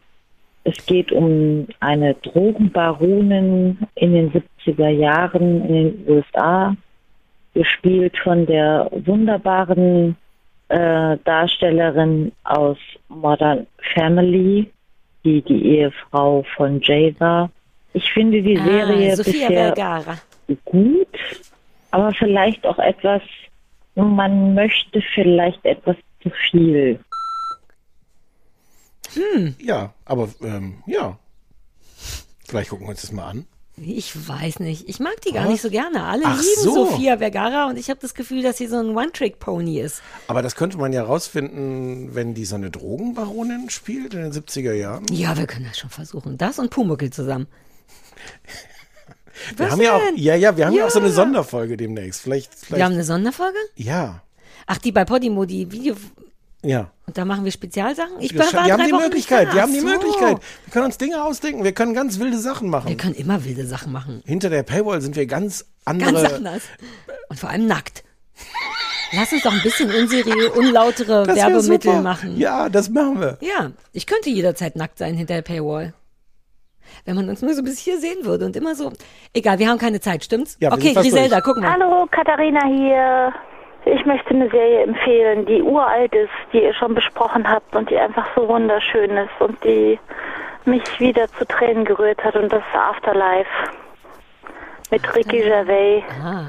Es 0.64 0.84
geht 0.88 1.12
um 1.12 1.68
eine 1.80 2.16
Drogenbaronin 2.16 3.78
in 3.96 4.14
den 4.14 4.32
70er 4.32 4.90
Jahren 4.90 5.64
in 5.68 5.74
den 5.74 6.06
USA, 6.08 6.76
gespielt 7.56 8.16
von 8.24 8.46
der 8.46 8.88
wunderbaren 8.92 10.16
äh, 10.68 11.18
Darstellerin 11.24 12.32
aus 12.44 12.78
Modern 13.08 13.66
Family, 13.96 14.72
die 15.24 15.42
die 15.42 15.78
Ehefrau 15.78 16.46
von 16.56 16.82
Jay 16.82 17.16
war. 17.18 17.50
Ich 17.94 18.12
finde 18.12 18.44
die 18.44 18.58
Serie 18.58 19.14
ah, 19.14 19.16
Sophia 19.16 19.48
bisher 19.48 19.74
Vergara. 19.74 20.18
gut, 20.66 21.08
aber 21.92 22.14
vielleicht 22.14 22.66
auch 22.66 22.78
etwas, 22.78 23.22
man 23.96 24.54
möchte 24.54 25.02
vielleicht 25.14 25.64
etwas 25.66 25.96
zu 26.22 26.30
viel. 26.50 27.00
Hm. 29.14 29.56
Ja, 29.60 29.94
aber 30.04 30.28
ähm, 30.44 30.84
ja. 30.86 31.18
Vielleicht 32.48 32.70
gucken 32.70 32.86
wir 32.86 32.92
uns 32.92 33.02
das 33.02 33.12
mal 33.12 33.30
an. 33.30 33.48
Ich 33.78 34.28
weiß 34.30 34.60
nicht. 34.62 34.88
Ich 34.88 35.00
mag 35.00 35.20
die 35.22 35.34
gar 35.34 35.44
Was? 35.44 35.52
nicht 35.52 35.62
so 35.62 35.70
gerne. 35.70 36.04
Alle 36.06 36.24
Ach 36.26 36.40
lieben 36.42 36.62
so. 36.62 36.86
Sophia 36.88 37.18
Vergara 37.18 37.68
und 37.68 37.78
ich 37.78 37.90
habe 37.90 38.00
das 38.00 38.14
Gefühl, 38.14 38.42
dass 38.42 38.58
sie 38.58 38.68
so 38.68 38.78
ein 38.78 38.96
One-Trick-Pony 38.96 39.80
ist. 39.82 40.02
Aber 40.28 40.42
das 40.42 40.56
könnte 40.56 40.78
man 40.78 40.94
ja 40.94 41.04
rausfinden, 41.04 42.16
wenn 42.16 42.34
die 42.34 42.46
so 42.46 42.56
eine 42.56 42.72
Drogenbaronin 42.72 43.70
spielt 43.70 44.14
in 44.14 44.22
den 44.22 44.32
70er 44.32 44.74
Jahren. 44.74 45.06
Ja, 45.12 45.38
wir 45.38 45.46
können 45.46 45.66
das 45.68 45.78
schon 45.78 45.90
versuchen. 45.90 46.38
Das 46.38 46.58
und 46.58 46.70
Pumuckel 46.70 47.10
zusammen. 47.12 47.48
Wir 49.58 49.66
Was 49.66 49.72
haben 49.74 49.82
ja 49.82 49.94
auch, 49.96 50.00
denn? 50.00 50.16
ja, 50.18 50.36
ja, 50.36 50.56
wir 50.56 50.66
haben 50.68 50.74
ja. 50.76 50.86
auch 50.86 50.90
so 50.90 51.00
eine 51.00 51.10
Ja. 51.10 51.14
Sonderfolge 51.14 51.76
demnächst. 51.76 52.22
Vielleicht, 52.22 52.54
vielleicht. 52.56 52.78
Wir 52.80 52.86
haben 52.86 52.94
eine 52.94 53.04
Sonderfolge? 53.04 53.58
ja. 53.76 54.22
Ach, 54.68 54.80
die 54.80 54.92
bei 54.92 55.06
Podimo, 55.06 55.46
die 55.46 55.72
Video. 55.72 55.96
Ja. 56.70 56.92
Und 57.08 57.18
da 57.18 57.26
machen 57.26 57.46
wir 57.46 57.52
Spezialsachen. 57.52 58.14
Ich 58.20 58.34
Das 58.34 58.54
war 58.54 58.64
die 58.66 58.72
haben 58.72 58.84
die 58.86 58.92
Wochen 58.92 59.04
Möglichkeit, 59.04 59.50
da. 59.50 59.62
haben 59.62 59.74
die 59.74 59.80
so. 59.80 59.86
Möglichkeit. 59.88 60.38
Wir 60.66 60.72
können 60.74 60.86
uns 60.86 60.98
Dinge 60.98 61.24
ausdenken, 61.24 61.64
wir 61.64 61.72
können 61.74 61.94
ganz 61.94 62.20
wilde 62.20 62.38
Sachen 62.38 62.70
machen. 62.70 62.90
Wir 62.90 62.98
können 62.98 63.14
immer 63.16 63.44
wilde 63.46 63.66
Sachen 63.66 63.92
machen. 63.92 64.22
Hinter 64.26 64.50
der 64.50 64.64
Paywall 64.64 65.02
sind 65.02 65.16
wir 65.16 65.26
ganz 65.28 65.66
andere. 65.86 66.12
Ganz 66.14 66.34
anders. 66.34 66.64
Und 67.30 67.40
vor 67.40 67.50
allem 67.50 67.68
nackt. 67.68 68.04
Lass 69.14 69.32
uns 69.32 69.44
doch 69.44 69.54
ein 69.54 69.62
bisschen 69.62 69.94
unseriöse, 69.94 70.52
unlautere 70.54 71.26
Das 71.26 71.36
Werbemittel 71.38 71.92
super. 71.92 72.02
machen. 72.02 72.38
Ja, 72.38 72.70
das 72.70 72.90
machen 72.90 73.20
wir. 73.22 73.38
Ja, 73.40 73.72
ich 73.94 74.08
könnte 74.08 74.30
jederzeit 74.30 74.76
nackt 74.76 74.98
sein 74.98 75.14
hinter 75.16 75.36
der 75.36 75.42
Paywall. 75.44 75.94
Wenn 77.06 77.16
man 77.16 77.30
uns 77.30 77.42
nur 77.42 77.54
so 77.54 77.62
bis 77.64 77.78
hier 77.80 78.00
sehen 78.00 78.26
würde 78.26 78.46
und 78.46 78.56
immer 78.56 78.74
so. 78.76 78.92
Egal, 79.34 79.60
wir 79.60 79.70
haben 79.70 79.78
keine 79.78 80.02
Zeit, 80.02 80.24
stimmt's? 80.24 80.58
Ja, 80.60 80.72
wir 80.72 80.74
okay, 80.78 80.94
Griselda, 80.94 81.40
durch. 81.40 81.44
guck 81.56 81.58
mal. 81.64 81.72
Hallo, 81.74 82.08
Katharina 82.12 82.66
hier. 82.68 83.34
Ich 83.86 84.06
möchte 84.06 84.32
eine 84.32 84.50
Serie 84.50 84.82
empfehlen, 84.82 85.46
die 85.46 85.62
uralt 85.62 86.14
ist, 86.16 86.32
die 86.52 86.64
ihr 86.64 86.74
schon 86.74 86.96
besprochen 86.96 87.50
habt 87.50 87.76
und 87.76 87.90
die 87.90 87.98
einfach 87.98 88.26
so 88.36 88.48
wunderschön 88.48 89.12
ist 89.16 89.40
und 89.40 89.64
die 89.64 90.00
mich 90.66 91.00
wieder 91.00 91.28
zu 91.28 91.46
Tränen 91.46 91.86
gerührt 91.86 92.24
hat 92.24 92.36
und 92.36 92.52
das 92.52 92.60
ist 92.60 92.76
Afterlife 92.76 93.50
mit 94.90 95.16
Ricky 95.16 95.42
Gervais. 95.42 96.04
Ah. 96.24 96.46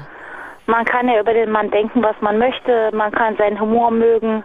Man 0.65 0.83
kann 0.85 1.07
ja 1.07 1.19
über 1.19 1.33
den 1.33 1.51
Mann 1.51 1.69
denken, 1.69 2.01
was 2.01 2.15
man 2.21 2.39
möchte, 2.39 2.89
man 2.93 3.11
kann 3.11 3.37
seinen 3.37 3.59
Humor 3.59 3.91
mögen 3.91 4.43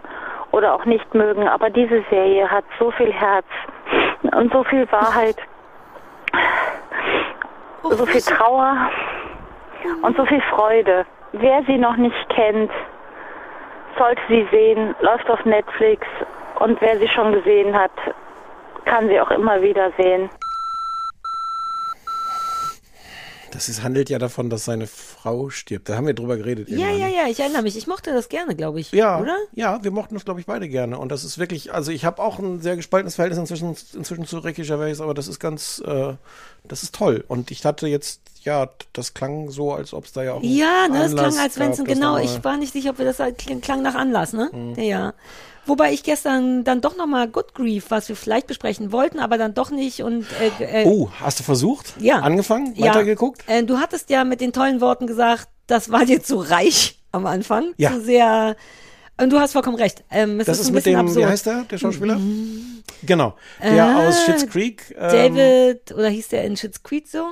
oder 0.51 0.75
auch 0.75 0.85
nicht 0.85 1.15
mögen, 1.15 1.49
aber 1.49 1.71
diese 1.71 2.05
Serie 2.11 2.49
hat 2.51 2.65
so 2.79 2.91
viel 2.93 3.13
Herz 3.13 3.47
und 4.35 4.53
so 4.53 4.63
viel 4.65 4.91
Wahrheit, 4.93 5.37
so 7.83 8.07
viel 8.07 8.21
Trauer 8.21 8.91
und 10.03 10.17
so 10.17 10.27
viel 10.27 10.43
Freude. 10.43 11.07
Wer 11.33 11.63
sie 11.65 11.79
noch 11.79 11.97
nicht 11.97 12.29
kennt, 12.29 12.71
sollte 13.99 14.21
sie 14.29 14.47
sehen, 14.51 14.95
läuft 15.01 15.31
auf 15.31 15.45
Netflix 15.45 16.07
und 16.61 16.81
wer 16.81 16.99
sie 16.99 17.09
schon 17.09 17.33
gesehen 17.33 17.75
hat, 17.75 17.91
kann 18.85 19.09
sie 19.09 19.21
auch 19.21 19.31
immer 19.31 19.63
wieder 19.63 19.91
sehen. 19.97 20.29
Das 23.53 23.69
ist, 23.69 23.83
handelt 23.83 24.09
ja 24.09 24.19
davon, 24.19 24.49
dass 24.49 24.65
seine 24.65 24.87
Frau 24.87 25.51
stirbt. 25.51 25.89
Da 25.89 25.97
haben 25.97 26.07
wir 26.07 26.15
drüber 26.15 26.39
geredet. 26.39 26.71
Ja, 26.71 26.89
irgendwann. 26.89 27.01
ja, 27.01 27.09
ja, 27.09 27.29
ich 27.29 27.39
erinnere 27.39 27.63
mich. 27.63 27.77
Ich 27.77 27.87
mochte 27.87 28.13
das 28.13 28.31
gerne, 28.31 28.57
glaube 28.57 28.81
ich. 28.81 28.91
Ja, 28.93 29.21
Oder? 29.21 29.37
ja, 29.53 29.85
wir 29.85 29.91
mochten 29.91 30.15
das, 30.15 30.25
glaube 30.25 30.41
ich, 30.41 30.47
beide 30.47 30.71
gerne. 30.71 30.99
Und 30.99 31.13
das 31.13 31.23
ist 31.23 31.37
wirklich, 31.37 31.73
also 31.73 31.93
ich 31.93 32.07
habe 32.07 32.23
auch 32.23 32.39
ein 32.39 32.63
sehr 32.63 32.77
gespaltenes 32.77 33.17
Verhältnis 33.17 33.39
inzwischen, 33.39 33.77
inzwischen 33.95 34.27
zu 34.27 34.39
Ricky 34.39 34.63
Gervais, 34.63 35.03
aber 35.03 35.13
das 35.13 35.29
ist 35.29 35.39
ganz, 35.39 35.83
äh, 35.87 36.15
das 36.67 36.83
ist 36.83 36.95
toll. 36.95 37.25
Und 37.29 37.51
ich 37.51 37.63
hatte 37.67 37.87
jetzt, 37.89 38.23
ja, 38.43 38.71
das 38.95 39.13
klang 39.13 39.51
so, 39.51 39.73
als 39.73 39.93
ob 39.93 40.07
es 40.07 40.13
da 40.13 40.23
ja 40.23 40.33
auch. 40.33 40.43
Ja, 40.43 40.89
ne, 40.89 41.05
es 41.05 41.13
klang, 41.13 41.27
Anlass 41.27 41.39
als 41.39 41.59
wenn 41.59 41.73
es 41.73 41.85
genau, 41.85 42.17
ich 42.17 42.43
war 42.43 42.57
nicht 42.57 42.73
sicher, 42.73 42.91
ob 42.91 42.99
wir 42.99 43.05
das 43.05 43.19
halt 43.19 43.37
klang 43.61 43.83
nach 43.83 43.95
Anlass, 43.95 44.33
ne? 44.33 44.51
Mhm. 44.51 44.83
Ja. 44.83 45.13
Wobei 45.67 45.93
ich 45.93 46.03
gestern 46.03 46.65
dann 46.65 46.81
doch 46.81 46.97
nochmal 46.97 47.29
Good 47.29 47.55
Grief, 47.55 47.87
was 47.91 48.09
wir 48.09 48.17
vielleicht 48.17 48.49
besprechen 48.49 48.91
wollten, 48.91 49.21
aber 49.21 49.39
dann 49.39 49.55
doch 49.55 49.71
nicht 49.71 50.03
und 50.03 50.27
äh, 50.59 50.83
äh, 50.83 50.87
Oh, 50.87 51.11
hast 51.21 51.39
du 51.39 51.45
versucht? 51.45 51.95
ja. 52.01 52.17
Angefangen? 52.21 52.75
Ja. 52.77 52.87
Weitergeguckt? 52.87 53.43
Äh, 53.47 53.63
du 53.63 53.79
hattest 53.79 54.11
ja 54.11 54.25
mit 54.25 54.41
den 54.41 54.53
tollen 54.53 54.81
Worten 54.81 55.07
gesagt, 55.07 55.49
das 55.69 55.91
war 55.91 56.05
dir 56.05 56.23
zu 56.23 56.37
reich 56.39 57.01
am 57.13 57.27
Anfang, 57.27 57.75
Ja. 57.77 57.93
zu 57.93 58.01
sehr. 58.03 58.57
Und 59.21 59.31
du 59.31 59.39
hast 59.39 59.53
vollkommen 59.53 59.77
recht. 59.77 60.03
Ähm, 60.11 60.39
Das 60.39 60.49
ist, 60.49 60.61
ist 60.63 60.69
ein 60.69 60.75
mit 60.75 60.87
dem, 60.87 60.97
absurd. 60.99 61.19
wie 61.27 61.27
heißt 61.31 61.47
der, 61.47 61.63
der 61.65 61.79
Schauspieler? 61.79 62.19
Genau, 63.05 63.35
der 63.63 63.85
Ah, 63.85 64.09
aus 64.09 64.25
Schitt's 64.25 64.47
Creek. 64.49 64.95
ähm, 64.99 65.35
David, 65.35 65.93
oder 65.93 66.09
hieß 66.09 66.29
der 66.29 66.45
in 66.45 66.57
Schitt's 66.57 66.83
Creek 66.83 67.07
so? 67.07 67.29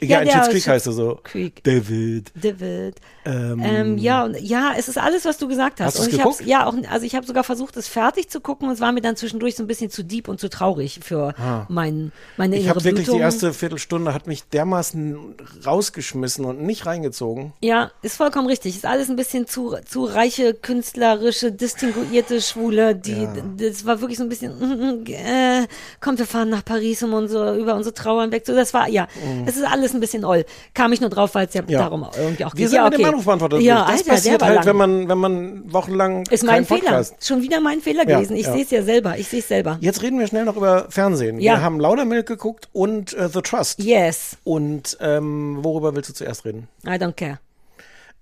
Ja, 0.00 0.20
in 0.20 0.26
der 0.26 0.32
Schitt's 0.34 0.48
Creek 0.48 0.66
heißt 0.68 0.86
er 0.86 0.92
so. 0.92 1.20
Creek. 1.22 1.62
David. 1.64 2.30
David. 2.34 2.96
Ähm, 3.24 3.60
Ähm, 3.64 3.98
ja, 3.98 4.24
und 4.24 4.40
ja, 4.40 4.72
es 4.76 4.88
ist 4.88 4.98
alles, 4.98 5.24
was 5.24 5.38
du 5.38 5.48
gesagt 5.48 5.80
hast. 5.80 5.98
Hast 5.98 6.06
ich 6.08 6.16
geguckt? 6.16 6.38
hab's, 6.40 6.46
ja, 6.48 6.66
auch, 6.66 6.74
also 6.90 7.04
ich 7.06 7.14
habe 7.14 7.26
sogar 7.26 7.42
versucht, 7.44 7.76
es 7.76 7.88
fertig 7.88 8.28
zu 8.28 8.40
gucken 8.40 8.68
und 8.68 8.74
es 8.74 8.80
war 8.80 8.92
mir 8.92 9.00
dann 9.00 9.16
zwischendurch 9.16 9.56
so 9.56 9.62
ein 9.64 9.66
bisschen 9.66 9.90
zu 9.90 10.04
deep 10.04 10.28
und 10.28 10.38
zu 10.40 10.48
traurig 10.48 11.00
für 11.02 11.34
Ah. 11.38 11.66
mein, 11.68 12.12
meine 12.36 12.56
Ich 12.56 12.62
innere 12.62 12.76
habe 12.76 12.84
wirklich 12.84 13.08
die 13.08 13.18
erste 13.18 13.52
Viertelstunde 13.52 14.14
hat 14.14 14.26
mich 14.26 14.44
dermaßen 14.44 15.34
rausgeschmissen 15.66 16.44
und 16.44 16.62
nicht 16.62 16.86
reingezogen. 16.86 17.52
Ja, 17.60 17.90
ist 18.02 18.16
vollkommen 18.16 18.46
richtig. 18.46 18.76
Ist 18.76 18.86
alles 18.86 19.08
ein 19.08 19.16
bisschen 19.16 19.46
zu, 19.46 19.76
zu 19.84 20.04
reiche, 20.04 20.54
künstlerische, 20.54 21.52
distinguierte 21.52 22.40
Schwule. 22.40 22.94
Die, 22.94 23.26
das 23.56 23.84
war 23.86 24.00
wirklich 24.00 24.18
so 24.18 24.24
ein 24.24 24.28
bisschen, 24.28 25.06
äh, 25.08 25.66
komm, 26.00 26.18
wir 26.18 26.26
fahren 26.26 26.48
nach 26.50 26.64
Paris, 26.64 27.02
um 27.02 27.12
unsere, 27.14 27.58
über 27.58 27.74
unsere 27.74 27.94
Trauer 27.94 28.22
hinweg. 28.22 28.44
So, 28.46 28.54
das 28.54 28.72
war, 28.72 28.88
ja, 28.88 29.08
es 29.46 29.56
ist 29.56 29.64
alles 29.64 29.75
ein 29.94 30.00
bisschen 30.00 30.24
oll. 30.24 30.44
Kam 30.74 30.92
ich 30.92 31.00
nur 31.00 31.10
drauf, 31.10 31.34
weil 31.34 31.46
es 31.46 31.54
ja. 31.54 31.62
Ja. 31.66 31.80
darum 31.80 32.06
irgendwie 32.16 32.44
auch 32.44 32.52
Wir 32.54 32.58
geht. 32.58 32.68
sind 32.70 32.76
ja, 32.76 32.84
mit 32.84 32.94
dem 32.94 33.00
okay. 33.00 33.08
Anrufbeantworter 33.10 33.58
Ja, 33.58 33.76
durch. 33.84 33.86
Das 33.88 34.00
Alter, 34.00 34.10
passiert 34.10 34.42
halt, 34.42 34.54
lang. 34.56 34.66
wenn 34.66 34.76
man, 34.76 35.08
wenn 35.08 35.18
man 35.18 35.72
wochenlang 35.72 36.24
Ist 36.30 36.44
mein 36.44 36.64
Fehler. 36.64 36.80
Podcast. 36.80 37.26
Schon 37.26 37.42
wieder 37.42 37.60
mein 37.60 37.80
Fehler 37.80 38.08
Ja, 38.08 38.16
gewesen. 38.16 38.36
Ich 38.36 38.46
ja. 38.46 38.52
sehe 38.52 38.62
es 38.62 38.70
ja 38.70 38.82
selber. 38.82 39.16
Ich 39.18 39.28
sehe 39.28 39.40
es 39.40 39.48
selber. 39.48 39.78
Jetzt 39.80 40.02
reden 40.02 40.18
wir 40.18 40.26
schnell 40.26 40.44
noch 40.44 40.56
über 40.56 40.86
Fernsehen. 40.90 41.40
Ja. 41.40 41.54
Wir 41.54 41.62
haben 41.62 41.80
Laudermilk 41.80 42.26
geguckt 42.26 42.68
und 42.72 43.12
äh, 43.14 43.28
The 43.28 43.40
Trust. 43.42 43.80
Yes. 43.82 44.36
Und 44.44 44.96
ähm, 45.00 45.58
worüber 45.62 45.94
willst 45.94 46.10
du 46.10 46.14
zuerst 46.14 46.44
reden? 46.44 46.68
I 46.84 46.90
don't 46.90 47.12
care. 47.12 47.38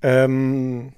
Ähm, 0.03 0.93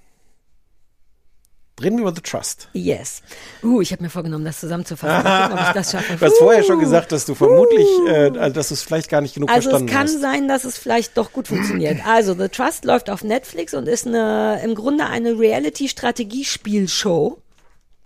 reden 1.82 1.96
wir 1.98 2.02
über 2.02 2.14
The 2.14 2.22
Trust. 2.22 2.68
Yes. 2.72 3.22
Uh, 3.62 3.80
ich 3.80 3.92
habe 3.92 4.02
mir 4.02 4.10
vorgenommen, 4.10 4.44
das 4.44 4.60
zusammenzufassen. 4.60 5.22
Mal 5.24 5.48
gucken, 5.48 5.58
ob 5.62 5.68
ich 5.68 5.74
das 5.74 5.92
schaffe. 5.92 6.16
Du 6.18 6.24
hast 6.26 6.38
vorher 6.38 6.62
schon 6.62 6.76
Uh. 6.78 6.80
gesagt, 6.80 7.12
dass 7.12 7.26
du 7.26 7.34
vermutlich, 7.34 7.86
äh, 8.08 8.30
also, 8.38 8.54
dass 8.54 8.68
du 8.68 8.74
es 8.74 8.82
vielleicht 8.82 9.08
gar 9.08 9.20
nicht 9.20 9.34
genug 9.34 9.50
Also 9.50 9.68
es 9.68 9.76
verstanden 9.76 9.92
kann 9.92 10.06
hast. 10.06 10.20
sein, 10.20 10.48
dass 10.48 10.64
es 10.64 10.78
vielleicht 10.78 11.16
doch 11.18 11.32
gut 11.32 11.48
funktioniert. 11.48 11.98
Also 12.06 12.34
The 12.34 12.48
Trust 12.48 12.84
läuft 12.84 13.10
auf 13.10 13.22
Netflix 13.24 13.74
und 13.74 13.88
ist 13.88 14.06
eine, 14.06 14.60
im 14.64 14.74
Grunde 14.74 15.06
eine 15.06 15.38
Reality-Strategiespielshow. 15.38 17.38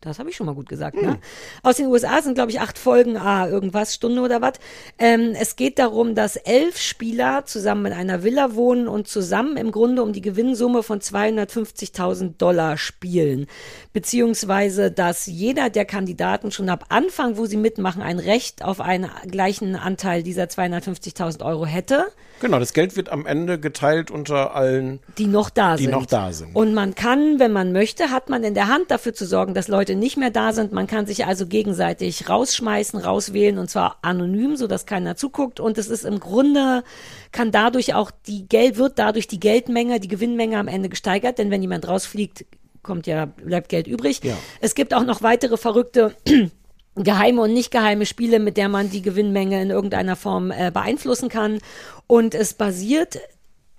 Das 0.03 0.19
habe 0.19 0.31
ich 0.31 0.37
schon 0.37 0.47
mal 0.47 0.55
gut 0.55 0.69
gesagt, 0.69 0.97
Hm. 0.97 1.03
ne? 1.03 1.19
Aus 1.63 1.77
den 1.77 1.87
USA 1.87 2.23
sind, 2.23 2.35
glaube 2.35 2.51
ich, 2.51 2.61
acht 2.61 2.79
Folgen, 2.79 3.19
ah, 3.19 3.47
irgendwas, 3.47 3.95
Stunde 3.95 4.23
oder 4.23 4.41
was. 4.41 4.55
Ähm, 4.99 5.35
es 5.39 5.57
geht 5.57 5.79
darum, 5.79 6.15
dass 6.15 6.37
elf 6.37 6.79
Spieler 6.79 7.45
zusammen 7.45 7.87
in 7.87 7.93
einer 7.93 8.23
Villa 8.23 8.55
wohnen 8.55 8.89
und 8.89 9.09
zusammen 9.09 9.59
im 9.59 9.71
Grunde 9.71 10.03
um 10.03 10.15
die 10.15 10.23
Gewinnsumme 10.23 10.83
von 10.83 11.01
250.000 11.01 12.39
Dollar 12.39 12.79
spielen. 12.79 13.47
Beziehungsweise, 13.93 14.91
dass 14.91 15.27
jeder 15.27 15.69
der 15.69 15.85
Kandidaten 15.85 16.51
schon 16.51 16.71
ab 16.71 16.87
Anfang, 16.89 17.37
wo 17.37 17.45
sie 17.45 17.59
mitmachen, 17.59 18.01
ein 18.01 18.19
Recht 18.19 18.65
auf 18.65 18.81
einen 18.81 19.11
gleichen 19.31 19.77
Anteil 19.77 20.23
dieser 20.23 20.45
250.000 20.45 21.45
Euro 21.45 21.67
hätte. 21.67 22.07
Genau, 22.41 22.59
das 22.59 22.73
Geld 22.73 22.97
wird 22.97 23.11
am 23.11 23.27
Ende 23.27 23.61
geteilt 23.61 24.11
unter 24.11 24.55
allen. 24.55 25.01
die 25.19 25.27
noch 25.27 25.51
da 25.51 25.77
Die 25.77 25.85
sind. 25.85 25.93
noch 25.93 26.07
da 26.07 26.33
sind. 26.33 26.55
Und 26.57 26.75
man 26.75 26.95
kann, 26.95 27.39
wenn 27.39 27.53
man 27.53 27.73
möchte, 27.73 28.11
hat 28.11 28.29
man 28.31 28.43
in 28.45 28.55
der 28.55 28.69
Hand 28.69 28.91
dafür 28.91 29.13
zu 29.15 29.27
sorgen, 29.27 29.55
dass 29.55 29.69
Leute 29.69 29.95
nicht 29.95 30.17
mehr 30.17 30.31
da 30.31 30.53
sind. 30.53 30.73
Man 30.73 30.87
kann 30.87 31.07
sich 31.07 31.27
also 31.27 31.47
gegenseitig 31.47 32.29
rausschmeißen, 32.29 32.99
rauswählen 32.99 33.59
und 33.59 33.69
zwar 33.71 33.99
anonym, 34.03 34.57
so 34.57 34.67
dass 34.67 34.87
keiner 34.87 35.17
zuguckt. 35.17 35.61
Und 35.61 35.79
es 35.79 35.89
ist 35.89 36.05
im 36.05 36.19
Grunde, 36.19 36.83
kann 37.33 37.51
dadurch 37.53 37.95
auch 37.95 38.11
die 38.27 38.49
Geld, 38.49 38.79
wird 38.79 38.99
dadurch 38.99 39.29
die 39.29 39.39
Geldmenge, 39.41 40.01
die 40.01 40.09
Gewinnmenge 40.09 40.59
am 40.59 40.69
Ende 40.69 40.89
gesteigert, 40.89 41.39
denn 41.39 41.51
wenn 41.51 41.61
jemand 41.63 41.87
rausfliegt, 41.87 42.47
kommt 42.83 43.07
ja, 43.07 43.27
bleibt 43.27 43.69
Geld 43.69 43.87
übrig. 43.87 44.21
Ja. 44.25 44.35
Es 44.61 44.75
gibt 44.75 44.95
auch 44.95 45.05
noch 45.05 45.23
weitere 45.23 45.59
verrückte 45.59 46.15
geheime 46.97 47.43
und 47.43 47.53
nicht 47.53 47.71
geheime 47.71 48.07
Spiele, 48.07 48.39
mit 48.39 48.57
der 48.57 48.69
man 48.69 48.91
die 48.91 49.03
Gewinnmenge 49.03 49.61
in 49.63 49.71
irgendeiner 49.71 50.17
Form 50.17 50.51
äh, 50.51 50.71
beeinflussen 50.73 51.29
kann. 51.29 51.59
Und 52.07 52.35
es 52.35 52.55
basiert 52.55 53.21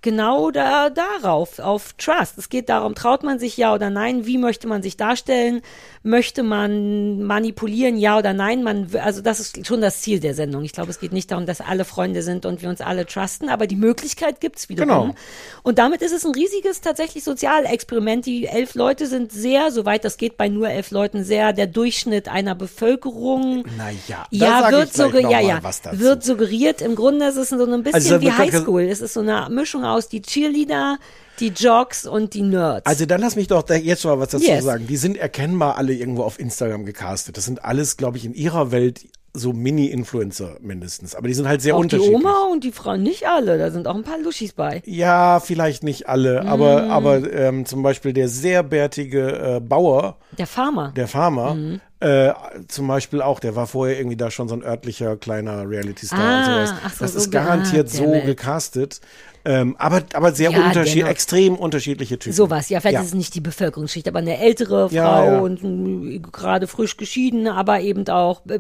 genau 0.01 0.51
da, 0.51 0.89
darauf, 0.89 1.59
auf 1.59 1.93
Trust. 1.93 2.37
Es 2.37 2.49
geht 2.49 2.69
darum, 2.69 2.95
traut 2.95 3.23
man 3.23 3.39
sich 3.39 3.57
ja 3.57 3.73
oder 3.73 3.89
nein, 3.89 4.25
wie 4.25 4.37
möchte 4.37 4.67
man 4.67 4.81
sich 4.81 4.97
darstellen, 4.97 5.61
möchte 6.03 6.43
man 6.43 7.21
manipulieren, 7.23 7.97
ja 7.97 8.17
oder 8.17 8.33
nein. 8.33 8.63
Man, 8.63 8.87
also 9.03 9.21
das 9.21 9.39
ist 9.39 9.65
schon 9.67 9.81
das 9.81 10.01
Ziel 10.01 10.19
der 10.19 10.33
Sendung. 10.33 10.63
Ich 10.63 10.71
glaube, 10.73 10.89
es 10.91 10.99
geht 10.99 11.13
nicht 11.13 11.29
darum, 11.31 11.45
dass 11.45 11.61
alle 11.61 11.85
Freunde 11.85 12.23
sind 12.23 12.45
und 12.45 12.61
wir 12.61 12.69
uns 12.69 12.81
alle 12.81 13.05
trusten, 13.05 13.49
aber 13.49 13.67
die 13.67 13.75
Möglichkeit 13.75 14.39
gibt's 14.41 14.69
wiederum. 14.69 14.87
Genau. 15.09 15.15
Und 15.63 15.77
damit 15.77 16.01
ist 16.01 16.11
es 16.13 16.25
ein 16.25 16.31
riesiges 16.33 16.81
tatsächlich 16.81 17.23
Sozialexperiment. 17.23 18.25
Die 18.25 18.47
elf 18.47 18.73
Leute 18.75 19.05
sind 19.07 19.31
sehr, 19.31 19.71
soweit 19.71 20.03
das 20.03 20.17
geht 20.17 20.37
bei 20.37 20.49
nur 20.49 20.69
elf 20.69 20.91
Leuten, 20.91 21.23
sehr 21.23 21.53
der 21.53 21.67
Durchschnitt 21.67 22.27
einer 22.27 22.55
Bevölkerung. 22.55 23.63
Naja, 23.77 24.25
Ja, 24.31 24.71
wird, 24.71 24.87
ich 24.89 24.93
gleich 24.93 25.07
sugge- 25.07 25.21
noch 25.21 25.31
ja, 25.31 25.39
ja, 25.39 25.59
wird 25.91 26.23
suggeriert. 26.23 26.81
Im 26.81 26.95
Grunde 26.95 27.27
ist 27.27 27.37
es 27.37 27.49
so 27.49 27.63
ein 27.63 27.83
bisschen 27.83 27.93
Also, 27.95 28.21
wie 28.21 28.25
können- 28.29 28.37
Highschool. 28.37 28.81
Es 28.83 29.01
ist 29.01 29.13
so 29.13 29.19
eine 29.19 29.47
Mischung 29.49 29.83
aus 29.93 30.07
die 30.09 30.21
Cheerleader, 30.21 30.97
die 31.39 31.49
Jocks 31.49 32.05
und 32.05 32.33
die 32.33 32.41
Nerds. 32.43 32.85
Also 32.85 33.05
dann 33.05 33.21
lass 33.21 33.35
mich 33.35 33.47
doch 33.47 33.67
jetzt 33.69 34.01
schon 34.01 34.11
mal 34.11 34.19
was 34.19 34.29
dazu 34.29 34.45
Yes. 34.45 34.63
sagen. 34.63 34.85
Die 34.87 34.97
sind 34.97 35.17
erkennbar 35.17 35.77
alle 35.77 35.93
irgendwo 35.93 36.23
auf 36.23 36.39
Instagram 36.39 36.85
gecastet. 36.85 37.37
Das 37.37 37.45
sind 37.45 37.63
alles, 37.63 37.97
glaube 37.97 38.17
ich, 38.17 38.25
in 38.25 38.33
ihrer 38.33 38.71
Welt 38.71 39.01
so 39.33 39.53
Mini-Influencer 39.53 40.57
mindestens. 40.59 41.15
Aber 41.15 41.29
die 41.29 41.33
sind 41.33 41.47
halt 41.47 41.61
sehr 41.61 41.75
auch 41.75 41.79
die 41.79 41.95
unterschiedlich. 41.95 42.15
Oma 42.15 42.47
und 42.51 42.65
die 42.65 42.73
Frau 42.73 42.97
nicht 42.97 43.25
alle. 43.27 43.57
Da 43.57 43.71
sind 43.71 43.87
auch 43.87 43.95
ein 43.95 44.03
paar 44.03 44.19
Luschis 44.19 44.51
bei. 44.51 44.81
Ja, 44.85 45.39
vielleicht 45.39 45.83
nicht 45.83 46.09
alle, 46.09 46.45
aber, 46.45 46.83
Mm. 46.83 46.91
aber 46.91 47.33
ähm, 47.33 47.65
zum 47.65 47.81
Beispiel 47.81 48.11
der 48.11 48.27
sehr 48.27 48.61
bärtige 48.61 49.55
äh, 49.55 49.59
Bauer, 49.61 50.17
Der 50.37 50.47
Farmer. 50.47 50.91
der 50.97 51.07
Farmer, 51.07 51.55
Äh, 52.01 52.33
zum 52.67 52.87
Beispiel 52.87 53.21
auch, 53.21 53.39
der 53.39 53.55
war 53.55 53.67
vorher 53.67 53.97
irgendwie 53.97 54.17
da 54.17 54.31
schon 54.31 54.47
so 54.49 54.55
ein 54.55 54.63
örtlicher 54.63 55.17
kleiner 55.17 55.69
Reality-Star 55.69 56.19
Ah, 56.19 56.37
und 56.37 56.43
sowas. 56.45 56.73
ach 56.83 56.93
so, 56.95 57.05
das 57.05 57.13
so 57.13 57.19
ist 57.19 57.31
garantiert 57.31 57.89
so 57.89 58.09
gecastet. 58.11 59.01
Ähm, 59.45 59.75
aber, 59.77 60.01
aber 60.13 60.31
sehr 60.33 60.49
Ja, 60.51 60.65
unterschiedlich, 60.67 60.95
dennoch. 60.95 61.09
extrem 61.11 61.55
unterschiedliche 61.55 62.17
Typen. 62.17 62.33
Sowas, 62.35 62.69
ja, 62.69 62.79
vielleicht 62.79 62.99
ist 63.01 63.07
es 63.09 63.13
nicht 63.13 63.35
die 63.35 63.41
Bevölkerungsschicht, 63.41 64.07
aber 64.07 64.17
eine 64.19 64.39
ältere 64.39 64.89
Frau 64.89 64.95
Ja, 64.95 65.25
ja. 65.33 65.39
und 65.41 65.63
mm, 65.63 66.21
gerade 66.31 66.65
frisch 66.67 66.97
geschieden, 66.97 67.47
aber 67.47 67.81
eben 67.81 68.07
auch 68.09 68.41
äh, 68.47 68.59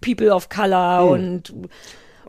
People 0.00 0.34
of 0.34 0.48
Color 0.48 1.00
Hm. 1.02 1.08
und 1.10 1.52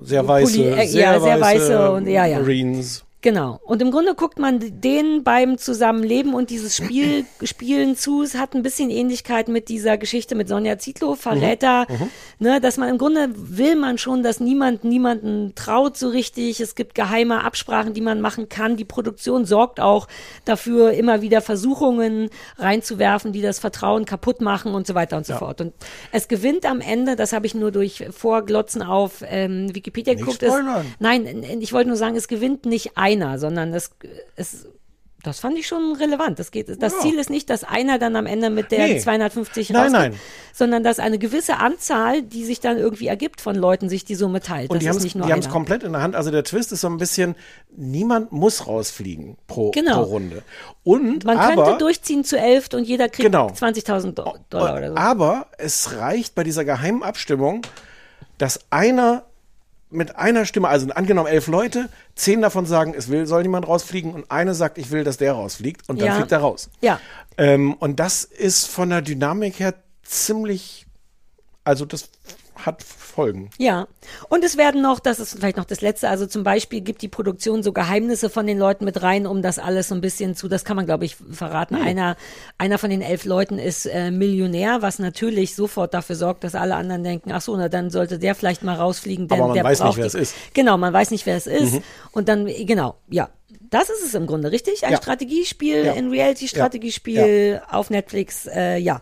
Sehr 0.01 0.27
weiße, 0.27 0.57
Pulli- 0.57 0.77
äh, 0.77 0.87
sehr, 0.87 1.01
ja, 1.13 1.19
sehr 1.21 1.39
weiße, 1.39 1.59
weiße 1.61 1.91
und 1.91 2.07
ja, 2.07 2.25
ja. 2.25 2.39
Marines. 2.39 3.03
Genau. 3.27 3.59
Und 3.65 3.81
im 3.81 3.91
Grunde 3.91 4.15
guckt 4.15 4.39
man 4.39 4.57
denen 4.79 5.25
beim 5.25 5.57
Zusammenleben 5.57 6.33
und 6.33 6.49
dieses 6.49 6.77
Spiel 6.77 7.25
Spielen 7.43 7.97
zu. 7.97 8.21
Es 8.21 8.35
hat 8.35 8.53
ein 8.55 8.63
bisschen 8.63 8.89
Ähnlichkeit 8.89 9.49
mit 9.49 9.67
dieser 9.67 9.97
Geschichte 9.97 10.33
mit 10.33 10.47
Sonja 10.47 10.77
Zietlow, 10.77 11.15
Verräter. 11.15 11.87
Mhm. 11.89 12.09
Ne, 12.39 12.61
dass 12.61 12.77
man 12.77 12.87
im 12.87 12.97
Grunde 12.97 13.27
will 13.35 13.75
man 13.75 13.97
schon, 13.97 14.23
dass 14.23 14.39
niemand 14.39 14.85
niemanden 14.85 15.51
traut 15.55 15.97
so 15.97 16.07
richtig. 16.07 16.61
Es 16.61 16.73
gibt 16.75 16.95
geheime 16.95 17.43
Absprachen, 17.43 17.93
die 17.93 17.99
man 17.99 18.21
machen 18.21 18.47
kann. 18.47 18.77
Die 18.77 18.85
Produktion 18.85 19.43
sorgt 19.43 19.81
auch 19.81 20.07
dafür, 20.45 20.91
immer 20.91 21.21
wieder 21.21 21.41
Versuchungen 21.41 22.29
reinzuwerfen, 22.57 23.33
die 23.33 23.41
das 23.41 23.59
Vertrauen 23.59 24.05
kaputt 24.05 24.39
machen 24.39 24.73
und 24.73 24.87
so 24.87 24.95
weiter 24.95 25.17
und 25.17 25.25
so 25.25 25.33
Ja. 25.33 25.39
fort. 25.39 25.59
Und 25.59 25.73
es 26.13 26.29
gewinnt 26.29 26.65
am 26.65 26.79
Ende, 26.79 27.17
das 27.17 27.33
habe 27.33 27.45
ich 27.45 27.55
nur 27.55 27.71
durch 27.71 28.05
Vorglotzen 28.11 28.83
auf 28.83 29.21
ähm, 29.27 29.75
Wikipedia 29.75 30.13
Nicht 30.13 30.21
geguckt. 30.23 30.43
Spoilern. 30.43 30.85
nein, 30.99 31.43
ich 31.59 31.73
wollte 31.73 31.89
nur 31.89 31.97
sagen, 31.97 32.15
es 32.15 32.29
gewinnt 32.29 32.65
nicht 32.65 32.95
einer, 33.21 33.37
sondern 33.39 33.73
es, 33.73 33.91
es 34.35 34.67
das 35.23 35.39
fand 35.39 35.57
ich 35.57 35.67
schon 35.67 35.93
relevant. 35.95 36.37
Das, 36.39 36.51
geht, 36.51 36.69
das 36.81 36.93
Ja. 36.93 36.99
Ziel 37.01 37.17
ist 37.19 37.29
nicht, 37.29 37.49
dass 37.49 37.63
einer 37.65 37.97
dann 37.99 38.15
am 38.15 38.27
Ende 38.27 38.49
mit 38.49 38.71
der 38.71 38.87
Nee. 38.87 38.99
250 38.99 39.71
Nein, 39.71 39.81
rausgeht, 39.93 40.11
nein. 40.11 40.19
sondern 40.53 40.83
dass 40.83 40.99
eine 40.99 41.17
gewisse 41.17 41.57
Anzahl, 41.57 42.21
die 42.21 42.45
sich 42.45 42.59
dann 42.61 42.77
irgendwie 42.77 43.07
ergibt 43.07 43.41
von 43.41 43.55
Leuten, 43.55 43.89
sich 43.89 44.05
die 44.05 44.15
Summe 44.15 44.39
teilt. 44.41 44.69
Und 44.69 44.85
das 44.85 44.99
die 44.99 45.19
haben 45.19 45.39
es 45.39 45.49
komplett 45.49 45.83
in 45.83 45.91
der 45.93 46.01
Hand. 46.01 46.15
Also 46.15 46.31
der 46.31 46.43
Twist 46.45 46.71
ist 46.71 46.81
so 46.81 46.87
ein 46.87 46.97
bisschen, 46.97 47.35
niemand 47.75 48.31
muss 48.31 48.67
rausfliegen 48.67 49.37
pro, 49.47 49.71
Genau. 49.71 50.03
pro 50.03 50.11
Runde. 50.11 50.43
Und 50.83 51.25
Man 51.25 51.37
aber, 51.39 51.63
könnte 51.65 51.79
durchziehen 51.79 52.23
zu 52.23 52.37
elf 52.39 52.69
und 52.73 52.83
jeder 52.85 53.09
kriegt 53.09 53.25
Genau. 53.25 53.47
20.000 53.47 54.13
Do- 54.13 54.35
Dollar 54.51 54.77
oder 54.77 54.89
so. 54.91 54.95
aber 54.97 55.47
es 55.57 55.97
reicht 55.97 56.35
bei 56.35 56.43
dieser 56.45 56.63
geheimen 56.63 57.03
Abstimmung, 57.03 57.63
dass 58.37 58.59
einer 58.69 59.23
mit 59.89 60.15
einer 60.17 60.45
Stimme, 60.45 60.67
also 60.67 60.87
angenommen 60.89 61.27
elf 61.27 61.47
Leute, 61.47 61.89
zehn 62.15 62.41
davon 62.41 62.65
sagen, 62.65 62.93
es 62.95 63.09
will, 63.09 63.25
soll 63.25 63.41
niemand 63.43 63.67
rausfliegen 63.67 64.13
und 64.13 64.29
eine 64.31 64.53
sagt, 64.53 64.77
ich 64.77 64.91
will, 64.91 65.03
dass 65.03 65.17
der 65.17 65.33
rausfliegt 65.33 65.87
und 65.89 65.99
dann 66.01 66.07
Ja. 66.07 66.15
fliegt 66.15 66.31
er 66.31 66.39
raus. 66.39 66.69
Ja. 66.81 66.99
Ähm, 67.37 67.73
und 67.73 67.99
das 67.99 68.23
ist 68.23 68.67
von 68.67 68.89
der 68.89 69.01
Dynamik 69.01 69.59
her 69.59 69.73
ziemlich, 70.03 70.85
also 71.63 71.85
das 71.85 72.09
hat 72.67 72.83
Folgen. 72.83 73.49
Ja, 73.57 73.87
und 74.29 74.43
es 74.43 74.57
werden 74.57 74.83
noch, 74.83 74.99
das 74.99 75.19
ist 75.19 75.33
vielleicht 75.35 75.57
noch 75.57 75.65
das 75.65 75.81
Letzte, 75.81 76.07
also 76.09 76.27
zum 76.27 76.43
Beispiel 76.43 76.81
gibt 76.81 77.01
die 77.01 77.07
Produktion 77.07 77.63
so 77.63 77.73
Geheimnisse 77.73 78.29
von 78.29 78.45
den 78.45 78.59
Leuten 78.59 78.85
mit 78.85 79.01
rein, 79.01 79.25
um 79.25 79.41
das 79.41 79.57
alles 79.57 79.87
so 79.87 79.95
ein 79.95 80.01
bisschen 80.01 80.35
zu, 80.35 80.47
das 80.47 80.63
kann 80.63 80.75
man 80.75 80.85
glaube 80.85 81.05
ich 81.05 81.15
verraten. 81.31 81.77
Hm. 81.77 81.87
Einer, 81.87 82.15
einer 82.59 82.77
von 82.77 82.91
den 82.91 83.01
elf 83.01 83.25
Leuten 83.25 83.57
ist 83.57 83.87
äh, 83.87 84.11
Millionär, 84.11 84.83
was 84.83 84.99
natürlich 84.99 85.55
sofort 85.55 85.95
dafür 85.95 86.15
sorgt, 86.15 86.43
dass 86.43 86.53
alle 86.53 86.75
anderen 86.75 87.03
denken, 87.03 87.31
ach 87.31 87.41
so, 87.41 87.57
na 87.57 87.69
dann 87.69 87.89
sollte 87.89 88.19
der 88.19 88.35
vielleicht 88.35 88.61
mal 88.61 88.75
rausfliegen, 88.75 89.27
denn 89.27 89.39
Aber 89.39 89.47
man 89.47 89.55
der 89.55 89.63
weiß 89.63 89.83
nicht, 89.83 89.97
wer 89.97 90.03
die- 90.03 90.07
es 90.07 90.13
ist. 90.15 90.35
Genau, 90.53 90.77
man 90.77 90.93
weiß 90.93 91.09
nicht, 91.09 91.25
wer 91.25 91.37
es 91.37 91.47
ist. 91.47 91.73
Mhm. 91.73 91.83
Und 92.11 92.29
dann, 92.29 92.45
genau, 92.45 92.95
ja. 93.09 93.29
Das 93.69 93.89
ist 93.89 94.05
es 94.05 94.13
im 94.13 94.27
Grunde, 94.27 94.51
richtig? 94.51 94.85
Ein 94.85 94.91
Ja. 94.93 94.97
Strategiespiel, 94.97 95.85
Ja. 95.85 95.93
ein 95.93 96.09
Reality-Strategiespiel 96.09 97.61
auf 97.69 97.89
Netflix, 97.89 98.45
äh, 98.47 98.77
ja. 98.77 99.01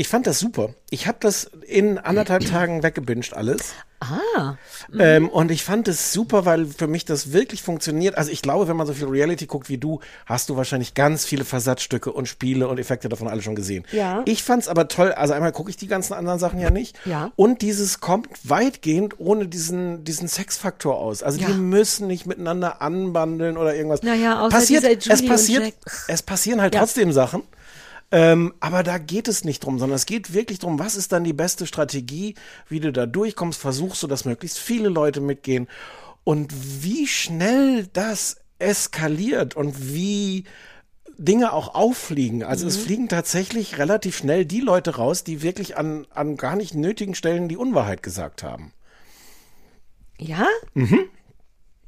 Ich 0.00 0.08
fand 0.08 0.26
das 0.26 0.38
super. 0.38 0.70
Ich 0.88 1.06
habe 1.06 1.18
das 1.20 1.44
in 1.66 1.98
anderthalb 1.98 2.46
Tagen 2.46 2.82
weggebinged 2.82 3.34
alles. 3.36 3.74
Ah. 4.00 4.54
Ähm, 4.98 5.28
und 5.28 5.50
ich 5.50 5.62
fand 5.62 5.88
es 5.88 6.14
super, 6.14 6.46
weil 6.46 6.64
für 6.64 6.86
mich 6.86 7.04
das 7.04 7.34
wirklich 7.34 7.62
funktioniert. 7.62 8.16
Also 8.16 8.30
ich 8.30 8.40
glaube, 8.40 8.66
wenn 8.66 8.78
man 8.78 8.86
so 8.86 8.94
viel 8.94 9.08
Reality 9.08 9.44
guckt 9.44 9.68
wie 9.68 9.76
du, 9.76 10.00
hast 10.24 10.48
du 10.48 10.56
wahrscheinlich 10.56 10.94
ganz 10.94 11.26
viele 11.26 11.44
Versatzstücke 11.44 12.10
und 12.14 12.28
Spiele 12.28 12.66
und 12.68 12.78
Effekte 12.78 13.10
davon 13.10 13.28
alle 13.28 13.42
schon 13.42 13.54
gesehen. 13.54 13.84
Ja. 13.92 14.22
Ich 14.24 14.42
fand's 14.42 14.68
aber 14.68 14.88
toll. 14.88 15.12
Also 15.12 15.34
einmal 15.34 15.52
gucke 15.52 15.68
ich 15.68 15.76
die 15.76 15.86
ganzen 15.86 16.14
anderen 16.14 16.38
Sachen 16.38 16.60
ja 16.60 16.70
nicht. 16.70 16.96
Ja. 17.04 17.30
Und 17.36 17.60
dieses 17.60 18.00
kommt 18.00 18.28
weitgehend 18.44 19.16
ohne 19.20 19.48
diesen, 19.48 20.02
diesen 20.04 20.28
Sexfaktor 20.28 20.96
aus. 20.96 21.22
Also 21.22 21.40
Ja. 21.40 21.48
die 21.48 21.52
müssen 21.58 22.06
nicht 22.06 22.24
miteinander 22.24 22.80
anbandeln 22.80 23.58
oder 23.58 23.74
irgendwas. 23.74 24.02
Naja, 24.02 24.40
außer 24.40 24.56
passiert, 24.56 25.06
es 25.06 25.26
passiert, 25.26 25.74
es 26.08 26.22
passieren 26.22 26.62
halt 26.62 26.74
Ja. 26.74 26.80
trotzdem 26.80 27.12
Sachen. 27.12 27.42
Ähm, 28.12 28.54
aber 28.60 28.82
da 28.82 28.98
geht 28.98 29.28
es 29.28 29.44
nicht 29.44 29.64
drum, 29.64 29.78
sondern 29.78 29.96
es 29.96 30.06
geht 30.06 30.34
wirklich 30.34 30.58
drum, 30.58 30.78
was 30.80 30.96
ist 30.96 31.12
dann 31.12 31.22
die 31.24 31.32
beste 31.32 31.66
Strategie, 31.66 32.34
wie 32.68 32.80
du 32.80 32.92
da 32.92 33.06
durchkommst, 33.06 33.60
versuchst 33.60 34.02
du, 34.02 34.06
dass 34.08 34.24
möglichst 34.24 34.58
viele 34.58 34.88
Leute 34.88 35.20
mitgehen 35.20 35.68
und 36.24 36.52
wie 36.82 37.06
schnell 37.06 37.86
das 37.92 38.36
eskaliert 38.58 39.54
und 39.54 39.94
wie 39.94 40.44
Dinge 41.18 41.52
auch 41.52 41.74
auffliegen. 41.74 42.42
Also 42.42 42.66
es 42.66 42.78
Mhm. 42.78 42.82
fliegen 42.82 43.08
tatsächlich 43.08 43.78
relativ 43.78 44.16
schnell 44.16 44.44
die 44.44 44.60
Leute 44.60 44.96
raus, 44.96 45.22
die 45.22 45.42
wirklich 45.42 45.76
an, 45.76 46.06
an 46.10 46.36
gar 46.36 46.56
nicht 46.56 46.74
nötigen 46.74 47.14
Stellen 47.14 47.48
die 47.48 47.56
Unwahrheit 47.56 48.02
gesagt 48.02 48.42
haben. 48.42 48.72
Ja? 50.18 50.46
Mhm. 50.74 51.08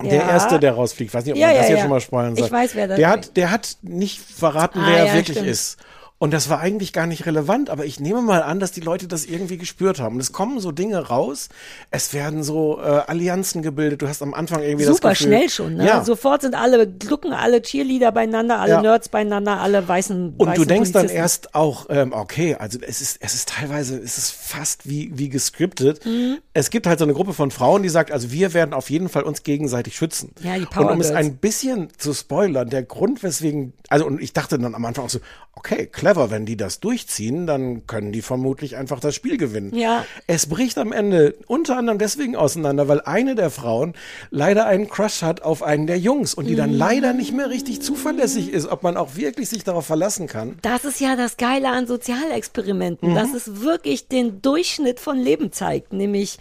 Der 0.03 0.15
Ja. 0.15 0.31
erste, 0.31 0.59
der 0.59 0.73
rausfliegt, 0.73 1.15
weiß 1.15 1.25
nicht, 1.25 1.35
ob 1.35 1.39
Ja, 1.41 1.47
man 1.49 1.57
das 1.57 1.67
ja, 1.67 1.73
jetzt 1.75 1.81
schon 1.83 1.91
mal 1.91 2.01
spoilern 2.01 2.33
Ich 2.35 2.41
soll. 2.41 2.51
weiß, 2.51 2.75
wer 2.75 2.89
das 2.89 2.97
der 2.97 3.09
ist. 3.09 3.15
hat, 3.29 3.37
der 3.37 3.51
hat 3.51 3.77
nicht 3.83 4.19
verraten, 4.21 4.81
Ah, 4.81 4.87
wer 4.89 4.99
er 5.07 5.15
wirklich 5.15 5.37
stimmt. 5.39 5.51
ist. 5.51 5.77
Und 6.23 6.31
das 6.33 6.49
war 6.49 6.61
eigentlich 6.61 6.93
gar 6.93 7.09
nicht 7.09 7.27
relevant, 7.27 7.69
aber 7.69 7.85
ich 7.85 7.99
nehme 7.99 8.23
mal 8.23 8.45
an, 8.45 8.61
dass 8.61 8.71
die 8.71 8.81
Leute 8.81 9.09
das 9.09 9.25
irgendwie 9.25 9.59
gespürt 9.59 9.99
haben. 9.99 10.15
Und 10.15 10.21
es 10.21 10.31
kommen 10.31 10.61
so 10.61 10.71
Dinge 10.71 11.09
raus, 11.09 11.49
es 11.91 12.15
werden 12.15 12.45
so 12.45 12.79
äh, 12.81 12.85
Allianzen 12.85 13.61
gebildet. 13.61 14.03
Du 14.03 14.07
hast 14.07 14.23
am 14.23 14.33
Anfang 14.33 14.63
irgendwie 14.63 14.85
Super 14.85 15.09
das 15.09 15.19
Gefühl, 15.19 15.37
schnell 15.37 15.51
schon, 15.51 15.75
ne? 15.75 15.85
Ja. 15.85 16.05
Sofort 16.05 16.43
sind 16.43 16.55
alle, 16.55 16.87
glucken 16.87 17.33
alle 17.33 17.61
Cheerleader 17.61 18.13
beieinander, 18.13 18.61
alle 18.61 18.71
Ja. 18.75 18.83
Nerds 18.83 19.09
beieinander, 19.09 19.59
alle 19.61 19.89
weißen 19.89 20.35
Und 20.37 20.47
du 20.47 20.47
weißen 20.61 20.67
denkst 20.69 20.93
dann 20.93 21.09
erst 21.09 21.57
auch, 21.57 21.87
ähm, 21.89 22.13
okay, 22.13 22.55
also 22.55 22.79
es 22.81 23.01
ist, 23.01 23.17
es 23.19 23.35
ist 23.35 23.49
teilweise, 23.49 23.99
es 23.99 24.17
ist 24.17 24.31
fast 24.31 24.89
wie, 24.89 25.11
wie 25.19 25.29
gescriptet. 25.29 26.07
Mhm. 26.07 26.39
Es 26.55 26.71
gibt 26.71 26.87
halt 26.87 27.01
so 27.01 27.05
eine 27.05 27.15
Gruppe 27.15 27.33
von 27.33 27.51
Frauen, 27.51 27.83
die 27.83 27.89
sagt, 27.89 28.13
also 28.13 28.31
wir 28.31 28.55
werden 28.55 28.75
auf 28.75 28.91
jeden 28.91 29.09
Fall 29.09 29.25
uns 29.25 29.43
gegenseitig 29.43 29.97
schützen. 29.97 30.33
Ja, 30.41 30.55
die 30.55 30.61
Und 30.61 30.71
Power 30.71 30.93
um 30.93 31.01
es 31.01 31.09
Girls. 31.09 31.27
ein 31.27 31.39
bisschen 31.39 31.89
zu 31.99 32.15
spoilern, 32.15 32.71
der 32.71 32.85
Grund, 32.85 33.25
weswegen, 33.25 33.73
also 33.89 34.07
und 34.07 34.23
ich 34.23 34.33
dachte 34.33 34.57
dann 34.57 34.77
am 34.77 34.85
Anfang 34.85 35.07
auch 35.07 35.11
so, 35.11 35.19
okay, 35.55 35.87
clever, 35.87 36.12
wenn 36.31 36.47
die 36.47 36.57
das 36.57 36.81
durchziehen, 36.81 37.47
dann 37.47 37.87
können 37.87 38.13
die 38.13 38.23
vermutlich 38.23 38.77
einfach 38.77 39.01
das 39.01 39.15
Spiel 39.15 39.37
gewinnen. 39.37 39.75
Ja. 39.75 40.05
Es 40.27 40.47
bricht 40.47 40.79
am 40.79 40.93
Ende 40.93 41.35
unter 41.47 41.77
anderem 41.77 41.99
deswegen 41.99 42.37
auseinander, 42.37 42.89
weil 42.89 43.01
eine 43.03 43.35
der 43.35 43.51
Frauen 43.51 43.95
leider 44.31 44.67
einen 44.67 44.89
Crush 44.89 45.23
hat 45.23 45.43
auf 45.43 45.63
einen 45.63 45.87
der 45.87 45.99
Jungs 45.99 46.35
und 46.35 46.47
die 46.47 46.57
dann 46.57 46.73
Mhm. 46.73 46.77
leider 46.79 47.13
nicht 47.13 47.33
mehr 47.33 47.51
richtig 47.51 47.81
zuverlässig 47.83 48.51
ist, 48.53 48.67
ob 48.67 48.83
man 48.83 48.97
auch 48.97 49.17
wirklich 49.17 49.49
sich 49.49 49.65
darauf 49.65 49.87
verlassen 49.87 50.27
kann. 50.27 50.59
Das 50.63 50.85
ist 50.85 51.01
ja 51.01 51.17
das 51.17 51.37
Geile 51.37 51.69
an 51.69 51.87
Sozialexperimenten, 51.87 53.11
Mhm. 53.11 53.15
dass 53.15 53.35
es 53.35 53.61
wirklich 53.63 54.09
den 54.09 54.43
Durchschnitt 54.43 55.01
von 55.01 55.19
Leben 55.19 55.53
zeigt, 55.53 55.93
nämlich 55.93 56.39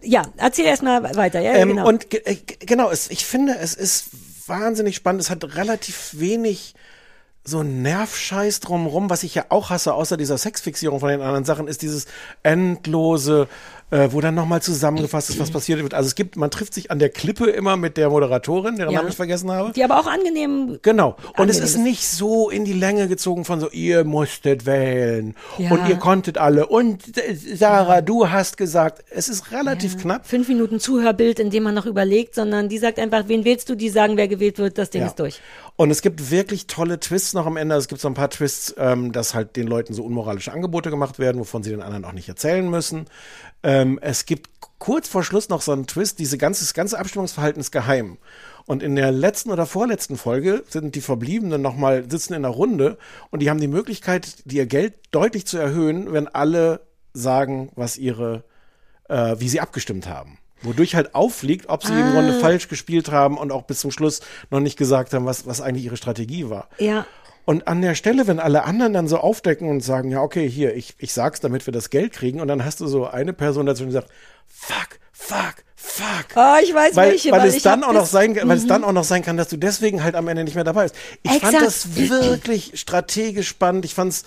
ja, 0.00 0.22
erzähl 0.36 0.64
erst 0.66 0.82
mal 0.84 1.02
weiter, 1.16 1.40
ja, 1.40 1.54
ähm, 1.54 1.70
genau. 1.70 1.88
Und 1.88 2.14
äh, 2.14 2.36
genau, 2.60 2.88
es, 2.90 3.10
ich 3.10 3.24
finde, 3.24 3.56
es 3.60 3.74
ist 3.74 4.10
wahnsinnig 4.46 4.94
spannend. 4.96 5.20
Es 5.22 5.28
hat 5.30 5.56
relativ 5.56 6.10
wenig 6.12 6.74
so 7.44 7.62
Nervscheiß 7.62 8.60
drumrum, 8.60 9.08
was 9.08 9.22
ich 9.22 9.34
ja 9.34 9.46
auch 9.48 9.70
hasse, 9.70 9.94
außer 9.94 10.16
dieser 10.18 10.36
Sexfixierung 10.36 11.00
von 11.00 11.08
den 11.08 11.22
anderen 11.22 11.44
Sachen, 11.44 11.66
ist 11.66 11.80
dieses 11.80 12.06
endlose, 12.42 13.48
äh, 13.90 14.08
wo 14.10 14.20
dann 14.20 14.34
nochmal 14.34 14.60
zusammengefasst 14.60 15.30
ist, 15.30 15.38
was 15.38 15.50
passiert 15.50 15.80
wird. 15.82 15.94
Also 15.94 16.08
es 16.08 16.14
gibt, 16.14 16.36
man 16.36 16.50
trifft 16.50 16.74
sich 16.74 16.90
an 16.90 16.98
der 16.98 17.08
Klippe 17.08 17.46
immer 17.48 17.76
mit 17.78 17.96
der 17.96 18.10
Moderatorin, 18.10 18.76
deren 18.76 18.90
Ja. 18.92 18.98
Namen 18.98 19.08
ich 19.08 19.16
vergessen 19.16 19.50
habe. 19.50 19.72
die 19.72 19.82
aber 19.82 19.98
auch 19.98 20.06
angenehm 20.06 20.78
Genau. 20.82 21.16
Und 21.38 21.48
es 21.48 21.56
Angenehm 21.56 21.64
ist 21.64 21.70
ist. 21.76 21.78
nicht 21.78 22.06
so 22.06 22.50
in 22.50 22.66
die 22.66 22.74
Länge 22.74 23.08
gezogen 23.08 23.46
von 23.46 23.60
so, 23.60 23.70
ihr 23.70 24.04
musstet 24.04 24.66
wählen 24.66 25.34
Ja. 25.56 25.70
und 25.70 25.88
ihr 25.88 25.96
konntet 25.96 26.36
alle 26.36 26.66
und 26.66 27.16
äh, 27.16 27.34
Sarah, 27.34 28.02
du 28.02 28.28
hast 28.28 28.58
gesagt, 28.58 29.04
es 29.10 29.28
ist 29.30 29.52
relativ 29.52 29.96
knapp. 29.96 30.26
fünf 30.26 30.48
Minuten 30.48 30.80
Zuhörbild, 30.80 31.38
in 31.40 31.48
dem 31.50 31.62
man 31.62 31.74
noch 31.74 31.86
überlegt, 31.86 32.34
sondern 32.34 32.68
die 32.68 32.78
sagt 32.78 32.98
einfach, 32.98 33.24
wen 33.28 33.44
wählst 33.46 33.70
du, 33.70 33.74
die 33.74 33.88
sagen, 33.88 34.18
wer 34.18 34.28
gewählt 34.28 34.58
wird, 34.58 34.76
das 34.76 34.90
Ding 34.90 35.00
Ja. 35.02 35.06
ist 35.06 35.18
durch. 35.18 35.40
Und 35.78 35.92
es 35.92 36.02
gibt 36.02 36.32
wirklich 36.32 36.66
tolle 36.66 36.98
Twists 36.98 37.34
noch 37.34 37.46
am 37.46 37.56
Ende. 37.56 37.76
Es 37.76 37.86
gibt 37.86 38.00
so 38.00 38.08
ein 38.08 38.14
paar 38.14 38.30
Twists, 38.30 38.74
ähm, 38.78 39.12
dass 39.12 39.34
halt 39.34 39.54
den 39.54 39.68
Leuten 39.68 39.94
so 39.94 40.02
unmoralische 40.02 40.52
Angebote 40.52 40.90
gemacht 40.90 41.20
werden, 41.20 41.38
wovon 41.38 41.62
sie 41.62 41.70
den 41.70 41.82
anderen 41.82 42.04
auch 42.04 42.10
nicht 42.10 42.28
erzählen 42.28 42.68
müssen. 42.68 43.04
Ähm, 43.62 44.00
es 44.02 44.26
gibt 44.26 44.50
kurz 44.78 45.08
vor 45.08 45.22
Schluss 45.22 45.50
noch 45.50 45.62
so 45.62 45.70
einen 45.70 45.86
Twist. 45.86 46.18
Diese 46.18 46.36
ganze, 46.36 46.64
das 46.64 46.74
ganze 46.74 46.98
Abstimmungsverhalten 46.98 47.60
ist 47.60 47.70
geheim. 47.70 48.18
Und 48.66 48.82
in 48.82 48.96
der 48.96 49.12
letzten 49.12 49.52
oder 49.52 49.66
vorletzten 49.66 50.16
Folge 50.16 50.64
sind 50.68 50.96
die 50.96 51.00
Verbliebenen 51.00 51.62
nochmal, 51.62 52.10
sitzen 52.10 52.34
in 52.34 52.44
einer 52.44 52.52
Runde 52.52 52.98
und 53.30 53.40
die 53.40 53.48
haben 53.48 53.60
die 53.60 53.68
Möglichkeit, 53.68 54.38
ihr 54.50 54.66
Geld 54.66 54.94
deutlich 55.12 55.46
zu 55.46 55.58
erhöhen, 55.58 56.12
wenn 56.12 56.26
alle 56.26 56.80
sagen, 57.12 57.70
was 57.76 57.98
ihre, 57.98 58.42
äh, 59.08 59.36
wie 59.38 59.48
sie 59.48 59.60
abgestimmt 59.60 60.08
haben. 60.08 60.38
Wodurch 60.62 60.94
halt 60.94 61.14
auffliegt, 61.14 61.68
ob 61.68 61.84
sie 61.84 61.92
im 61.92 62.02
Ah. 62.02 62.12
Grunde 62.12 62.40
falsch 62.40 62.68
gespielt 62.68 63.10
haben 63.10 63.38
und 63.38 63.52
auch 63.52 63.62
bis 63.62 63.80
zum 63.80 63.90
Schluss 63.90 64.20
noch 64.50 64.60
nicht 64.60 64.76
gesagt 64.76 65.12
haben, 65.14 65.24
was, 65.26 65.46
was 65.46 65.60
eigentlich 65.60 65.84
ihre 65.84 65.96
Strategie 65.96 66.50
war. 66.50 66.68
Ja. 66.78 67.06
Und 67.44 67.66
an 67.66 67.80
der 67.80 67.94
Stelle, 67.94 68.26
wenn 68.26 68.40
alle 68.40 68.64
anderen 68.64 68.92
dann 68.92 69.08
so 69.08 69.18
aufdecken 69.18 69.70
und 69.70 69.80
sagen, 69.82 70.10
ja, 70.10 70.20
okay, 70.20 70.48
hier, 70.48 70.74
ich, 70.76 70.94
ich 70.98 71.12
sag's, 71.14 71.40
damit 71.40 71.64
wir 71.66 71.72
das 71.72 71.88
Geld 71.90 72.12
kriegen, 72.12 72.40
und 72.40 72.48
dann 72.48 72.64
hast 72.64 72.80
du 72.80 72.86
so 72.86 73.06
eine 73.06 73.32
Person 73.32 73.64
dazu, 73.64 73.86
die 73.86 73.92
sagt, 73.92 74.08
fuck, 74.46 74.98
fuck, 75.12 75.54
fuck. 75.74 76.26
Oh, 76.36 76.56
ich 76.62 76.74
weiß 76.74 76.94
weil, 76.94 77.12
welche, 77.12 77.30
weil 77.30 77.40
weil 77.40 77.48
es 77.48 77.62
dann 77.62 77.84
auch 77.84 77.94
noch 77.94 78.04
sein, 78.04 78.36
weil 78.36 78.56
es 78.58 78.64
Mhm. 78.64 78.68
dann 78.68 78.84
auch 78.84 78.92
noch 78.92 79.04
sein 79.04 79.22
kann, 79.22 79.38
dass 79.38 79.48
du 79.48 79.56
deswegen 79.56 80.02
halt 80.04 80.14
am 80.14 80.28
Ende 80.28 80.44
nicht 80.44 80.56
mehr 80.56 80.64
dabei 80.64 80.82
bist. 80.84 80.96
Ich 81.22 81.30
fand 81.38 81.54
Exakt. 81.54 81.64
das 81.66 81.96
wirklich 81.96 82.72
strategisch 82.74 83.48
spannend. 83.48 83.86
Ich 83.86 83.94
fand's 83.94 84.24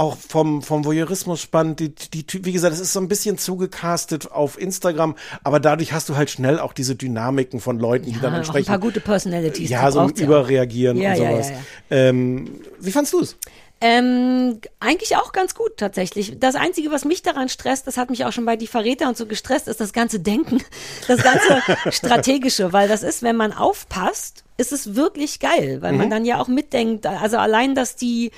auch 0.00 0.16
vom, 0.16 0.62
vom 0.62 0.84
Voyeurismus 0.84 1.40
spannend. 1.42 1.78
Die, 1.80 1.94
die, 1.94 2.26
die, 2.26 2.44
wie 2.44 2.52
gesagt, 2.52 2.72
es 2.74 2.80
ist 2.80 2.92
so 2.94 3.00
ein 3.00 3.08
bisschen 3.08 3.36
zugecastet 3.36 4.32
auf 4.32 4.58
Instagram, 4.58 5.14
aber 5.44 5.60
dadurch 5.60 5.92
hast 5.92 6.08
du 6.08 6.16
halt 6.16 6.30
schnell 6.30 6.58
auch 6.58 6.72
diese 6.72 6.96
Dynamiken 6.96 7.60
von 7.60 7.78
Leuten, 7.78 8.06
die 8.06 8.12
Ja, 8.12 8.16
dann 8.20 8.30
auch 8.30 8.34
ein 8.34 8.38
entsprechend 8.40 8.68
paar 8.68 8.78
gute 8.78 9.00
Personalities. 9.00 9.68
ja, 9.68 9.86
die 9.86 9.92
so. 9.92 10.24
Überreagieren 10.24 10.96
Ja, 10.96 11.10
und 11.10 11.16
sowas. 11.18 11.52
Ähm, 11.90 12.60
wie 12.80 12.90
fandst 12.92 13.12
du 13.12 13.20
es? 13.20 13.36
Ähm, 13.82 14.60
eigentlich 14.78 15.16
auch 15.16 15.32
ganz 15.32 15.54
gut 15.54 15.76
tatsächlich. 15.78 16.36
Das 16.38 16.54
Einzige, 16.54 16.90
was 16.90 17.04
mich 17.06 17.22
daran 17.22 17.48
stresst, 17.48 17.86
das 17.86 17.96
hat 17.96 18.10
mich 18.10 18.24
auch 18.26 18.32
schon 18.32 18.44
bei 18.44 18.56
die 18.56 18.66
Verräter 18.66 19.08
und 19.08 19.16
so 19.16 19.24
gestresst, 19.26 19.68
ist 19.68 19.80
das 19.80 19.92
ganze 19.92 20.20
Denken, 20.20 20.62
das 21.08 21.22
ganze 21.22 21.62
Strategische, 21.90 22.72
weil 22.72 22.88
das 22.88 23.02
ist, 23.02 23.22
wenn 23.22 23.36
man 23.36 23.52
aufpasst, 23.52 24.44
ist 24.58 24.72
es 24.72 24.94
wirklich 24.96 25.40
geil, 25.40 25.78
weil 25.80 25.92
man 25.92 26.06
Mhm. 26.06 26.10
dann 26.10 26.24
ja 26.26 26.38
auch 26.40 26.48
mitdenkt, 26.48 27.06
also 27.06 27.38
allein, 27.38 27.74
dass 27.74 27.96
die 27.96 28.30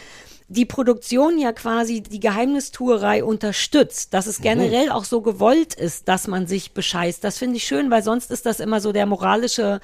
die 0.53 0.67
Produktion 0.67 1.39
ja 1.39 1.53
quasi 1.53 2.03
die 2.03 2.21
Geheimnistuerei 2.21 3.25
unterstützt, 3.25 4.13
dass 4.13 4.27
es 4.27 4.39
Mhm. 4.39 4.43
generell 4.43 4.91
auch 4.91 5.05
so 5.05 5.21
gewollt 5.23 5.75
ist, 5.75 6.09
dass 6.09 6.27
man 6.29 6.47
sich 6.47 6.73
bescheißt. 6.73 7.25
Das 7.25 7.39
finde 7.39 7.57
ich 7.57 7.65
schön, 7.65 7.91
weil 7.91 8.03
sonst 8.03 8.31
ist 8.31 8.45
das 8.47 8.61
immer 8.61 8.81
so 8.81 8.93
der 8.93 9.07
moralische 9.07 9.81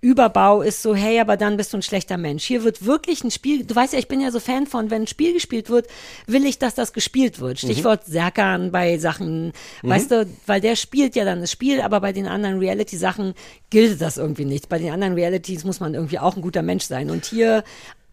Überbau 0.00 0.62
ist 0.62 0.82
so, 0.82 0.94
hey, 0.94 1.20
aber 1.20 1.36
dann 1.36 1.56
bist 1.56 1.72
du 1.72 1.78
ein 1.78 1.82
schlechter 1.82 2.16
Mensch. 2.18 2.44
Hier 2.44 2.64
wird 2.64 2.84
wirklich 2.84 3.24
ein 3.24 3.30
Spiel, 3.30 3.64
du 3.64 3.74
weißt 3.74 3.92
ja, 3.92 3.98
ich 3.98 4.08
bin 4.08 4.20
ja 4.20 4.30
so 4.30 4.40
Fan 4.40 4.66
von, 4.66 4.90
wenn 4.90 5.02
ein 5.02 5.06
Spiel 5.06 5.32
gespielt 5.32 5.70
wird, 5.70 5.86
will 6.26 6.44
ich, 6.46 6.58
dass 6.58 6.74
das 6.74 6.92
gespielt 6.92 7.40
wird. 7.40 7.58
Stichwort 7.58 8.04
Serkan 8.06 8.70
bei 8.70 8.98
Sachen, 8.98 9.52
Mhm. 9.82 9.88
weißt 9.88 10.10
du, 10.10 10.26
weil 10.46 10.60
der 10.60 10.76
spielt 10.76 11.16
ja 11.16 11.24
dann 11.24 11.40
das 11.40 11.50
Spiel, 11.50 11.80
aber 11.80 12.00
bei 12.00 12.12
den 12.12 12.26
anderen 12.26 12.58
Reality-Sachen 12.58 13.34
gilt 13.70 14.00
das 14.00 14.18
irgendwie 14.18 14.44
nicht. 14.44 14.68
Bei 14.68 14.78
den 14.78 14.92
anderen 14.92 15.14
Realities 15.14 15.64
muss 15.64 15.80
man 15.80 15.94
irgendwie 15.94 16.18
auch 16.18 16.36
ein 16.36 16.42
guter 16.42 16.62
Mensch 16.62 16.84
sein. 16.84 17.10
Und 17.10 17.24
hier 17.26 17.64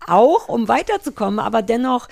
auch, 0.05 0.47
um 0.47 0.67
weiterzukommen, 0.67 1.39
aber 1.39 1.61
dennoch 1.61 2.07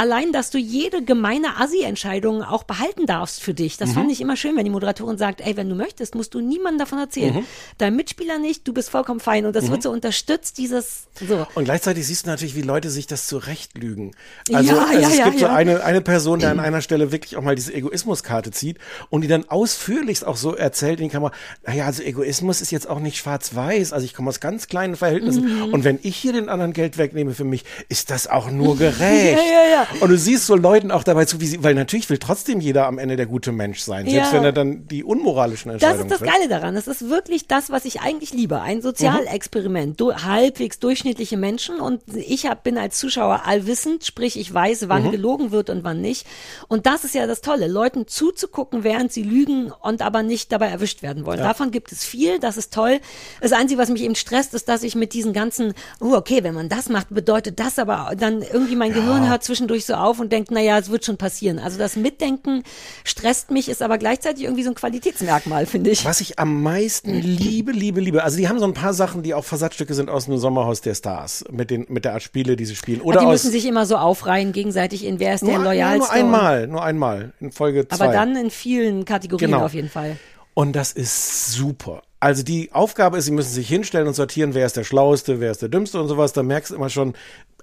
allein, 0.00 0.32
dass 0.32 0.50
du 0.50 0.56
jede 0.58 1.04
gemeine 1.04 1.58
Assi-Entscheidung 1.60 2.42
auch 2.42 2.62
behalten 2.64 3.04
darfst 3.06 3.42
für 3.42 3.52
dich. 3.54 3.76
Das 3.76 3.90
Mhm. 3.90 3.94
fand 3.94 4.12
ich 4.12 4.20
immer 4.20 4.36
schön, 4.36 4.56
wenn 4.56 4.64
die 4.64 4.70
Moderatorin 4.70 5.18
sagt, 5.18 5.40
ey, 5.42 5.56
wenn 5.56 5.68
du 5.68 5.74
möchtest, 5.74 6.14
musst 6.14 6.32
du 6.34 6.40
niemandem 6.40 6.78
davon 6.78 6.98
erzählen. 6.98 7.34
Mhm. 7.34 7.44
Dein 7.78 7.96
Mitspieler 7.96 8.38
nicht, 8.38 8.66
du 8.66 8.72
bist 8.72 8.88
vollkommen 8.90 9.20
fein. 9.20 9.44
Und 9.46 9.54
das 9.54 9.66
Mhm. 9.66 9.70
wird 9.72 9.82
so 9.82 9.90
unterstützt, 9.90 10.56
dieses, 10.58 11.04
so. 11.28 11.46
Und 11.54 11.64
gleichzeitig 11.64 12.06
siehst 12.06 12.24
du 12.24 12.30
natürlich, 12.30 12.54
wie 12.56 12.62
Leute 12.62 12.88
sich 12.90 13.06
das 13.06 13.26
zurechtlügen. 13.26 14.12
Also, 14.52 14.74
Ja, 14.74 14.82
also 14.86 15.00
ja, 15.00 15.08
es 15.08 15.16
ja, 15.18 15.24
gibt 15.26 15.38
so 15.40 15.46
eine, 15.46 15.84
eine 15.84 16.00
Person, 16.00 16.38
der 16.40 16.50
an 16.52 16.60
einer 16.70 16.80
Stelle 16.80 17.12
wirklich 17.12 17.36
auch 17.36 17.42
mal 17.42 17.54
diese 17.54 17.74
Egoismuskarte 17.74 18.50
zieht 18.52 18.78
und 19.10 19.20
die 19.20 19.28
dann 19.28 19.48
ausführlichst 19.48 20.26
auch 20.26 20.36
so 20.36 20.54
erzählt 20.54 21.00
in 21.00 21.08
die 21.08 21.12
Kamera, 21.12 21.32
naja, 21.66 21.84
also 21.86 22.02
Egoismus 22.02 22.60
ist 22.60 22.70
jetzt 22.70 22.88
auch 22.88 23.00
nicht 23.00 23.18
schwarz-weiß, 23.18 23.92
also 23.92 24.04
ich 24.04 24.14
komme 24.14 24.28
aus 24.30 24.40
ganz 24.40 24.66
kleinen 24.66 24.96
Verhältnissen 24.96 25.44
Mhm. 25.68 25.72
und 25.74 25.84
wenn 25.84 25.98
ich 26.02 26.16
hier 26.16 26.32
den 26.32 26.48
anderen 26.48 26.72
Geld 26.72 26.96
wegnehme 26.96 27.34
für 27.34 27.44
mich, 27.44 27.64
ist 27.88 28.10
das 28.10 28.26
auch 28.26 28.50
nur 28.50 28.76
gerecht. 28.78 29.38
Ja, 29.38 29.42
ja, 29.42 29.70
ja. 29.72 29.86
Und 30.00 30.08
du 30.10 30.16
siehst 30.16 30.46
so 30.46 30.54
Leuten 30.56 30.90
auch 30.90 31.02
dabei 31.04 31.24
zu, 31.24 31.40
wie 31.40 31.46
sie, 31.46 31.62
weil 31.64 31.74
natürlich 31.74 32.08
will 32.10 32.18
trotzdem 32.18 32.60
jeder 32.60 32.86
am 32.86 32.98
Ende 32.98 33.16
der 33.16 33.26
gute 33.26 33.52
Mensch 33.52 33.80
sein, 33.80 34.08
selbst 34.08 34.32
Ja. 34.32 34.36
wenn 34.38 34.44
er 34.44 34.52
dann 34.52 34.86
die 34.88 35.02
unmoralischen 35.04 35.72
Das 35.72 35.82
Entscheidungen 35.82 36.06
ist 36.06 36.10
das 36.12 36.18
trifft. 36.20 36.32
Geile 36.32 36.48
daran. 36.48 36.74
Das 36.74 36.86
ist 36.86 37.08
wirklich 37.08 37.46
das, 37.48 37.70
was 37.70 37.84
ich 37.84 38.00
eigentlich 38.00 38.32
liebe. 38.32 38.60
Ein 38.60 38.82
Sozialexperiment. 38.82 40.00
Du, 40.00 40.12
halbwegs 40.14 40.78
durchschnittliche 40.78 41.36
Menschen 41.36 41.80
und 41.80 42.02
ich 42.14 42.46
hab, 42.46 42.62
bin 42.62 42.78
als 42.78 42.98
Zuschauer 42.98 43.42
allwissend, 43.46 44.04
sprich 44.04 44.38
ich 44.38 44.52
weiß, 44.52 44.88
wann 44.88 45.04
Mhm. 45.04 45.10
gelogen 45.12 45.50
wird 45.50 45.70
und 45.70 45.84
wann 45.84 46.00
nicht. 46.00 46.26
Und 46.68 46.86
das 46.86 47.04
ist 47.04 47.14
ja 47.14 47.26
das 47.26 47.40
Tolle, 47.40 47.66
Leuten 47.68 48.06
zuzugucken, 48.06 48.84
während 48.84 49.12
sie 49.12 49.22
lügen 49.22 49.72
und 49.82 50.02
aber 50.02 50.22
nicht 50.22 50.52
dabei 50.52 50.68
erwischt 50.68 51.02
werden 51.02 51.26
wollen. 51.26 51.38
Ja. 51.38 51.44
Davon 51.46 51.70
gibt 51.70 51.92
es 51.92 52.04
viel, 52.04 52.38
das 52.38 52.56
ist 52.56 52.72
toll. 52.72 53.00
Das 53.40 53.52
Einzige, 53.52 53.80
was 53.80 53.88
mich 53.88 54.02
eben 54.02 54.14
stresst, 54.14 54.54
ist, 54.54 54.68
dass 54.68 54.82
ich 54.82 54.94
mit 54.94 55.12
diesen 55.14 55.32
ganzen, 55.32 55.74
oh 56.00 56.14
okay, 56.14 56.42
wenn 56.44 56.54
man 56.54 56.68
das 56.68 56.88
macht, 56.88 57.08
bedeutet 57.10 57.58
das 57.60 57.78
aber 57.78 58.12
dann 58.16 58.42
irgendwie 58.42 58.76
mein 58.76 58.92
Gehirn 58.92 59.28
hört 59.28 59.44
zwischendurch 59.70 59.86
so 59.86 59.94
auf 59.94 60.20
und 60.20 60.32
denkt, 60.32 60.50
naja, 60.50 60.78
es 60.78 60.90
wird 60.90 61.04
schon 61.04 61.16
passieren. 61.16 61.58
Also 61.58 61.78
das 61.78 61.96
Mitdenken 61.96 62.62
stresst 63.04 63.50
mich, 63.50 63.68
ist 63.68 63.82
aber 63.82 63.98
gleichzeitig 63.98 64.44
irgendwie 64.44 64.62
so 64.62 64.70
ein 64.70 64.74
Qualitätsmerkmal, 64.74 65.66
finde 65.66 65.90
ich. 65.90 66.04
Was 66.04 66.20
ich 66.20 66.38
am 66.38 66.62
meisten 66.62 67.14
liebe, 67.14 67.72
liebe, 67.72 68.00
liebe, 68.00 68.24
also 68.24 68.36
die 68.36 68.48
haben 68.48 68.58
so 68.58 68.64
ein 68.64 68.74
paar 68.74 68.94
Sachen, 68.94 69.22
die 69.22 69.34
auch 69.34 69.44
Versatzstücke 69.44 69.94
sind 69.94 70.10
aus 70.10 70.26
dem 70.26 70.38
Sommerhaus 70.38 70.80
der 70.80 70.94
Stars, 70.94 71.44
mit, 71.50 71.70
den, 71.70 71.86
mit 71.88 72.04
der 72.04 72.14
Art 72.14 72.22
Spiele, 72.22 72.56
die 72.56 72.64
sie 72.64 72.76
spielen. 72.76 73.00
Oder 73.00 73.20
die 73.20 73.26
aus, 73.26 73.32
müssen 73.32 73.50
sich 73.52 73.66
immer 73.66 73.86
so 73.86 73.96
aufreihen 73.96 74.52
gegenseitig 74.52 75.04
in 75.04 75.20
wer 75.20 75.34
ist 75.34 75.46
der 75.46 75.58
loyalste. 75.58 75.98
nur 76.00 76.10
einmal, 76.12 76.66
nur 76.66 76.82
einmal, 76.82 77.32
in 77.40 77.52
Folge 77.52 77.86
zwei. 77.86 78.04
Aber 78.04 78.12
dann 78.12 78.36
in 78.36 78.50
vielen 78.50 79.04
Kategorien 79.04 79.50
Genau. 79.50 79.64
auf 79.64 79.74
jeden 79.74 79.88
Fall. 79.88 80.16
Und 80.54 80.74
das 80.74 80.92
ist 80.92 81.52
super. 81.52 82.02
Also 82.22 82.42
die 82.42 82.70
Aufgabe 82.72 83.16
ist, 83.16 83.24
sie 83.24 83.30
müssen 83.30 83.50
sich 83.50 83.66
hinstellen 83.66 84.06
und 84.06 84.12
sortieren, 84.12 84.52
wer 84.52 84.66
ist 84.66 84.76
der 84.76 84.84
Schlaueste, 84.84 85.40
wer 85.40 85.50
ist 85.50 85.62
der 85.62 85.70
Dümmste 85.70 85.98
und 85.98 86.08
sowas. 86.08 86.34
Da 86.34 86.42
merkst 86.42 86.70
du 86.70 86.74
immer 86.74 86.90
schon, 86.90 87.14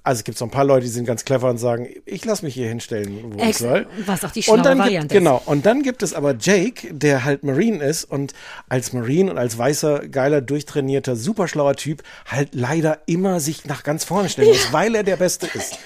also 0.07 0.19
es 0.19 0.23
gibt 0.23 0.37
so 0.37 0.45
ein 0.45 0.51
paar 0.51 0.63
Leute, 0.63 0.85
die 0.85 0.91
sind 0.91 1.05
ganz 1.05 1.25
clever 1.25 1.49
und 1.49 1.57
sagen, 1.57 1.89
ich 2.05 2.23
lass 2.23 2.41
mich 2.41 2.53
hier 2.53 2.67
hinstellen, 2.69 3.33
wo 3.33 3.37
ich 3.39 3.49
Ex 3.49 3.57
soll. 3.59 3.87
was 4.05 4.23
auch 4.23 4.31
die 4.31 4.41
schlaue 4.41 4.57
und 4.57 4.65
dann 4.65 4.79
Variante 4.79 5.13
gibt, 5.13 5.19
Genau. 5.19 5.41
Und 5.45 5.65
dann 5.65 5.83
gibt 5.83 6.01
es 6.01 6.13
aber 6.13 6.35
Jake, 6.39 6.93
der 6.93 7.25
halt 7.25 7.43
Marine 7.43 7.83
ist 7.83 8.05
und 8.05 8.33
als 8.69 8.93
Marine 8.93 9.31
und 9.31 9.37
als 9.37 9.57
weißer, 9.57 10.07
geiler, 10.07 10.39
durchtrainierter, 10.39 11.17
superschlauer 11.17 11.75
Typ 11.75 12.03
halt 12.25 12.49
leider 12.53 12.99
immer 13.05 13.41
sich 13.41 13.65
nach 13.65 13.83
ganz 13.83 14.05
vorne 14.05 14.29
stellen 14.29 14.47
muss, 14.47 14.71
weil 14.71 14.95
er 14.95 15.03
der 15.03 15.17
Beste 15.17 15.47
ist. 15.53 15.77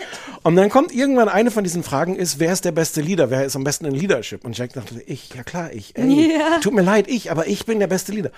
Und 0.43 0.55
dann 0.55 0.69
kommt 0.69 0.93
irgendwann 0.93 1.29
eine 1.29 1.51
von 1.51 1.63
diesen 1.63 1.83
Fragen 1.83 2.15
ist, 2.15 2.39
wer 2.39 2.51
ist 2.53 2.65
der 2.65 2.71
beste 2.71 3.01
Leader? 3.01 3.29
Wer 3.29 3.45
ist 3.45 3.55
am 3.55 3.63
besten 3.63 3.85
in 3.85 3.93
Leadership? 3.93 4.43
Und 4.43 4.57
Jake 4.57 4.73
dachte, 4.73 5.01
ich, 5.05 5.33
ja 5.35 5.43
klar, 5.43 5.71
ich. 5.71 5.95
Ey, 5.97 6.31
Ja. 6.37 6.59
Tut 6.61 6.73
mir 6.73 6.81
leid, 6.81 7.07
ich, 7.07 7.31
aber 7.31 7.47
ich 7.47 7.65
bin 7.65 7.79
der 7.79 7.87
beste 7.87 8.11
Leader. 8.11 8.31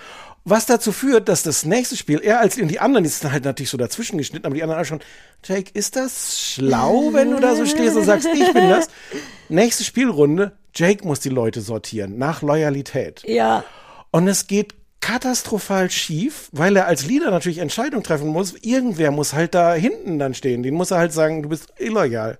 Was 0.44 0.66
dazu 0.66 0.92
führt, 0.92 1.28
dass 1.30 1.42
das 1.42 1.64
nächste 1.64 1.96
Spiel, 1.96 2.20
er 2.22 2.40
als 2.40 2.56
die 2.56 2.78
anderen, 2.78 3.04
die 3.04 3.10
sind 3.10 3.32
halt 3.32 3.44
natürlich 3.44 3.70
so 3.70 3.78
dazwischen 3.78 4.18
geschnitten, 4.18 4.44
aber 4.44 4.54
die 4.54 4.62
anderen 4.62 4.78
alle 4.78 4.86
schon, 4.86 5.00
Jake, 5.44 5.70
ist 5.74 5.96
das 5.96 6.40
schlau, 6.40 7.10
wenn 7.12 7.30
du 7.30 7.38
da 7.40 7.54
so 7.54 7.66
stehst 7.66 7.96
und 7.96 8.04
sagst, 8.04 8.26
ich 8.32 8.52
bin 8.52 8.68
das? 8.68 8.88
Nächste 9.48 9.84
Spielrunde, 9.84 10.52
Jake 10.74 11.06
muss 11.06 11.20
die 11.20 11.28
Leute 11.28 11.60
sortieren, 11.60 12.18
nach 12.18 12.42
Loyalität. 12.42 13.22
Ja. 13.26 13.64
Und 14.10 14.26
es 14.26 14.46
geht 14.46 14.74
katastrophal 15.00 15.90
schief, 15.90 16.48
weil 16.52 16.76
er 16.76 16.86
als 16.86 17.04
Leader 17.06 17.30
natürlich 17.30 17.58
Entscheidungen 17.58 18.02
treffen 18.02 18.28
muss. 18.28 18.54
Irgendwer 18.62 19.10
muss 19.10 19.34
halt 19.34 19.54
da 19.54 19.74
hinten 19.74 20.18
dann 20.18 20.32
stehen. 20.34 20.62
Den 20.62 20.74
muss 20.74 20.90
er 20.90 20.98
halt 20.98 21.12
sagen, 21.12 21.42
du 21.42 21.50
bist 21.50 21.66
illoyal. 21.78 22.38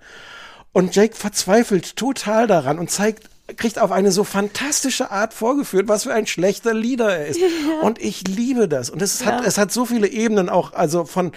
Und 0.73 0.97
Jake 0.97 1.15
verzweifelt 1.15 1.95
total 1.97 2.47
daran 2.47 2.79
und 2.79 2.91
zeigt, 2.91 3.29
kriegt 3.59 3.79
auf 3.79 3.93
eine 3.93 4.11
so 4.11 4.25
fantastische 4.25 5.11
Art 5.11 5.35
vorgeführt, 5.35 5.89
was 5.89 6.05
für 6.05 6.15
ein 6.15 6.27
schlechter 6.27 6.73
Leader 6.73 7.15
er 7.19 7.27
ist. 7.27 7.39
Ja. 7.41 7.81
Und 7.87 8.01
ich 8.01 8.27
liebe 8.27 8.67
das. 8.67 8.89
Und 8.89 9.03
es 9.03 9.25
hat, 9.27 9.43
Ja. 9.43 9.47
es 9.47 9.59
hat 9.59 9.71
so 9.71 9.85
viele 9.85 10.09
Ebenen 10.09 10.49
auch, 10.49 10.73
also 10.73 11.05
von, 11.05 11.33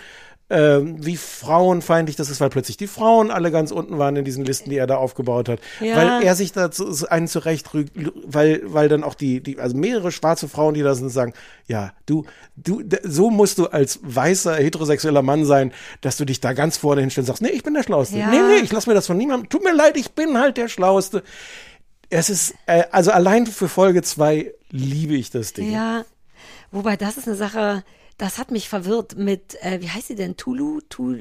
ähm, 0.49 1.05
wie 1.05 1.17
frauenfeindlich 1.17 2.15
das 2.15 2.29
ist, 2.29 2.39
weil 2.39 2.49
plötzlich 2.49 2.77
die 2.77 2.87
Frauen 2.87 3.31
alle 3.31 3.51
ganz 3.51 3.71
unten 3.71 3.97
waren 3.97 4.15
in 4.15 4.23
diesen 4.23 4.45
Listen, 4.45 4.69
die 4.69 4.77
er 4.77 4.87
da 4.87 4.95
aufgebaut 4.95 5.49
hat. 5.49 5.59
Ja. 5.81 5.97
Weil 5.97 6.23
er 6.23 6.35
sich 6.35 6.53
da 6.53 6.69
einen 7.09 7.27
zurechtrügt, 7.27 7.91
weil, 8.25 8.61
weil 8.63 8.87
dann 8.87 9.03
auch 9.03 9.15
die, 9.15 9.41
die, 9.41 9.59
also 9.59 9.75
mehrere 9.75 10.11
schwarze 10.11 10.47
Frauen, 10.47 10.73
die 10.73 10.83
da 10.83 10.95
sind, 10.95 11.09
sagen, 11.09 11.33
ja, 11.67 11.91
du, 12.05 12.25
du, 12.55 12.81
so 13.03 13.29
musst 13.29 13.57
du 13.57 13.67
als 13.67 13.99
weißer, 14.03 14.55
heterosexueller 14.55 15.21
Mann 15.21 15.43
sein, 15.43 15.73
dass 15.99 16.15
du 16.15 16.23
dich 16.23 16.39
da 16.39 16.53
ganz 16.53 16.77
vorne 16.77 17.01
hinstellst 17.01 17.29
und 17.29 17.35
sagst, 17.35 17.43
nee, 17.43 17.55
ich 17.55 17.63
bin 17.63 17.73
der 17.73 17.83
Schlauste. 17.83 18.17
Ja. 18.17 18.29
Nee, 18.29 18.39
nee, 18.39 18.63
ich 18.63 18.71
lass 18.71 18.87
mir 18.87 18.93
das 18.93 19.07
von 19.07 19.17
niemandem, 19.17 19.49
tut 19.49 19.65
mir 19.65 19.73
leid, 19.73 19.97
ich 19.97 20.11
bin 20.11 20.37
halt 20.37 20.55
der 20.55 20.69
Schlauste. 20.69 21.23
Es 22.09 22.29
ist, 22.29 22.55
äh, 22.67 22.85
also 22.91 23.11
allein 23.11 23.47
für 23.47 23.67
Folge 23.67 24.01
zwei 24.01 24.53
liebe 24.69 25.15
ich 25.15 25.29
das 25.29 25.51
Ding. 25.51 25.73
Ja. 25.73 26.05
Wobei, 26.71 26.95
das 26.95 27.17
ist 27.17 27.27
eine 27.27 27.35
Sache, 27.35 27.83
das 28.17 28.37
hat 28.37 28.51
mich 28.51 28.67
verwirrt 28.69 29.17
mit, 29.17 29.55
äh, 29.61 29.79
wie 29.81 29.89
heißt 29.89 30.07
sie 30.07 30.15
denn? 30.15 30.37
Tulu? 30.37 30.81
Tulu? 30.89 31.19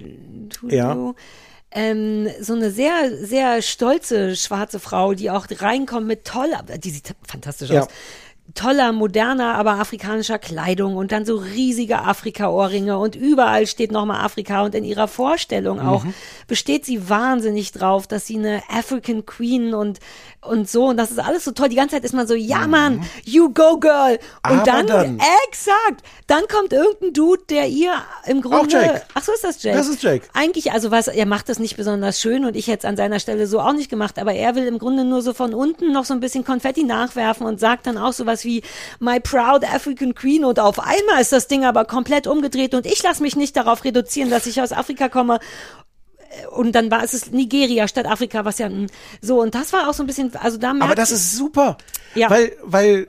Tulu? 0.48 0.74
Ja. 0.74 1.14
Ähm, 1.72 2.28
so 2.40 2.54
eine 2.54 2.70
sehr, 2.70 3.14
sehr 3.26 3.60
stolze 3.60 4.34
schwarze 4.36 4.78
Frau, 4.80 5.12
die 5.14 5.30
auch 5.30 5.46
reinkommt 5.50 6.06
mit 6.06 6.24
toller, 6.24 6.62
die 6.62 6.90
sieht 6.90 7.14
fantastisch 7.26 7.70
Ja. 7.70 7.82
aus. 7.82 7.88
Toller, 8.54 8.92
moderner, 8.92 9.56
aber 9.56 9.72
afrikanischer 9.72 10.38
Kleidung 10.38 10.94
und 10.96 11.10
dann 11.10 11.26
so 11.26 11.34
riesige 11.34 11.98
Afrika-Ohrringe 12.02 12.96
und 12.96 13.16
überall 13.16 13.66
steht 13.66 13.90
nochmal 13.90 14.24
Afrika 14.24 14.62
und 14.62 14.72
in 14.76 14.84
ihrer 14.84 15.08
Vorstellung 15.08 15.80
auch 15.80 16.04
Mhm. 16.04 16.14
besteht 16.46 16.84
sie 16.84 17.08
wahnsinnig 17.08 17.72
drauf, 17.72 18.06
dass 18.06 18.26
sie 18.28 18.38
eine 18.38 18.62
African 18.70 19.26
Queen 19.26 19.74
und, 19.74 19.98
und 20.48 20.68
so 20.70 20.86
und 20.86 20.96
das 20.96 21.10
ist 21.10 21.18
alles 21.18 21.44
so 21.44 21.52
toll. 21.52 21.68
Die 21.68 21.76
ganze 21.76 21.96
Zeit 21.96 22.04
ist 22.04 22.14
man 22.14 22.26
so, 22.26 22.34
ja 22.34 22.66
Mann, 22.66 23.04
you 23.24 23.50
go 23.52 23.78
girl. 23.78 24.18
Und 24.48 24.56
Mhm. 24.56 24.64
Dann, 24.64 24.86
dann- 24.86 25.20
exakt, 25.48 26.02
dann 26.26 26.42
kommt 26.48 26.72
irgendein 26.72 27.12
Dude, 27.12 27.42
der 27.50 27.68
ihr 27.68 27.92
im 28.26 28.40
Grunde, 28.42 28.72
Jake. 28.72 29.02
ach 29.14 29.22
so 29.22 29.32
ist 29.32 29.44
das 29.44 29.62
Jake. 29.62 29.76
Das 29.76 29.88
ist 29.88 30.02
Jake. 30.02 30.26
Eigentlich, 30.34 30.72
also 30.72 30.90
was, 30.90 31.08
er 31.08 31.26
macht 31.26 31.48
das 31.48 31.58
nicht 31.58 31.76
besonders 31.76 32.20
schön 32.20 32.44
und 32.44 32.56
ich 32.56 32.66
hätte 32.68 32.86
es 32.86 32.90
an 32.90 32.96
seiner 32.96 33.20
Stelle 33.20 33.46
so 33.46 33.60
auch 33.60 33.72
nicht 33.72 33.90
gemacht, 33.90 34.18
aber 34.18 34.32
er 34.34 34.54
will 34.54 34.66
im 34.66 34.78
Grunde 34.78 35.04
nur 35.04 35.22
so 35.22 35.32
von 35.34 35.54
unten 35.54 35.92
noch 35.92 36.04
so 36.04 36.14
ein 36.14 36.20
bisschen 36.20 36.44
Konfetti 36.44 36.84
nachwerfen 36.84 37.46
und 37.46 37.60
sagt 37.60 37.86
dann 37.86 37.98
auch 37.98 38.12
sowas 38.12 38.44
wie 38.44 38.62
My 38.98 39.20
proud 39.20 39.64
African 39.64 40.14
Queen 40.14 40.44
und 40.44 40.58
auf 40.60 40.78
einmal 40.80 41.20
ist 41.20 41.32
das 41.32 41.48
Ding 41.48 41.64
aber 41.64 41.84
komplett 41.84 42.26
umgedreht 42.26 42.74
und 42.74 42.86
ich 42.86 43.02
lasse 43.02 43.22
mich 43.22 43.36
nicht 43.36 43.56
darauf 43.56 43.84
reduzieren, 43.84 44.30
dass 44.30 44.46
ich 44.46 44.60
aus 44.60 44.72
Afrika 44.72 45.08
komme 45.08 45.38
und 46.50 46.72
dann 46.72 46.90
war 46.90 47.02
es 47.02 47.14
ist 47.14 47.32
Nigeria 47.32 47.88
statt 47.88 48.06
Afrika, 48.06 48.44
was 48.44 48.58
ja 48.58 48.68
so 49.20 49.40
und 49.40 49.54
das 49.54 49.72
war 49.72 49.88
auch 49.88 49.94
so 49.94 50.02
ein 50.02 50.06
bisschen, 50.06 50.34
also 50.36 50.58
da 50.58 50.74
Aber 50.78 50.94
das 50.94 51.10
ist 51.10 51.36
super. 51.36 51.76
Ja. 52.14 52.30
Weil, 52.30 52.52
weil 52.62 53.08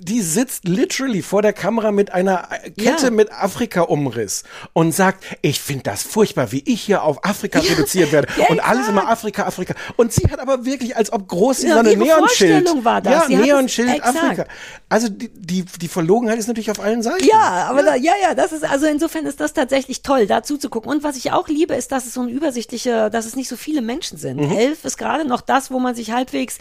die 0.00 0.20
sitzt 0.22 0.66
literally 0.66 1.22
vor 1.22 1.42
der 1.42 1.52
Kamera 1.52 1.92
mit 1.92 2.12
einer 2.12 2.48
Kette 2.76 3.04
Ja. 3.06 3.10
mit 3.10 3.30
Afrika-Umriss 3.32 4.44
und 4.72 4.92
sagt, 4.94 5.24
ich 5.42 5.60
finde 5.60 5.84
das 5.84 6.02
furchtbar, 6.02 6.52
wie 6.52 6.62
ich 6.66 6.80
hier 6.82 7.02
auf 7.02 7.24
Afrika 7.24 7.58
reduziert 7.60 8.12
werde. 8.12 8.28
Ja, 8.38 8.46
und 8.48 8.60
alles 8.60 8.88
immer 8.88 9.08
Afrika, 9.08 9.46
Afrika. 9.46 9.74
Und 9.96 10.12
sie 10.12 10.30
hat 10.30 10.38
aber 10.38 10.64
wirklich, 10.64 10.96
als 10.96 11.12
ob 11.12 11.26
groß 11.28 11.62
Ja, 11.62 11.74
so 11.74 11.78
eine 11.80 11.96
Neonschild. 11.96 12.84
War 12.84 13.00
das. 13.00 13.28
Ja, 13.28 13.38
Neonschild. 13.38 14.02
Afrika. 14.04 14.44
Also 14.88 15.08
die, 15.08 15.28
die, 15.28 15.64
die 15.64 15.88
Verlogenheit 15.88 16.38
ist 16.38 16.46
natürlich 16.46 16.70
auf 16.70 16.80
allen 16.80 17.02
Seiten. 17.02 17.24
Ja, 17.24 17.66
aber 17.68 17.82
Da, 17.82 17.94
ja, 17.96 18.12
ja, 18.22 18.34
das 18.34 18.52
ist, 18.52 18.64
also 18.64 18.86
insofern 18.86 19.26
ist 19.26 19.40
das 19.40 19.52
tatsächlich 19.54 20.02
toll, 20.02 20.26
da 20.26 20.42
zuzugucken. 20.42 20.90
Und 20.90 21.02
was 21.02 21.16
ich 21.16 21.32
auch 21.32 21.48
liebe, 21.48 21.74
ist, 21.74 21.90
dass 21.90 22.06
es 22.06 22.14
so 22.14 22.20
ein 22.22 22.28
übersichtliche, 22.28 23.10
dass 23.10 23.26
es 23.26 23.34
nicht 23.34 23.48
so 23.48 23.56
viele 23.56 23.82
Menschen 23.82 24.18
sind. 24.18 24.36
Mhm. 24.40 24.52
Elf 24.52 24.84
ist 24.84 24.98
gerade 24.98 25.24
noch 25.26 25.40
das, 25.40 25.70
wo 25.70 25.78
man 25.80 25.94
sich 25.94 26.12
halbwegs, 26.12 26.58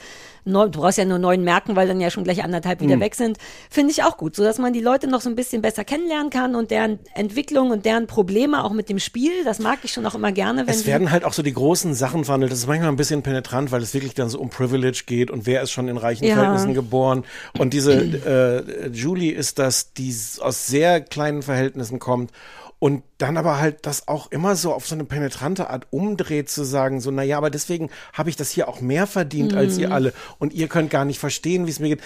neun, 0.48 0.72
du 0.72 0.80
brauchst 0.80 0.98
ja 0.98 1.06
nur 1.06 1.20
neun 1.20 1.44
merken, 1.44 1.76
weil 1.76 1.88
dann 1.88 2.00
ja 2.02 2.10
schon 2.10 2.24
gleich 2.24 2.44
anderthalb 2.44 2.82
wieder 2.82 2.96
Mhm. 2.96 3.02
weg 3.02 3.16
sind, 3.16 3.38
finde 3.70 3.92
ich 3.92 4.04
auch 4.04 4.18
gut, 4.18 4.36
so 4.36 4.44
dass 4.44 4.58
man 4.58 4.74
die 4.74 4.80
Leute 4.82 5.08
noch 5.08 5.22
so 5.22 5.30
ein 5.30 5.36
bisschen 5.36 5.62
besser 5.62 5.84
kennenlernen 5.84 6.30
kann 6.30 6.56
und 6.56 6.72
deren 6.72 7.00
Entwicklung 7.14 7.72
und 7.72 7.86
deren 7.86 8.08
Probleme 8.08 8.64
auch 8.64 8.72
mit 8.74 8.90
dem 8.90 9.00
Spiel, 9.00 9.44
das 9.44 9.60
mag 9.60 9.80
ich 9.84 9.92
schon 9.92 10.06
auch 10.06 10.16
immer 10.16 10.32
gerne, 10.32 10.66
wenn 10.66 10.74
Es 10.74 10.86
werden 10.86 11.12
halt 11.12 11.24
auch 11.26 11.34
so 11.34 11.44
die 11.44 11.54
großen 11.54 11.94
Sachen 11.94 12.26
verhandelt. 12.26 12.52
Das 12.52 12.60
ist 12.60 12.68
manchmal 12.68 12.90
ein 12.90 12.96
bisschen 12.96 13.22
penetrant, 13.24 13.72
weil 13.72 13.82
es 13.82 13.94
wirklich 13.94 14.14
dann 14.14 14.30
so 14.30 14.40
um 14.40 14.50
Privilege 14.50 15.04
geht 15.06 15.30
und 15.32 15.46
wer 15.46 15.62
ist 15.62 15.72
schon 15.72 15.88
in 15.88 15.98
reichen 15.98 16.24
Ja. 16.26 16.36
Verhältnissen 16.36 16.74
geboren. 16.74 17.24
Und 17.60 17.74
diese 17.74 17.94
äh, 18.84 18.88
Julie 18.90 19.34
ist 19.34 19.60
das, 19.60 19.94
die 19.94 20.16
aus 20.40 20.68
sehr 20.68 21.02
kleinen 21.02 21.42
Verhältnissen 21.42 22.00
kommt 22.00 22.32
und 22.80 23.04
dann 23.18 23.38
aber 23.38 23.60
halt 23.60 23.86
das 23.88 24.08
auch 24.08 24.32
immer 24.32 24.56
so 24.56 24.74
auf 24.74 24.88
so 24.88 24.94
eine 24.96 25.04
penetrante 25.06 25.70
Art 25.70 25.88
umdreht, 25.90 26.50
zu 26.50 26.64
sagen, 26.64 27.02
so, 27.02 27.10
naja, 27.12 27.38
aber 27.38 27.50
deswegen 27.50 27.90
habe 28.14 28.30
ich 28.30 28.36
das 28.36 28.52
hier 28.52 28.68
auch 28.68 28.82
mehr 28.82 29.08
verdient 29.08 29.56
als 29.56 29.76
Mhm. 29.76 29.82
ihr 29.82 29.92
alle 29.92 30.14
und 30.38 30.54
ihr 30.54 30.68
könnt 30.68 30.90
gar 30.92 31.06
nicht 31.06 31.20
verstehen, 31.20 31.66
wie 31.66 31.72
es 31.72 31.80
mir 31.80 31.90
geht. 31.90 32.02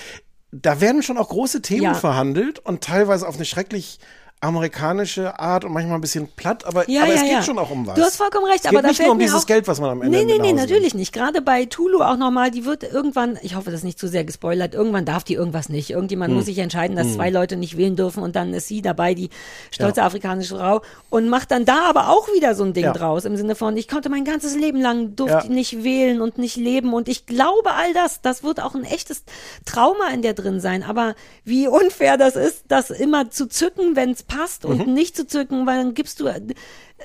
Da 0.54 0.82
werden 0.82 1.04
schon 1.04 1.18
auch 1.18 1.30
große 1.30 1.62
Themen 1.62 1.84
Ja. 1.84 1.94
verhandelt 1.94 2.60
und 2.60 2.84
teilweise 2.84 3.28
auf 3.28 3.36
eine 3.36 3.46
schrecklich 3.46 4.00
amerikanische 4.42 5.40
Art 5.40 5.64
und 5.66 5.72
manchmal 5.72 5.96
ein 5.96 6.02
bisschen 6.02 6.28
platt, 6.28 6.66
aber, 6.66 6.90
Ja, 6.90 7.02
aber 7.04 7.10
ja, 7.10 7.16
es 7.16 7.22
geht 7.22 7.32
ja. 7.32 7.44
schon 7.44 7.60
auch 7.60 7.70
um 7.70 7.86
was. 7.88 7.96
Du 7.96 8.02
hast 8.02 8.18
vollkommen 8.18 8.46
recht, 8.46 8.62
es 8.62 8.66
aber 8.66 8.78
geht 8.78 8.84
da 8.86 8.88
nicht 8.90 9.02
nur 9.02 9.12
um 9.12 9.20
dieses 9.20 9.44
auch- 9.44 9.46
Geld, 9.46 9.68
was 9.68 9.80
man 9.80 9.92
am 9.92 10.02
Ende 10.02 10.18
Nee, 10.18 10.26
nee, 10.26 10.40
nee, 10.40 10.54
natürlich 10.54 10.94
nicht. 10.96 11.14
Gerade 11.14 11.42
bei 11.42 11.66
Tulu 11.66 12.02
auch 12.02 12.18
nochmal, 12.18 12.50
die 12.52 12.66
wird 12.66 12.84
irgendwann, 12.84 13.38
ich 13.44 13.56
hoffe, 13.56 13.66
das 13.72 13.82
ist 13.82 13.84
nicht 13.84 14.00
zu 14.00 14.08
sehr 14.08 14.24
gespoilert, 14.26 14.74
irgendwann 14.74 15.06
darf 15.06 15.24
die 15.24 15.36
irgendwas 15.36 15.70
nicht. 15.70 15.92
Irgendjemand 15.92 16.30
Hm. 16.32 16.36
muss 16.38 16.46
sich 16.46 16.58
entscheiden, 16.58 16.96
dass 16.96 17.08
Hm. 17.08 17.14
zwei 17.16 17.30
Leute 17.30 17.56
nicht 17.56 17.78
wählen 17.78 17.96
dürfen 17.96 18.24
und 18.24 18.36
dann 18.36 18.54
ist 18.54 18.68
sie 18.68 18.82
dabei, 18.82 19.14
die 19.14 19.30
stolze 19.70 20.02
afrikanische 20.04 20.58
Frau 20.58 20.82
und 21.10 21.30
macht 21.30 21.52
dann 21.52 21.64
da 21.66 21.84
aber 21.88 22.10
auch 22.10 22.28
wieder 22.34 22.56
so 22.56 22.64
ein 22.64 22.74
Ding 22.74 22.92
draus 22.94 23.26
im 23.26 23.38
Sinne 23.38 23.56
von, 23.56 23.78
ich 23.78 23.88
konnte 23.88 24.10
mein 24.10 24.26
ganzes 24.26 24.56
Leben 24.56 24.82
lang 24.82 25.16
durfte 25.16 25.52
nicht 25.54 25.84
wählen 25.84 26.20
und 26.22 26.38
nicht 26.40 26.56
leben 26.58 26.94
und 26.94 27.08
ich 27.08 27.26
glaube 27.28 27.72
all 27.74 27.94
das, 27.94 28.22
das 28.22 28.44
wird 28.44 28.60
auch 28.62 28.74
ein 28.76 28.86
echtes 28.86 29.24
Trauma 29.66 30.10
in 30.14 30.22
der 30.24 30.34
drin 30.34 30.60
sein, 30.60 30.82
aber 30.84 31.14
wie 31.44 31.68
unfair 31.68 32.18
das 32.18 32.36
ist, 32.36 32.64
das 32.70 32.90
immer 32.90 33.30
zu 33.30 33.48
zücken, 33.48 33.96
wenn 33.96 34.12
es 34.12 34.24
passt 34.36 34.66
und 34.66 34.88
Mhm. 34.88 34.94
nicht 34.94 35.16
zu 35.16 35.28
zücken, 35.28 35.66
weil 35.66 35.78
dann 35.78 35.94
gibst 35.94 36.20
du 36.20 36.28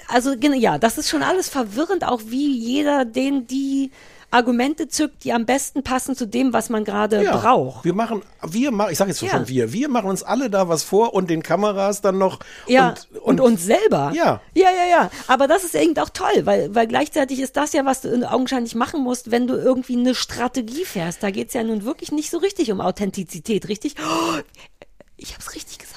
also 0.09 0.33
ja, 0.35 0.79
das 0.79 0.99
ist 0.99 1.09
schon 1.09 1.23
alles 1.23 1.49
verwirrend, 1.49 2.05
auch 2.05 2.21
wie 2.27 2.57
jeder 2.57 3.05
den 3.05 3.47
die 3.47 3.91
Argumente 4.31 4.89
zückt, 4.89 5.25
die 5.25 5.33
am 5.33 5.47
besten 5.47 5.83
passen 5.83 6.17
zu 6.17 6.27
dem, 6.27 6.53
was 6.53 6.69
man 6.69 6.85
gerade 6.85 7.23
Ja, 7.23 7.37
braucht. 7.37 7.85
Wir 7.85 7.95
machen, 7.95 8.23
wir 8.43 8.71
machen, 8.73 8.91
ich 8.93 8.99
sage 8.99 9.11
jetzt 9.11 9.23
Ja. 9.23 9.31
schon 9.31 9.49
wir, 9.49 9.73
wir 9.73 9.89
machen 9.89 10.11
uns 10.11 10.23
alle 10.23 10.51
da 10.51 10.69
was 10.69 10.83
vor 10.83 11.15
und 11.15 11.31
den 11.31 11.43
Kameras 11.43 12.01
dann 12.01 12.19
noch 12.19 12.41
Ja, 12.67 12.91
und, 13.13 13.21
und, 13.21 13.41
uns 13.41 13.63
selber. 13.65 14.13
Ja. 14.15 14.41
Ja, 14.55 14.69
ja, 14.71 14.91
ja. 14.91 15.11
Aber 15.29 15.47
das 15.47 15.65
ist 15.65 15.75
irgendwie 15.75 16.01
auch 16.01 16.11
toll, 16.11 16.45
weil, 16.45 16.75
weil 16.75 16.87
gleichzeitig 16.89 17.39
ist 17.41 17.57
das 17.57 17.73
ja, 17.73 17.85
was 17.85 18.01
du 18.03 18.31
augenscheinlich 18.31 18.75
machen 18.75 19.01
musst, 19.03 19.31
wenn 19.31 19.47
du 19.47 19.55
irgendwie 19.55 19.97
eine 19.97 20.15
Strategie 20.15 20.85
fährst. 20.85 21.23
Da 21.23 21.31
geht's 21.31 21.55
ja 21.55 21.63
nun 21.63 21.85
wirklich 21.85 22.11
nicht 22.13 22.31
so 22.31 22.39
richtig 22.39 22.71
um 22.73 22.81
Authentizität, 22.81 23.69
richtig? 23.69 23.95
Oh, 24.01 24.41
ich 25.17 25.35
hab's 25.35 25.55
richtig 25.55 25.79
gesagt. 25.79 25.96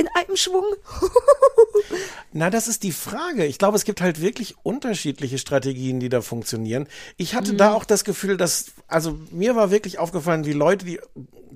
In 0.00 0.08
einem 0.14 0.36
Schwung. 0.36 0.64
Na, 2.32 2.48
das 2.50 2.68
ist 2.68 2.82
die 2.84 2.92
Frage. 2.92 3.44
Ich 3.44 3.58
glaube, 3.58 3.76
es 3.76 3.84
gibt 3.84 4.00
halt 4.00 4.20
wirklich 4.20 4.54
unterschiedliche 4.62 5.36
Strategien, 5.38 6.00
die 6.00 6.08
da 6.08 6.20
funktionieren. 6.22 6.86
Ich 7.16 7.34
hatte 7.34 7.52
Mhm. 7.52 7.56
da 7.58 7.74
auch 7.74 7.84
das 7.84 8.04
Gefühl, 8.04 8.36
dass, 8.36 8.66
also 8.88 9.18
mir 9.30 9.56
war 9.56 9.70
wirklich 9.70 9.98
aufgefallen, 9.98 10.46
wie 10.46 10.52
Leute, 10.52 10.84
die 10.86 11.00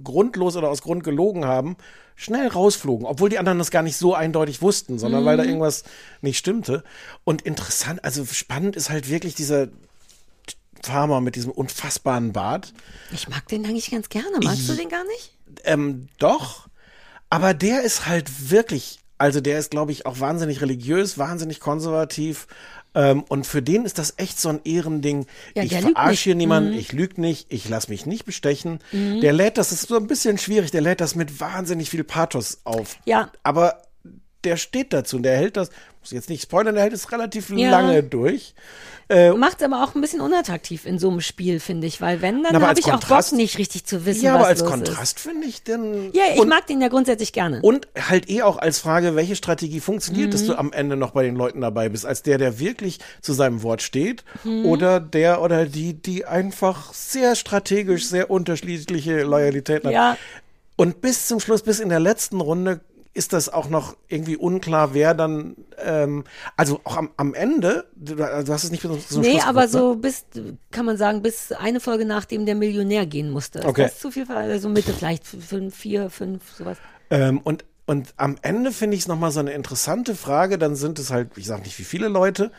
grundlos 0.03 0.57
oder 0.57 0.69
aus 0.69 0.83
Grund 0.83 1.05
gelogen 1.05 1.45
haben, 1.45 1.77
schnell 2.17 2.47
rausflogen, 2.49 3.07
obwohl 3.07 3.29
die 3.31 3.39
anderen 3.39 3.59
das 3.59 3.71
gar 3.71 3.83
nicht 3.83 3.97
so 3.97 4.15
eindeutig 4.15 4.61
wussten, 4.63 4.99
sondern 4.99 5.25
weil 5.25 5.37
da 5.37 5.43
Mhm. 5.45 5.49
irgendwas 5.51 5.85
nicht 6.21 6.39
stimmte. 6.39 6.85
Und 7.25 7.43
interessant, 7.43 8.05
also 8.05 8.25
spannend 8.27 8.77
ist 8.77 8.91
halt 8.91 9.09
wirklich 9.09 9.35
dieser 9.35 9.69
Farmer 10.83 11.21
mit 11.21 11.35
diesem 11.37 11.51
unfassbaren 11.51 12.33
Bart. 12.33 12.73
Ich 13.13 13.29
mag 13.29 13.47
den 13.49 13.65
eigentlich 13.65 13.91
ganz 13.91 14.09
gerne. 14.11 14.39
Magst 14.43 14.69
du 14.69 14.75
den 14.75 14.89
gar 14.91 15.05
nicht? 15.05 15.33
Ähm, 15.65 16.09
doch. 16.19 16.69
Aber 17.35 17.55
der 17.55 17.83
ist 17.83 18.07
halt 18.07 18.51
wirklich, 18.51 19.01
also 19.19 19.41
der 19.41 19.59
ist, 19.59 19.71
glaube 19.71 19.93
ich, 19.93 20.07
auch 20.07 20.21
wahnsinnig 20.21 20.61
religiös, 20.61 21.19
wahnsinnig 21.19 21.61
konservativ. 21.61 22.47
Ähm, 22.95 23.25
und 23.29 23.45
für 23.47 23.61
den 23.61 23.85
ist 23.85 23.99
das 23.99 24.15
echt 24.19 24.39
so 24.41 24.49
ein 24.51 24.61
Ehrending. 24.65 25.27
Ja, 25.57 25.65
ich 25.65 25.77
verarsche 25.77 26.25
hier 26.25 26.35
niemanden, 26.37 26.71
Mhm. 26.73 26.79
ich 26.79 26.93
lüge 26.93 27.21
nicht, 27.21 27.47
ich 27.53 27.69
lasse 27.69 27.91
mich 27.91 28.07
nicht 28.07 28.25
bestechen. 28.25 28.79
Mhm. 28.93 29.21
Der 29.21 29.33
lädt 29.33 29.59
das, 29.59 29.73
ist 29.73 29.89
so 29.89 29.97
ein 29.97 30.07
bisschen 30.07 30.39
schwierig, 30.39 30.71
der 30.71 30.81
lädt 30.81 31.01
das 31.01 31.17
mit 31.17 31.41
wahnsinnig 31.41 31.91
viel 31.91 32.05
Pathos 32.05 32.59
auf. 32.65 32.97
Ja. 33.05 33.31
Aber 33.43 33.83
der 34.45 34.57
steht 34.57 34.93
dazu 34.93 35.17
und 35.17 35.23
der 35.25 35.37
hält 35.37 35.57
das, 35.57 35.71
muss 36.01 36.13
jetzt 36.13 36.29
nicht 36.29 36.43
spoilern, 36.43 36.75
der 36.75 36.85
hält 36.85 36.93
es 36.93 37.11
relativ 37.11 37.51
Ja. 37.51 37.71
lange 37.71 38.03
durch. 38.05 38.55
Äh, 39.15 39.33
Macht 39.35 39.63
aber 39.63 39.85
auch 39.85 39.95
ein 39.95 40.01
bisschen 40.01 40.21
unattraktiv 40.21 40.87
in 40.87 40.99
so 40.99 41.09
einem 41.09 41.21
Spiel, 41.21 41.61
finde 41.61 41.87
ich, 41.87 42.01
weil 42.01 42.21
wenn, 42.21 42.43
dann 42.43 42.61
habe 42.63 42.79
ich 42.79 42.87
auch 42.87 42.99
Kontrast- 43.01 43.31
Bock, 43.31 43.39
nicht 43.39 43.59
richtig 43.59 43.85
zu 43.87 44.05
wissen, 44.05 44.25
ja, 44.25 44.33
was 44.35 44.39
aber 44.41 44.49
als 44.49 44.61
los 44.61 44.71
Kontrast 44.71 45.21
finde 45.21 45.47
ich 45.47 45.63
ist. 45.67 45.69
Ja, 46.15 46.23
ich 46.35 46.41
und- 46.41 46.49
mag 46.49 46.67
den 46.67 46.81
ja 46.81 46.89
grundsätzlich 46.89 47.33
gerne. 47.33 47.61
Und 47.63 47.87
halt 48.09 48.29
eh 48.29 48.43
auch 48.43 48.57
als 48.59 48.79
Frage, 48.81 49.15
welche 49.15 49.37
Strategie 49.37 49.81
funktioniert, 49.81 50.35
dass 50.35 50.43
Mhm. 50.43 50.47
du 50.49 50.59
am 50.59 50.73
Ende 50.73 50.97
noch 50.97 51.13
bei 51.13 51.23
den 51.23 51.37
Leuten 51.37 51.61
dabei 51.61 51.89
bist, 51.89 52.05
als 52.07 52.23
der, 52.23 52.39
der 52.39 52.59
wirklich 52.59 52.99
zu 53.23 53.33
seinem 53.33 53.63
Wort 53.63 53.83
steht, 53.83 54.25
Mhm. 54.43 54.65
oder 54.67 54.99
der 55.01 55.41
oder 55.43 55.67
die, 55.67 55.95
die 55.95 56.25
einfach 56.25 56.93
sehr 56.93 57.37
strategisch, 57.37 58.07
sehr 58.07 58.31
unterschiedliche 58.31 59.23
Loyalitäten 59.23 59.87
hat. 59.89 59.95
Ja. 59.95 60.17
Und 60.77 61.01
bis 61.01 61.29
zum 61.29 61.39
Schluss, 61.39 61.63
bis 61.63 61.79
in 61.79 61.89
der 61.89 62.01
letzten 62.01 62.41
Runde, 62.41 62.81
ist 63.15 63.33
das 63.33 63.49
auch 63.49 63.69
noch 63.69 63.97
irgendwie 64.09 64.37
unklar, 64.37 64.93
wer 64.93 65.15
dann, 65.15 65.55
ähm, 65.79 66.25
also 66.57 66.81
auch 66.83 66.97
am, 66.97 67.11
am 67.17 67.33
Ende, 67.33 67.87
du, 67.95 68.17
du 68.17 68.53
hast 68.53 68.65
es 68.65 68.71
nicht 68.73 68.83
bis 68.83 69.09
zum 69.09 69.23
nee, 69.23 69.33
Schluss 69.33 69.47
aber 69.47 69.63
ne? 69.63 69.69
so 69.69 69.95
bis, 69.95 70.27
kann 70.73 70.85
man 70.85 70.97
sagen, 70.97 71.23
bis 71.23 71.53
eine 71.53 71.79
Folge 71.79 72.05
nachdem 72.05 72.45
der 72.45 72.57
Millionär 72.57 73.07
gehen 73.07 73.31
musste. 73.31 73.61
Ist 73.61 73.67
Okay. 73.67 73.83
das 73.85 74.01
zu 74.01 74.11
viel? 74.11 74.27
Also 74.31 74.69
Mitte 74.69 74.93
vielleicht 74.93 75.27
fünf, 75.27 75.75
vier, 75.75 76.11
fünf, 76.11 76.43
sowas. 76.57 76.79
Ähm, 77.11 77.41
und, 77.45 77.65
und 77.87 78.15
am 78.17 78.37
Ende 78.43 78.73
finde 78.73 78.97
ich 78.97 79.03
es 79.03 79.09
nochmal 79.09 79.31
so 79.31 79.41
eine 79.41 79.53
interessante 79.53 80.17
Frage. 80.17 80.59
Dann 80.59 80.75
sind 80.75 80.99
es 80.99 81.11
halt, 81.11 81.31
ich 81.37 81.47
sage 81.47 81.63
nicht 81.63 81.79
wie 81.79 81.85
viele 81.85 82.09
Leute, 82.09 82.51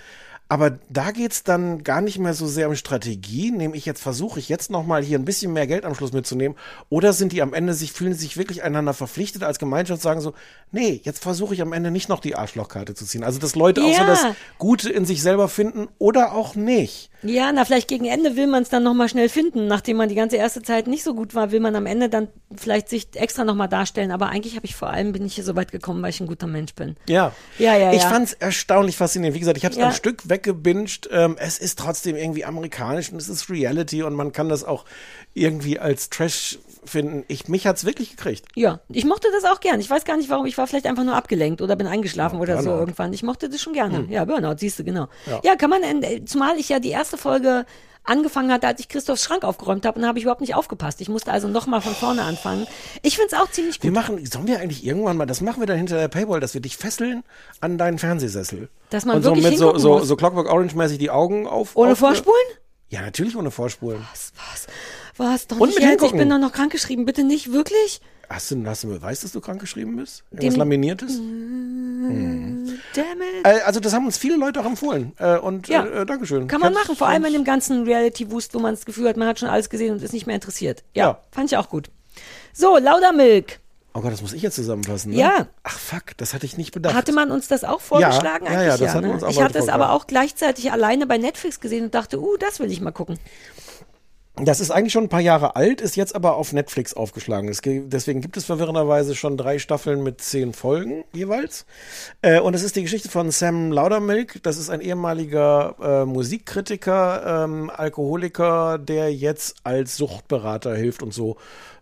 aber 0.47 0.77
da 0.89 1.09
geht's 1.11 1.43
dann 1.43 1.83
gar 1.83 2.01
nicht 2.01 2.19
mehr 2.19 2.35
so 2.35 2.45
sehr 2.45 2.69
um 2.69 2.75
Strategie. 2.75 3.49
Nehme 3.51 3.75
ich 3.75 3.85
jetzt, 3.85 4.01
versuche 4.01 4.39
ich 4.39 4.47
jetzt 4.47 4.69
nochmal 4.69 5.03
hier 5.03 5.17
ein 5.17 5.25
bisschen 5.25 5.53
mehr 5.53 5.65
Geld 5.65 5.85
am 5.85 5.95
Schluss 5.95 6.13
mitzunehmen. 6.13 6.55
Oder 6.89 7.13
sind 7.13 7.31
die 7.31 7.41
am 7.41 7.53
Ende 7.53 7.73
sich, 7.73 7.91
fühlen 7.91 8.13
sich 8.13 8.37
wirklich 8.37 8.61
einander 8.63 8.93
verpflichtet 8.93 9.43
als 9.43 9.57
Gemeinschaft, 9.57 10.03
sagen 10.03 10.21
so, 10.21 10.33
nee, 10.71 11.01
jetzt 11.03 11.23
versuche 11.23 11.55
ich 11.55 11.61
am 11.63 11.73
Ende 11.73 11.89
nicht 11.89 12.09
noch 12.09 12.19
die 12.19 12.35
Arschlochkarte 12.35 12.93
zu 12.93 13.05
ziehen. 13.05 13.23
Also, 13.23 13.39
dass 13.39 13.55
Leute 13.55 13.81
auch 13.81 13.93
so 13.93 14.01
Ja. 14.01 14.05
das 14.05 14.25
Gute 14.59 14.91
in 14.91 15.05
sich 15.05 15.21
selber 15.23 15.49
finden 15.49 15.87
oder 15.97 16.33
auch 16.33 16.55
nicht. 16.55 17.09
Ja, 17.25 17.51
na, 17.51 17.65
vielleicht 17.65 17.87
gegen 17.87 18.05
Ende 18.05 18.35
will 18.35 18.47
man 18.47 18.63
es 18.63 18.69
dann 18.69 18.83
nochmal 18.83 19.09
schnell 19.09 19.29
finden. 19.29 19.67
Nachdem 19.67 19.97
man 19.97 20.09
die 20.09 20.15
ganze 20.15 20.37
erste 20.37 20.61
Zeit 20.61 20.87
nicht 20.87 21.03
so 21.03 21.13
gut 21.13 21.33
war, 21.35 21.51
will 21.51 21.59
man 21.59 21.75
am 21.75 21.85
Ende 21.85 22.07
dann 22.09 22.27
vielleicht 22.55 22.89
sich 22.89 23.07
extra 23.15 23.43
nochmal 23.43 23.67
darstellen. 23.67 24.11
Aber 24.11 24.27
eigentlich 24.29 24.55
habe 24.55 24.65
ich 24.65 24.75
vor 24.75 24.89
allem, 24.89 25.11
bin 25.11 25.25
ich 25.25 25.35
hier 25.35 25.43
so 25.43 25.55
weit 25.55 25.71
gekommen, 25.71 26.01
weil 26.03 26.09
ich 26.11 26.19
ein 26.21 26.27
guter 26.27 26.47
Mensch 26.47 26.73
bin. 26.75 26.95
Ja. 27.07 27.31
Ja, 27.57 27.75
ja, 27.77 27.91
Ich 27.93 28.03
ja. 28.03 28.09
fand's 28.09 28.33
erstaunlich 28.33 28.97
faszinierend. 28.97 29.35
Wie 29.35 29.39
gesagt, 29.39 29.57
ich 29.57 29.65
habe 29.65 29.73
es 29.73 29.79
Ja. 29.79 29.87
am 29.87 29.93
Stück 29.93 30.29
weggebinged. 30.29 31.09
Ähm, 31.11 31.35
es 31.39 31.57
ist 31.59 31.79
trotzdem 31.79 32.15
irgendwie 32.15 32.45
amerikanisch 32.45 33.11
und 33.11 33.21
es 33.21 33.29
ist 33.29 33.49
Reality 33.49 34.03
und 34.03 34.13
man 34.13 34.31
kann 34.31 34.49
das 34.49 34.63
auch 34.63 34.85
irgendwie 35.33 35.79
als 35.79 36.09
Trash 36.09 36.59
finden. 36.85 37.23
Ich, 37.27 37.47
mich 37.47 37.67
hat's 37.67 37.85
wirklich 37.85 38.11
gekriegt. 38.11 38.45
Ja, 38.55 38.79
ich 38.89 39.05
mochte 39.05 39.27
das 39.31 39.49
auch 39.49 39.59
gern. 39.59 39.79
Ich 39.79 39.89
weiß 39.89 40.05
gar 40.05 40.17
nicht 40.17 40.29
warum. 40.29 40.45
Ich 40.45 40.57
war 40.57 40.67
vielleicht 40.67 40.87
einfach 40.87 41.03
nur 41.03 41.15
abgelenkt 41.15 41.61
oder 41.61 41.75
bin 41.75 41.87
eingeschlafen 41.87 42.39
oder 42.39 42.61
so 42.61 42.69
irgendwann. 42.69 43.13
Ich 43.13 43.23
mochte 43.23 43.49
das 43.49 43.61
schon 43.61 43.73
gerne. 43.73 43.99
Hm. 43.99 44.11
Ja, 44.11 44.25
Burnout, 44.25 44.55
siehst 44.57 44.79
du, 44.79 44.83
genau. 44.83 45.07
Ja. 45.25 45.41
Ja, 45.43 45.55
kann 45.55 45.69
man, 45.69 45.83
äh, 45.83 46.25
zumal 46.25 46.57
ich 46.57 46.69
ja 46.69 46.79
die 46.79 46.89
erste 46.89 47.17
Folge 47.17 47.65
angefangen 48.05 48.51
hatte, 48.51 48.67
als 48.67 48.79
ich 48.79 48.87
Christophs 48.87 49.23
Schrank 49.23 49.43
aufgeräumt 49.43 49.85
habe 49.85 49.97
und 49.97 50.03
da 50.03 50.07
habe 50.07 50.19
ich 50.19 50.23
überhaupt 50.23 50.41
nicht 50.41 50.55
aufgepasst. 50.55 51.01
Ich 51.01 51.09
musste 51.09 51.31
also 51.31 51.47
nochmal 51.47 51.81
von 51.81 51.93
vorne 51.93 52.21
anfangen. 52.21 52.67
Ich 53.01 53.17
find's 53.17 53.33
auch 53.33 53.49
ziemlich 53.49 53.81
Wir 53.81 53.89
gut. 53.89 53.95
machen, 53.95 54.25
sollen 54.25 54.47
wir 54.47 54.59
eigentlich 54.59 54.85
irgendwann 54.85 55.17
mal, 55.17 55.25
das 55.25 55.41
machen 55.41 55.59
wir 55.59 55.67
dann 55.67 55.77
hinter 55.77 55.97
der 55.97 56.07
Paywall, 56.07 56.39
dass 56.39 56.53
wir 56.53 56.61
dich 56.61 56.77
fesseln 56.77 57.23
an 57.61 57.77
deinen 57.77 57.97
Fernsehsessel. 57.97 58.69
Dass 58.89 59.05
man 59.05 59.17
und 59.17 59.23
so 59.23 59.31
wirklich 59.31 59.49
mit 59.49 59.57
so, 59.57 59.65
hingucken 59.65 59.81
so, 59.81 59.97
muss. 59.99 60.07
so 60.07 60.15
Clockwork 60.15 60.51
Orange-mäßig 60.51 60.99
die 60.99 61.09
Augen 61.09 61.47
auf. 61.47 61.75
Ohne 61.75 61.93
auf, 61.93 61.99
Vorspulen? 61.99 62.37
Ja, 62.89 63.01
natürlich 63.01 63.35
ohne 63.35 63.51
Vorspulen. 63.51 64.05
Was? 64.11 64.67
Doch 65.17 65.59
Und 65.59 65.69
nicht 65.69 65.79
jetzt. 65.79 66.03
Ich 66.03 66.11
bin 66.11 66.29
doch 66.29 66.39
noch 66.39 66.51
krankgeschrieben. 66.51 67.05
Bitte 67.05 67.23
nicht, 67.23 67.51
wirklich? 67.51 68.01
Hast 68.29 68.51
du, 68.51 68.65
hast 68.65 68.83
du 68.83 68.87
einen 68.89 68.99
Beweis, 68.99 69.21
dass 69.21 69.31
du 69.31 69.39
krank 69.39 69.59
geschrieben 69.61 69.95
bist? 69.97 70.23
Irgendwas 70.31 70.53
Dem- 70.53 70.59
Laminiertes? 70.59 71.17
Damn 71.17 72.75
it. 73.21 73.45
Äh, 73.45 73.61
also 73.65 73.79
das 73.79 73.93
haben 73.93 74.05
uns 74.05 74.17
viele 74.17 74.35
Leute 74.35 74.59
auch 74.61 74.65
empfohlen. 74.65 75.13
Äh, 75.19 75.37
und 75.37 75.67
Ja. 75.67 75.83
äh, 75.85 76.01
äh, 76.01 76.05
Dankeschön. 76.05 76.47
Kann 76.47 76.59
man 76.61 76.73
machen, 76.73 76.95
vor 76.95 77.07
allem 77.07 77.23
in 77.25 77.33
dem 77.33 77.43
ganzen 77.43 77.83
Reality-Wust, 77.83 78.53
wo 78.53 78.59
man 78.59 78.73
das 78.75 78.85
Gefühl 78.85 79.07
hat, 79.09 79.17
man 79.17 79.27
hat 79.27 79.39
schon 79.39 79.49
alles 79.49 79.69
gesehen 79.69 79.93
und 79.93 80.01
ist 80.01 80.13
nicht 80.13 80.25
mehr 80.25 80.35
interessiert. 80.35 80.83
Ja, 80.93 81.05
Ja. 81.05 81.19
fand 81.31 81.51
ich 81.51 81.57
auch 81.57 81.69
gut. 81.69 81.89
So, 82.53 82.77
Laudermilk. 82.77 83.59
Oh 83.93 84.01
Gott, 84.01 84.11
das 84.11 84.21
muss 84.21 84.33
ich 84.33 84.41
jetzt 84.41 84.55
zusammenfassen. 84.55 85.11
Ne? 85.11 85.19
Ja. 85.19 85.47
Ach 85.63 85.77
fuck, 85.79 86.17
das 86.17 86.33
hatte 86.33 86.45
ich 86.45 86.57
nicht 86.57 86.73
bedacht. 86.73 86.95
Hatte 86.95 87.13
man 87.13 87.31
uns 87.31 87.47
das 87.47 87.63
auch 87.63 87.79
vorgeschlagen 87.79 88.45
Ja, 88.45 88.51
ja, 88.51 88.57
eigentlich? 88.59 88.79
ja, 88.79 88.85
das 88.85 88.93
hatten 88.93 89.01
ne? 89.03 89.07
wir 89.09 89.13
uns 89.13 89.23
auch 89.23 89.29
ich 89.29 89.41
hatte 89.41 89.57
es 89.57 89.69
aber 89.69 89.91
auch 89.91 90.05
gleichzeitig 90.07 90.71
alleine 90.71 91.05
bei 91.07 91.17
Netflix 91.17 91.61
gesehen 91.61 91.85
und 91.85 91.95
dachte, 91.95 92.19
uh, 92.19 92.35
das 92.37 92.59
will 92.59 92.69
ich 92.71 92.81
mal 92.81 92.91
gucken. 92.91 93.17
Das 94.37 94.59
ist 94.59 94.69
eigentlich 94.69 94.91
schon 94.91 95.05
ein 95.05 95.09
paar 95.09 95.21
Jahre 95.21 95.55
alt, 95.55 95.79
ist 95.79 95.95
jetzt 95.95 96.13
aber 96.13 96.35
auf 96.35 96.51
Netflix 96.51 96.93
aufgeschlagen. 96.93 97.47
Es 97.47 97.61
ge- 97.61 97.83
deswegen 97.87 98.19
gibt 98.19 98.35
es 98.35 98.43
verwirrenderweise 98.45 99.15
schon 99.15 99.37
drei 99.37 99.59
Staffeln 99.59 100.03
mit 100.03 100.19
zehn 100.19 100.51
Folgen 100.51 101.05
jeweils. 101.13 101.65
Äh, 102.21 102.41
und 102.41 102.53
es 102.53 102.61
ist 102.61 102.75
die 102.75 102.81
Geschichte 102.81 103.07
von 103.09 103.31
Sam 103.31 103.71
Laudermilk. 103.71 104.43
Das 104.43 104.57
ist 104.57 104.69
ein 104.69 104.81
ehemaliger 104.81 105.75
äh, 105.81 106.05
Musikkritiker, 106.05 107.45
ähm, 107.45 107.71
Alkoholiker, 107.73 108.77
der 108.77 109.13
jetzt 109.13 109.55
als 109.63 109.95
Suchtberater 109.95 110.75
hilft 110.75 111.01
und 111.01 111.13
so 111.13 111.37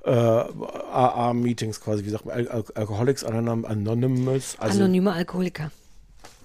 äh, 0.05 0.11
AA-Meetings 0.11 1.81
quasi, 1.81 2.05
wie 2.05 2.09
sagt 2.09 2.25
man, 2.25 2.35
Al 2.35 2.47
Al 2.49 2.63
Alcoholics 2.75 3.25
Anonym- 3.25 3.65
Anonymous. 3.65 4.57
Also 4.59 4.79
Anonyme 4.79 5.11
Alkoholiker. 5.13 5.71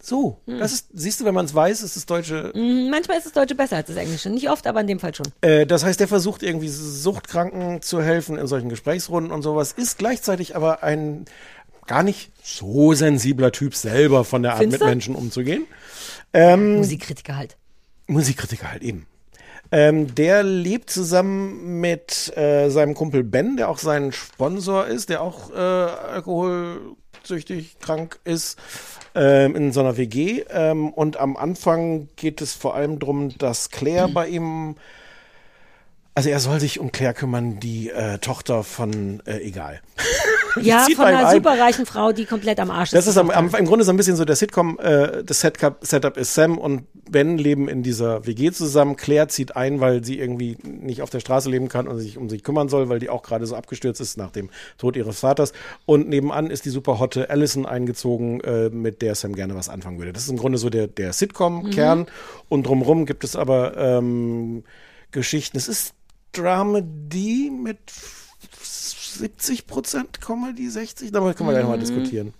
So, 0.08 0.40
das 0.46 0.72
ist, 0.72 0.88
siehst 0.92 1.20
du, 1.20 1.24
wenn 1.24 1.34
man 1.34 1.44
es 1.44 1.54
weiß, 1.54 1.82
ist 1.82 1.96
das 1.96 2.06
deutsche 2.06 2.52
Mm, 2.54 2.90
Manchmal 2.90 3.18
ist 3.18 3.26
das 3.26 3.32
Deutsche 3.32 3.54
besser 3.54 3.76
als 3.76 3.88
das 3.88 3.96
Englische. 3.96 4.30
Nicht 4.30 4.50
oft, 4.50 4.66
aber 4.66 4.80
in 4.80 4.86
dem 4.86 4.98
Fall 5.00 5.14
schon. 5.14 5.26
Äh, 5.40 5.66
das 5.66 5.84
heißt, 5.84 6.00
der 6.00 6.08
versucht 6.08 6.42
irgendwie 6.42 6.68
Suchtkranken 6.68 7.82
zu 7.82 8.02
helfen 8.02 8.36
in 8.38 8.46
solchen 8.46 8.68
Gesprächsrunden 8.68 9.32
und 9.32 9.42
sowas, 9.42 9.72
ist 9.72 9.98
gleichzeitig 9.98 10.56
aber 10.56 10.82
ein 10.82 11.26
gar 11.86 12.02
nicht 12.02 12.30
so 12.42 12.92
sensibler 12.92 13.50
Typ 13.52 13.74
selber 13.74 14.24
von 14.24 14.42
der 14.42 14.52
Art 14.52 14.60
Findest 14.60 14.80
mit 14.80 14.86
du? 14.86 14.90
Menschen 14.90 15.14
umzugehen. 15.14 15.64
Ähm, 16.32 16.76
Musikkritiker 16.76 17.36
halt. 17.36 17.56
Musikkritiker 18.06 18.70
halt 18.70 18.82
eben. 18.82 19.06
Ähm, 19.70 20.14
der 20.14 20.42
lebt 20.42 20.88
zusammen 20.88 21.80
mit 21.80 22.34
äh, 22.36 22.70
seinem 22.70 22.94
Kumpel 22.94 23.22
Ben, 23.22 23.56
der 23.56 23.68
auch 23.68 23.78
sein 23.78 24.12
Sponsor 24.12 24.86
ist, 24.86 25.10
der 25.10 25.20
auch 25.20 25.50
äh, 25.50 25.54
alkoholsüchtig 27.18 27.78
krank 27.80 28.18
ist, 28.24 28.58
ähm, 29.14 29.56
in 29.56 29.72
so 29.72 29.80
einer 29.80 29.96
WG. 29.96 30.44
Ähm, 30.50 30.90
und 30.90 31.16
am 31.18 31.36
Anfang 31.36 32.08
geht 32.16 32.40
es 32.40 32.54
vor 32.54 32.74
allem 32.74 32.98
darum, 32.98 33.36
dass 33.38 33.70
Claire 33.70 34.08
bei 34.08 34.28
ihm, 34.28 34.76
also 36.14 36.30
er 36.30 36.40
soll 36.40 36.60
sich 36.60 36.78
um 36.80 36.92
Claire 36.92 37.14
kümmern, 37.14 37.60
die 37.60 37.90
äh, 37.90 38.18
Tochter 38.18 38.64
von, 38.64 39.22
äh, 39.26 39.38
egal. 39.38 39.80
Ja, 40.68 40.86
von 40.94 41.04
einer 41.04 41.28
ein. 41.28 41.36
superreichen 41.36 41.86
Frau, 41.86 42.12
die 42.12 42.24
komplett 42.24 42.60
am 42.60 42.70
Arsch 42.70 42.92
ist. 42.92 42.94
Das 42.94 43.06
ist 43.06 43.16
am, 43.16 43.30
am, 43.30 43.54
im 43.54 43.66
Grunde 43.66 43.84
so 43.84 43.90
ein 43.90 43.96
bisschen 43.96 44.16
so 44.16 44.24
der 44.24 44.36
Sitcom, 44.36 44.78
äh, 44.78 45.24
das 45.24 45.40
Setup, 45.40 45.78
Setup 45.82 46.16
ist 46.16 46.34
Sam 46.34 46.58
und 46.58 46.84
Ben 47.10 47.38
leben 47.38 47.68
in 47.68 47.82
dieser 47.82 48.26
WG 48.26 48.52
zusammen. 48.52 48.96
Claire 48.96 49.28
zieht 49.28 49.56
ein, 49.56 49.80
weil 49.80 50.04
sie 50.04 50.18
irgendwie 50.18 50.58
nicht 50.62 51.02
auf 51.02 51.10
der 51.10 51.20
Straße 51.20 51.48
leben 51.48 51.68
kann 51.68 51.88
und 51.88 51.98
sich 51.98 52.18
um 52.18 52.28
sich 52.28 52.42
kümmern 52.42 52.68
soll, 52.68 52.88
weil 52.88 52.98
die 52.98 53.08
auch 53.08 53.22
gerade 53.22 53.46
so 53.46 53.56
abgestürzt 53.56 54.00
ist 54.00 54.18
nach 54.18 54.30
dem 54.30 54.50
Tod 54.76 54.96
ihres 54.96 55.20
Vaters. 55.20 55.52
Und 55.86 56.08
nebenan 56.08 56.50
ist 56.50 56.64
die 56.64 56.70
super 56.70 56.98
hotte 56.98 57.30
Allison 57.30 57.66
eingezogen, 57.66 58.40
äh, 58.40 58.68
mit 58.68 59.02
der 59.02 59.14
Sam 59.14 59.34
gerne 59.34 59.54
was 59.54 59.68
anfangen 59.68 59.98
würde. 59.98 60.12
Das 60.12 60.24
ist 60.24 60.30
im 60.30 60.36
Grunde 60.36 60.58
so 60.58 60.70
der, 60.70 60.86
der 60.86 61.12
Sitcom-Kern. 61.12 62.06
Und 62.48 62.66
drumrum 62.66 63.06
gibt 63.06 63.24
es 63.24 63.36
aber 63.36 63.76
ähm, 63.76 64.64
Geschichten. 65.10 65.56
Es 65.56 65.68
ist 65.68 65.94
Dramedy 66.32 67.50
mit 67.50 67.78
70 69.14 69.66
Prozent 69.66 70.20
Comedy, 70.20 70.68
60. 70.68 71.10
Darüber 71.12 71.34
können 71.34 71.48
wir 71.48 71.52
gleich 71.54 71.62
nochmal 71.64 71.78
diskutieren. 71.78 72.34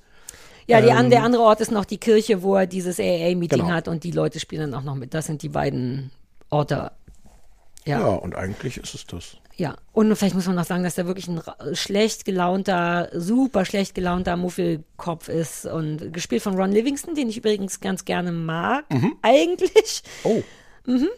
Ja, 0.67 0.81
die, 0.83 0.89
Ähm, 0.89 1.09
der 1.11 1.23
andere 1.23 1.43
Ort 1.43 1.61
ist 1.61 1.71
noch 1.71 1.85
die 1.87 1.99
Kirche, 1.99 2.43
wo 2.43 2.55
er 2.57 2.67
dieses 2.67 3.01
AA-Meeting 3.01 3.61
Genau. 3.61 3.71
hat 3.73 3.89
und 3.89 4.05
die 4.05 4.11
Leute 4.11 4.39
spielen 4.39 4.71
dann 4.71 4.81
auch 4.81 4.85
noch 4.85 4.95
mit. 4.97 5.15
Das 5.15 5.27
sind 5.27 5.43
die 5.43 5.49
beiden 5.49 6.11
Orte. 6.51 6.93
Ja. 7.87 8.01
Ja. 8.01 8.07
und 8.09 8.35
eigentlich 8.37 8.77
ist 8.77 8.95
es 8.95 9.07
das. 9.07 9.37
Ja, 9.57 9.77
und 9.93 10.15
vielleicht 10.15 10.35
muss 10.37 10.47
man 10.47 10.55
noch 10.57 10.67
sagen, 10.67 10.85
dass 10.85 10.95
der 10.95 11.07
wirklich 11.07 11.27
ein 11.27 11.41
schlecht 11.73 12.25
gelaunter, 12.27 13.09
super 13.13 13.65
schlecht 13.65 13.95
gelaunter 13.95 14.37
Muffelkopf 14.37 15.29
ist 15.29 15.65
und 15.67 16.13
gespielt 16.13 16.43
von 16.43 16.55
Ron 16.55 16.71
Livingston, 16.71 17.15
den 17.17 17.29
ich 17.29 17.39
übrigens 17.39 17.81
ganz 17.81 18.05
gerne 18.05 18.31
mag, 18.31 18.85
eigentlich. 19.23 20.03
Oh. 20.23 20.43
Mhm. 20.87 21.09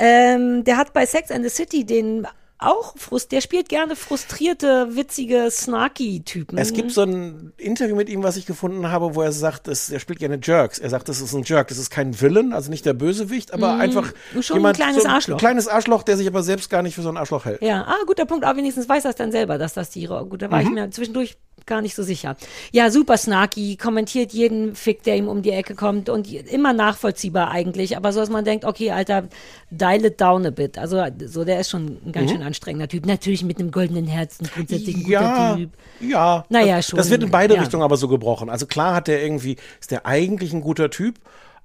Ähm, 0.00 0.64
der 0.64 0.76
hat 0.76 0.92
bei 0.92 1.06
Sex 1.06 1.30
and 1.30 1.44
the 1.44 1.50
City 1.50 1.86
den 1.86 2.26
auch 2.58 2.96
frust, 2.96 3.32
der 3.32 3.40
spielt 3.40 3.68
gerne 3.68 3.94
frustrierte, 3.96 4.96
witzige, 4.96 5.48
snarky 5.50 6.22
Typen. 6.24 6.58
Es 6.58 6.72
gibt 6.72 6.90
so 6.90 7.02
ein 7.02 7.52
Interview 7.56 7.94
mit 7.96 8.08
ihm, 8.08 8.22
was 8.22 8.36
ich 8.36 8.46
gefunden 8.46 8.90
habe, 8.90 9.14
wo 9.14 9.22
er 9.22 9.32
sagt, 9.32 9.68
dass, 9.68 9.90
er 9.90 10.00
spielt 10.00 10.18
gerne 10.18 10.38
Jerks. 10.42 10.78
Er 10.78 10.90
sagt, 10.90 11.08
das 11.08 11.20
ist 11.20 11.32
ein 11.34 11.42
Jerk. 11.44 11.68
Das 11.68 11.78
ist 11.78 11.90
kein 11.90 12.20
Villain, 12.20 12.52
also 12.52 12.70
nicht 12.70 12.84
der 12.84 12.94
Bösewicht, 12.94 13.52
aber 13.54 13.74
Mhm. 13.74 13.80
einfach 13.80 14.12
Schon 14.40 14.56
ein 14.56 14.60
jemand, 14.60 14.76
kleines 14.76 15.02
so 15.02 15.08
ein 15.08 15.14
Arschloch. 15.14 15.38
kleines 15.38 15.68
Arschloch, 15.68 16.02
der 16.02 16.16
sich 16.16 16.26
aber 16.26 16.42
selbst 16.42 16.68
gar 16.70 16.82
nicht 16.82 16.94
für 16.94 17.02
so 17.02 17.08
ein 17.08 17.16
Arschloch 17.16 17.44
hält. 17.44 17.62
Ja, 17.62 17.82
ah, 17.86 17.94
guter 18.06 18.24
Punkt. 18.26 18.44
Aber 18.44 18.58
wenigstens 18.58 18.88
weiß 18.88 19.04
er 19.04 19.10
es 19.10 19.16
dann 19.16 19.30
selber, 19.32 19.58
dass 19.58 19.74
das 19.74 19.90
Tiere. 19.90 20.26
Gut, 20.26 20.42
da 20.42 20.50
war 20.50 20.60
ich 20.60 20.68
Mhm. 20.68 20.74
mir 20.74 20.90
zwischendurch 20.90 21.36
gar 21.68 21.80
nicht 21.80 21.94
so 21.94 22.02
sicher. 22.02 22.36
Ja, 22.72 22.90
super 22.90 23.16
snarky, 23.16 23.76
kommentiert 23.76 24.32
jeden 24.32 24.74
Fick, 24.74 25.04
der 25.04 25.16
ihm 25.16 25.28
um 25.28 25.42
die 25.42 25.50
Ecke 25.52 25.76
kommt 25.76 26.08
und 26.08 26.26
immer 26.32 26.72
nachvollziehbar 26.72 27.52
eigentlich. 27.52 27.96
Aber 27.96 28.12
so, 28.12 28.18
dass 28.18 28.28
man 28.30 28.44
denkt, 28.44 28.64
okay, 28.64 28.90
Alter, 28.90 29.28
dial 29.70 30.04
it 30.04 30.20
down 30.20 30.44
a 30.44 30.50
bit. 30.50 30.76
Also, 30.78 31.00
so, 31.26 31.44
der 31.44 31.60
ist 31.60 31.70
schon 31.70 31.98
ein 32.04 32.10
ganz 32.12 32.30
Mhm. 32.30 32.34
schön 32.34 32.42
anstrengender 32.42 32.88
Typ. 32.88 33.06
Natürlich 33.06 33.44
mit 33.44 33.60
einem 33.60 33.70
goldenen 33.70 34.06
Herzen, 34.08 34.48
grundsätzlich 34.52 34.96
ein 34.96 35.02
guter 35.04 35.12
Ja, 35.12 35.54
Typ. 35.56 35.70
ja. 36.00 36.44
Naja, 36.48 36.76
das, 36.78 36.88
schon. 36.88 36.96
Das 36.96 37.10
wird 37.10 37.22
in 37.22 37.30
beide 37.30 37.54
ja. 37.54 37.60
Richtungen 37.60 37.84
aber 37.84 37.96
so 37.96 38.08
gebrochen. 38.08 38.50
Also 38.50 38.66
klar 38.66 38.94
hat 38.96 39.06
der 39.06 39.22
irgendwie, 39.22 39.56
ist 39.80 39.92
der 39.92 40.04
eigentlich 40.06 40.52
ein 40.52 40.60
guter 40.62 40.90
Typ, 40.90 41.20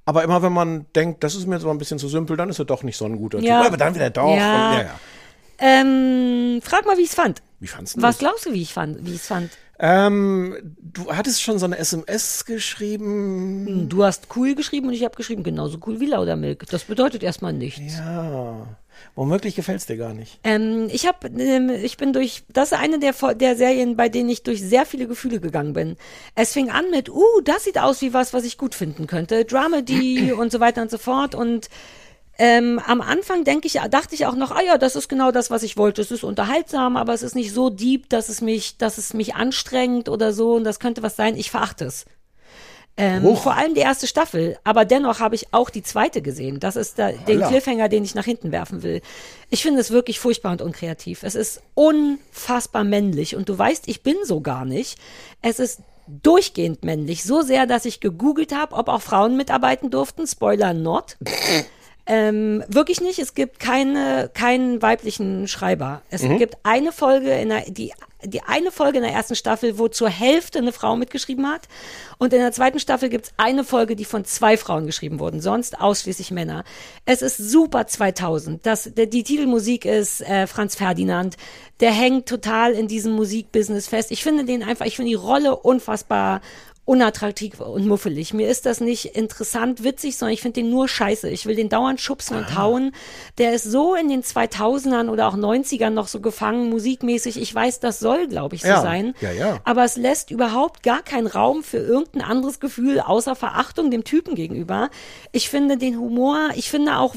aber 0.05 0.23
immer 0.23 0.41
wenn 0.43 0.51
man 0.53 0.85
denkt, 0.95 1.23
das 1.23 1.33
ist 1.33 1.47
mir 1.47 1.55
jetzt 1.55 1.63
mal 1.63 1.71
ein 1.71 1.77
bisschen 1.77 1.97
zu 1.97 2.09
simpel, 2.09 2.35
dann 2.35 2.49
ist 2.49 2.59
er 2.59 2.65
doch 2.65 2.83
nicht 2.83 2.97
so 2.97 3.05
ein 3.05 3.15
guter 3.15 3.39
Ja. 3.39 3.59
Typ. 3.61 3.67
Aber 3.67 3.77
dann 3.77 3.95
wieder 3.95 4.09
doch. 4.09 4.35
Ja. 4.35 4.69
Und, 4.71 4.77
ja, 4.77 4.81
ja. 4.81 4.99
Ähm, 5.59 6.59
frag 6.61 6.85
mal, 6.85 6.97
wie 6.97 7.03
ich 7.03 7.09
es 7.09 7.15
fand. 7.15 7.41
Wie 7.59 7.67
fandst 7.67 7.95
du 7.95 8.01
Was 8.01 8.17
glaubst 8.17 8.45
du, 8.45 8.53
wie 8.53 8.61
ich 8.61 8.73
fand, 8.73 9.05
wie 9.05 9.11
ich 9.11 9.21
es 9.21 9.27
fand? 9.27 9.49
Ähm, 9.79 10.55
du 10.79 11.11
hattest 11.11 11.41
schon 11.41 11.57
so 11.57 11.65
eine 11.65 11.77
SMS 11.77 12.45
geschrieben. 12.45 13.89
Du 13.89 14.03
hast 14.03 14.27
cool 14.35 14.55
geschrieben 14.55 14.87
und 14.87 14.93
ich 14.93 15.03
habe 15.03 15.15
geschrieben, 15.15 15.43
genauso 15.43 15.79
cool 15.85 15.99
wie 15.99 16.05
Laudermilk. 16.05 16.67
Das 16.67 16.83
bedeutet 16.83 17.23
erstmal 17.23 17.53
nichts. 17.53 17.97
Ja. 17.97 18.77
Womöglich 19.15 19.55
gefällt 19.55 19.79
es 19.79 19.85
dir 19.85 19.97
gar 19.97 20.13
nicht. 20.13 20.39
Ähm, 20.43 20.87
ich 20.91 21.07
habe, 21.07 21.27
ähm, 21.27 21.69
ich 21.69 21.97
bin 21.97 22.13
durch, 22.13 22.43
das 22.49 22.71
ist 22.71 22.77
eine 22.77 22.99
der, 22.99 23.13
der 23.35 23.55
Serien, 23.55 23.95
bei 23.95 24.09
denen 24.09 24.29
ich 24.29 24.43
durch 24.43 24.61
sehr 24.61 24.85
viele 24.85 25.07
Gefühle 25.07 25.39
gegangen 25.39 25.73
bin. 25.73 25.97
Es 26.35 26.53
fing 26.53 26.69
an 26.69 26.89
mit, 26.91 27.09
uh, 27.09 27.41
das 27.43 27.63
sieht 27.63 27.79
aus 27.79 28.01
wie 28.01 28.13
was, 28.13 28.33
was 28.33 28.43
ich 28.43 28.57
gut 28.57 28.75
finden 28.75 29.07
könnte, 29.07 29.45
Dramedy 29.45 30.31
und 30.37 30.51
so 30.51 30.59
weiter 30.59 30.81
und 30.81 30.91
so 30.91 30.97
fort 30.97 31.35
und 31.35 31.69
ähm, 32.39 32.79
am 32.85 33.01
Anfang 33.01 33.43
denke 33.43 33.67
ich, 33.67 33.73
dachte 33.91 34.15
ich 34.15 34.25
auch 34.25 34.35
noch, 34.35 34.51
ah 34.51 34.61
ja, 34.61 34.77
das 34.77 34.95
ist 34.95 35.07
genau 35.07 35.31
das, 35.31 35.51
was 35.51 35.61
ich 35.61 35.77
wollte. 35.77 36.01
Es 36.01 36.11
ist 36.11 36.23
unterhaltsam, 36.23 36.97
aber 36.97 37.13
es 37.13 37.21
ist 37.21 37.35
nicht 37.35 37.53
so 37.53 37.69
deep, 37.69 38.09
dass 38.09 38.29
es 38.29 38.41
mich, 38.41 38.77
dass 38.77 38.97
es 38.97 39.13
mich 39.13 39.35
anstrengt 39.35 40.09
oder 40.09 40.33
so 40.33 40.53
und 40.55 40.63
das 40.63 40.79
könnte 40.79 41.03
was 41.03 41.15
sein. 41.15 41.37
Ich 41.37 41.51
verachte 41.51 41.85
es. 41.85 42.05
Ähm, 42.95 43.35
vor 43.37 43.55
allem 43.55 43.73
die 43.73 43.81
erste 43.81 44.05
Staffel, 44.05 44.57
aber 44.63 44.85
dennoch 44.85 45.19
habe 45.19 45.33
ich 45.33 45.51
auch 45.51 45.71
die 45.71 45.81
zweite 45.81 46.21
gesehen. 46.21 46.59
Das 46.59 46.75
ist 46.75 46.99
da, 46.99 47.11
den. 47.11 47.41
Cliffhanger, 47.41 47.89
den 47.89 48.03
ich 48.03 48.13
nach 48.13 48.25
hinten 48.25 48.51
werfen 48.51 48.83
will. 48.83 49.01
Ich 49.49 49.63
finde 49.63 49.79
es 49.81 49.89
wirklich 49.89 50.19
furchtbar 50.19 50.51
und 50.51 50.61
unkreativ. 50.61 51.23
Es 51.23 51.33
ist 51.33 51.63
unfassbar 51.73 52.83
männlich 52.83 53.35
und 53.35 53.49
du 53.49 53.57
weißt, 53.57 53.87
ich 53.87 54.03
bin 54.03 54.15
so 54.23 54.41
gar 54.41 54.63
nicht. 54.63 54.99
Es 55.41 55.57
ist 55.57 55.81
durchgehend 56.07 56.83
männlich, 56.83 57.23
so 57.23 57.41
sehr, 57.41 57.65
dass 57.65 57.85
ich 57.85 57.99
gegoogelt 57.99 58.53
habe, 58.53 58.75
ob 58.75 58.89
auch 58.89 59.01
Frauen 59.01 59.37
mitarbeiten 59.37 59.89
durften. 59.89 60.27
Spoiler 60.27 60.73
not. 60.73 61.17
Ähm, 62.05 62.63
wirklich 62.67 62.99
nicht. 62.99 63.19
Es 63.19 63.33
gibt 63.33 63.59
keine, 63.59 64.29
keinen 64.33 64.81
weiblichen 64.81 65.47
Schreiber. 65.47 66.01
Es 66.09 66.21
Mhm. 66.23 66.37
gibt 66.37 66.57
eine 66.63 66.91
Folge 66.91 67.31
in 67.31 67.49
der, 67.49 67.61
die, 67.61 67.93
die 68.25 68.41
eine 68.43 68.71
Folge 68.71 68.97
in 68.97 69.03
der 69.03 69.13
ersten 69.13 69.35
Staffel, 69.35 69.77
wo 69.77 69.87
zur 69.87 70.09
Hälfte 70.09 70.59
eine 70.59 70.73
Frau 70.73 70.97
mitgeschrieben 70.97 71.47
hat. 71.47 71.61
Und 72.17 72.33
in 72.33 72.39
der 72.39 72.51
zweiten 72.51 72.79
Staffel 72.79 73.07
gibt 73.07 73.27
es 73.27 73.33
eine 73.37 73.63
Folge, 73.63 73.95
die 73.95 74.03
von 74.05 74.25
zwei 74.25 74.57
Frauen 74.57 74.85
geschrieben 74.85 75.19
wurden. 75.19 75.39
Sonst 75.39 75.79
ausschließlich 75.79 76.31
Männer. 76.31 76.65
Es 77.05 77.21
ist 77.21 77.37
super 77.37 77.87
2000. 77.87 78.65
Das, 78.65 78.93
der, 78.93 79.05
die 79.05 79.23
Titelmusik 79.23 79.85
ist 79.85 80.21
äh, 80.21 80.45
Franz 80.47 80.75
Ferdinand. 80.75 81.37
Der 81.79 81.91
hängt 81.91 82.27
total 82.27 82.73
in 82.73 82.89
diesem 82.89 83.13
Musikbusiness 83.13 83.87
fest. 83.87 84.11
Ich 84.11 84.23
finde 84.23 84.43
den 84.43 84.61
einfach, 84.63 84.85
ich 84.85 84.97
finde 84.97 85.09
die 85.09 85.15
Rolle 85.15 85.55
unfassbar 85.55 86.41
unattraktiv 86.85 87.61
und 87.61 87.87
muffelig. 87.87 88.33
Mir 88.33 88.49
ist 88.49 88.65
das 88.65 88.81
nicht 88.81 89.05
interessant, 89.15 89.83
witzig, 89.85 90.17
sondern 90.17 90.33
ich 90.33 90.41
finde 90.41 90.61
den 90.61 90.69
nur 90.69 90.89
scheiße. 90.89 91.29
Ich 91.29 91.45
will 91.45 91.55
den 91.55 91.69
dauernd 91.69 92.01
schubsen 92.01 92.35
und 92.37 92.57
hauen. 92.57 92.91
Der 93.37 93.53
ist 93.53 93.63
so 93.63 93.95
in 93.95 94.09
den 94.09 94.21
2000ern 94.21 95.09
oder 95.09 95.29
auch 95.29 95.35
90ern 95.37 95.91
noch 95.91 96.09
so 96.09 96.19
gefangen, 96.19 96.69
musikmäßig. 96.69 97.39
Ich 97.41 97.55
weiß, 97.55 97.79
das 97.79 97.99
soll, 97.99 98.27
glaube 98.27 98.55
ich, 98.55 98.63
so 98.63 98.67
Ja, 98.67 98.81
sein. 98.81 99.13
ja, 99.21 99.31
ja. 99.31 99.59
Aber 99.63 99.85
es 99.85 99.95
lässt 99.95 100.29
überhaupt 100.29 100.83
gar 100.83 101.01
keinen 101.03 101.27
Raum 101.27 101.63
für 101.63 101.77
irgendein 101.77 102.21
anderes 102.21 102.59
Gefühl 102.59 102.99
außer 102.99 103.35
Verachtung 103.35 103.89
dem 103.89 104.03
Typen 104.03 104.35
gegenüber. 104.35 104.89
Ich 105.31 105.49
finde 105.49 105.77
den 105.77 105.97
Humor, 105.97 106.49
ich 106.55 106.69
finde 106.69 106.97
auch, 106.97 107.15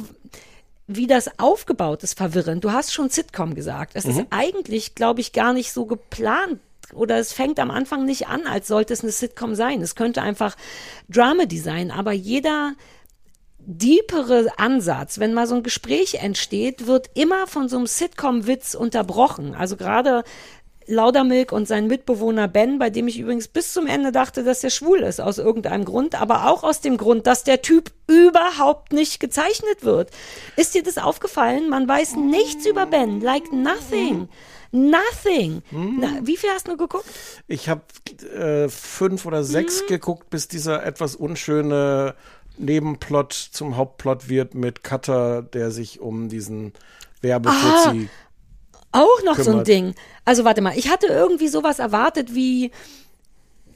wie 0.86 1.08
das 1.08 1.40
aufgebaut 1.40 2.04
ist, 2.04 2.16
verwirrend. 2.16 2.62
Du 2.62 2.70
hast 2.70 2.92
schon 2.94 3.08
Sitcom 3.10 3.56
gesagt. 3.56 3.92
Es 3.96 4.04
ist 4.04 4.18
Mhm. 4.18 4.26
eigentlich, 4.30 4.94
glaube 4.94 5.20
ich, 5.20 5.32
gar 5.32 5.52
nicht 5.52 5.72
so 5.72 5.84
geplant 5.86 6.60
oder 6.94 7.18
es 7.18 7.32
fängt 7.32 7.58
am 7.58 7.70
Anfang 7.70 8.04
nicht 8.04 8.28
an, 8.28 8.46
als 8.46 8.68
sollte 8.68 8.92
es 8.92 9.02
eine 9.02 9.12
Sitcom 9.12 9.54
sein. 9.54 9.82
Es 9.82 9.94
könnte 9.94 10.22
einfach 10.22 10.56
Dramedy 11.08 11.58
sein, 11.58 11.90
aber 11.90 12.12
jeder 12.12 12.74
deepere 13.58 14.46
Ansatz, 14.58 15.18
wenn 15.18 15.34
mal 15.34 15.46
so 15.46 15.56
ein 15.56 15.62
Gespräch 15.64 16.14
entsteht, 16.14 16.86
wird 16.86 17.10
immer 17.14 17.46
von 17.46 17.68
so 17.68 17.76
einem 17.76 17.86
Sitcom-Witz 17.86 18.74
unterbrochen. 18.74 19.54
Also 19.54 19.76
gerade 19.76 20.22
Laudermilk 20.86 21.50
und 21.50 21.66
sein 21.66 21.88
Mitbewohner 21.88 22.46
Ben, 22.46 22.78
bei 22.78 22.90
dem 22.90 23.08
ich 23.08 23.18
übrigens 23.18 23.48
bis 23.48 23.72
zum 23.72 23.88
Ende 23.88 24.12
dachte, 24.12 24.44
dass 24.44 24.62
er 24.62 24.70
schwul 24.70 25.00
ist, 25.00 25.20
aus 25.20 25.38
irgendeinem 25.38 25.84
Grund, 25.84 26.20
aber 26.20 26.48
auch 26.48 26.62
aus 26.62 26.80
dem 26.80 26.96
Grund, 26.96 27.26
dass 27.26 27.42
der 27.42 27.60
Typ 27.60 27.90
überhaupt 28.06 28.92
nicht 28.92 29.18
gezeichnet 29.18 29.82
wird. 29.82 30.10
Ist 30.56 30.74
dir 30.74 30.84
das 30.84 30.98
aufgefallen? 30.98 31.68
Man 31.68 31.88
weiß 31.88 32.16
nichts 32.16 32.66
über 32.66 32.86
Ben, 32.86 33.20
like 33.20 33.52
nothing. 33.52 34.28
Nothing. 34.72 35.62
Na, 35.70 36.18
wie 36.22 36.36
viel 36.36 36.50
hast 36.50 36.68
du 36.68 36.76
geguckt? 36.76 37.06
Ich 37.46 37.68
habe 37.68 37.82
äh, 38.34 38.68
fünf 38.68 39.26
oder 39.26 39.44
sechs 39.44 39.82
Mhm. 39.82 39.86
geguckt, 39.88 40.30
bis 40.30 40.48
dieser 40.48 40.84
etwas 40.84 41.16
unschöne 41.16 42.14
Nebenplot 42.58 43.32
zum 43.32 43.76
Hauptplot 43.76 44.28
wird 44.28 44.54
mit 44.54 44.82
Cutter, 44.82 45.42
der 45.42 45.70
sich 45.70 46.00
um 46.00 46.28
diesen 46.28 46.72
Werbefuzzi 47.20 48.08
Auch 48.92 49.22
noch 49.24 49.34
so 49.36 49.40
ein 49.42 49.44
kümmert. 49.44 49.68
Ding. 49.68 49.94
Also 50.24 50.44
warte 50.44 50.60
mal, 50.62 50.76
ich 50.76 50.88
hatte 50.90 51.06
irgendwie 51.06 51.48
sowas 51.48 51.78
erwartet 51.78 52.34
wie, 52.34 52.70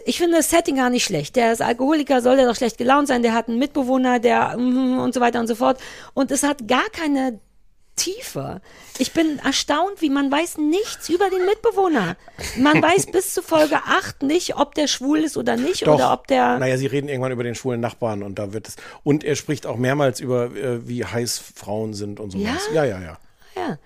ich 0.07 0.17
finde 0.19 0.39
das 0.39 0.49
Setting 0.51 0.77
gar 0.77 0.89
nicht 0.91 1.05
schlecht. 1.05 1.37
Der 1.37 1.53
ist 1.53 1.61
Alkoholiker, 1.61 2.23
soll 2.23 2.37
der 2.37 2.47
doch 2.47 2.57
schlecht 2.57 2.79
gelaunt 2.79 3.07
sein, 3.09 3.23
der 3.23 3.35
hat 3.35 3.49
einen 3.49 3.59
Mitbewohner, 3.59 4.19
der 4.19 4.57
mhm, 4.57 4.99
und 4.99 5.13
so 5.15 5.21
weiter 5.21 5.41
und 5.41 5.47
so 5.47 5.55
fort. 5.55 5.79
Und 6.15 6.31
es 6.31 6.43
hat 6.43 6.67
gar 6.67 6.89
keine 6.91 7.39
Tiefe. 8.01 8.63
Ich 8.99 9.13
bin 9.13 9.39
erstaunt, 9.41 10.01
wie 10.01 10.09
man 10.09 10.33
weiß 10.33 10.57
nichts 10.57 11.11
über 11.11 11.29
den 11.29 11.45
Mitbewohner. 11.45 12.17
Man 12.57 12.83
weiß 12.83 13.07
bis 13.13 13.35
zu 13.35 13.43
Folge 13.43 13.77
8 13.77 14.23
nicht, 14.23 14.57
ob 14.57 14.75
der 14.75 14.87
schwul 14.87 15.19
ist 15.19 15.37
oder 15.37 15.57
nicht 15.57 15.87
Doch. 15.87 15.97
oder 15.97 16.13
ob 16.13 16.27
der 16.27 16.59
Naja, 16.59 16.79
sie 16.79 16.87
reden 16.87 17.09
irgendwann 17.09 17.33
über 17.33 17.45
den 17.45 17.55
schwulen 17.55 17.81
Nachbarn 17.81 18.23
und 18.23 18.39
da 18.39 18.55
wird 18.55 18.69
es. 18.69 18.77
Und 19.05 19.23
er 19.23 19.37
spricht 19.37 19.67
auch 19.67 19.77
mehrmals 19.77 20.19
über, 20.19 20.47
äh, 20.57 20.89
wie 20.89 21.05
heiß 21.05 21.43
Frauen 21.55 21.93
sind 21.93 22.21
und 22.21 22.31
sowas. 22.31 22.69
Ja? 22.73 22.85
Ja, 22.85 22.99
ja, 22.99 23.01
ja. 23.01 23.19
ja. 23.57 23.79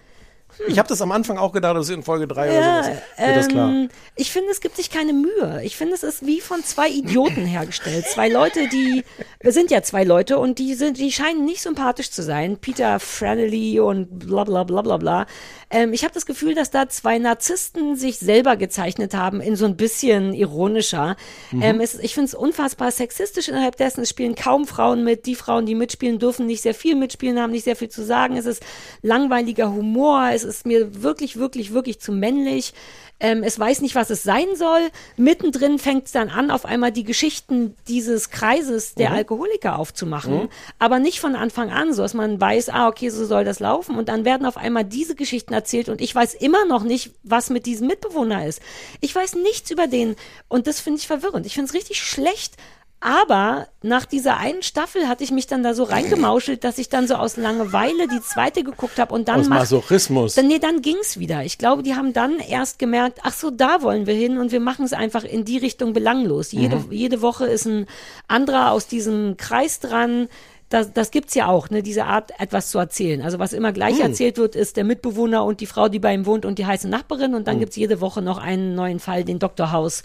Ich 0.69 0.79
habe 0.79 0.89
das 0.89 1.01
am 1.03 1.13
Anfang 1.13 1.39
auch 1.39 1.53
gedacht, 1.53 1.77
das 1.77 1.89
ist 1.89 1.95
in 1.95 2.03
Folge 2.03 2.27
drei 2.27 2.53
Ja, 2.53 2.59
oder 2.59 2.83
sowas. 2.85 2.99
Wird 3.19 3.37
das 3.37 3.49
klar. 3.49 3.71
ähm, 3.71 3.89
ich 4.17 4.31
finde, 4.31 4.51
es 4.51 4.61
gibt 4.61 4.77
sich 4.77 4.91
keine 4.91 5.13
Mühe. 5.13 5.61
Ich 5.65 5.77
finde, 5.77 5.95
es 5.95 6.03
ist 6.03 6.25
wie 6.27 6.41
von 6.41 6.63
zwei 6.63 6.89
Idioten 6.89 7.45
hergestellt. 7.47 8.07
Zwei 8.07 8.29
Leute, 8.29 8.69
die, 8.69 9.05
wir 9.41 9.53
sind 9.53 9.71
ja 9.71 9.83
zwei 9.83 10.05
Leute 10.05 10.39
und 10.39 10.59
die 10.59 10.75
sind, 10.75 10.99
die 10.99 11.11
scheinen 11.13 11.45
nicht 11.45 11.61
sympathisch 11.63 12.11
zu 12.11 12.23
sein. 12.23 12.59
Peter 12.59 13.01
Franelli 13.01 13.81
und 13.81 14.19
bla 14.21 14.45
bla 14.45 14.65
bla 14.65 14.83
bla 14.83 14.97
bla. 14.97 15.27
Ähm, 15.71 15.93
ich 15.93 16.05
habe 16.05 16.15
das 16.15 16.27
Gefühl, 16.27 16.55
dass 16.55 16.71
da 16.71 16.89
zwei 16.89 17.19
Narzissten 17.19 17.97
sich 17.97 18.19
selber 18.19 18.57
gezeichnet 18.57 19.15
haben, 19.15 19.41
in 19.41 19.57
so 19.57 19.65
ein 19.67 19.77
bisschen 19.77 20.35
ironischer. 20.35 21.17
Mhm. 21.51 21.63
Ähm, 21.63 21.81
es, 21.81 21.99
ich 21.99 22.15
finde 22.15 22.29
es 22.29 22.35
unfassbar 22.35 22.91
sexistisch 22.91 23.49
innerhalb 23.49 23.77
dessen. 23.77 24.03
Es 24.03 24.11
spielen 24.11 24.35
kaum 24.37 24.67
Frauen 24.67 25.03
mit. 25.03 25.27
Die 25.27 25.35
Frauen, 25.35 25.67
die 25.67 25.75
mitspielen, 25.75 26.19
dürfen 26.19 26.47
nicht 26.47 26.63
sehr 26.63 26.75
viel 26.75 26.95
mitspielen, 26.95 27.41
haben 27.41 27.51
nicht 27.51 27.65
sehr 27.65 27.77
viel 27.77 27.89
zu 27.89 28.05
sagen. 28.05 28.37
Es 28.37 28.47
ist 28.47 28.63
langweiliger 29.03 29.73
Humor. 29.73 30.29
Es 30.33 30.44
ist 30.45 30.67
mir 30.67 31.03
wirklich, 31.03 31.37
wirklich, 31.37 31.73
wirklich 31.73 32.01
zu 32.01 32.13
männlich. 32.13 32.75
Ähm, 33.21 33.43
es 33.45 33.59
weiß 33.59 33.81
nicht, 33.81 33.95
was 33.95 34.11
es 34.11 34.23
sein 34.25 34.57
soll. 34.57 34.91
Mittendrin 35.17 35.79
fängt 35.79 36.07
es 36.07 36.13
dann 36.13 36.31
an, 36.31 36.51
auf 36.51 36.65
einmal 36.65 36.91
die 36.93 37.05
Geschichten 37.05 37.77
dieses 37.87 38.31
Kreises 38.31 38.95
der 38.95 39.11
Mhm. 39.11 39.17
Alkoholiker 39.17 39.79
aufzumachen. 39.79 40.35
Mhm. 40.35 40.49
Aber 40.79 40.99
nicht 40.99 41.21
von 41.21 41.37
Anfang 41.37 41.71
an, 41.71 41.95
so 41.95 42.03
dass 42.03 42.13
man 42.15 42.41
weiß, 42.41 42.71
ah, 42.71 42.89
okay, 42.89 43.09
so 43.11 43.25
soll 43.25 43.45
das 43.45 43.61
laufen. 43.61 43.97
Und 43.97 44.09
dann 44.09 44.25
werden 44.25 44.47
auf 44.47 44.57
einmal 44.57 44.85
diese 44.85 45.15
Geschichten 45.15 45.55
erzählt 45.55 45.89
und 45.89 46.01
ich 46.01 46.15
weiß 46.15 46.35
immer 46.35 46.65
noch 46.65 46.83
nicht, 46.83 47.13
was 47.23 47.51
mit 47.51 47.67
diesem 47.67 47.87
Mitbewohner 47.87 48.47
ist. 48.47 48.61
Ich 49.01 49.15
weiß 49.15 49.37
nichts 49.37 49.71
über 49.71 49.87
den 49.87 50.17
und 50.49 50.67
das 50.67 50.81
finde 50.81 50.99
ich 51.01 51.07
verwirrend. 51.07 51.47
Ich 51.47 51.55
finde 51.55 51.69
es 51.69 51.75
richtig 51.75 52.03
schlecht. 52.03 52.57
Aber 53.01 53.69
nach 53.83 54.07
dieser 54.07 54.39
einen 54.39 54.63
Staffel 54.63 55.09
hatte 55.09 55.25
ich 55.25 55.31
mich 55.31 55.47
dann 55.47 55.63
da 55.63 55.75
so 55.75 55.83
reingemauschelt, 55.83 56.65
dass 56.65 56.79
ich 56.79 56.89
dann 56.89 57.07
so 57.07 57.17
aus 57.17 57.37
Langeweile 57.37 58.09
die 58.09 58.23
zweite 58.23 58.65
geguckt 58.65 58.99
habe 58.99 59.15
und 59.15 59.29
dann 59.29 59.41
Aus 59.41 59.49
Masochismus. 59.49 60.35
Dann, 60.37 60.47
nee, 60.47 60.59
dann 60.59 60.81
ging's 60.81 61.19
wieder. 61.19 61.45
Ich 61.45 61.59
glaube, 61.59 61.83
die 61.83 61.95
haben 61.97 62.15
dann 62.15 62.39
erst 62.39 62.79
gemerkt, 62.79 63.19
ach 63.23 63.35
so, 63.35 63.51
da 63.51 63.83
wollen 63.83 64.07
wir 64.07 64.15
hin 64.15 64.39
und 64.39 64.53
wir 64.53 64.61
machen 64.61 64.87
es 64.87 64.95
einfach 64.95 65.23
in 65.25 65.45
die 65.45 65.59
Richtung 65.59 65.93
belanglos. 65.93 66.53
Jede, 66.53 66.77
Mhm. 66.77 66.93
jede 66.93 67.21
Woche 67.21 67.45
ist 67.47 67.67
ein 67.67 67.87
anderer 68.27 68.71
aus 68.73 68.87
diesem 68.87 69.37
Kreis 69.37 69.81
dran. 69.81 70.29
Das, 70.71 70.95
das 70.95 71.11
gibt's 71.11 71.35
ja 71.35 71.49
auch, 71.49 71.69
ne, 71.69 71.83
diese 71.83 72.07
Art, 72.07 72.33
etwas 72.41 72.71
zu 72.71 72.79
erzählen. 72.79 73.21
Also 73.21 73.39
was 73.39 73.53
immer 73.53 73.73
gleich 73.73 73.97
Mhm. 73.97 74.01
erzählt 74.01 74.39
wird, 74.39 74.57
ist 74.57 74.79
der 74.79 74.85
Mitbewohner 74.85 75.45
und 75.45 75.61
die 75.61 75.67
Frau, 75.67 75.91
die 75.91 75.99
bei 75.99 76.15
ihm 76.15 76.25
wohnt 76.25 76.47
und 76.47 76.59
die 76.59 76.65
heiße 76.65 76.89
Nachbarin 76.89 77.35
und 77.35 77.47
dann 77.49 77.57
Mhm. 77.57 77.61
gibt's 77.61 77.77
jede 77.77 78.01
Woche 78.01 78.23
noch 78.23 78.39
einen 78.39 78.75
neuen 78.75 78.99
Fall, 78.99 79.25
den 79.25 79.39
Dr. 79.39 79.73
House 79.73 80.05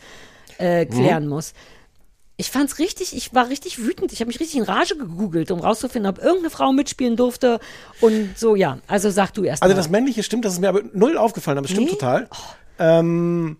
äh, 0.58 0.86
klären 0.86 1.24
Mhm. 1.24 1.30
muss. 1.30 1.54
Ich 2.40 2.52
fand's 2.52 2.80
richtig, 2.80 3.14
ich 3.18 3.34
war 3.36 3.50
richtig 3.50 3.80
wütend. 3.80 4.14
Ich 4.14 4.22
habe 4.22 4.30
mich 4.30 4.40
richtig 4.40 4.56
in 4.60 4.64
Rage 4.64 4.96
gegoogelt, 4.96 5.52
um 5.52 5.60
rauszufinden, 5.60 6.10
ob 6.10 6.20
irgendeine 6.20 6.50
Frau 6.50 6.72
mitspielen 6.72 7.18
durfte. 7.18 7.60
Und 8.00 8.40
so, 8.40 8.56
ja. 8.56 8.78
Also 8.88 9.10
sag 9.10 9.34
du 9.34 9.44
erst 9.44 9.62
Also 9.62 9.74
mal. 9.76 9.78
das 9.78 9.90
Männliche 9.90 10.24
stimmt, 10.24 10.46
das 10.46 10.54
ist 10.54 10.60
mir 10.60 10.70
aber 10.70 10.82
null 10.94 11.18
aufgefallen, 11.18 11.58
aber 11.58 11.66
es 11.66 11.72
stimmt 11.72 11.88
Nee? 11.88 11.94
total. 11.96 12.30
Ähm, 12.80 13.58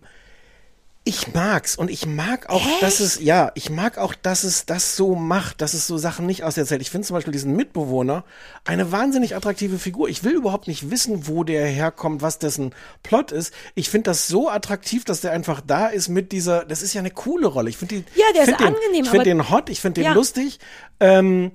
ich 1.02 1.32
mag's 1.32 1.76
und 1.76 1.90
ich 1.90 2.04
mag 2.04 2.50
auch, 2.50 2.62
dass 2.80 3.00
es, 3.00 3.18
ja, 3.20 3.52
ich 3.54 3.70
mag 3.70 3.96
auch, 3.96 4.14
dass 4.14 4.44
es 4.44 4.66
das 4.66 4.96
so 4.96 5.14
macht, 5.14 5.62
dass 5.62 5.72
es 5.72 5.86
so 5.86 5.96
Sachen 5.96 6.26
nicht 6.26 6.44
auserzählt. 6.44 6.82
Ich 6.82 6.90
finde 6.90 7.06
zum 7.06 7.14
Beispiel 7.14 7.32
diesen 7.32 7.56
Mitbewohner 7.56 8.22
eine 8.66 8.92
wahnsinnig 8.92 9.34
attraktive 9.34 9.78
Figur. 9.78 10.10
Ich 10.10 10.24
will 10.24 10.34
überhaupt 10.34 10.68
nicht 10.68 10.90
wissen, 10.90 11.26
wo 11.26 11.42
der 11.42 11.66
herkommt, 11.66 12.20
was 12.20 12.38
dessen 12.38 12.74
Plot 13.02 13.32
ist. 13.32 13.54
Ich 13.74 13.88
finde 13.88 14.10
das 14.10 14.28
so 14.28 14.50
attraktiv, 14.50 15.04
dass 15.06 15.22
der 15.22 15.32
einfach 15.32 15.62
da 15.66 15.86
ist 15.86 16.08
mit 16.08 16.32
dieser, 16.32 16.66
das 16.66 16.82
ist 16.82 16.92
ja 16.92 17.00
eine 17.00 17.10
coole 17.10 17.46
Rolle. 17.46 17.70
Ich 17.70 17.78
finde 17.78 17.96
die, 17.96 18.04
Ja, 18.20 18.26
der 18.34 18.42
ist 18.42 18.60
den, 18.60 18.66
angenehm, 18.66 19.04
Ich 19.04 19.08
finde 19.08 19.24
den 19.24 19.50
hot, 19.50 19.70
ich 19.70 19.80
finde 19.80 20.02
den 20.02 20.04
Ja. 20.04 20.12
lustig. 20.12 20.58
Ähm, 21.00 21.52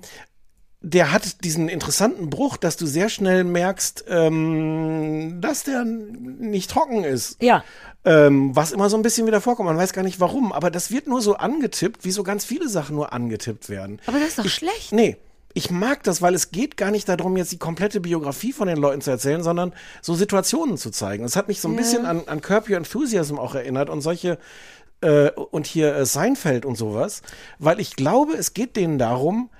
der 0.88 1.10
hat 1.12 1.42
diesen 1.42 1.68
interessanten 1.68 2.30
Bruch, 2.30 2.56
dass 2.56 2.76
du 2.76 2.86
sehr 2.86 3.08
schnell 3.08 3.42
merkst, 3.42 4.04
ähm, 4.08 5.40
dass 5.40 5.64
der 5.64 5.84
nicht 5.84 6.70
trocken 6.70 7.02
ist. 7.02 7.42
Ja. 7.42 7.64
Ähm, 8.04 8.54
was 8.54 8.70
immer 8.70 8.88
so 8.88 8.96
ein 8.96 9.02
bisschen 9.02 9.26
wieder 9.26 9.40
vorkommt. 9.40 9.66
Man 9.68 9.76
weiß 9.78 9.92
gar 9.92 10.04
nicht 10.04 10.20
warum, 10.20 10.52
aber 10.52 10.70
das 10.70 10.92
wird 10.92 11.08
nur 11.08 11.20
so 11.22 11.34
angetippt, 11.36 12.04
wie 12.04 12.12
so 12.12 12.22
ganz 12.22 12.44
viele 12.44 12.68
Sachen 12.68 12.94
nur 12.94 13.12
angetippt 13.12 13.68
werden. 13.68 14.00
Aber 14.06 14.20
das 14.20 14.28
ist 14.28 14.38
doch 14.38 14.46
schlecht. 14.48 14.92
Nee. 14.92 15.16
Ich 15.54 15.70
mag 15.70 16.04
das, 16.04 16.20
weil 16.22 16.34
es 16.34 16.50
geht 16.52 16.76
gar 16.76 16.90
nicht 16.92 17.08
darum, 17.08 17.36
jetzt 17.36 17.50
die 17.50 17.58
komplette 17.58 17.98
Biografie 18.00 18.52
von 18.52 18.68
den 18.68 18.76
Leuten 18.76 19.00
zu 19.00 19.10
erzählen, 19.10 19.42
sondern 19.42 19.72
so 20.02 20.14
Situationen 20.14 20.76
zu 20.76 20.90
zeigen. 20.90 21.24
Es 21.24 21.34
hat 21.34 21.48
mich 21.48 21.60
so 21.60 21.68
ein 21.68 21.72
Ja. 21.74 21.78
bisschen 21.78 22.04
an, 22.06 22.22
an 22.26 22.42
Curb 22.42 22.68
Your 22.68 22.76
Enthusiasm 22.76 23.38
auch 23.38 23.54
erinnert 23.56 23.90
und 23.90 24.02
solche 24.02 24.38
äh, 25.00 25.30
und 25.30 25.66
hier 25.66 25.96
äh, 25.96 26.06
Seinfeld 26.06 26.64
und 26.64 26.76
sowas, 26.76 27.22
weil 27.58 27.80
ich 27.80 27.96
glaube, 27.96 28.34
es 28.34 28.54
geht 28.54 28.76
denen 28.76 28.98
darum, 28.98 29.50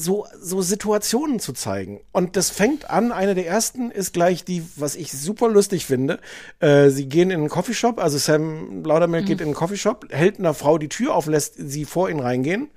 so, 0.00 0.26
so 0.40 0.62
Situationen 0.62 1.40
zu 1.40 1.52
zeigen. 1.52 2.00
Und 2.12 2.36
das 2.36 2.50
fängt 2.50 2.90
an, 2.90 3.12
eine 3.12 3.34
der 3.34 3.46
ersten 3.46 3.90
ist 3.90 4.12
gleich 4.12 4.44
die, 4.44 4.62
was 4.76 4.96
ich 4.96 5.12
super 5.12 5.48
lustig 5.48 5.84
finde. 5.86 6.18
Äh, 6.60 6.88
sie 6.90 7.06
gehen 7.06 7.30
in 7.30 7.40
einen 7.40 7.48
Coffeeshop, 7.48 7.98
also 7.98 8.16
Sam 8.18 8.82
Laudermilk 8.84 9.24
Mhm. 9.24 9.28
geht 9.28 9.40
in 9.40 9.48
einen 9.48 9.54
Coffeeshop, 9.54 10.06
hält 10.10 10.38
einer 10.38 10.54
Frau 10.54 10.78
die 10.78 10.88
Tür 10.88 11.14
auf, 11.14 11.26
lässt 11.26 11.54
sie 11.58 11.84
vor 11.84 12.08
ihn 12.08 12.20
reingehen. 12.20 12.70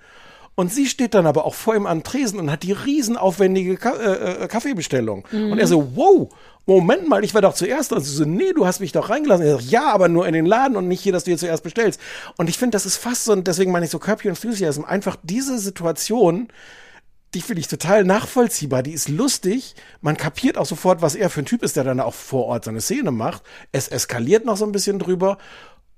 Und 0.56 0.72
sie 0.72 0.86
steht 0.86 1.16
dann 1.16 1.26
aber 1.26 1.46
auch 1.46 1.56
vor 1.56 1.76
ihm 1.76 1.88
am 1.88 2.04
Tresen 2.04 2.40
und 2.40 2.52
hat 2.52 2.62
die 2.62 2.74
riesen 2.74 3.18
aufwendige 3.18 3.76
Ka 3.78 3.94
äh, 3.94 4.44
äh, 4.44 4.48
Kaffeebestellung. 4.48 5.26
Mhm. 5.32 5.54
Und 5.54 5.58
er 5.58 5.66
so, 5.66 5.96
wow, 5.96 6.30
Moment 6.68 7.10
mal, 7.10 7.24
ich 7.24 7.34
war 7.34 7.42
doch 7.42 7.56
zuerst. 7.56 7.92
Und 7.92 8.02
sie 8.02 8.14
so, 8.14 8.24
nee, 8.24 8.54
du 8.54 8.66
hast 8.66 8.80
mich 8.80 8.92
doch 8.92 9.10
reingelassen. 9.10 9.46
Er 9.46 9.54
sagt, 9.54 9.72
ja, 9.72 9.92
aber 9.92 10.10
nur 10.10 10.28
in 10.28 10.34
den 10.34 10.46
Laden 10.46 10.78
und 10.78 10.88
nicht 10.88 11.02
hier, 11.02 11.12
dass 11.12 11.24
du 11.24 11.32
hier 11.32 11.40
zuerst 11.40 11.64
bestellst. 11.64 12.00
Und 12.38 12.50
ich 12.50 12.58
finde, 12.60 12.76
das 12.76 12.86
ist 12.86 12.98
fast 12.98 13.26
so, 13.26 13.32
und 13.32 13.48
deswegen 13.48 13.72
meine 13.72 13.86
ich 13.86 13.92
so 13.92 13.98
Curb 13.98 14.24
Your 14.24 14.30
Enthusiasm, 14.30 14.84
einfach 14.86 15.18
diese 15.24 15.58
Situation, 15.58 16.50
die 17.34 17.42
finde 17.42 17.62
ich 17.62 17.68
total 17.68 18.04
nachvollziehbar. 18.04 18.84
Die 18.84 18.94
ist 18.94 19.10
lustig. 19.10 19.76
Man 20.02 20.18
kapiert 20.18 20.58
auch 20.58 20.66
sofort, 20.66 21.02
was 21.02 21.16
er 21.16 21.30
für 21.30 21.42
ein 21.42 21.46
Typ 21.46 21.64
ist, 21.64 21.76
der 21.76 21.84
dann 21.84 22.00
auch 22.00 22.14
vor 22.14 22.46
Ort 22.46 22.66
seine 22.66 22.82
Szene 22.82 23.12
macht. 23.12 23.44
Es 23.72 23.88
eskaliert 23.88 24.46
noch 24.46 24.58
so 24.58 24.66
ein 24.66 24.72
bisschen 24.72 25.00
drüber. 25.00 25.38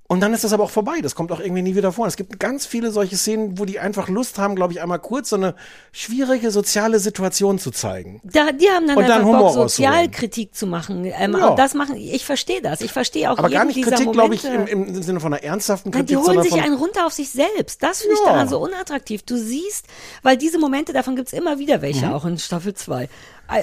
Und 0.08 0.20
dann 0.20 0.32
ist 0.32 0.44
das 0.44 0.52
aber 0.52 0.64
auch 0.64 0.70
vorbei. 0.70 1.00
Das 1.02 1.14
kommt 1.14 1.32
auch 1.32 1.40
irgendwie 1.40 1.62
nie 1.62 1.74
wieder 1.74 1.90
vor. 1.92 2.06
Es 2.06 2.16
gibt 2.16 2.38
ganz 2.38 2.64
viele 2.64 2.90
solche 2.92 3.16
Szenen, 3.16 3.58
wo 3.58 3.64
die 3.64 3.80
einfach 3.80 4.08
Lust 4.08 4.38
haben, 4.38 4.54
glaube 4.54 4.72
ich, 4.72 4.80
einmal 4.80 5.00
kurz 5.00 5.30
so 5.30 5.36
eine 5.36 5.54
schwierige 5.92 6.50
soziale 6.50 6.98
Situation 7.00 7.58
zu 7.58 7.70
zeigen. 7.70 8.20
Da, 8.22 8.52
die 8.52 8.68
haben 8.68 8.86
dann 8.86 8.96
Und 8.96 9.02
dann 9.08 9.12
einfach 9.20 9.26
Humor 9.26 9.40
Bock. 9.54 9.68
Sozialkritik 9.70 10.54
zu 10.54 10.66
machen. 10.66 11.04
Ähm, 11.04 11.36
Ja. 11.36 11.48
Und 11.48 11.58
das 11.58 11.74
machen, 11.74 11.96
ich 11.96 12.24
verstehe 12.24 12.62
das. 12.62 12.80
Ich 12.82 12.92
verstehe 12.92 13.30
auch 13.32 13.38
aber 13.38 13.50
gar 13.50 13.64
nicht 13.64 13.82
Kritik, 13.82 14.12
glaube 14.12 14.34
ich, 14.34 14.44
im, 14.44 14.66
im 14.66 15.02
Sinne 15.02 15.20
von 15.20 15.32
einer 15.34 15.42
ernsthaften 15.42 15.90
Nein, 15.90 16.06
Kritik, 16.06 16.08
die 16.22 16.30
holen 16.30 16.42
sich 16.42 16.52
einen 16.62 16.74
runter 16.76 17.06
auf 17.06 17.12
sich 17.12 17.30
selbst. 17.30 17.82
Das 17.82 18.00
finde 18.02 18.14
ich 18.14 18.20
Ja. 18.26 18.32
daran 18.32 18.48
so 18.48 18.58
unattraktiv. 18.60 19.22
Du 19.24 19.36
siehst, 19.36 19.86
weil 20.22 20.36
diese 20.36 20.58
Momente, 20.58 20.92
davon 20.92 21.16
gibt's 21.16 21.32
immer 21.32 21.58
wieder 21.58 21.82
welche, 21.82 22.06
Mhm. 22.06 22.12
auch 22.12 22.24
in 22.24 22.38
Staffel 22.38 22.74
2. 22.74 23.08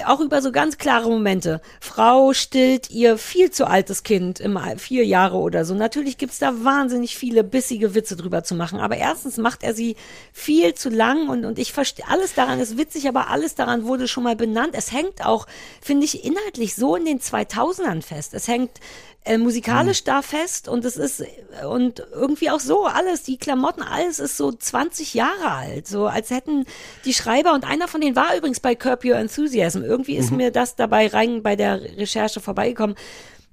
Auch 0.06 0.20
über 0.20 0.40
so 0.40 0.50
ganz 0.50 0.78
klare 0.78 1.08
Momente. 1.08 1.60
Frau 1.80 2.32
stillt 2.32 2.90
ihr 2.90 3.18
viel 3.18 3.50
zu 3.50 3.66
altes 3.66 4.02
Kind, 4.02 4.40
im 4.40 4.58
vier 4.78 5.04
Jahre 5.04 5.36
oder 5.36 5.64
so. 5.64 5.74
Natürlich 5.74 6.16
gibt's 6.16 6.38
da 6.38 6.64
wahnsinnig 6.64 7.16
viele 7.16 7.44
bissige 7.44 7.94
Witze 7.94 8.16
drüber 8.16 8.44
zu 8.44 8.54
machen. 8.54 8.80
Aber 8.80 8.96
erstens 8.96 9.36
macht 9.36 9.62
er 9.62 9.74
sie 9.74 9.96
viel 10.32 10.74
zu 10.74 10.88
lang 10.88 11.28
und, 11.28 11.44
und 11.44 11.58
ich 11.58 11.72
verstehe, 11.72 12.06
alles 12.08 12.34
daran 12.34 12.60
ist 12.60 12.78
witzig, 12.78 13.08
aber 13.08 13.28
alles 13.28 13.54
daran 13.54 13.84
wurde 13.84 14.08
schon 14.08 14.24
mal 14.24 14.36
benannt. 14.36 14.74
Es 14.74 14.92
hängt 14.92 15.24
auch, 15.24 15.46
finde 15.82 16.06
ich, 16.06 16.24
inhaltlich 16.24 16.74
so 16.74 16.96
in 16.96 17.04
den 17.04 17.20
2000ern 17.20 18.02
fest. 18.02 18.34
Es 18.34 18.48
hängt 18.48 18.80
äh, 19.24 19.38
musikalisch 19.38 20.04
da 20.04 20.20
fest 20.22 20.68
und 20.68 20.84
es 20.84 20.96
ist 20.96 21.22
und 21.66 22.02
irgendwie 22.12 22.50
auch 22.50 22.60
so 22.60 22.84
alles, 22.84 23.22
die 23.22 23.38
Klamotten, 23.38 23.82
alles 23.82 24.18
ist 24.18 24.36
so 24.36 24.52
20 24.52 25.14
Jahre 25.14 25.50
alt, 25.50 25.88
so 25.88 26.06
als 26.06 26.30
hätten 26.30 26.66
die 27.06 27.14
Schreiber 27.14 27.54
und 27.54 27.64
einer 27.64 27.88
von 27.88 28.00
denen 28.02 28.16
war 28.16 28.36
übrigens 28.36 28.60
bei 28.60 28.74
Curb 28.74 29.04
Your 29.04 29.16
Enthusiasm. 29.16 29.82
Irgendwie 29.82 30.16
ist 30.16 30.30
Mhm. 30.30 30.36
mir 30.36 30.50
das 30.50 30.76
dabei 30.76 31.06
rein 31.06 31.42
bei 31.42 31.56
der 31.56 31.80
Recherche 31.96 32.40
vorbeigekommen. 32.40 32.96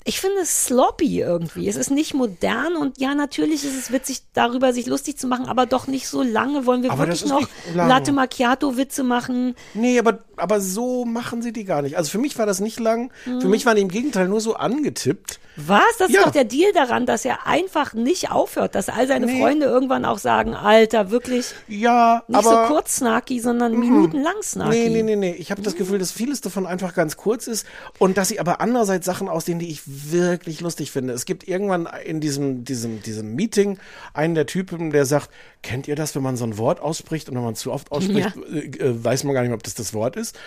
Ich 0.03 0.19
finde 0.19 0.37
es 0.41 0.65
sloppy 0.65 1.21
irgendwie. 1.21 1.69
Es 1.69 1.75
ist 1.75 1.91
nicht 1.91 2.15
modern 2.15 2.75
und 2.75 2.99
ja, 2.99 3.13
natürlich 3.13 3.63
ist 3.63 3.77
es 3.77 3.91
witzig, 3.91 4.23
darüber 4.33 4.73
sich 4.73 4.87
lustig 4.87 5.19
zu 5.19 5.27
machen, 5.27 5.45
aber 5.45 5.67
doch 5.67 5.85
nicht 5.85 6.07
so 6.07 6.23
lange. 6.23 6.65
Wollen 6.65 6.81
wir 6.81 6.91
Aber 6.91 7.03
wirklich 7.05 7.23
noch. 7.27 7.47
Latte 7.75 8.11
Macchiato 8.11 8.77
Witze 8.77 9.03
machen? 9.03 9.55
Nee, 9.75 9.99
aber, 9.99 10.17
aber 10.41 10.59
so 10.61 11.05
machen 11.05 11.41
sie 11.41 11.53
die 11.53 11.63
gar 11.63 11.81
nicht. 11.81 11.97
Also 11.97 12.09
für 12.11 12.17
mich 12.17 12.37
war 12.37 12.45
das 12.45 12.59
nicht 12.59 12.79
lang. 12.79 13.11
Für 13.23 13.29
Mhm. 13.31 13.49
mich 13.49 13.65
waren 13.65 13.75
die 13.75 13.81
im 13.81 13.89
Gegenteil 13.89 14.27
nur 14.27 14.41
so 14.41 14.55
angetippt. 14.55 15.39
Was? 15.57 15.81
Das 15.99 16.09
Ja. 16.11 16.19
ist 16.19 16.25
doch 16.27 16.31
der 16.31 16.45
Deal 16.45 16.71
daran, 16.73 17.05
dass 17.05 17.25
er 17.25 17.45
einfach 17.45 17.93
nicht 17.93 18.31
aufhört, 18.31 18.73
dass 18.73 18.87
all 18.89 19.05
seine 19.07 19.25
Nee. 19.25 19.39
Freunde 19.39 19.65
irgendwann 19.65 20.05
auch 20.05 20.17
sagen, 20.17 20.53
Alter, 20.55 21.11
wirklich 21.11 21.47
Ja, 21.67 22.23
nicht 22.27 22.37
aber 22.37 22.67
so 22.67 22.73
kurz 22.73 22.95
snarky, 22.97 23.39
sondern 23.39 23.77
minutenlang 23.77 24.41
snarky. 24.41 24.77
Nee, 24.77 24.89
nee, 24.89 25.03
nee, 25.03 25.15
nee. 25.15 25.35
Ich 25.37 25.51
habe 25.51 25.61
das 25.61 25.75
Gefühl, 25.75 25.99
dass 25.99 26.11
vieles 26.11 26.39
davon 26.41 26.65
einfach 26.65 26.93
ganz 26.93 27.17
kurz 27.17 27.47
ist 27.47 27.65
und 27.99 28.17
dass 28.17 28.29
sie 28.29 28.39
aber 28.39 28.61
andererseits 28.61 29.05
Sachen 29.05 29.27
ausdehnen, 29.27 29.59
die 29.59 29.69
ich 29.69 29.81
wirklich 29.85 30.61
lustig 30.61 30.91
finde. 30.91 31.13
Es 31.13 31.25
gibt 31.25 31.47
irgendwann 31.47 31.87
in 32.05 32.21
diesem, 32.21 32.63
diesem, 32.63 33.01
diesem 33.03 33.35
Meeting 33.35 33.77
einen 34.13 34.35
der 34.35 34.45
Typen, 34.45 34.91
der 34.91 35.05
sagt, 35.05 35.29
kennt 35.63 35.87
ihr 35.87 35.95
das, 35.95 36.15
wenn 36.15 36.23
man 36.23 36.37
so 36.37 36.45
ein 36.45 36.57
Wort 36.57 36.79
ausspricht 36.79 37.29
und 37.29 37.35
wenn 37.35 37.43
man 37.43 37.55
zu 37.55 37.71
oft 37.71 37.91
ausspricht, 37.91 38.35
Ja. 38.35 38.55
äh, 38.55 38.65
äh, 38.65 39.03
weiß 39.03 39.23
man 39.23 39.33
gar 39.33 39.41
nicht 39.41 39.49
mehr, 39.49 39.57
ob 39.57 39.63
das 39.63 39.75
das 39.75 39.93
Wort 39.93 40.15
ist. 40.15 40.37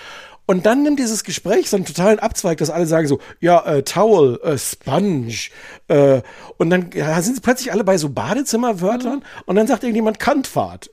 Und 0.47 0.67
dann 0.67 0.83
nimmt 0.83 0.99
dieses 0.99 1.25
Gespräch 1.25 1.71
so 1.71 1.77
einen 1.77 1.87
totalen 1.87 2.19
Abzweig, 2.19 2.59
dass 2.59 2.69
alle 2.69 2.87
sagen 2.87 3.07
so, 3.09 3.19
ja, 3.41 3.65
äh, 3.65 3.83
Towel, 3.83 4.39
äh, 4.43 4.59
Sponge, 4.59 5.33
äh, 5.89 6.21
und 6.59 6.71
dann 6.71 6.91
ja, 6.95 7.21
sind 7.23 7.35
sie 7.37 7.41
plötzlich 7.41 7.73
alle 7.73 7.85
bei 7.85 7.97
so 7.97 8.11
Badezimmerwörtern 8.11 9.25
und 9.47 9.57
dann 9.57 9.67
sagt 9.67 9.85
irgendjemand 9.85 10.19
Kantfahrt. 10.19 10.91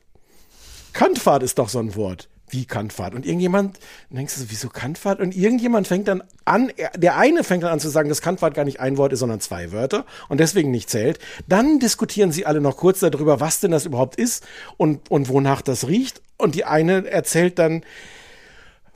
Kantfahrt 0.93 1.43
ist 1.43 1.57
doch 1.59 1.69
so 1.69 1.79
ein 1.79 1.95
Wort. 1.95 2.29
Wie 2.51 2.65
Kantfahrt? 2.65 3.15
Und 3.15 3.25
irgendjemand, 3.25 3.79
dann 4.09 4.17
denkst 4.17 4.35
du 4.35 4.41
so, 4.41 4.45
wieso 4.49 4.69
Kantfahrt? 4.69 5.19
Und 5.19 5.35
irgendjemand 5.35 5.87
fängt 5.87 6.07
dann 6.07 6.21
an, 6.45 6.69
er- 6.77 6.91
der 6.97 7.17
eine 7.17 7.43
fängt 7.43 7.63
dann 7.63 7.71
an 7.71 7.79
zu 7.79 7.89
sagen, 7.89 8.09
dass 8.09 8.21
Kantfahrt 8.21 8.53
gar 8.53 8.65
nicht 8.65 8.79
ein 8.79 8.97
Wort 8.97 9.13
ist, 9.13 9.19
sondern 9.19 9.39
zwei 9.39 9.71
Wörter 9.71 10.05
und 10.29 10.39
deswegen 10.39 10.69
nicht 10.69 10.89
zählt. 10.89 11.17
Dann 11.47 11.79
diskutieren 11.79 12.31
sie 12.31 12.45
alle 12.45 12.61
noch 12.61 12.77
kurz 12.77 12.99
darüber, 12.99 13.39
was 13.39 13.59
denn 13.61 13.71
das 13.71 13.85
überhaupt 13.85 14.17
ist 14.17 14.45
und, 14.77 15.09
und 15.09 15.29
wonach 15.29 15.61
das 15.61 15.87
riecht. 15.87 16.21
Und 16.37 16.55
die 16.55 16.65
eine 16.65 17.07
erzählt 17.09 17.57
dann, 17.57 17.83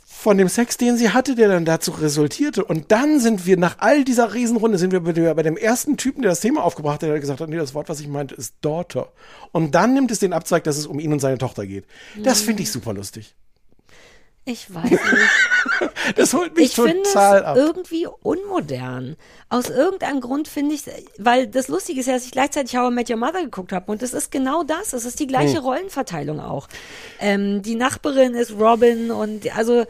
von 0.08 0.38
dem 0.40 0.50
Sex, 0.50 0.78
den 0.78 0.98
sie 0.98 1.10
hatte, 1.12 1.36
der 1.36 1.50
dann 1.50 1.66
dazu 1.66 1.92
resultierte. 1.92 2.66
Und 2.66 2.92
dann 2.92 3.20
sind 3.20 3.46
wir 3.46 3.58
nach 3.58 3.76
all 3.78 4.04
dieser 4.04 4.34
Riesenrunde, 4.34 4.80
sind 4.80 4.92
wir 4.92 5.02
bei 5.36 5.44
dem 5.44 5.56
ersten 5.56 5.98
Typen, 5.98 6.24
der 6.24 6.32
das 6.32 6.40
Thema 6.40 6.64
aufgebracht 6.64 7.04
hat, 7.04 7.10
der 7.10 7.20
gesagt 7.20 7.42
hat, 7.42 7.50
nee, 7.50 7.58
das 7.58 7.76
Wort, 7.76 7.90
was 7.90 8.00
ich 8.00 8.08
meinte, 8.08 8.34
ist 8.34 8.56
Daughter. 8.62 9.12
Und 9.52 9.76
dann 9.76 9.94
nimmt 9.94 10.10
es 10.10 10.18
den 10.18 10.34
Abzweig, 10.34 10.64
dass 10.64 10.78
es 10.78 10.88
um 10.88 11.00
ihn 11.00 11.14
und 11.14 11.20
seine 11.20 11.38
Tochter 11.38 11.68
geht. 11.68 11.86
Das 12.24 12.42
finde 12.42 12.64
ich 12.64 12.72
super 12.72 12.94
lustig. 12.94 13.36
Ich 14.46 14.74
weiß 14.74 14.90
nicht. 14.92 15.02
Das 16.16 16.34
holt 16.36 16.56
mich 16.56 16.66
ich 16.68 16.76
finde 16.76 17.02
total 17.02 17.40
es 17.40 17.44
ab. 17.46 17.58
irgendwie 17.58 18.06
unmodern. 18.22 19.16
Aus 19.50 19.70
irgendeinem 19.70 20.22
Grund 20.22 20.48
finde 20.48 20.76
ich, 20.76 20.84
weil 21.18 21.48
das 21.48 21.68
Lustige 21.68 22.00
ist 22.00 22.06
ja, 22.06 22.14
dass 22.14 22.26
ich 22.26 22.32
gleichzeitig 22.32 22.78
How 22.78 22.92
I 22.92 22.94
Met 22.94 23.10
Your 23.10 23.18
Mother 23.18 23.42
geguckt 23.42 23.72
habe 23.72 23.92
und 23.92 24.04
es 24.04 24.14
ist 24.14 24.30
genau 24.32 24.64
das. 24.64 24.94
Es 24.94 25.04
ist 25.06 25.20
die 25.20 25.26
gleiche 25.26 25.58
Hm. 25.58 25.64
Rollenverteilung 25.64 26.40
auch. 26.40 26.68
Ähm, 27.20 27.64
die 27.64 27.74
Nachbarin 27.76 28.36
ist 28.36 28.52
Robin 28.52 29.10
und 29.10 29.54
also 29.58 29.86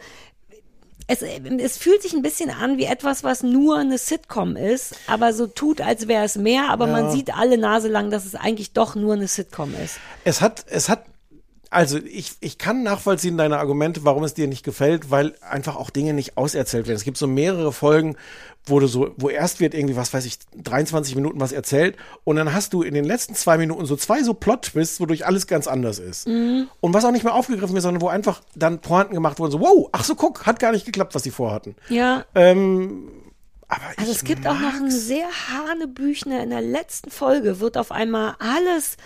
es, 1.06 1.22
es 1.22 1.76
fühlt 1.76 2.02
sich 2.02 2.14
ein 2.14 2.22
bisschen 2.22 2.50
an 2.50 2.78
wie 2.78 2.84
etwas, 2.86 3.22
was 3.22 3.42
nur 3.42 3.76
eine 3.78 3.98
Sitcom 3.98 4.56
ist, 4.56 4.94
aber 5.06 5.34
so 5.34 5.46
tut, 5.46 5.80
als 5.82 6.08
wäre 6.08 6.24
es 6.24 6.36
mehr, 6.36 6.70
aber 6.70 6.86
man 6.86 7.04
Ja. 7.04 7.10
sieht 7.10 7.36
alle 7.36 7.58
Nase 7.58 7.88
lang, 7.88 8.10
dass 8.10 8.24
es 8.24 8.34
eigentlich 8.34 8.72
doch 8.72 8.94
nur 8.94 9.12
eine 9.14 9.28
Sitcom 9.28 9.74
ist. 9.84 9.98
Es 10.24 10.40
hat, 10.40 10.64
es 10.68 10.88
hat, 10.88 11.04
also 11.70 11.98
ich, 11.98 12.32
ich 12.40 12.58
kann 12.58 12.82
nachvollziehen 12.82 13.36
deine 13.36 13.58
Argumente, 13.58 14.04
warum 14.04 14.24
es 14.24 14.34
dir 14.34 14.46
nicht 14.46 14.64
gefällt, 14.64 15.10
weil 15.10 15.34
einfach 15.40 15.76
auch 15.76 15.90
Dinge 15.90 16.14
nicht 16.14 16.36
auserzählt 16.36 16.86
werden. 16.86 16.96
Es 16.96 17.04
gibt 17.04 17.16
so 17.16 17.26
mehrere 17.26 17.72
Folgen, 17.72 18.16
wo 18.64 18.80
du 18.80 18.86
so, 18.88 19.14
wo 19.16 19.28
erst 19.28 19.60
wird 19.60 19.74
irgendwie, 19.74 19.96
was 19.96 20.12
weiß 20.12 20.24
ich, 20.26 20.38
23 20.56 21.14
Minuten 21.14 21.40
was 21.40 21.52
erzählt 21.52 21.96
und 22.24 22.36
dann 22.36 22.52
hast 22.52 22.72
du 22.72 22.82
in 22.82 22.94
den 22.94 23.04
letzten 23.04 23.34
zwei 23.34 23.58
Minuten 23.58 23.86
so 23.86 23.96
zwei 23.96 24.22
so 24.22 24.34
Plot-Twists, 24.34 25.00
wodurch 25.00 25.24
alles 25.24 25.46
ganz 25.46 25.66
anders 25.66 25.98
ist. 25.98 26.26
Mhm. 26.26 26.68
Und 26.80 26.94
was 26.94 27.04
auch 27.04 27.12
nicht 27.12 27.24
mehr 27.24 27.34
aufgegriffen 27.34 27.74
wird, 27.74 27.82
sondern 27.82 28.02
wo 28.02 28.08
einfach 28.08 28.42
dann 28.54 28.80
Pointen 28.80 29.14
gemacht 29.14 29.38
wurden, 29.38 29.52
so, 29.52 29.60
wow, 29.60 29.88
ach 29.92 30.04
so, 30.04 30.14
guck, 30.14 30.46
hat 30.46 30.58
gar 30.58 30.72
nicht 30.72 30.84
geklappt, 30.84 31.14
was 31.14 31.22
die 31.22 31.30
vorhatten. 31.30 31.76
Ja. 31.88 32.24
Ähm, 32.34 33.08
aber 33.68 33.82
Also 33.96 34.12
es 34.12 34.24
gibt 34.24 34.46
auch 34.46 34.58
noch 34.58 34.74
ein 34.74 34.90
sehr 34.90 35.26
Hanebüchner 35.48 36.42
in 36.42 36.50
der 36.50 36.62
letzten 36.62 37.10
Folge, 37.10 37.60
wird 37.60 37.76
auf 37.76 37.92
einmal 37.92 38.34
alles 38.38 38.96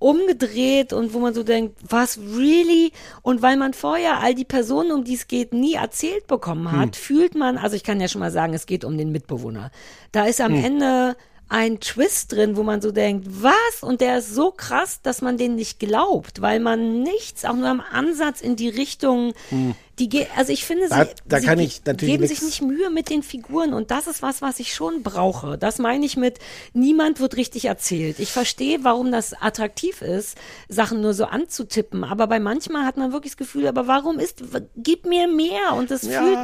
umgedreht 0.00 0.92
und 0.92 1.14
wo 1.14 1.20
man 1.20 1.32
so 1.34 1.44
denkt, 1.44 1.76
was 1.88 2.18
really? 2.18 2.90
Und 3.22 3.42
weil 3.42 3.56
man 3.56 3.74
vorher 3.74 4.18
all 4.20 4.34
die 4.34 4.44
Personen, 4.44 4.90
um 4.90 5.04
die 5.04 5.14
es 5.14 5.28
geht, 5.28 5.52
nie 5.54 5.74
erzählt 5.74 6.26
bekommen 6.26 6.72
hat, 6.72 6.96
Hm. 6.96 7.02
fühlt 7.02 7.34
man, 7.36 7.56
also 7.58 7.76
ich 7.76 7.84
kann 7.84 8.00
ja 8.00 8.08
schon 8.08 8.20
mal 8.20 8.32
sagen, 8.32 8.52
es 8.54 8.66
geht 8.66 8.84
um 8.84 8.98
den 8.98 9.12
Mitbewohner. 9.12 9.70
Da 10.10 10.24
ist 10.24 10.40
am 10.40 10.54
Hm. 10.54 10.64
Ende 10.64 11.16
ein 11.48 11.80
Twist 11.80 12.32
drin, 12.32 12.56
wo 12.56 12.62
man 12.62 12.80
so 12.80 12.92
denkt, 12.92 13.26
was? 13.42 13.82
Und 13.82 14.00
der 14.00 14.18
ist 14.18 14.34
so 14.34 14.52
krass, 14.52 15.00
dass 15.02 15.20
man 15.20 15.36
den 15.36 15.56
nicht 15.56 15.80
glaubt, 15.80 16.40
weil 16.40 16.60
man 16.60 17.02
nichts, 17.02 17.44
auch 17.44 17.54
nur 17.56 17.68
am 17.68 17.82
Ansatz 17.92 18.40
in 18.40 18.56
die 18.56 18.68
Richtung, 18.68 19.32
Hm. 19.50 19.74
Die 20.00 20.08
ge 20.08 20.26
also 20.36 20.52
ich 20.52 20.64
finde, 20.64 20.88
Da- 20.88 21.04
sie, 21.04 21.10
da 21.26 21.38
sie 21.40 21.46
kann 21.46 21.58
ge- 21.58 21.66
ich 21.66 21.82
natürlich 21.84 22.12
geben 22.14 22.22
nix- 22.24 22.40
sich 22.40 22.42
nicht 22.42 22.62
Mühe 22.62 22.90
mit 22.90 23.10
den 23.10 23.22
Figuren 23.22 23.72
und 23.74 23.90
das 23.92 24.08
ist 24.08 24.22
was, 24.22 24.42
was 24.42 24.58
ich 24.58 24.74
schon 24.74 25.02
brauche. 25.04 25.56
Das 25.58 25.78
meine 25.78 26.04
ich 26.04 26.16
mit, 26.16 26.38
niemand 26.72 27.20
wird 27.20 27.36
richtig 27.36 27.66
erzählt. 27.66 28.18
Ich 28.18 28.32
verstehe, 28.32 28.78
warum 28.82 29.12
das 29.12 29.34
attraktiv 29.40 30.02
ist, 30.02 30.36
Sachen 30.68 31.00
nur 31.02 31.14
so 31.14 31.26
anzutippen, 31.26 32.02
aber 32.02 32.26
bei 32.26 32.40
manchmal 32.40 32.84
hat 32.86 32.96
man 32.96 33.12
wirklich 33.12 33.32
das 33.34 33.36
Gefühl, 33.36 33.66
aber 33.68 33.86
warum 33.86 34.18
ist, 34.18 34.42
gib 34.76 35.06
mir 35.06 35.28
mehr 35.28 35.74
und 35.76 35.90
es 35.90 36.02
Ja. 36.02 36.22
fühlt 36.22 36.38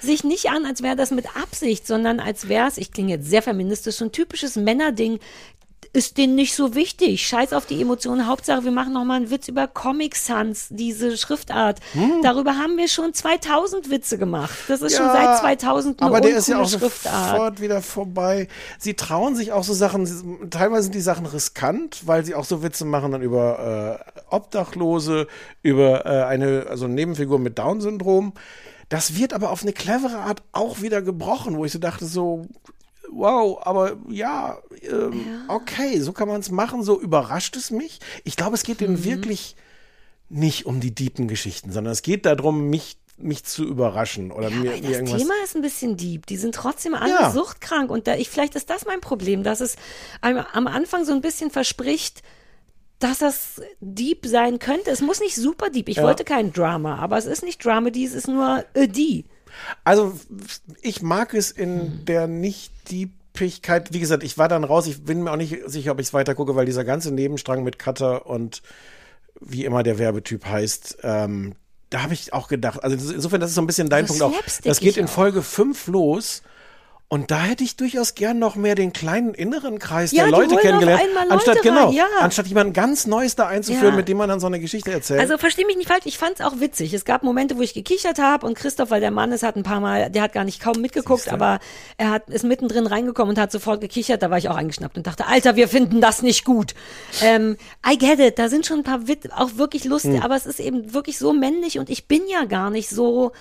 sich 0.00 0.24
nicht 0.24 0.48
an, 0.50 0.64
als 0.66 0.82
wäre 0.82 0.96
das 0.96 1.10
mit 1.12 1.26
Absicht, 1.36 1.86
sondern 1.86 2.18
als 2.18 2.48
wäre 2.48 2.66
es, 2.66 2.78
ich 2.78 2.90
klinge 2.92 3.12
jetzt 3.12 3.28
sehr 3.28 3.42
feministisch, 3.42 3.96
so 3.96 4.06
ein 4.06 4.12
typisches 4.12 4.56
Männerding, 4.56 5.20
ist 5.94 6.16
denen 6.16 6.34
nicht 6.34 6.54
so 6.54 6.74
wichtig. 6.74 7.26
Scheiß 7.26 7.52
auf 7.52 7.66
die 7.66 7.80
Emotionen. 7.80 8.26
Hauptsache, 8.26 8.64
wir 8.64 8.70
machen 8.70 8.94
noch 8.94 9.04
mal 9.04 9.16
einen 9.16 9.30
Witz 9.30 9.48
über 9.48 9.68
Comic 9.68 10.16
Sans, 10.16 10.68
diese 10.70 11.16
Schriftart. 11.18 11.80
Hm. 11.92 12.22
Darüber 12.22 12.56
haben 12.56 12.78
wir 12.78 12.88
schon 12.88 13.12
2000 13.12 13.90
Witze 13.90 14.16
gemacht. 14.16 14.54
Das 14.68 14.80
ist 14.80 14.96
schon 14.96 15.06
Ja, 15.06 15.12
seit 15.12 15.40
2000 15.40 16.00
eine 16.00 16.08
aber 16.10 16.20
der 16.20 16.36
ist 16.36 16.48
ja 16.48 16.60
auch 16.60 16.68
Schriftart. 16.68 17.30
sofort 17.32 17.60
wieder 17.60 17.82
vorbei. 17.82 18.48
Sie 18.78 18.94
trauen 18.94 19.36
sich 19.36 19.52
auch 19.52 19.64
so 19.64 19.74
Sachen, 19.74 20.48
teilweise 20.50 20.84
sind 20.84 20.94
die 20.94 21.00
Sachen 21.00 21.26
riskant, 21.26 22.06
weil 22.06 22.24
sie 22.24 22.34
auch 22.34 22.44
so 22.44 22.62
Witze 22.62 22.86
machen 22.86 23.12
dann 23.12 23.22
über 23.22 24.00
äh, 24.08 24.34
Obdachlose, 24.34 25.26
über 25.62 26.06
äh, 26.06 26.22
eine 26.24 26.66
also 26.70 26.86
eine 26.86 26.94
Nebenfigur 26.94 27.38
mit 27.38 27.58
Down-Syndrom. 27.58 28.32
Das 28.88 29.16
wird 29.16 29.32
aber 29.32 29.50
auf 29.50 29.62
eine 29.62 29.72
clevere 29.72 30.18
Art 30.18 30.42
auch 30.52 30.80
wieder 30.80 31.02
gebrochen, 31.02 31.56
wo 31.56 31.64
ich 31.64 31.72
so 31.72 31.78
dachte 31.78 32.06
so 32.06 32.46
Wow, 33.14 33.58
aber 33.62 33.96
ja, 34.08 34.58
ähm, 34.82 35.26
okay, 35.48 36.00
so 36.00 36.12
kann 36.12 36.28
man 36.28 36.40
es 36.40 36.50
machen, 36.50 36.82
so 36.82 37.00
überrascht 37.00 37.56
es 37.56 37.70
mich. 37.70 38.00
Ich 38.24 38.36
glaube, 38.36 38.54
es 38.54 38.62
geht 38.62 38.80
Mhm. 38.80 38.86
ihnen 38.86 39.04
wirklich 39.04 39.56
nicht 40.28 40.64
um 40.66 40.80
die 40.80 40.94
deepen 40.94 41.28
Geschichten, 41.28 41.72
sondern 41.72 41.92
es 41.92 42.00
geht 42.02 42.24
darum, 42.24 42.70
mich, 42.70 42.96
mich 43.18 43.44
zu 43.44 43.64
überraschen 43.64 44.32
oder 44.32 44.48
mir, 44.50 44.70
mir 44.70 44.80
Das 44.80 44.90
irgendwas. 44.92 45.20
Thema 45.20 45.34
ist 45.44 45.54
ein 45.54 45.62
bisschen 45.62 45.96
deep. 45.98 46.24
Die 46.26 46.38
sind 46.38 46.54
trotzdem 46.54 46.94
alle 46.94 47.10
Ja. 47.12 47.30
suchtkrank. 47.30 47.90
Und 47.90 48.06
da, 48.06 48.16
ich, 48.16 48.30
vielleicht 48.30 48.54
ist 48.54 48.70
das 48.70 48.86
mein 48.86 49.00
Problem, 49.02 49.42
dass 49.42 49.60
es 49.60 49.76
am, 50.22 50.38
am 50.38 50.66
Anfang 50.66 51.04
so 51.04 51.12
ein 51.12 51.20
bisschen 51.20 51.50
verspricht, 51.50 52.22
dass 52.98 53.18
das 53.18 53.60
deep 53.80 54.24
sein 54.26 54.58
könnte. 54.58 54.90
Es 54.90 55.02
muss 55.02 55.20
nicht 55.20 55.34
super 55.36 55.68
deep. 55.70 55.88
Ich 55.90 55.96
Ja. 55.98 56.04
wollte 56.04 56.24
kein 56.24 56.52
Drama, 56.52 56.96
aber 56.96 57.18
es 57.18 57.26
ist 57.26 57.42
nicht 57.42 57.62
Dramedy, 57.62 58.04
es 58.06 58.14
ist 58.14 58.28
nur 58.28 58.44
a 58.46 58.86
D. 58.86 59.24
Also 59.84 60.18
ich 60.80 61.02
mag 61.02 61.34
es 61.34 61.50
in 61.50 62.04
der 62.04 62.26
nicht 62.26 62.72
Diepigkeit. 62.90 63.92
Wie 63.92 64.00
gesagt, 64.00 64.22
ich 64.22 64.38
war 64.38 64.48
dann 64.48 64.64
raus. 64.64 64.86
Ich 64.86 65.04
bin 65.04 65.22
mir 65.22 65.32
auch 65.32 65.36
nicht 65.36 65.58
sicher, 65.66 65.92
ob 65.92 66.00
ich 66.00 66.08
es 66.08 66.14
weiter 66.14 66.34
gucke, 66.34 66.56
weil 66.56 66.66
dieser 66.66 66.84
ganze 66.84 67.12
Nebenstrang 67.12 67.62
mit 67.62 67.78
Cutter 67.78 68.26
und 68.26 68.62
wie 69.40 69.64
immer 69.64 69.82
der 69.82 69.98
Werbetyp 69.98 70.46
heißt, 70.46 70.98
ähm, 71.02 71.54
da 71.90 72.02
habe 72.02 72.14
ich 72.14 72.32
auch 72.32 72.48
gedacht. 72.48 72.82
Also 72.82 73.12
insofern, 73.12 73.40
das 73.40 73.50
ist 73.50 73.56
so 73.56 73.60
ein 73.60 73.66
bisschen 73.66 73.90
dein 73.90 74.06
So 74.06 74.18
Punkt 74.18 74.36
auch. 74.36 74.42
Das 74.64 74.80
geht 74.80 74.96
in. 74.96 75.08
Folge 75.08 75.42
5 75.42 75.88
los. 75.88 76.42
Und 77.12 77.30
da 77.30 77.42
hätte 77.42 77.62
ich 77.62 77.76
durchaus 77.76 78.14
gern 78.14 78.38
noch 78.38 78.56
mehr 78.56 78.74
den 78.74 78.94
kleinen 78.94 79.34
inneren 79.34 79.78
Kreis 79.78 80.12
Ja, 80.12 80.22
der 80.22 80.30
Leute 80.32 80.56
kennengelernt. 80.56 81.02
Leute 81.14 81.30
anstatt, 81.30 81.56
rein, 81.56 81.62
genau, 81.62 81.92
ja. 81.92 82.06
anstatt 82.20 82.46
jemand 82.46 82.72
ganz 82.72 83.06
Neues 83.06 83.36
da 83.36 83.46
einzuführen, 83.48 83.90
Ja. 83.90 83.96
mit 83.96 84.08
dem 84.08 84.16
man 84.16 84.30
dann 84.30 84.40
so 84.40 84.46
eine 84.46 84.58
Geschichte 84.58 84.90
erzählt. 84.92 85.20
Also 85.20 85.36
versteh 85.36 85.66
mich 85.66 85.76
nicht 85.76 85.88
falsch, 85.88 86.06
ich 86.06 86.16
fand 86.16 86.40
es 86.40 86.46
auch 86.46 86.58
witzig. 86.60 86.94
Es 86.94 87.04
gab 87.04 87.22
Momente, 87.22 87.58
wo 87.58 87.60
ich 87.60 87.74
gekichert 87.74 88.18
habe 88.18 88.46
und 88.46 88.54
Christoph, 88.56 88.88
weil 88.88 89.02
der 89.02 89.10
Mann 89.10 89.30
ist, 89.30 89.42
hat 89.42 89.56
ein 89.56 89.62
paar 89.62 89.80
Mal, 89.80 90.08
der 90.08 90.22
hat 90.22 90.32
gar 90.32 90.44
nicht 90.44 90.58
kaum 90.62 90.80
mitgeguckt, 90.80 91.28
aber 91.30 91.58
er 91.98 92.08
hat 92.12 92.30
ist 92.30 92.44
mittendrin 92.44 92.86
reingekommen 92.86 93.36
und 93.36 93.38
hat 93.38 93.52
sofort 93.52 93.82
gekichert. 93.82 94.22
Da 94.22 94.30
war 94.30 94.38
ich 94.38 94.48
auch 94.48 94.56
eingeschnappt 94.56 94.96
und 94.96 95.06
dachte, 95.06 95.26
Alter, 95.26 95.54
wir 95.54 95.68
finden 95.68 96.00
das 96.00 96.22
nicht 96.22 96.46
gut. 96.46 96.74
Ähm, 97.20 97.58
I 97.86 97.98
get 97.98 98.20
it, 98.20 98.38
da 98.38 98.48
sind 98.48 98.64
schon 98.64 98.78
ein 98.78 98.84
paar 98.84 99.06
Witz, 99.06 99.24
auch 99.36 99.58
wirklich 99.58 99.84
lustig, 99.84 100.14
Hm. 100.14 100.22
aber 100.22 100.36
es 100.36 100.46
ist 100.46 100.60
eben 100.60 100.94
wirklich 100.94 101.18
so 101.18 101.34
männlich 101.34 101.78
und 101.78 101.90
ich 101.90 102.08
bin 102.08 102.22
ja 102.26 102.46
gar 102.46 102.70
nicht 102.70 102.88
so 102.88 103.32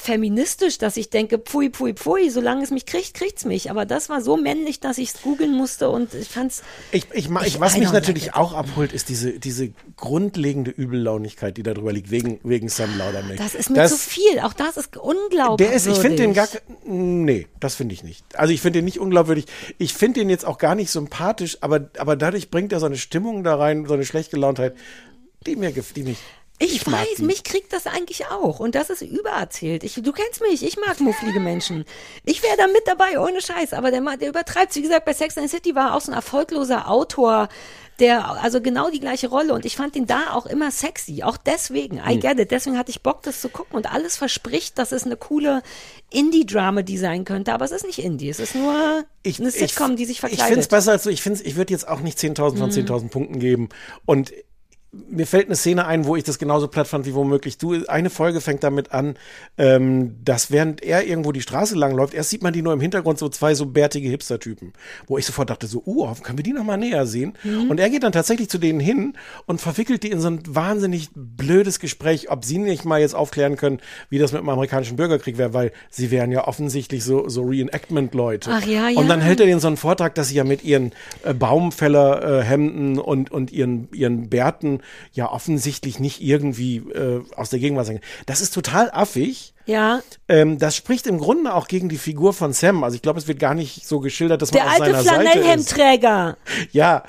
feministisch, 0.00 0.78
dass 0.78 0.96
ich 0.96 1.10
denke, 1.10 1.38
pfui, 1.38 1.70
pfui, 1.70 1.94
pfui, 1.94 2.30
solange 2.30 2.62
es 2.64 2.70
mich 2.70 2.86
kriegt, 2.86 3.14
kriegt's 3.14 3.44
mich. 3.44 3.70
Aber 3.70 3.86
das 3.86 4.08
war 4.08 4.20
so 4.22 4.36
männlich, 4.36 4.80
dass 4.80 4.98
ich 4.98 5.10
es 5.14 5.22
googeln 5.22 5.54
musste 5.54 5.90
und 5.90 6.14
ich 6.14 6.28
fand's. 6.28 6.62
Ich, 6.92 7.06
ich, 7.12 7.28
ich, 7.30 7.46
Ich- 7.46 7.60
was 7.60 7.76
mich 7.76 7.92
natürlich 7.92 8.34
auch 8.34 8.52
abholt, 8.54 8.92
ist 8.92 9.08
diese, 9.08 9.38
diese 9.38 9.70
grundlegende 9.96 10.70
Übellaunigkeit, 10.70 11.56
die 11.56 11.62
da 11.62 11.74
drüber 11.74 11.92
liegt, 11.92 12.10
wegen, 12.10 12.40
wegen 12.42 12.68
Sam 12.68 12.96
Laudermilch. 12.98 13.38
Das 13.38 13.54
ist 13.54 13.70
mir 13.70 13.86
zu 13.86 13.96
viel. 13.96 14.40
Auch 14.42 14.52
das 14.54 14.76
ist 14.76 14.96
unglaublich. 14.96 15.68
Der 15.68 15.76
ist, 15.76 15.86
ich 15.86 15.98
finde 15.98 16.16
den 16.16 16.34
gar, 16.34 16.48
nee, 16.84 17.46
das 17.60 17.74
finde 17.74 17.94
ich 17.94 18.02
nicht. 18.02 18.24
Also 18.36 18.52
ich 18.52 18.60
finde 18.60 18.78
den 18.78 18.84
nicht 18.86 18.98
unglaubwürdig. 18.98 19.46
Ich 19.78 19.94
finde 19.94 20.20
den 20.20 20.30
jetzt 20.30 20.44
auch 20.46 20.58
gar 20.58 20.74
nicht 20.74 20.90
sympathisch, 20.90 21.58
aber, 21.60 21.90
aber 21.98 22.16
dadurch 22.16 22.50
bringt 22.50 22.72
er 22.72 22.80
so 22.80 22.86
eine 22.86 22.96
Stimmung 22.96 23.44
da 23.44 23.54
rein, 23.56 23.86
so 23.86 23.94
eine 23.94 24.04
Schlechtgelauntheit, 24.04 24.74
die 25.46 25.56
mir, 25.56 25.70
die 25.72 26.02
mich, 26.02 26.18
Ich, 26.62 26.86
mag 26.86 27.00
weiß, 27.10 27.18
mich 27.20 27.42
kriegt 27.42 27.72
das 27.72 27.86
eigentlich 27.86 28.26
auch. 28.26 28.60
Und 28.60 28.74
das 28.74 28.90
ist 28.90 29.00
übererzählt. 29.02 29.82
Ich, 29.82 29.94
du 29.94 30.12
kennst 30.12 30.40
mich, 30.42 30.62
ich 30.62 30.76
mag 30.78 31.00
mufflige 31.00 31.40
Menschen. 31.40 31.84
Ich 32.24 32.42
wäre 32.42 32.56
da 32.58 32.66
mit 32.66 32.82
dabei, 32.86 33.18
ohne 33.18 33.40
Scheiß. 33.40 33.72
Aber 33.72 33.90
der, 33.90 34.02
der 34.18 34.28
übertreibt 34.28 34.74
Wie 34.76 34.82
gesagt, 34.82 35.06
bei 35.06 35.14
Sex 35.14 35.38
and 35.38 35.48
the 35.48 35.56
City 35.56 35.74
war 35.74 35.88
er 35.90 35.94
auch 35.96 36.00
so 36.02 36.12
ein 36.12 36.14
erfolgloser 36.14 36.88
Autor, 36.90 37.48
der, 37.98 38.42
also 38.42 38.60
genau 38.60 38.90
die 38.90 39.00
gleiche 39.00 39.28
Rolle. 39.28 39.54
Und 39.54 39.64
ich 39.64 39.76
fand 39.76 39.96
ihn 39.96 40.06
da 40.06 40.32
auch 40.34 40.44
immer 40.46 40.70
sexy. 40.70 41.22
Auch 41.22 41.36
deswegen. 41.38 41.96
I 41.96 42.12
Hm. 42.14 42.20
get 42.20 42.38
it. 42.38 42.50
Deswegen 42.50 42.76
hatte 42.78 42.90
ich 42.90 43.02
Bock, 43.02 43.22
das 43.22 43.40
zu 43.40 43.48
gucken. 43.48 43.74
Und 43.76 43.90
alles 43.92 44.16
verspricht, 44.18 44.78
dass 44.78 44.92
es 44.92 45.04
eine 45.04 45.16
coole 45.16 45.62
Indie-Drama-die 46.10 46.98
sein 46.98 47.24
könnte. 47.24 47.52
Aber 47.54 47.64
es 47.64 47.70
ist 47.70 47.86
nicht 47.86 47.98
Indie. 48.00 48.28
Es 48.28 48.38
ist 48.40 48.54
nur 48.54 49.04
eine 49.24 49.50
Sitcom, 49.50 49.96
die 49.96 50.04
sich 50.04 50.16
Ich 50.16 50.20
verkleidet. 50.20 50.46
finde 50.46 50.60
es 50.60 50.68
besser 50.68 50.92
als 50.92 51.04
so, 51.04 51.10
ich 51.10 51.22
finde 51.22 51.42
ich 51.42 51.56
würde 51.56 51.72
jetzt 51.72 51.88
auch 51.88 52.00
nicht 52.00 52.18
10.000 52.18 52.58
von 52.58 52.68
Mhm. 52.68 52.72
10.000 52.74 53.08
Punkten 53.08 53.38
geben. 53.38 53.68
Und 54.04 54.32
mir 54.92 55.26
fällt 55.26 55.46
eine 55.46 55.54
Szene 55.54 55.86
ein, 55.86 56.04
wo 56.04 56.16
ich 56.16 56.24
das 56.24 56.38
genauso 56.38 56.66
platt 56.66 56.88
fand 56.88 57.06
wie 57.06 57.14
womöglich 57.14 57.58
du. 57.58 57.86
Eine 57.86 58.10
Folge 58.10 58.40
fängt 58.40 58.64
damit 58.64 58.90
an, 58.92 59.14
ähm, 59.56 60.16
dass 60.24 60.50
während 60.50 60.82
er 60.82 61.06
irgendwo 61.06 61.30
die 61.30 61.42
Straße 61.42 61.76
lang 61.76 61.94
läuft, 61.94 62.12
erst 62.12 62.30
sieht 62.30 62.42
man 62.42 62.52
die 62.52 62.62
nur 62.62 62.72
im 62.72 62.80
Hintergrund 62.80 63.18
so 63.18 63.28
zwei 63.28 63.54
so 63.54 63.66
bärtige 63.66 64.08
Hipster-Typen, 64.08 64.72
wo 65.06 65.16
ich 65.16 65.26
sofort 65.26 65.50
dachte 65.50 65.68
so, 65.68 65.82
uh, 65.86 66.12
können 66.22 66.38
wir 66.38 66.42
die 66.42 66.52
noch 66.52 66.64
mal 66.64 66.76
näher 66.76 67.06
sehen? 67.06 67.34
Mhm. 67.44 67.70
Und 67.70 67.78
er 67.78 67.88
geht 67.88 68.02
dann 68.02 68.10
tatsächlich 68.10 68.48
zu 68.48 68.58
denen 68.58 68.80
hin 68.80 69.16
und 69.46 69.60
verwickelt 69.60 70.02
die 70.02 70.10
in 70.10 70.20
so 70.20 70.28
ein 70.28 70.42
wahnsinnig 70.48 71.10
blödes 71.14 71.78
Gespräch, 71.78 72.28
ob 72.28 72.44
sie 72.44 72.58
nicht 72.58 72.84
mal 72.84 73.00
jetzt 73.00 73.14
aufklären 73.14 73.56
können, 73.56 73.78
wie 74.08 74.18
das 74.18 74.32
mit 74.32 74.40
dem 74.40 74.48
amerikanischen 74.48 74.96
Bürgerkrieg 74.96 75.38
wäre, 75.38 75.54
weil 75.54 75.72
sie 75.88 76.10
wären 76.10 76.32
ja 76.32 76.48
offensichtlich 76.48 77.04
so, 77.04 77.28
so 77.28 77.42
Reenactment-Leute. 77.42 78.50
Ach 78.52 78.66
ja, 78.66 78.88
ja. 78.88 78.98
Und 78.98 79.08
dann 79.08 79.20
hält 79.20 79.38
er 79.38 79.46
denen 79.46 79.60
so 79.60 79.68
einen 79.68 79.76
Vortrag, 79.76 80.16
dass 80.16 80.30
sie 80.30 80.34
ja 80.34 80.44
mit 80.44 80.64
ihren 80.64 80.90
äh, 81.22 81.32
Baumfällerhemden 81.32 82.98
und, 82.98 83.30
und 83.30 83.52
ihren, 83.52 83.88
ihren 83.92 84.28
Bärten 84.28 84.79
ja 85.12 85.30
offensichtlich 85.30 85.98
nicht 85.98 86.20
irgendwie 86.22 86.76
äh, 86.78 87.22
aus 87.36 87.50
der 87.50 87.58
Gegenwart 87.58 87.86
sein. 87.86 88.00
Das 88.26 88.40
ist 88.40 88.52
total 88.54 88.90
affig. 88.92 89.54
Ja. 89.66 90.00
Ähm, 90.28 90.58
das 90.58 90.74
spricht 90.76 91.06
im 91.06 91.18
Grunde 91.18 91.54
auch 91.54 91.68
gegen 91.68 91.88
die 91.88 91.98
Figur 91.98 92.32
von 92.32 92.52
Sam. 92.52 92.82
Also 92.82 92.96
ich 92.96 93.02
glaube, 93.02 93.18
es 93.18 93.28
wird 93.28 93.38
gar 93.38 93.54
nicht 93.54 93.86
so 93.86 94.00
geschildert, 94.00 94.42
dass 94.42 94.52
man 94.52 94.62
Der 94.62 94.72
auf 94.72 94.80
alte 94.80 94.92
seiner 94.92 95.02
Seite 95.02 95.22
ist. 95.22 95.34
Flanellhemdträger. 95.34 96.36
Ja. 96.72 97.04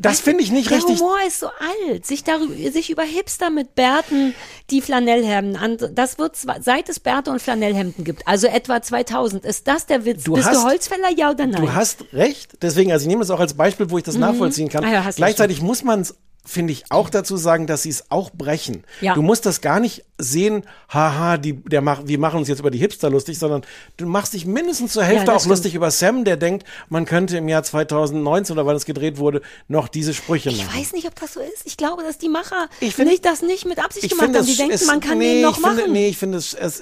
Das 0.00 0.20
finde 0.20 0.42
ich 0.42 0.50
nicht 0.52 0.70
der 0.70 0.78
richtig. 0.78 1.00
Humor 1.00 1.16
ist 1.26 1.40
so 1.40 1.48
alt. 1.88 2.06
Sich, 2.06 2.24
darüber, 2.24 2.54
sich 2.70 2.90
über 2.90 3.02
Hipster 3.02 3.50
mit 3.50 3.74
Bärten, 3.74 4.34
die 4.70 4.80
Flanellhemden 4.80 5.56
an, 5.56 5.76
das 5.94 6.18
wird 6.18 6.36
seit 6.36 6.88
es 6.88 7.00
Bärte 7.00 7.30
und 7.30 7.40
Flanellhemden 7.40 8.04
gibt, 8.04 8.26
also 8.26 8.46
etwa 8.46 8.80
2000. 8.82 9.44
Ist 9.44 9.66
das 9.68 9.86
der 9.86 10.04
Witz? 10.04 10.24
Du 10.24 10.34
Bist 10.34 10.46
hast- 10.48 10.56
du 10.56 10.64
Holzfäller, 10.64 11.10
ja 11.16 11.30
oder 11.30 11.46
nein? 11.46 11.62
Du 11.62 11.72
hast 11.72 12.04
recht. 12.12 12.58
Deswegen, 12.62 12.92
also 12.92 13.04
ich 13.04 13.08
nehme 13.08 13.22
es 13.22 13.30
auch 13.30 13.40
als 13.40 13.54
Beispiel, 13.54 13.90
wo 13.90 13.98
ich 13.98 14.04
das 14.04 14.14
Mhm. 14.14 14.20
nachvollziehen 14.22 14.68
kann. 14.68 14.84
Ah 14.84 14.92
ja, 14.92 15.10
Gleichzeitig 15.14 15.62
muss 15.62 15.82
man 15.84 16.00
es, 16.00 16.14
finde 16.46 16.72
ich, 16.72 16.84
auch 16.90 17.10
dazu 17.10 17.36
sagen, 17.36 17.66
dass 17.66 17.82
sie 17.82 17.90
es 17.90 18.10
auch 18.10 18.30
brechen. 18.30 18.84
Ja. 19.00 19.14
Du 19.14 19.22
musst 19.22 19.44
das 19.46 19.60
gar 19.60 19.80
nicht 19.80 20.04
sehen, 20.18 20.62
haha, 20.88 21.36
die, 21.36 21.52
der 21.64 21.82
mach, 21.82 22.02
wir 22.06 22.18
machen 22.18 22.38
uns 22.38 22.48
jetzt 22.48 22.60
über 22.60 22.70
die 22.70 22.78
Hipster 22.78 23.10
lustig, 23.10 23.38
sondern 23.38 23.62
du 23.98 24.06
machst 24.06 24.32
dich 24.32 24.46
mindestens 24.46 24.92
zur 24.94 25.04
Hälfte 25.04 25.26
Ja, 25.26 25.34
auch 25.36 25.40
stimmt. 25.40 25.50
lustig 25.50 25.74
über 25.74 25.90
Sam, 25.90 26.24
der 26.24 26.38
denkt, 26.38 26.64
man 26.88 27.04
könnte 27.04 27.36
im 27.36 27.48
Jahr 27.48 27.62
2019 27.62 28.54
oder 28.56 28.64
wann 28.64 28.76
es 28.76 28.86
gedreht 28.86 29.18
wurde, 29.18 29.42
noch 29.68 29.88
diese 29.88 30.14
Sprüche 30.14 30.48
ich 30.48 30.64
machen. 30.64 30.78
weiß 30.80 30.92
nicht, 30.92 31.06
ob 31.06 31.14
das 31.20 31.34
so 31.34 31.40
ist. 31.40 31.66
Ich 31.66 31.76
glaube, 31.76 32.02
dass 32.02 32.16
die 32.16 32.30
Macher 32.30 32.68
find- 32.80 32.98
nicht, 33.10 33.24
das 33.26 33.42
nicht 33.42 33.66
mit 33.66 33.78
Absicht 33.78 34.04
Ich 34.04 34.10
gemacht 34.12 34.34
haben. 34.34 34.46
Die 34.46 34.56
denken, 34.56 34.72
ist- 34.72 34.86
man 34.86 35.00
kann 35.00 35.18
nee, 35.18 35.34
den 35.34 35.42
noch 35.42 35.58
ich 35.58 35.62
finde, 35.64 35.82
machen. 35.82 35.92
Nee, 35.92 36.08
ich 36.08 36.16
finde, 36.16 36.38
es, 36.38 36.54
es 36.54 36.78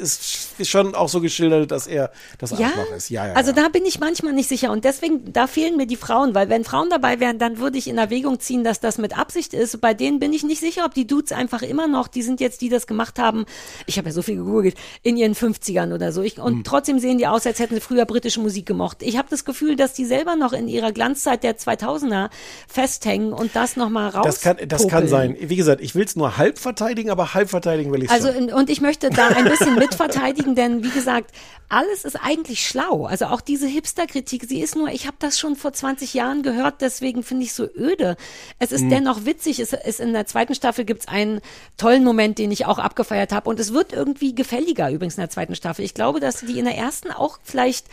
ist 0.59 0.69
schon 0.69 0.95
auch 0.95 1.09
so 1.09 1.20
geschildert, 1.20 1.73
dass 1.73 1.89
er 1.89 2.12
das 2.39 2.53
Ja? 2.53 2.66
Arschloch 2.69 2.97
ist. 2.97 3.09
Ja, 3.09 3.27
ja, 3.27 3.32
also 3.32 3.51
ja. 3.51 3.62
da 3.62 3.69
bin 3.69 3.85
ich 3.85 3.99
manchmal 3.99 4.32
nicht 4.35 4.49
sicher 4.49 4.70
und 4.70 4.85
deswegen, 4.85 5.32
da 5.32 5.47
fehlen 5.49 5.77
mir 5.77 5.86
die 5.86 5.97
Frauen, 5.97 6.35
weil 6.35 6.49
wenn 6.51 6.62
Frauen 6.65 6.89
dabei 6.91 7.19
wären, 7.19 7.39
dann 7.41 7.59
würde 7.59 7.78
ich 7.78 7.89
in 7.89 7.99
Erwägung 7.99 8.39
ziehen, 8.39 8.62
dass 8.62 8.78
das 8.78 8.99
mit 8.99 9.19
Absicht 9.19 9.54
ist. 9.55 9.81
Bei 9.81 9.95
denen 9.95 10.19
bin 10.19 10.33
ich 10.33 10.43
nicht 10.43 10.61
sicher, 10.61 10.85
ob 10.85 10.93
die 10.95 11.07
Dudes 11.07 11.33
einfach 11.33 11.63
immer 11.63 11.87
noch, 11.89 12.09
die 12.09 12.23
sind 12.23 12.41
jetzt, 12.41 12.61
die 12.61 12.69
das 12.69 12.87
gemacht 12.87 13.19
haben, 13.19 13.47
ich 13.87 13.97
habe 13.97 14.09
ja 14.09 14.13
so 14.13 14.21
viel 14.23 14.37
gegoogelt, 14.37 14.77
in 15.03 15.17
ihren 15.17 15.35
50ern 15.35 15.95
oder 15.95 16.13
so. 16.13 16.23
Ich, 16.23 16.39
und 16.39 16.53
Hm. 16.57 16.65
trotzdem 16.65 16.99
sehen 16.99 17.19
die 17.19 17.27
aus, 17.27 17.47
als 17.47 17.59
hätten 17.59 17.75
sie 17.75 17.81
früher 17.81 18.05
britische 18.05 18.41
Musik 18.41 18.67
gemocht. 18.67 18.99
Ich 19.01 19.17
habe 19.17 19.29
das 19.31 19.45
Gefühl, 19.45 19.77
dass 19.77 19.95
die 19.95 20.05
selber 20.05 20.37
noch 20.37 20.53
in 20.53 20.69
ihrer 20.69 20.93
Glanzzeit 20.93 21.43
der 21.45 21.57
2000er 21.57 22.29
festhängen 22.69 23.33
und 23.33 23.55
das 23.55 23.77
nochmal 23.77 24.09
raus. 24.11 24.25
Das 24.25 24.41
kann, 24.41 24.57
das 24.67 24.89
kann 24.89 25.07
sein. 25.09 25.37
Wie 25.41 25.57
gesagt, 25.57 25.81
ich 25.81 25.95
will 25.95 26.05
es 26.05 26.17
nur 26.17 26.37
halb 26.37 26.59
verteidigen, 26.59 27.11
aber 27.11 27.35
halb 27.35 27.51
verteidigen 27.51 27.93
will 27.93 28.03
ich 28.03 28.11
Also 28.11 28.29
in- 28.29 28.53
und 28.53 28.71
ich 28.71 28.81
möchte 28.81 29.11
da 29.11 29.29
ein 29.29 29.45
bisschen 29.45 29.75
mitverteidigen, 29.77 30.55
denn 30.55 30.83
wie 30.83 30.91
gesagt, 30.91 31.31
alles 31.69 32.05
ist 32.05 32.17
eigentlich 32.17 32.67
schlau. 32.67 33.07
Also 33.07 33.27
auch 33.27 33.41
diese 33.41 33.67
Hipster-Kritik, 33.67 34.45
sie 34.49 34.61
ist 34.61 34.77
nur, 34.77 34.89
ich 34.89 35.07
habe 35.07 35.17
das 35.19 35.39
schon 35.39 35.57
vor 35.57 35.73
20 35.73 36.15
Jahren 36.15 36.43
gehört, 36.43 36.81
deswegen 36.81 37.23
finde 37.23 37.45
ich 37.45 37.53
so 37.53 37.67
öde. 37.77 38.17
Es 38.59 38.73
ist 38.73 38.83
Mhm. 38.83 38.91
dennoch 38.91 39.25
witzig. 39.25 39.44
Es 39.47 39.73
ist 39.73 40.01
in 40.01 40.12
der 40.12 40.27
zweiten 40.27 40.55
Staffel 40.55 40.85
gibt's 40.85 41.09
einen 41.09 41.41
tollen 41.77 42.05
Moment, 42.05 42.39
den 42.39 42.51
ich 42.51 42.66
auch 42.66 42.79
abgefeiert 42.79 43.33
habe. 43.33 43.49
Und 43.49 43.61
es 43.61 43.73
wird 43.73 43.93
irgendwie 43.93 44.35
gefälliger 44.35 44.91
übrigens 44.91 45.16
in 45.16 45.23
der 45.23 45.31
zweiten 45.31 45.55
Staffel. 45.55 45.85
Ich 45.85 45.95
glaube, 45.95 46.21
dass 46.21 46.41
die 46.41 46.59
in 46.59 46.65
der 46.65 46.77
ersten 46.77 47.11
auch 47.11 47.39
vielleicht 47.43 47.87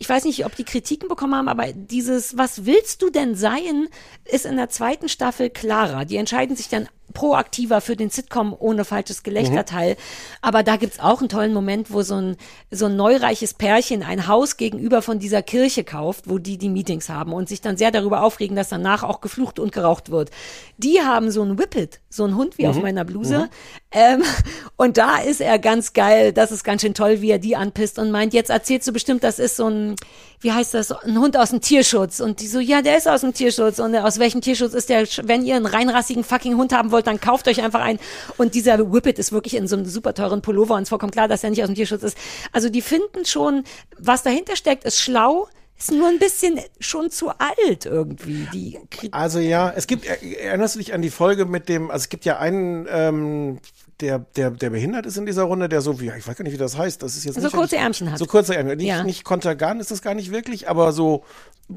ich 0.00 0.08
weiß 0.08 0.24
nicht, 0.24 0.46
ob 0.46 0.54
die 0.54 0.64
Kritiken 0.64 1.08
bekommen 1.08 1.34
haben, 1.34 1.48
aber 1.48 1.72
dieses, 1.72 2.36
was 2.36 2.64
willst 2.64 3.02
du 3.02 3.10
denn 3.10 3.34
sein, 3.34 3.88
ist 4.24 4.46
in 4.46 4.56
der 4.56 4.68
zweiten 4.68 5.08
Staffel 5.08 5.50
klarer. 5.50 6.04
Die 6.04 6.16
entscheiden 6.16 6.54
sich 6.54 6.68
dann 6.68 6.88
proaktiver 7.12 7.80
für 7.80 7.96
den 7.96 8.10
Sitcom 8.10 8.54
ohne 8.58 8.84
falsches 8.84 9.22
Gelächterteil. 9.22 9.96
Aber 10.42 10.62
da 10.62 10.76
gibt's 10.76 11.00
auch 11.00 11.20
einen 11.20 11.28
tollen 11.28 11.54
Moment, 11.54 11.92
wo 11.92 12.02
so 12.02 12.14
ein, 12.14 12.36
so 12.70 12.86
ein 12.86 12.96
neureiches 12.96 13.54
Pärchen 13.54 14.02
ein 14.02 14.26
Haus 14.26 14.56
gegenüber 14.56 15.02
von 15.02 15.18
dieser 15.18 15.42
Kirche 15.42 15.84
kauft, 15.84 16.28
wo 16.28 16.38
die 16.38 16.58
die 16.58 16.68
Meetings 16.68 17.08
haben 17.08 17.32
und 17.32 17.48
sich 17.48 17.60
dann 17.60 17.76
sehr 17.76 17.90
darüber 17.90 18.22
aufregen, 18.22 18.56
dass 18.56 18.68
danach 18.68 19.02
auch 19.02 19.20
geflucht 19.20 19.58
und 19.58 19.72
geraucht 19.72 20.10
wird. 20.10 20.30
Die 20.76 21.00
haben 21.00 21.30
so 21.30 21.42
ein 21.42 21.58
Whippet, 21.58 22.00
so 22.10 22.24
ein 22.24 22.36
Hund 22.36 22.56
wie 22.56 22.66
auf 22.66 22.76
Mhm. 22.76 22.82
meiner 22.82 23.04
Bluse. 23.04 23.38
Mhm. 23.38 23.48
Ähm, 23.92 24.22
und 24.76 24.96
da 24.96 25.18
ist 25.18 25.40
er 25.40 25.58
ganz 25.58 25.92
geil. 25.92 26.32
Das 26.32 26.50
ist 26.50 26.64
ganz 26.64 26.80
schön 26.82 26.94
toll, 26.94 27.20
wie 27.20 27.30
er 27.30 27.38
die 27.38 27.54
anpisst 27.56 27.98
und 27.98 28.10
meint, 28.10 28.32
jetzt 28.32 28.48
erzählst 28.50 28.88
du 28.88 28.92
bestimmt, 28.92 29.22
das 29.24 29.38
ist 29.38 29.56
so 29.56 29.68
ein, 29.68 29.94
wie 30.40 30.52
heißt 30.52 30.72
das, 30.74 30.90
ein 30.92 31.18
Hund 31.18 31.36
aus 31.36 31.50
dem 31.50 31.60
Tierschutz. 31.60 32.20
Und 32.20 32.40
die 32.40 32.46
so, 32.46 32.60
ja, 32.60 32.80
der 32.80 32.96
ist 32.96 33.08
aus 33.08 33.20
dem 33.20 33.34
Tierschutz. 33.34 33.78
Und 33.78 33.94
aus 33.96 34.18
welchem 34.18 34.40
Tierschutz 34.40 34.72
ist 34.72 34.88
der? 34.88 35.06
Wenn 35.24 35.44
ihr 35.44 35.56
einen 35.56 35.66
reinrassigen 35.66 36.24
fucking 36.24 36.56
Hund 36.56 36.72
haben 36.72 36.90
wollt, 36.92 37.06
dann 37.06 37.20
kauft 37.20 37.46
euch 37.48 37.62
einfach 37.62 37.80
einen. 37.80 37.98
Und 38.38 38.54
dieser 38.54 38.90
Whippet 38.92 39.18
ist 39.18 39.32
wirklich 39.32 39.54
in 39.54 39.66
so 39.68 39.76
einem 39.76 39.84
super 39.84 40.14
teuren 40.14 40.40
Pullover 40.40 40.76
und 40.76 40.84
es 40.84 40.88
vollkommen 40.88 41.12
klar, 41.12 41.28
dass 41.28 41.44
er 41.44 41.50
nicht 41.50 41.62
aus 41.62 41.68
dem 41.68 41.74
Tierschutz 41.74 42.02
ist. 42.02 42.16
Also 42.52 42.70
die 42.70 42.80
finden 42.82 43.26
schon, 43.26 43.64
was 43.98 44.22
dahinter 44.22 44.56
steckt, 44.56 44.84
ist 44.84 44.98
schlau. 44.98 45.48
Ist 45.78 45.92
nur 45.92 46.08
ein 46.08 46.18
bisschen 46.18 46.58
schon 46.80 47.10
zu 47.10 47.28
alt 47.30 47.86
irgendwie. 47.86 48.48
Die 48.52 48.78
Also 49.12 49.38
ja, 49.38 49.72
es 49.74 49.86
gibt, 49.86 50.04
er- 50.06 50.20
erinnerst 50.22 50.74
du 50.74 50.80
dich 50.80 50.92
an 50.92 51.02
die 51.02 51.10
Folge 51.10 51.44
mit 51.44 51.68
dem, 51.68 51.90
also 51.90 52.02
es 52.02 52.08
gibt 52.08 52.24
ja 52.24 52.38
einen, 52.38 52.86
ähm, 52.90 53.58
der, 54.00 54.18
der, 54.36 54.50
der 54.50 54.70
behindert 54.70 55.06
ist 55.06 55.16
in 55.16 55.26
dieser 55.26 55.44
Runde, 55.44 55.68
der 55.68 55.80
so, 55.80 56.00
wie, 56.00 56.10
ich 56.16 56.26
weiß 56.26 56.36
gar 56.36 56.42
nicht, 56.44 56.52
wie 56.52 56.56
das 56.58 56.76
heißt, 56.76 57.02
das 57.02 57.16
ist 57.16 57.24
jetzt 57.24 57.36
So 57.36 57.42
nicht 57.42 57.52
kurze 57.52 57.76
Ärmchen 57.76 58.10
hat. 58.10 58.18
So 58.18 58.26
kurze 58.26 58.56
Ärmchen, 58.56 58.76
nicht, 58.78 58.86
Ja. 58.86 59.02
nicht 59.04 59.24
Kontergan 59.24 59.78
ist 59.80 59.90
das 59.90 60.02
gar 60.02 60.14
nicht 60.14 60.30
wirklich, 60.32 60.68
aber 60.68 60.92
so, 60.92 61.24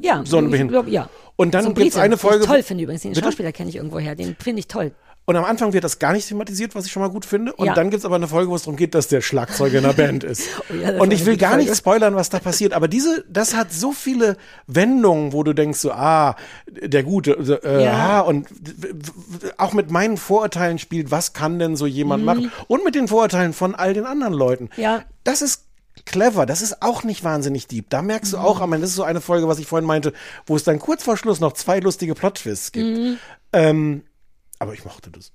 ja, 0.02 0.24
so 0.26 0.38
eine 0.38 0.50
Behinderung. 0.50 0.88
ja. 0.88 1.10
Und 1.36 1.54
dann 1.54 1.64
so 1.64 1.74
gibt's 1.74 1.96
Brite, 1.96 2.02
eine 2.04 2.16
den 2.16 2.20
Folge. 2.20 2.44
Ich 2.44 2.50
toll 2.50 2.64
finde 2.64 2.84
übrigens. 2.84 3.02
Den 3.02 3.14
Bitte? 3.14 3.26
Schauspieler 3.26 3.52
kenne 3.52 3.70
ich 3.70 3.76
irgendwoher. 3.76 4.16
Den 4.16 4.36
finde 4.40 4.60
ich 4.60 4.68
toll. 4.68 4.92
Und 5.26 5.36
am 5.36 5.46
Anfang 5.46 5.72
wird 5.72 5.84
das 5.84 6.00
gar 6.00 6.14
nicht 6.14 6.28
thematisiert, 6.28 6.74
was 6.76 6.86
ich 6.86 6.92
schon 6.92 7.02
mal 7.04 7.10
gut 7.10 7.26
finde. 7.26 7.54
Und 7.54 7.68
Ja. 7.68 7.74
dann 7.76 7.90
gibt's 7.92 8.06
aber 8.06 8.16
eine 8.16 8.28
Folge, 8.28 8.50
wo 8.52 8.56
es 8.56 8.64
darum 8.64 8.76
geht, 8.76 8.96
dass 8.96 9.08
der 9.08 9.22
Schlagzeuger 9.22 9.78
in 9.78 9.84
der 9.84 9.94
Band 9.94 10.24
ist. 10.24 10.50
Oh 10.70 10.74
ja, 10.82 11.00
und 11.00 11.14
ich 11.14 11.26
will 11.26 11.38
gar 11.38 11.52
Folge. 11.52 11.66
nicht 11.70 11.78
spoilern, 11.78 12.16
was 12.16 12.30
da 12.30 12.40
passiert. 12.40 12.74
Aber 12.74 12.88
diese, 12.88 13.24
das 13.30 13.54
hat 13.56 13.72
so 13.72 13.92
viele 13.92 14.36
Wendungen, 14.68 15.32
wo 15.32 15.44
du 15.44 15.54
denkst 15.54 15.80
so, 15.80 15.92
ah, 15.92 16.36
der 16.70 17.04
Gute, 17.04 17.60
äh, 17.64 17.84
Ja. 17.86 17.94
ah, 17.94 18.20
und 18.22 18.48
auch 19.58 19.74
mit 19.74 19.92
meinen 19.92 20.18
Vorurteilen 20.18 20.80
spielt, 20.80 21.12
was 21.12 21.34
kann 21.34 21.60
denn 21.60 21.76
so 21.76 21.86
jemand 21.86 22.22
Mhm. 22.22 22.26
machen? 22.26 22.52
Und 22.68 22.84
mit 22.84 22.96
den 22.96 23.08
Vorurteilen 23.08 23.54
von 23.54 23.76
all 23.76 23.94
den 23.94 24.06
anderen 24.06 24.34
Leuten. 24.34 24.70
Ja. 24.76 25.04
Das 25.24 25.42
ist 25.42 25.66
clever, 26.06 26.46
das 26.48 26.62
ist 26.62 26.82
auch 26.82 27.04
nicht 27.04 27.24
wahnsinnig 27.24 27.68
deep. 27.68 27.90
Da 27.90 28.02
merkst 28.02 28.34
du 28.34 28.38
Mhm. 28.38 28.44
auch, 28.44 28.60
am 28.62 28.74
Ende, 28.74 28.82
das 28.82 28.92
ist 28.92 28.96
so 28.96 29.04
eine 29.04 29.22
Folge, 29.22 29.48
was 29.48 29.60
ich 29.60 29.68
vorhin 29.68 29.86
meinte, 29.88 30.14
wo 30.48 30.56
es 30.56 30.64
dann 30.64 30.80
kurz 30.80 31.04
vor 31.04 31.16
Schluss 31.16 31.40
noch 31.40 31.54
zwei 31.54 31.80
lustige 31.80 32.16
Plot-Twists 32.16 32.72
gibt. 32.72 32.98
Mhm. 32.98 33.18
Ähm, 33.54 34.04
aber 34.62 34.74
ich 34.74 34.86
mochte 34.86 35.10
das. 35.10 35.32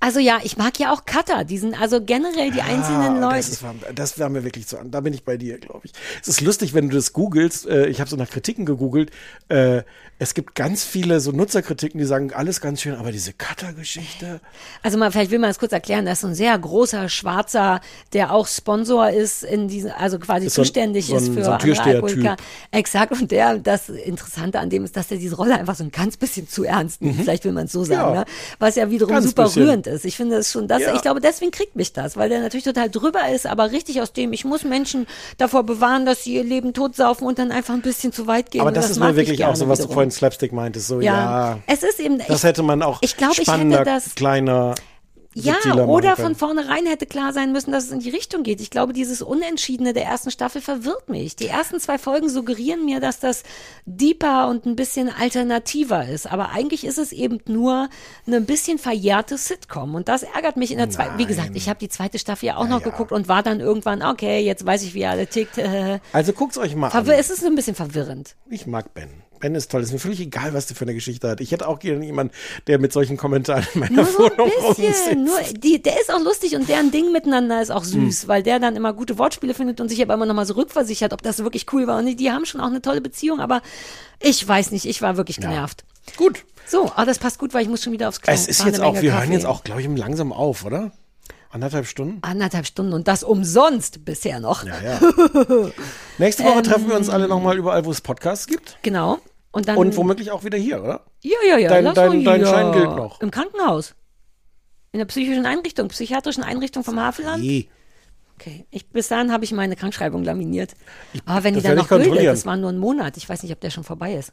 Also 0.00 0.20
ja, 0.20 0.38
ich 0.42 0.56
mag 0.56 0.78
ja 0.78 0.92
auch 0.92 1.04
Cutter, 1.04 1.44
diesen, 1.44 1.74
also 1.74 2.02
generell 2.02 2.50
die 2.50 2.62
einzelnen 2.62 3.16
Ah, 3.22 3.32
Leute. 3.32 3.36
Das, 3.36 3.48
ist, 3.50 3.64
das 3.94 4.18
war 4.18 4.28
mir 4.30 4.42
wirklich 4.42 4.66
zu 4.66 4.78
an. 4.78 4.90
Da 4.90 5.00
bin 5.00 5.12
ich 5.12 5.24
bei 5.24 5.36
dir, 5.36 5.58
glaube 5.58 5.80
ich. 5.84 5.92
Es 6.22 6.28
ist 6.28 6.40
lustig, 6.40 6.72
wenn 6.72 6.88
du 6.88 6.94
das 6.96 7.12
googelst. 7.12 7.66
Äh, 7.66 7.88
ich 7.88 8.00
habe 8.00 8.08
so 8.08 8.16
nach 8.16 8.30
Kritiken 8.30 8.64
gegoogelt. 8.64 9.10
Äh, 9.48 9.82
es 10.20 10.34
gibt 10.34 10.54
ganz 10.56 10.82
viele 10.84 11.20
so 11.20 11.30
Nutzerkritiken, 11.30 11.98
die 12.00 12.04
sagen, 12.06 12.32
alles 12.32 12.60
ganz 12.60 12.80
schön, 12.80 12.94
aber 12.96 13.12
diese 13.12 13.32
Cutter-Geschichte. 13.32 14.40
Also 14.82 14.98
mal, 14.98 15.12
vielleicht 15.12 15.30
will 15.30 15.38
man 15.38 15.50
es 15.50 15.58
kurz 15.58 15.72
erklären, 15.72 16.04
das 16.06 16.14
ist 16.14 16.20
so 16.22 16.26
ein 16.28 16.34
sehr 16.34 16.58
großer 16.58 17.08
Schwarzer, 17.08 17.80
der 18.12 18.32
auch 18.32 18.46
Sponsor 18.48 19.10
ist 19.10 19.44
in 19.44 19.68
diesem, 19.68 19.92
also 19.96 20.18
quasi 20.18 20.46
Ist 20.46 20.54
so 20.54 20.62
zuständig 20.62 21.06
so 21.06 21.12
ein- 21.14 21.18
ist 21.18 21.26
so 21.26 21.32
für 21.34 21.58
Türsteher-Typ. 21.58 22.02
Alkoholiker. 22.04 22.36
Exakt. 22.72 23.12
Und 23.12 23.30
der, 23.30 23.58
das 23.58 23.88
Interessante 23.88 24.58
an 24.58 24.70
dem 24.70 24.84
ist, 24.84 24.96
dass 24.96 25.10
er 25.10 25.18
diese 25.18 25.36
Rolle 25.36 25.54
einfach 25.58 25.76
so 25.76 25.84
ein 25.84 25.90
ganz 25.92 26.16
bisschen 26.16 26.48
zu 26.48 26.64
ernst 26.64 27.00
nimmt. 27.00 27.18
Mhm. 27.18 27.22
Vielleicht 27.22 27.44
will 27.44 27.52
man 27.52 27.66
es 27.66 27.72
so 27.72 27.84
sagen, 27.84 28.14
Ja. 28.14 28.20
ne? 28.20 28.24
Was 28.58 28.74
ja 28.74 28.90
wiederum 28.90 29.14
Ganz 29.14 29.26
super 29.26 29.44
bisschen. 29.44 29.62
rührend 29.62 29.86
ist. 29.86 30.04
Ich 30.04 30.16
finde 30.16 30.36
das 30.36 30.50
schon, 30.50 30.66
das, 30.68 30.82
Ja. 30.82 30.94
ich 30.94 31.02
glaube, 31.02 31.20
deswegen 31.20 31.50
kriegt 31.52 31.76
mich 31.76 31.92
das, 31.92 32.16
weil 32.16 32.28
der 32.28 32.40
natürlich 32.40 32.64
total 32.64 32.90
drüber 32.90 33.28
ist, 33.32 33.46
aber 33.46 33.70
richtig 33.70 34.00
aus 34.02 34.12
dem, 34.12 34.32
ich 34.32 34.44
muss 34.44 34.64
Menschen 34.64 35.06
davor 35.36 35.62
bewahren, 35.64 36.06
dass 36.06 36.24
sie 36.24 36.34
ihr 36.34 36.44
Leben 36.44 36.72
totsaufen 36.74 37.26
und 37.26 37.38
dann 37.38 37.52
einfach 37.52 37.74
ein 37.74 37.82
bisschen 37.82 38.12
zu 38.12 38.26
weit 38.26 38.50
gehen. 38.50 38.60
Aber 38.62 38.68
Und 38.68 38.76
das, 38.76 38.90
ist 38.90 38.98
mir 38.98 39.10
ich 39.10 39.16
wirklich 39.16 39.44
auch 39.44 39.54
so, 39.54 39.68
was 39.68 39.78
du 39.78 39.84
wiederum. 39.84 39.94
Vorhin 40.08 40.18
Slapstick 40.18 40.52
meintest. 40.52 40.88
So, 40.88 41.00
Ja. 41.00 41.52
ja. 41.54 41.58
Es 41.66 41.82
ist 41.82 42.00
eben, 42.00 42.18
das 42.18 42.28
ich- 42.38 42.42
hätte 42.44 42.62
man 42.62 42.82
auch 42.82 42.98
ich 43.02 43.16
glaube, 43.16 43.32
ich 43.32 43.38
hätte 43.38 43.50
spannender, 43.50 43.84
das- 43.84 44.14
kleiner. 44.14 44.74
Ja, 45.34 45.54
oder 45.86 46.16
von 46.16 46.34
vornherein 46.34 46.84
hätte 46.86 47.06
klar 47.06 47.32
sein 47.32 47.52
müssen, 47.52 47.70
dass 47.70 47.84
es 47.84 47.92
in 47.92 48.00
die 48.00 48.10
Richtung 48.10 48.42
geht. 48.42 48.60
Ich 48.60 48.70
glaube, 48.70 48.92
dieses 48.92 49.22
Unentschiedene 49.22 49.92
der 49.92 50.04
ersten 50.04 50.32
Staffel 50.32 50.60
verwirrt 50.60 51.08
mich. 51.08 51.36
Die 51.36 51.46
ersten 51.46 51.78
zwei 51.78 51.96
Folgen 51.96 52.28
suggerieren 52.28 52.84
mir, 52.84 52.98
dass 52.98 53.20
das 53.20 53.44
deeper 53.84 54.48
und 54.48 54.66
ein 54.66 54.74
bisschen 54.74 55.08
alternativer 55.08 56.08
ist. 56.08 56.26
Aber 56.26 56.48
eigentlich 56.50 56.84
ist 56.84 56.98
es 56.98 57.12
eben 57.12 57.38
nur 57.46 57.88
eine 58.26 58.36
ein 58.38 58.46
bisschen 58.46 58.78
verjährte 58.78 59.38
Sitcom. 59.38 59.94
Und 59.94 60.08
das 60.08 60.24
ärgert 60.24 60.56
mich 60.56 60.72
in 60.72 60.78
der 60.78 60.90
zweiten. 60.90 61.18
Wie 61.18 61.26
gesagt, 61.26 61.50
ich 61.54 61.68
habe 61.68 61.78
die 61.78 61.88
zweite 61.90 62.18
Staffel 62.18 62.46
ja 62.46 62.56
auch 62.56 62.66
noch 62.66 62.82
geguckt 62.82 63.12
und 63.12 63.28
war 63.28 63.44
dann 63.44 63.60
irgendwann, 63.60 64.02
okay, 64.02 64.40
jetzt 64.40 64.66
weiß 64.66 64.82
ich, 64.82 64.94
wie 64.94 65.06
alle 65.06 65.28
tickt. 65.28 65.60
Also 66.12 66.32
guckt's 66.32 66.58
euch 66.58 66.74
mal 66.74 66.90
verwir 66.90 67.14
an. 67.14 67.20
es 67.20 67.30
ist 67.30 67.44
ein 67.44 67.54
bisschen 67.54 67.76
verwirrend. 67.76 68.34
Ich 68.50 68.66
mag 68.66 68.92
Ben. 68.94 69.10
Ben 69.38 69.54
ist 69.54 69.70
toll. 69.70 69.82
Ist 69.82 69.92
mir 69.92 69.98
völlig 69.98 70.20
egal, 70.20 70.54
was 70.54 70.66
der 70.66 70.76
für 70.76 70.84
eine 70.84 70.94
Geschichte 70.94 71.28
hat. 71.28 71.40
Ich 71.40 71.52
hätte 71.52 71.66
auch 71.68 71.78
gerne 71.78 72.04
jemanden, 72.04 72.32
der 72.66 72.78
mit 72.78 72.92
solchen 72.92 73.16
Kommentaren 73.16 73.66
in 73.74 73.80
meiner 73.80 73.92
Nur 73.96 74.04
so 74.06 74.24
ein 74.24 74.30
Wohnung 74.38 74.50
bisschen. 74.74 74.84
rumsitzt. 74.86 75.14
Nur, 75.52 75.60
die, 75.60 75.82
der 75.82 76.00
ist 76.00 76.12
auch 76.12 76.20
lustig 76.22 76.54
und 76.56 76.68
deren 76.68 76.90
Ding 76.90 77.12
miteinander 77.12 77.60
ist 77.62 77.70
auch 77.70 77.84
Hm. 77.84 78.10
süß, 78.10 78.28
weil 78.28 78.42
der 78.42 78.58
dann 78.58 78.76
immer 78.76 78.92
gute 78.92 79.18
Wortspiele 79.18 79.54
findet 79.54 79.80
und 79.80 79.88
sich 79.88 80.02
aber 80.02 80.14
immer 80.14 80.26
nochmal 80.26 80.46
so 80.46 80.54
rückversichert, 80.54 81.12
ob 81.12 81.22
das 81.22 81.38
wirklich 81.38 81.66
cool 81.72 81.86
war. 81.86 81.98
Und 81.98 82.06
die, 82.06 82.16
die 82.16 82.30
haben 82.30 82.44
schon 82.46 82.60
auch 82.60 82.66
eine 82.66 82.82
tolle 82.82 83.00
Beziehung, 83.00 83.40
aber 83.40 83.62
ich 84.20 84.46
weiß 84.46 84.70
nicht, 84.72 84.84
ich 84.84 85.00
war 85.02 85.16
wirklich 85.16 85.36
genervt. 85.38 85.84
Gut. 86.16 86.44
So, 86.66 86.90
aber 86.94 87.06
das 87.06 87.18
passt 87.18 87.38
gut, 87.38 87.54
weil 87.54 87.62
ich 87.62 87.68
muss 87.68 87.82
schon 87.82 87.92
wieder 87.94 88.08
aufs 88.08 88.20
Klo. 88.20 88.32
Es 88.32 88.46
ist 88.46 88.64
jetzt 88.64 88.80
auch, 88.80 88.94
wir 89.00 89.12
hören 89.12 89.20
Kaffee. 89.22 89.32
jetzt 89.32 89.46
auch, 89.46 89.64
glaube 89.64 89.80
ich, 89.80 89.88
langsam 89.88 90.32
auf, 90.32 90.64
oder? 90.64 90.92
Anderthalb 91.50 91.86
Stunden? 91.86 92.18
Anderthalb 92.20 92.66
Stunden 92.66 92.92
und 92.92 93.08
das 93.08 93.22
umsonst 93.22 94.04
bisher 94.04 94.38
noch. 94.38 94.64
Ja, 94.66 94.74
ja. 94.82 95.00
Nächste 96.18 96.44
Woche 96.44 96.58
Ähm, 96.58 96.62
treffen 96.64 96.88
wir 96.90 96.96
uns 96.96 97.08
alle 97.08 97.26
nochmal 97.26 97.56
überall, 97.56 97.86
wo 97.86 97.90
es 97.90 98.02
Podcasts 98.02 98.46
gibt. 98.46 98.76
Genau. 98.82 99.18
Und 99.50 99.68
dann. 99.68 99.76
Und 99.76 99.96
womöglich 99.96 100.30
auch 100.30 100.44
wieder 100.44 100.58
hier, 100.58 100.82
oder? 100.82 101.04
Ja, 101.22 101.36
ja, 101.46 101.58
ja. 101.58 101.68
Dein- 101.68 101.84
lass 101.84 101.94
dein- 101.94 102.24
dein. 102.24 102.44
Schein 102.44 102.72
gilt 102.72 102.96
noch. 102.96 103.20
Im 103.20 103.30
Krankenhaus. 103.30 103.94
In 104.92 104.98
der 104.98 105.06
psychischen 105.06 105.46
Einrichtung, 105.46 105.88
psychiatrischen 105.88 106.42
Einrichtung 106.42 106.84
vom 106.84 106.98
Havelland. 106.98 107.42
Nee. 107.42 107.68
Okay. 108.36 108.66
Ich, 108.70 108.88
bis 108.88 109.08
dahin 109.08 109.32
habe 109.32 109.44
ich 109.44 109.52
meine 109.52 109.74
Krankschreibung 109.74 110.22
laminiert. 110.22 110.74
Aber 111.26 111.44
wenn 111.44 111.54
die 111.54 111.60
dann 111.60 111.76
noch 111.76 111.84
ich 111.84 111.88
kontrollieren. 111.88 112.26
das 112.26 112.46
war 112.46 112.56
nur 112.56 112.70
ein 112.70 112.78
Monat. 112.78 113.16
Ich 113.16 113.28
weiß 113.28 113.42
nicht, 113.42 113.52
ob 113.52 113.60
der 113.60 113.70
schon 113.70 113.84
vorbei 113.84 114.14
ist. 114.14 114.32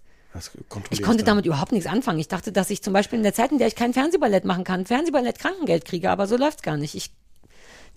Ich 0.90 1.02
konnte 1.02 1.24
du. 1.24 1.26
damit 1.26 1.46
überhaupt 1.46 1.72
nichts 1.72 1.88
anfangen. 1.88 2.20
Ich 2.20 2.28
dachte, 2.28 2.52
dass 2.52 2.70
ich 2.70 2.82
zum 2.84 2.94
Beispiel 2.94 3.18
in 3.18 3.24
der 3.24 3.34
Zeit, 3.34 3.52
in 3.52 3.58
der 3.58 3.68
ich 3.68 3.76
kein 3.76 3.94
Fernsehballett 3.94 4.44
machen 4.44 4.64
kann, 4.64 4.86
Fernsehballett 4.86 5.40
Krankengeld 5.40 5.86
kriege, 5.86 6.10
aber 6.10 6.28
so 6.28 6.36
läuft's 6.36 6.62
gar 6.62 6.78
nicht. 6.78 6.94
Ich, 6.94 7.12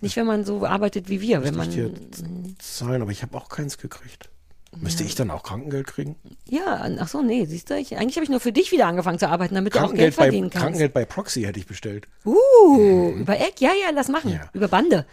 nicht, 0.01 0.17
wenn 0.17 0.27
man 0.27 0.45
so 0.45 0.65
arbeitet 0.65 1.09
wie 1.09 1.21
wir. 1.21 1.43
Wenn 1.43 1.57
man, 1.57 1.69
ich 1.69 1.75
dir 1.75 1.93
zahlen, 2.59 3.03
aber 3.03 3.11
ich 3.11 3.23
habe 3.23 3.37
auch 3.37 3.49
keins 3.49 3.77
gekriegt. 3.77 4.31
Müsste 4.77 5.03
ich 5.03 5.15
dann 5.15 5.31
auch 5.31 5.43
Krankengeld 5.43 5.87
kriegen? 5.87 6.17
ja, 6.47 6.89
ach 7.01 7.09
so, 7.09 7.23
nee, 7.23 7.45
siehst 7.47 7.71
du, 7.71 7.77
ich, 7.77 7.97
eigentlich 7.97 8.17
habe 8.17 8.25
ich 8.25 8.31
nur 8.31 8.41
für 8.41 8.53
dich 8.53 8.71
wieder 8.71 8.87
angefangen 8.87 9.19
zu 9.19 9.29
arbeiten, 9.29 9.55
damit 9.55 9.75
du 9.75 9.81
auch 9.81 9.93
Geld 9.93 10.17
bei, 10.17 10.25
verdienen 10.25 10.51
kannst. 10.51 10.65
Krankengeld 10.65 10.93
bei 10.93 11.05
Proxy 11.05 11.43
hätte 11.43 11.59
ich 11.59 11.67
bestellt. 11.67 12.07
Uh, 12.25 13.11
über 13.13 13.39
Eck, 13.39 13.61
ja, 13.61 13.71
ja, 13.71 13.91
lass 13.95 14.09
machen. 14.09 14.39
Über 14.53 14.69
Bande. 14.69 15.07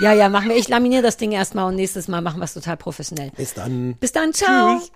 Ja, 0.00 0.12
ja, 0.12 0.28
machen 0.28 0.48
wir. 0.48 0.56
Ich 0.56 0.68
laminiere 0.68 1.02
das 1.02 1.16
Ding 1.16 1.32
erstmal 1.32 1.68
und 1.68 1.76
nächstes 1.76 2.08
Mal 2.08 2.20
machen 2.20 2.40
wir 2.40 2.44
es 2.44 2.54
total 2.54 2.76
professionell. 2.76 3.30
Bis 3.36 3.54
dann. 3.54 3.94
Bis 4.00 4.12
dann, 4.12 4.32
ciao. 4.32 4.78
Tschüss. 4.78 4.92